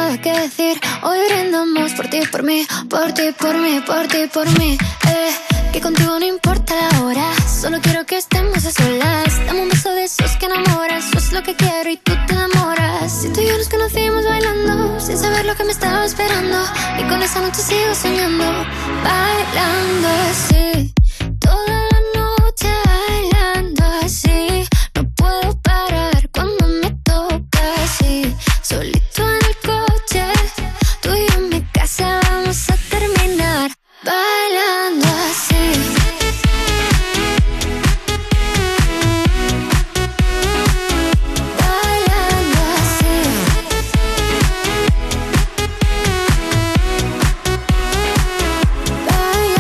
Nada 0.10 0.22
que 0.22 0.32
decir. 0.32 0.80
Hoy 1.04 1.20
brindamos 1.30 1.94
por 1.94 2.08
ti, 2.08 2.22
por 2.32 2.44
mí, 2.44 2.66
por 2.90 3.14
ti, 3.14 3.32
por 3.38 3.56
mí, 3.58 3.80
por 3.86 4.08
ti, 4.08 4.28
por 4.34 4.48
mí. 4.60 4.78
Eh, 5.08 5.32
que 5.72 5.82
contigo 5.82 6.18
no 6.20 6.26
importa 6.26 6.74
la 6.76 7.04
hora. 7.04 7.28
Solo 7.48 7.80
quiero 7.82 8.06
que 8.06 8.18
estemos 8.18 8.66
a 8.66 8.72
solas. 8.72 9.46
Dame 9.46 9.62
un 9.62 9.70
beso 9.70 9.92
de 9.92 10.06
esos 10.06 10.32
que 10.38 10.48
enamoras. 10.48 11.06
Eso 11.10 11.18
es 11.18 11.32
lo 11.32 11.44
que 11.44 11.56
quiero 11.56 11.90
y 11.92 11.98
tú 11.98 12.14
te 12.26 12.34
enamoras. 12.34 13.22
Si 13.22 13.30
tú 13.30 13.42
y 13.42 13.48
yo 13.48 13.58
nos 13.58 13.70
conocimos 13.70 14.26
bailando, 14.26 15.00
sin 15.00 15.18
saber 15.18 15.46
lo 15.46 15.56
que 15.56 15.64
me 15.64 15.72
estaba 15.72 16.06
esperando. 16.06 16.58
Y 17.00 17.04
con 17.04 17.22
esa 17.22 17.42
noche 17.42 17.62
sigo 17.62 17.94
soñando, 17.94 18.46
bailando 19.04 20.08
así. 20.32 20.94
Toda 21.40 21.80
la 21.92 22.20
noche 22.20 22.70
bailando 22.86 23.84
así. 24.04 24.68
No 24.96 25.04
puedo 25.16 25.62
parar 25.62 26.30
cuando 26.34 26.68
me 26.82 26.90
toca 27.04 27.62
así. 27.84 28.36
Solito 28.64 29.22
en 29.22 29.46
el 29.50 29.56
coche, 29.66 29.89
vamos 31.98 32.70
a 32.70 32.76
terminar 32.90 33.72
bailando 34.04 35.08
así. 35.08 35.66
Bailando 41.58 42.60
así. 42.78 43.16
Bailando 49.08 49.60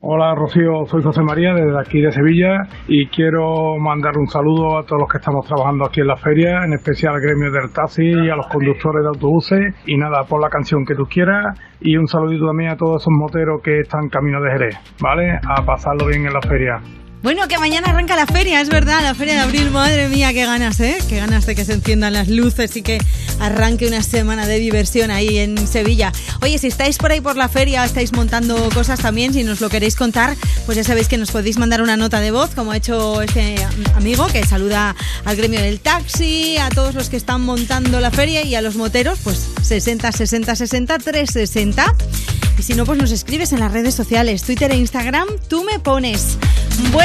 Hola 0.00 0.34
Rocío, 0.34 0.86
soy 0.86 1.02
José 1.02 1.22
María 1.22 1.54
desde 1.54 1.78
aquí 1.80 2.00
de 2.00 2.12
Sevilla 2.12 2.68
y 2.86 3.06
quiero 3.08 3.76
mandar 3.78 4.16
un 4.16 4.28
saludo 4.28 4.78
a 4.78 4.84
todos 4.84 5.00
los 5.00 5.10
que 5.10 5.18
estamos 5.18 5.46
trabajando 5.46 5.84
aquí 5.86 6.00
en 6.00 6.06
la 6.06 6.16
feria, 6.16 6.64
en 6.64 6.74
especial 6.74 7.14
al 7.14 7.20
gremio 7.20 7.50
del 7.50 7.72
taxi 7.72 8.04
y 8.04 8.30
a 8.30 8.36
los 8.36 8.46
conductores 8.46 9.02
de 9.02 9.08
autobuses 9.08 9.74
y 9.86 9.96
nada, 9.96 10.24
por 10.24 10.40
la 10.40 10.48
canción 10.48 10.84
que 10.84 10.94
tú 10.94 11.06
quieras 11.06 11.58
y 11.80 11.96
un 11.96 12.06
saludito 12.06 12.46
también 12.46 12.70
a 12.70 12.76
todos 12.76 13.02
esos 13.02 13.12
moteros 13.12 13.60
que 13.62 13.80
están 13.80 14.08
camino 14.08 14.40
de 14.40 14.50
Jerez, 14.50 14.76
¿vale? 15.00 15.40
A 15.48 15.64
pasarlo 15.64 16.06
bien 16.06 16.26
en 16.26 16.32
la 16.34 16.42
feria. 16.42 16.80
Bueno, 17.22 17.46
que 17.46 17.56
mañana 17.56 17.90
arranca 17.90 18.16
la 18.16 18.26
feria, 18.26 18.60
es 18.60 18.68
verdad, 18.68 19.00
la 19.00 19.14
feria 19.14 19.34
de 19.34 19.40
abril, 19.40 19.70
madre 19.70 20.08
mía, 20.08 20.32
qué 20.32 20.44
ganas, 20.44 20.80
¿eh? 20.80 20.98
Qué 21.08 21.18
ganas 21.18 21.46
de 21.46 21.54
que 21.54 21.64
se 21.64 21.74
enciendan 21.74 22.14
las 22.14 22.26
luces 22.26 22.76
y 22.76 22.82
que 22.82 22.98
arranque 23.38 23.86
una 23.86 24.02
semana 24.02 24.48
de 24.48 24.58
diversión 24.58 25.12
ahí 25.12 25.38
en 25.38 25.68
Sevilla. 25.68 26.12
Oye, 26.40 26.58
si 26.58 26.66
estáis 26.66 26.98
por 26.98 27.12
ahí 27.12 27.20
por 27.20 27.36
la 27.36 27.48
feria, 27.48 27.84
estáis 27.84 28.12
montando 28.12 28.68
cosas 28.70 28.98
también, 28.98 29.32
si 29.32 29.44
nos 29.44 29.60
lo 29.60 29.68
queréis 29.68 29.94
contar, 29.94 30.34
pues 30.66 30.74
ya 30.74 30.82
sabéis 30.82 31.06
que 31.06 31.16
nos 31.16 31.30
podéis 31.30 31.58
mandar 31.58 31.80
una 31.80 31.96
nota 31.96 32.18
de 32.18 32.32
voz, 32.32 32.56
como 32.56 32.72
ha 32.72 32.76
hecho 32.76 33.22
este 33.22 33.54
amigo 33.94 34.26
que 34.26 34.44
saluda 34.44 34.96
al 35.24 35.36
gremio 35.36 35.60
del 35.60 35.78
taxi, 35.78 36.56
a 36.58 36.70
todos 36.70 36.92
los 36.96 37.08
que 37.08 37.18
están 37.18 37.42
montando 37.42 38.00
la 38.00 38.10
feria 38.10 38.42
y 38.42 38.56
a 38.56 38.60
los 38.60 38.74
moteros, 38.74 39.20
pues 39.22 39.46
60 39.62 40.10
60 40.10 40.56
60 40.56 40.98
360. 40.98 41.94
Y 42.58 42.62
si 42.64 42.74
no, 42.74 42.84
pues 42.84 42.98
nos 42.98 43.12
escribes 43.12 43.52
en 43.52 43.60
las 43.60 43.72
redes 43.72 43.94
sociales, 43.94 44.42
Twitter 44.42 44.72
e 44.72 44.76
Instagram, 44.76 45.28
tú 45.48 45.62
me 45.62 45.78
pones. 45.78 46.36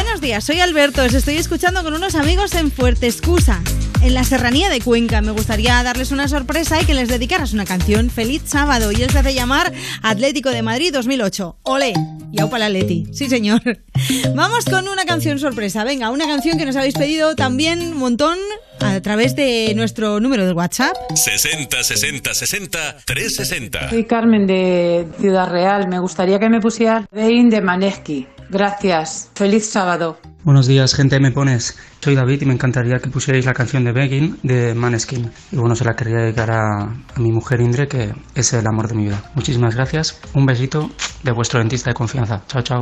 Buenos 0.08 0.22
días, 0.22 0.46
soy 0.46 0.62
Alberto, 0.62 1.04
os 1.04 1.14
estoy 1.14 1.36
escuchando 1.36 1.84
con 1.84 1.94
unos 1.94 2.16
amigos 2.16 2.56
en 2.56 2.72
Fuerte 2.72 3.08
Excusa, 3.08 3.62
en 4.02 4.14
la 4.14 4.24
serranía 4.24 4.70
de 4.70 4.80
Cuenca. 4.80 5.22
Me 5.22 5.32
gustaría 5.32 5.84
darles 5.84 6.14
una 6.14 6.30
sorpresa 6.30 6.82
y 6.82 6.86
que 6.86 6.94
les 6.94 7.10
dedicaras 7.10 7.52
una 7.52 7.66
canción. 7.66 8.10
Feliz 8.10 8.44
sábado. 8.46 8.94
Y 8.94 9.04
él 9.04 9.10
se 9.10 9.20
hace 9.20 9.34
llamar 9.34 9.74
Atlético 10.02 10.52
de 10.52 10.62
Madrid 10.62 10.94
2008. 10.94 11.58
¡Ole! 11.64 11.94
Y 12.32 12.40
aupa 12.40 12.58
la 12.58 12.70
Leti. 12.70 13.06
Sí, 13.12 13.28
señor. 13.28 13.62
Vamos 14.34 14.64
con 14.64 14.88
una 14.88 15.04
canción 15.04 15.40
sorpresa. 15.40 15.84
Venga, 15.84 16.10
una 16.10 16.26
canción 16.26 16.58
que 16.58 16.66
nos 16.66 16.78
habéis 16.78 16.96
pedido 16.96 17.36
también 17.36 17.82
un 17.82 17.98
montón 17.98 18.38
a 18.80 19.02
través 19.02 19.36
de 19.36 19.74
nuestro 19.76 20.22
número 20.22 20.46
de 20.46 20.54
WhatsApp. 20.54 20.96
60 21.14 21.84
60 21.84 22.34
60 22.34 22.98
360. 23.04 23.90
Soy 23.90 24.06
Carmen 24.06 24.48
de 24.48 25.06
Ciudad 25.20 25.50
Real. 25.50 25.90
Me 25.90 26.00
gustaría 26.00 26.40
que 26.40 26.48
me 26.48 26.62
pusiera 26.62 27.06
Vein 27.12 27.50
de 27.50 27.60
Maneski. 27.60 28.28
Gracias. 28.50 29.30
Feliz 29.36 29.70
sábado. 29.70 30.18
Buenos 30.44 30.68
días, 30.68 30.94
gente, 30.94 31.20
me 31.20 31.32
pones. 31.32 31.78
Soy 32.00 32.16
David 32.16 32.44
y 32.44 32.46
me 32.46 32.54
encantaría 32.54 33.00
que 33.00 33.10
pusierais 33.10 33.46
la 33.46 33.54
canción 33.54 33.84
de 33.84 33.92
Begging 33.92 34.40
de 34.44 34.74
Maneskin. 34.74 35.30
Y 35.52 35.58
bueno, 35.58 35.76
se 35.76 35.84
la 35.84 35.94
quería 35.94 36.20
dedicar 36.20 36.52
a, 36.52 36.84
a 36.84 37.20
mi 37.20 37.32
mujer 37.32 37.60
Indre, 37.60 37.88
que 37.88 38.14
es 38.34 38.54
el 38.54 38.66
amor 38.66 38.88
de 38.88 38.96
mi 38.96 39.06
vida. 39.06 39.22
Muchísimas 39.36 39.76
gracias. 39.76 40.20
Un 40.34 40.46
besito 40.46 40.90
de 41.24 41.32
vuestro 41.32 41.60
dentista 41.60 41.90
de 41.90 41.96
confianza. 41.96 42.44
Chao, 42.48 42.62
chao. 42.62 42.82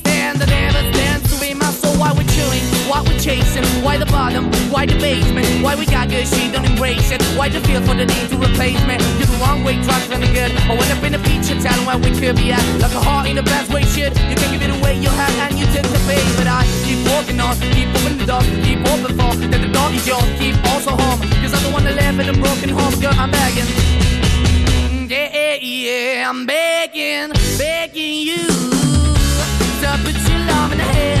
What 2.91 3.07
we're 3.07 3.23
chasing, 3.23 3.63
Why 3.87 3.95
the 3.95 4.05
bottom? 4.11 4.51
Why 4.67 4.85
the 4.85 4.99
basement? 4.99 5.47
Why 5.63 5.79
we 5.79 5.85
got 5.85 6.09
good, 6.09 6.27
she 6.27 6.51
don't 6.51 6.65
embrace 6.65 7.09
it? 7.09 7.23
Why 7.39 7.47
the 7.47 7.61
feel 7.61 7.79
for 7.87 7.95
the 7.95 8.03
need 8.03 8.27
to 8.27 8.35
replace 8.35 8.83
me? 8.83 8.99
You're 9.15 9.31
the 9.31 9.39
wrong 9.39 9.63
way, 9.63 9.79
trying 9.79 10.11
to 10.11 10.27
good. 10.35 10.51
I 10.67 10.75
went 10.75 10.91
up 10.91 11.01
in 11.07 11.15
a 11.15 11.21
feature 11.23 11.55
town 11.63 11.79
where 11.87 11.95
we 11.95 12.11
could 12.11 12.35
be 12.35 12.51
at. 12.51 12.59
Like 12.83 12.91
a 12.91 12.99
heart 12.99 13.29
in 13.29 13.37
the 13.37 13.47
best 13.47 13.71
way, 13.71 13.83
shit. 13.83 14.11
You 14.27 14.35
can 14.35 14.51
give 14.51 14.63
it 14.67 14.75
away, 14.75 14.99
you 14.99 15.07
have, 15.07 15.31
and 15.39 15.57
you 15.57 15.63
take 15.71 15.87
the 15.87 16.03
pay. 16.03 16.19
But 16.35 16.51
I 16.51 16.67
keep 16.83 16.99
walking 17.07 17.39
on, 17.39 17.55
keep 17.71 17.87
opening 17.95 18.19
the 18.19 18.27
door, 18.27 18.43
keep 18.59 18.83
open 18.83 19.15
for. 19.15 19.39
That 19.39 19.61
the 19.63 19.71
door 19.71 19.87
is 19.95 20.03
yours, 20.03 20.27
keep 20.35 20.59
also 20.75 20.91
home. 20.91 21.23
Cause 21.39 21.55
I'm 21.55 21.63
the 21.63 21.71
one 21.71 21.87
that 21.87 21.95
live 21.95 22.19
in 22.19 22.27
a 22.27 22.35
broken 22.35 22.75
home, 22.75 22.91
girl, 22.99 23.15
I'm 23.15 23.31
begging. 23.31 23.71
Yeah, 25.07 25.31
yeah, 25.31 25.55
yeah, 25.63 26.29
I'm 26.29 26.45
begging, 26.45 27.31
begging 27.55 28.19
you 28.27 28.43
to 29.79 29.97
put 30.03 30.15
your 30.27 30.39
love 30.51 30.71
in 30.73 30.77
the 30.77 30.83
hand 30.83 31.20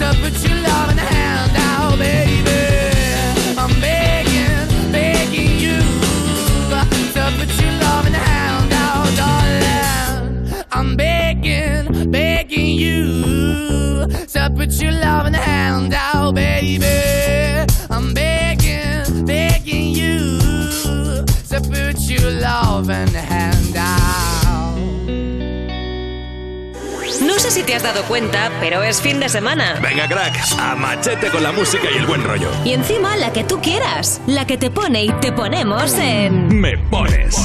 To 0.00 0.14
put 0.22 0.32
your 0.48 0.56
loving 0.62 0.96
hand 0.96 1.52
out, 1.56 1.98
baby. 1.98 2.62
I'm 3.58 3.80
begging, 3.82 4.90
begging 4.90 5.58
you 5.58 5.78
to 7.12 7.22
put 7.36 7.50
your 7.60 7.72
loving 7.84 8.14
hand 8.14 8.72
out, 8.72 9.14
darling. 9.20 10.64
I'm 10.72 10.96
begging, 10.96 12.10
begging 12.10 12.76
you 12.76 14.06
to 14.06 14.50
put 14.56 14.72
your 14.80 14.92
loving 14.92 15.34
hand 15.34 15.92
out, 15.92 16.34
baby. 16.34 17.66
I'm 17.90 18.14
begging, 18.14 19.26
begging 19.26 19.88
you 19.88 20.40
to 21.50 21.60
put 21.60 22.00
your 22.08 22.30
loving 22.40 23.08
hand 23.08 23.76
out. 23.76 24.69
No 27.20 27.38
sé 27.38 27.50
si 27.50 27.62
te 27.62 27.74
has 27.74 27.82
dado 27.82 28.02
cuenta, 28.04 28.50
pero 28.60 28.82
es 28.82 29.02
fin 29.02 29.20
de 29.20 29.28
semana. 29.28 29.78
Venga, 29.82 30.08
crack, 30.08 30.34
a 30.58 30.74
machete 30.74 31.28
con 31.28 31.42
la 31.42 31.52
música 31.52 31.84
y 31.92 31.98
el 31.98 32.06
buen 32.06 32.24
rollo. 32.24 32.48
Y 32.64 32.72
encima 32.72 33.16
la 33.16 33.30
que 33.30 33.44
tú 33.44 33.60
quieras, 33.60 34.22
la 34.26 34.46
que 34.46 34.56
te 34.56 34.70
pone 34.70 35.04
y 35.04 35.12
te 35.20 35.30
ponemos 35.30 35.92
en... 35.98 36.60
Me 36.60 36.78
pones. 36.78 37.36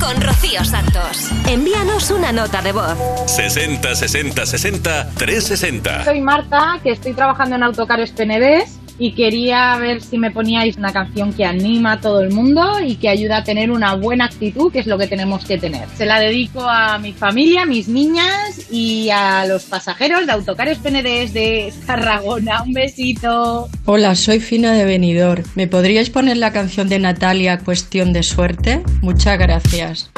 Con 0.00 0.20
Rocío 0.22 0.64
Santos. 0.64 1.30
Envíanos 1.46 2.10
una 2.10 2.32
nota 2.32 2.62
de 2.62 2.72
voz. 2.72 2.96
60 3.26 3.94
60 3.94 4.46
60 4.46 5.10
360. 5.10 6.04
Soy 6.04 6.20
Marta, 6.22 6.80
que 6.82 6.92
estoy 6.92 7.12
trabajando 7.12 7.56
en 7.56 7.64
Autocares 7.64 8.12
Penedés 8.12 8.78
y 8.98 9.12
quería 9.12 9.76
ver 9.76 10.02
si 10.02 10.18
me 10.18 10.30
poníais 10.30 10.76
una 10.76 10.92
canción 10.92 11.32
que 11.32 11.44
anima 11.44 11.92
a 11.92 12.00
todo 12.00 12.20
el 12.20 12.32
mundo 12.32 12.80
y 12.84 12.96
que 12.96 13.08
ayuda 13.08 13.38
a 13.38 13.44
tener 13.44 13.70
una 13.70 13.94
buena 13.94 14.26
actitud, 14.26 14.72
que 14.72 14.80
es 14.80 14.86
lo 14.86 14.98
que 14.98 15.06
tenemos 15.06 15.44
que 15.44 15.58
tener. 15.58 15.88
Se 15.96 16.04
la 16.04 16.20
dedico 16.20 16.62
a 16.62 16.98
mi 16.98 17.12
familia, 17.12 17.62
a 17.62 17.66
mis 17.66 17.88
niñas 17.88 18.70
y 18.70 19.10
a 19.10 19.46
los 19.46 19.64
pasajeros 19.64 20.26
de 20.26 20.32
Autocares 20.32 20.78
Penedés 20.78 21.32
de 21.32 21.72
Tarragona. 21.86 22.62
Un 22.62 22.72
besito. 22.72 23.68
Hola, 23.84 24.14
soy 24.14 24.40
Fina 24.40 24.72
de 24.72 24.84
Benidorm. 24.84 25.44
¿Me 25.54 25.66
podríais 25.66 26.10
poner 26.10 26.36
la 26.36 26.52
canción 26.52 26.88
de 26.88 26.98
Natalia 26.98 27.58
Cuestión 27.58 28.12
de 28.12 28.22
Suerte? 28.22 28.82
Muchas 29.00 29.38
gracias. 29.38 30.10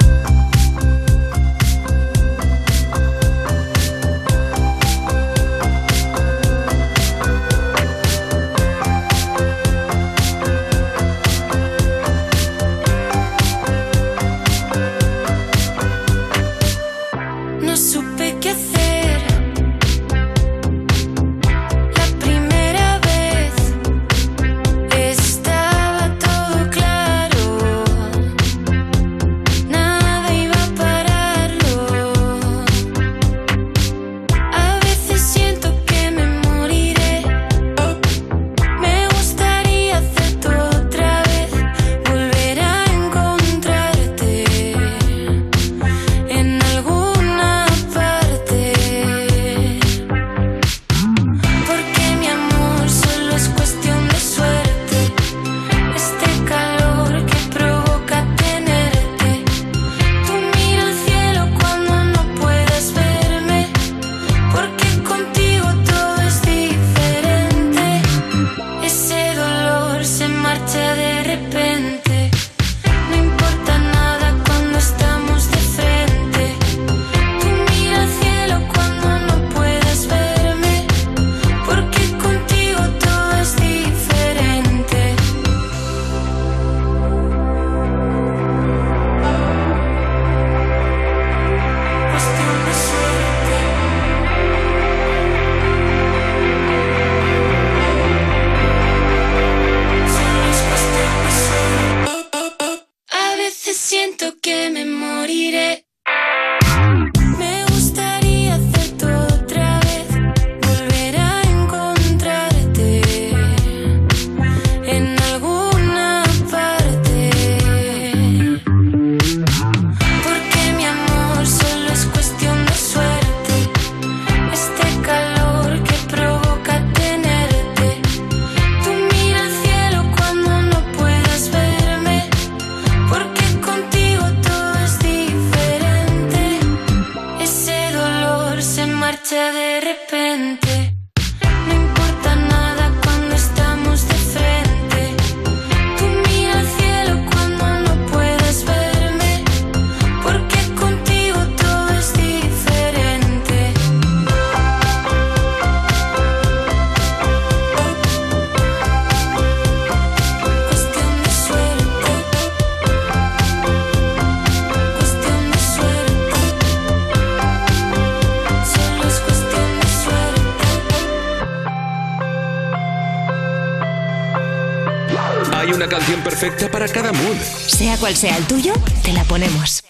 Perfecta 176.40 176.71
para 176.71 176.89
cada 176.89 177.12
mood. 177.12 177.37
Sea 177.37 177.97
cual 177.99 178.17
sea 178.17 178.37
el 178.37 178.44
tuyo, 178.47 178.73
te 179.05 179.12
la 179.12 179.24
ponemos. 179.24 179.85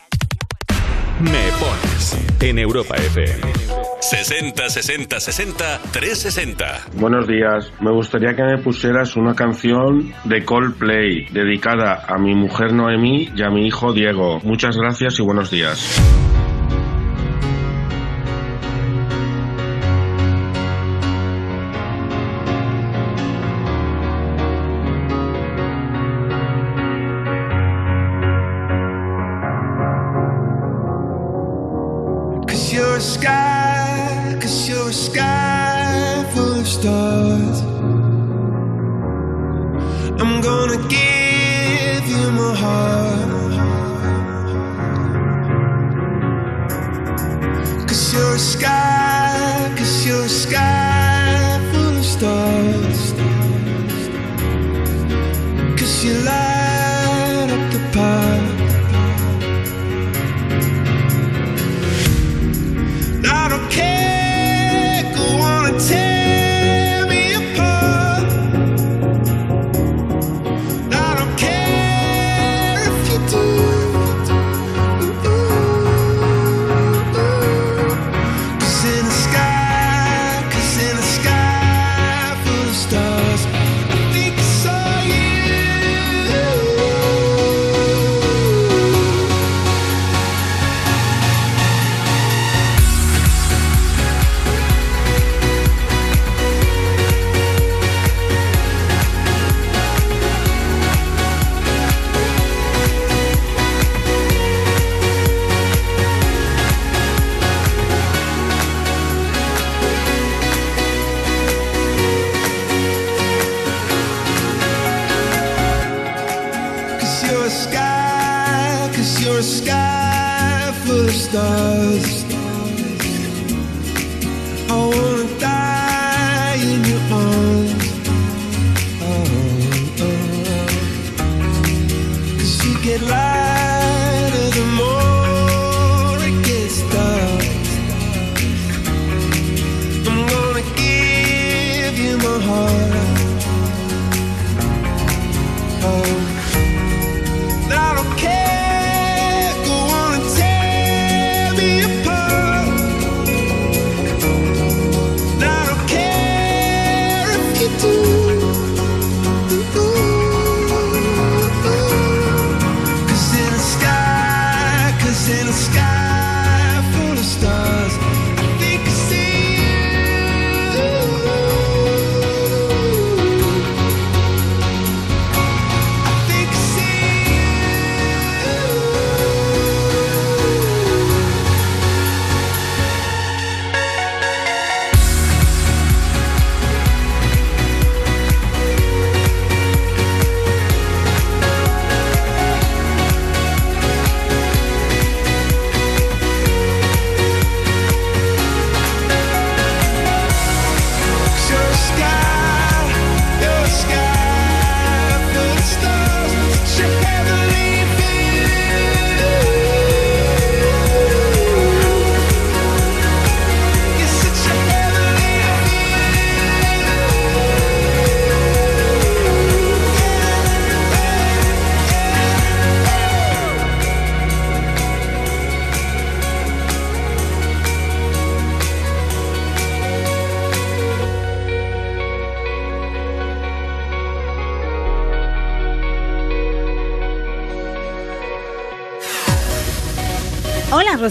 Me 1.20 1.50
pones 1.60 2.16
en 2.40 2.58
Europa 2.58 2.96
FM. 2.96 3.52
60 4.00 4.70
60 4.70 5.20
60 5.20 5.80
360. 5.92 6.80
Buenos 6.94 7.28
días, 7.28 7.70
me 7.80 7.92
gustaría 7.92 8.34
que 8.34 8.42
me 8.42 8.58
pusieras 8.58 9.16
una 9.16 9.34
canción 9.34 10.12
de 10.24 10.44
Coldplay 10.44 11.26
dedicada 11.30 12.04
a 12.08 12.18
mi 12.18 12.34
mujer 12.34 12.72
Noemí 12.72 13.30
y 13.36 13.42
a 13.42 13.50
mi 13.50 13.66
hijo 13.66 13.92
Diego. 13.92 14.40
Muchas 14.42 14.76
gracias 14.76 15.20
y 15.20 15.22
buenos 15.22 15.50
días. 15.50 16.00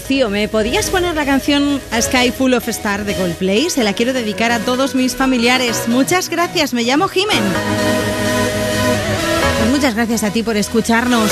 Rocío, 0.00 0.30
¿me 0.30 0.48
podías 0.48 0.88
poner 0.88 1.14
la 1.14 1.26
canción 1.26 1.78
A 1.90 2.00
Sky 2.00 2.30
Full 2.30 2.54
of 2.54 2.66
Star 2.68 3.04
de 3.04 3.14
Coldplay? 3.14 3.68
Se 3.68 3.84
la 3.84 3.92
quiero 3.92 4.14
dedicar 4.14 4.50
a 4.50 4.60
todos 4.60 4.94
mis 4.94 5.14
familiares. 5.14 5.88
Muchas 5.88 6.30
gracias, 6.30 6.72
me 6.72 6.84
llamo 6.84 7.06
Jimen. 7.06 7.44
Muchas 9.70 9.94
gracias 9.94 10.24
a 10.24 10.30
ti 10.30 10.42
por 10.42 10.56
escucharnos. 10.56 11.30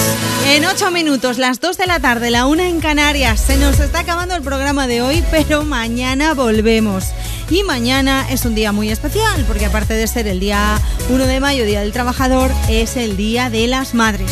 En 0.49 0.67
ocho 0.67 0.90
minutos, 0.90 1.38
las 1.38 1.60
2 1.60 1.78
de 1.78 1.86
la 1.86 1.99
tarde, 1.99 2.31
la 2.31 2.44
una 2.44 2.68
en 2.68 2.81
Canarias. 2.81 3.40
Se 3.40 3.56
nos 3.56 3.81
está 3.81 4.01
acabando 4.01 4.34
el 4.34 4.42
programa 4.42 4.86
de 4.86 5.01
hoy, 5.01 5.24
pero 5.31 5.65
mañana 5.65 6.34
volvemos. 6.34 7.06
Y 7.49 7.62
mañana 7.62 8.26
es 8.28 8.44
un 8.44 8.54
día 8.54 8.72
muy 8.72 8.90
especial, 8.90 9.47
porque 9.47 9.65
aparte 9.65 9.94
de 9.94 10.06
ser 10.06 10.28
el 10.28 10.40
día 10.40 10.78
1 11.08 11.26
de 11.26 11.40
mayo, 11.40 11.65
Día 11.65 11.81
del 11.81 11.92
Trabajador, 11.92 12.51
es 12.68 12.99
el 12.99 13.17
Día 13.17 13.49
de 13.49 13.67
las 13.67 13.94
Madres. 13.94 14.31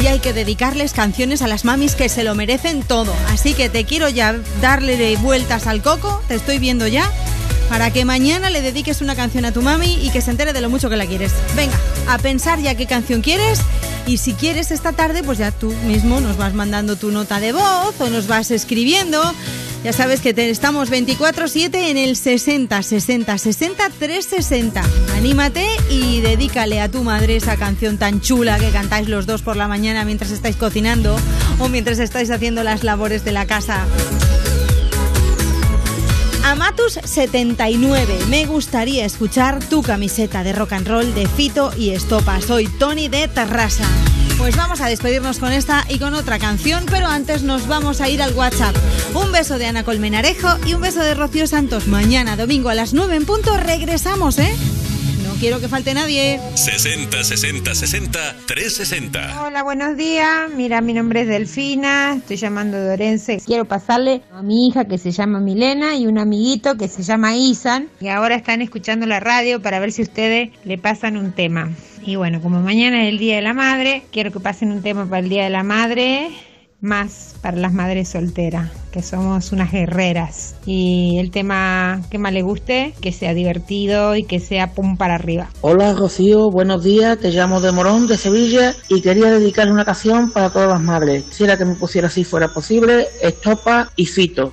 Y 0.00 0.06
hay 0.06 0.18
que 0.18 0.32
dedicarles 0.32 0.92
canciones 0.92 1.42
a 1.42 1.46
las 1.46 1.64
mamis 1.64 1.94
que 1.94 2.08
se 2.08 2.24
lo 2.24 2.34
merecen 2.34 2.82
todo. 2.82 3.14
Así 3.28 3.52
que 3.54 3.68
te 3.68 3.84
quiero 3.84 4.08
ya 4.08 4.34
darle 4.62 4.96
de 4.96 5.16
vueltas 5.16 5.66
al 5.66 5.82
coco, 5.82 6.22
te 6.26 6.34
estoy 6.34 6.58
viendo 6.58 6.86
ya, 6.86 7.10
para 7.68 7.92
que 7.92 8.04
mañana 8.04 8.50
le 8.50 8.62
dediques 8.62 9.00
una 9.00 9.14
canción 9.14 9.44
a 9.44 9.52
tu 9.52 9.62
mami 9.62 9.98
y 10.02 10.10
que 10.10 10.20
se 10.20 10.30
entere 10.30 10.52
de 10.52 10.60
lo 10.60 10.70
mucho 10.70 10.88
que 10.88 10.96
la 10.96 11.06
quieres. 11.06 11.32
Venga, 11.54 11.78
a 12.08 12.18
pensar 12.18 12.60
ya 12.60 12.74
qué 12.74 12.86
canción 12.86 13.20
quieres 13.20 13.60
y 14.06 14.16
si 14.16 14.32
quieres 14.32 14.72
esta 14.72 14.92
tarde, 14.92 15.22
pues 15.22 15.38
ya 15.38 15.52
tú 15.52 15.72
mismo 15.86 16.20
nos 16.20 16.36
vas 16.36 16.52
mandando 16.52 16.96
tu 16.96 17.12
nota 17.12 17.38
de 17.38 17.52
voz 17.52 17.94
o 18.00 18.10
nos 18.10 18.26
vas 18.26 18.50
escribiendo 18.50 19.22
Ya 19.82 19.94
sabes 19.94 20.20
que 20.20 20.34
te 20.34 20.50
estamos 20.50 20.90
24-7 20.90 21.74
en 21.74 21.96
el 21.96 22.14
60 22.14 22.82
60 22.82 23.38
60 23.38 23.90
360. 23.98 24.82
Anímate 25.16 25.66
y 25.88 26.20
dedícale 26.20 26.82
a 26.82 26.90
tu 26.90 27.02
madre 27.02 27.36
esa 27.36 27.56
canción 27.56 27.96
tan 27.96 28.20
chula 28.20 28.58
que 28.58 28.70
cantáis 28.70 29.08
los 29.08 29.24
dos 29.24 29.40
por 29.40 29.56
la 29.56 29.68
mañana 29.68 30.04
mientras 30.04 30.32
estáis 30.32 30.56
cocinando 30.56 31.16
o 31.58 31.68
mientras 31.70 31.98
estáis 31.98 32.30
haciendo 32.30 32.62
las 32.62 32.84
labores 32.84 33.24
de 33.24 33.32
la 33.32 33.46
casa. 33.46 33.86
Amatus79, 36.44 38.26
me 38.28 38.44
gustaría 38.44 39.06
escuchar 39.06 39.64
tu 39.64 39.82
camiseta 39.82 40.42
de 40.42 40.52
rock 40.52 40.72
and 40.74 40.88
roll 40.88 41.14
de 41.14 41.26
Fito 41.26 41.72
y 41.76 41.90
Estopa. 41.90 42.40
Soy 42.42 42.66
Tony 42.66 43.08
de 43.08 43.28
Terrassa. 43.28 43.88
Pues 44.40 44.56
vamos 44.56 44.80
a 44.80 44.88
despedirnos 44.88 45.38
con 45.38 45.52
esta 45.52 45.84
y 45.90 45.98
con 45.98 46.14
otra 46.14 46.38
canción, 46.38 46.86
pero 46.90 47.06
antes 47.08 47.42
nos 47.42 47.68
vamos 47.68 48.00
a 48.00 48.08
ir 48.08 48.22
al 48.22 48.32
WhatsApp. 48.32 48.74
Un 49.14 49.30
beso 49.32 49.58
de 49.58 49.66
Ana 49.66 49.84
Colmenarejo 49.84 50.48
y 50.66 50.72
un 50.72 50.80
beso 50.80 51.02
de 51.02 51.14
Rocío 51.14 51.46
Santos. 51.46 51.86
Mañana, 51.88 52.36
domingo 52.36 52.70
a 52.70 52.74
las 52.74 52.94
9 52.94 53.16
en 53.16 53.26
punto, 53.26 53.54
regresamos, 53.58 54.38
¿eh? 54.38 54.50
No 55.24 55.34
quiero 55.34 55.60
que 55.60 55.68
falte 55.68 55.92
nadie. 55.92 56.40
60 56.54 57.22
60 57.22 57.74
60 57.74 58.36
360. 58.46 59.42
Hola, 59.44 59.62
buenos 59.62 59.98
días. 59.98 60.50
Mira, 60.56 60.80
mi 60.80 60.94
nombre 60.94 61.20
es 61.20 61.28
Delfina, 61.28 62.14
estoy 62.16 62.38
llamando 62.38 62.80
de 62.80 62.94
Orense. 62.94 63.42
Quiero 63.44 63.66
pasarle 63.66 64.22
a 64.32 64.40
mi 64.40 64.68
hija 64.68 64.86
que 64.86 64.96
se 64.96 65.12
llama 65.12 65.38
Milena 65.40 65.96
y 65.96 66.06
un 66.06 66.16
amiguito 66.16 66.78
que 66.78 66.88
se 66.88 67.02
llama 67.02 67.36
Isan, 67.36 67.88
y 68.00 68.08
ahora 68.08 68.36
están 68.36 68.62
escuchando 68.62 69.04
la 69.04 69.20
radio 69.20 69.60
para 69.60 69.78
ver 69.80 69.92
si 69.92 70.00
ustedes 70.00 70.50
le 70.64 70.78
pasan 70.78 71.18
un 71.18 71.32
tema. 71.32 71.70
Y 72.02 72.16
bueno, 72.16 72.40
como 72.40 72.60
mañana 72.60 73.04
es 73.04 73.10
el 73.10 73.18
Día 73.18 73.36
de 73.36 73.42
la 73.42 73.52
Madre, 73.52 74.04
quiero 74.10 74.32
que 74.32 74.40
pasen 74.40 74.72
un 74.72 74.82
tema 74.82 75.04
para 75.04 75.20
el 75.20 75.28
Día 75.28 75.44
de 75.44 75.50
la 75.50 75.62
Madre, 75.62 76.30
más 76.80 77.34
para 77.42 77.58
las 77.58 77.74
madres 77.74 78.08
solteras, 78.08 78.70
que 78.90 79.02
somos 79.02 79.52
unas 79.52 79.70
guerreras. 79.70 80.56
Y 80.64 81.18
el 81.18 81.30
tema 81.30 82.00
que 82.10 82.18
más 82.18 82.32
le 82.32 82.42
guste, 82.42 82.94
que 83.02 83.12
sea 83.12 83.34
divertido 83.34 84.16
y 84.16 84.24
que 84.24 84.40
sea 84.40 84.72
pum 84.72 84.96
para 84.96 85.16
arriba. 85.16 85.50
Hola 85.60 85.92
Rocío, 85.92 86.50
buenos 86.50 86.82
días, 86.82 87.18
te 87.18 87.30
llamo 87.30 87.60
de 87.60 87.70
Morón, 87.72 88.06
de 88.06 88.16
Sevilla 88.16 88.74
y 88.88 89.02
quería 89.02 89.30
dedicarle 89.30 89.72
una 89.72 89.84
canción 89.84 90.30
para 90.32 90.50
todas 90.50 90.68
las 90.68 90.80
madres. 90.80 91.24
Quisiera 91.24 91.58
que 91.58 91.66
me 91.66 91.74
pusiera 91.74 92.08
si 92.08 92.24
fuera 92.24 92.48
posible, 92.48 93.06
Estopa 93.22 93.90
y 93.96 94.06
Fito. 94.06 94.52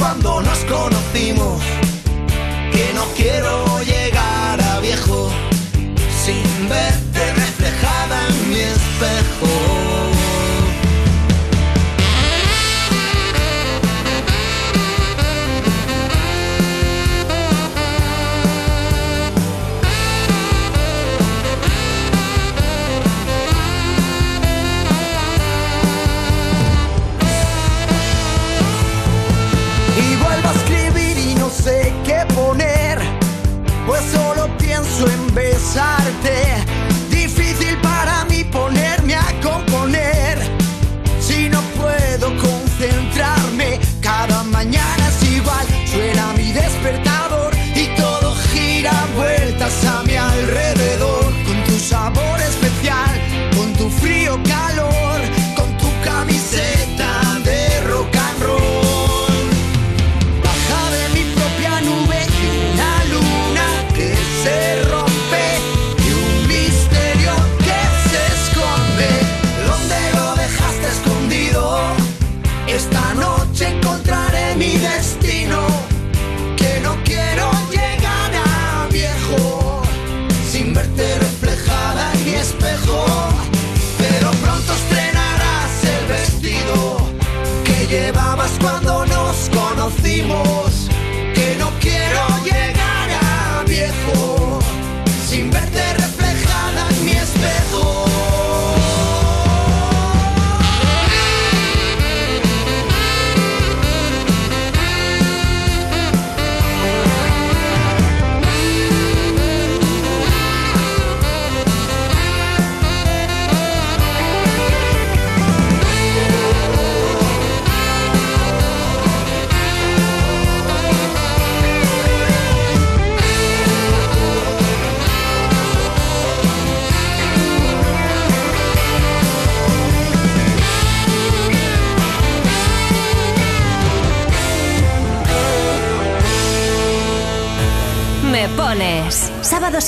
cuando 0.00 0.40
nos 0.40 0.58
conocimos. 0.64 1.62
Que 2.72 2.92
no 2.94 3.04
quiero 3.14 3.80
llegar 3.82 4.60
a 4.60 4.80
viejo 4.80 5.30
sin 6.24 6.68
verte 6.68 7.09
en 35.80 36.59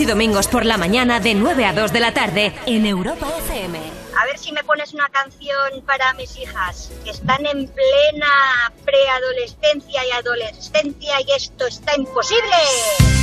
Y 0.00 0.06
domingos 0.06 0.48
por 0.48 0.64
la 0.64 0.78
mañana 0.78 1.20
de 1.20 1.34
9 1.34 1.66
a 1.66 1.74
2 1.74 1.92
de 1.92 2.00
la 2.00 2.14
tarde 2.14 2.54
en 2.64 2.86
Europa 2.86 3.28
FM. 3.40 3.78
A 4.18 4.24
ver 4.24 4.38
si 4.38 4.50
me 4.50 4.64
pones 4.64 4.94
una 4.94 5.06
canción 5.10 5.82
para 5.86 6.14
mis 6.14 6.34
hijas, 6.38 6.90
que 7.04 7.10
están 7.10 7.44
en 7.44 7.68
plena 7.68 8.72
preadolescencia 8.86 10.00
y 10.06 10.10
adolescencia 10.12 11.20
y 11.20 11.32
esto 11.36 11.66
está 11.66 11.94
imposible. 11.94 13.21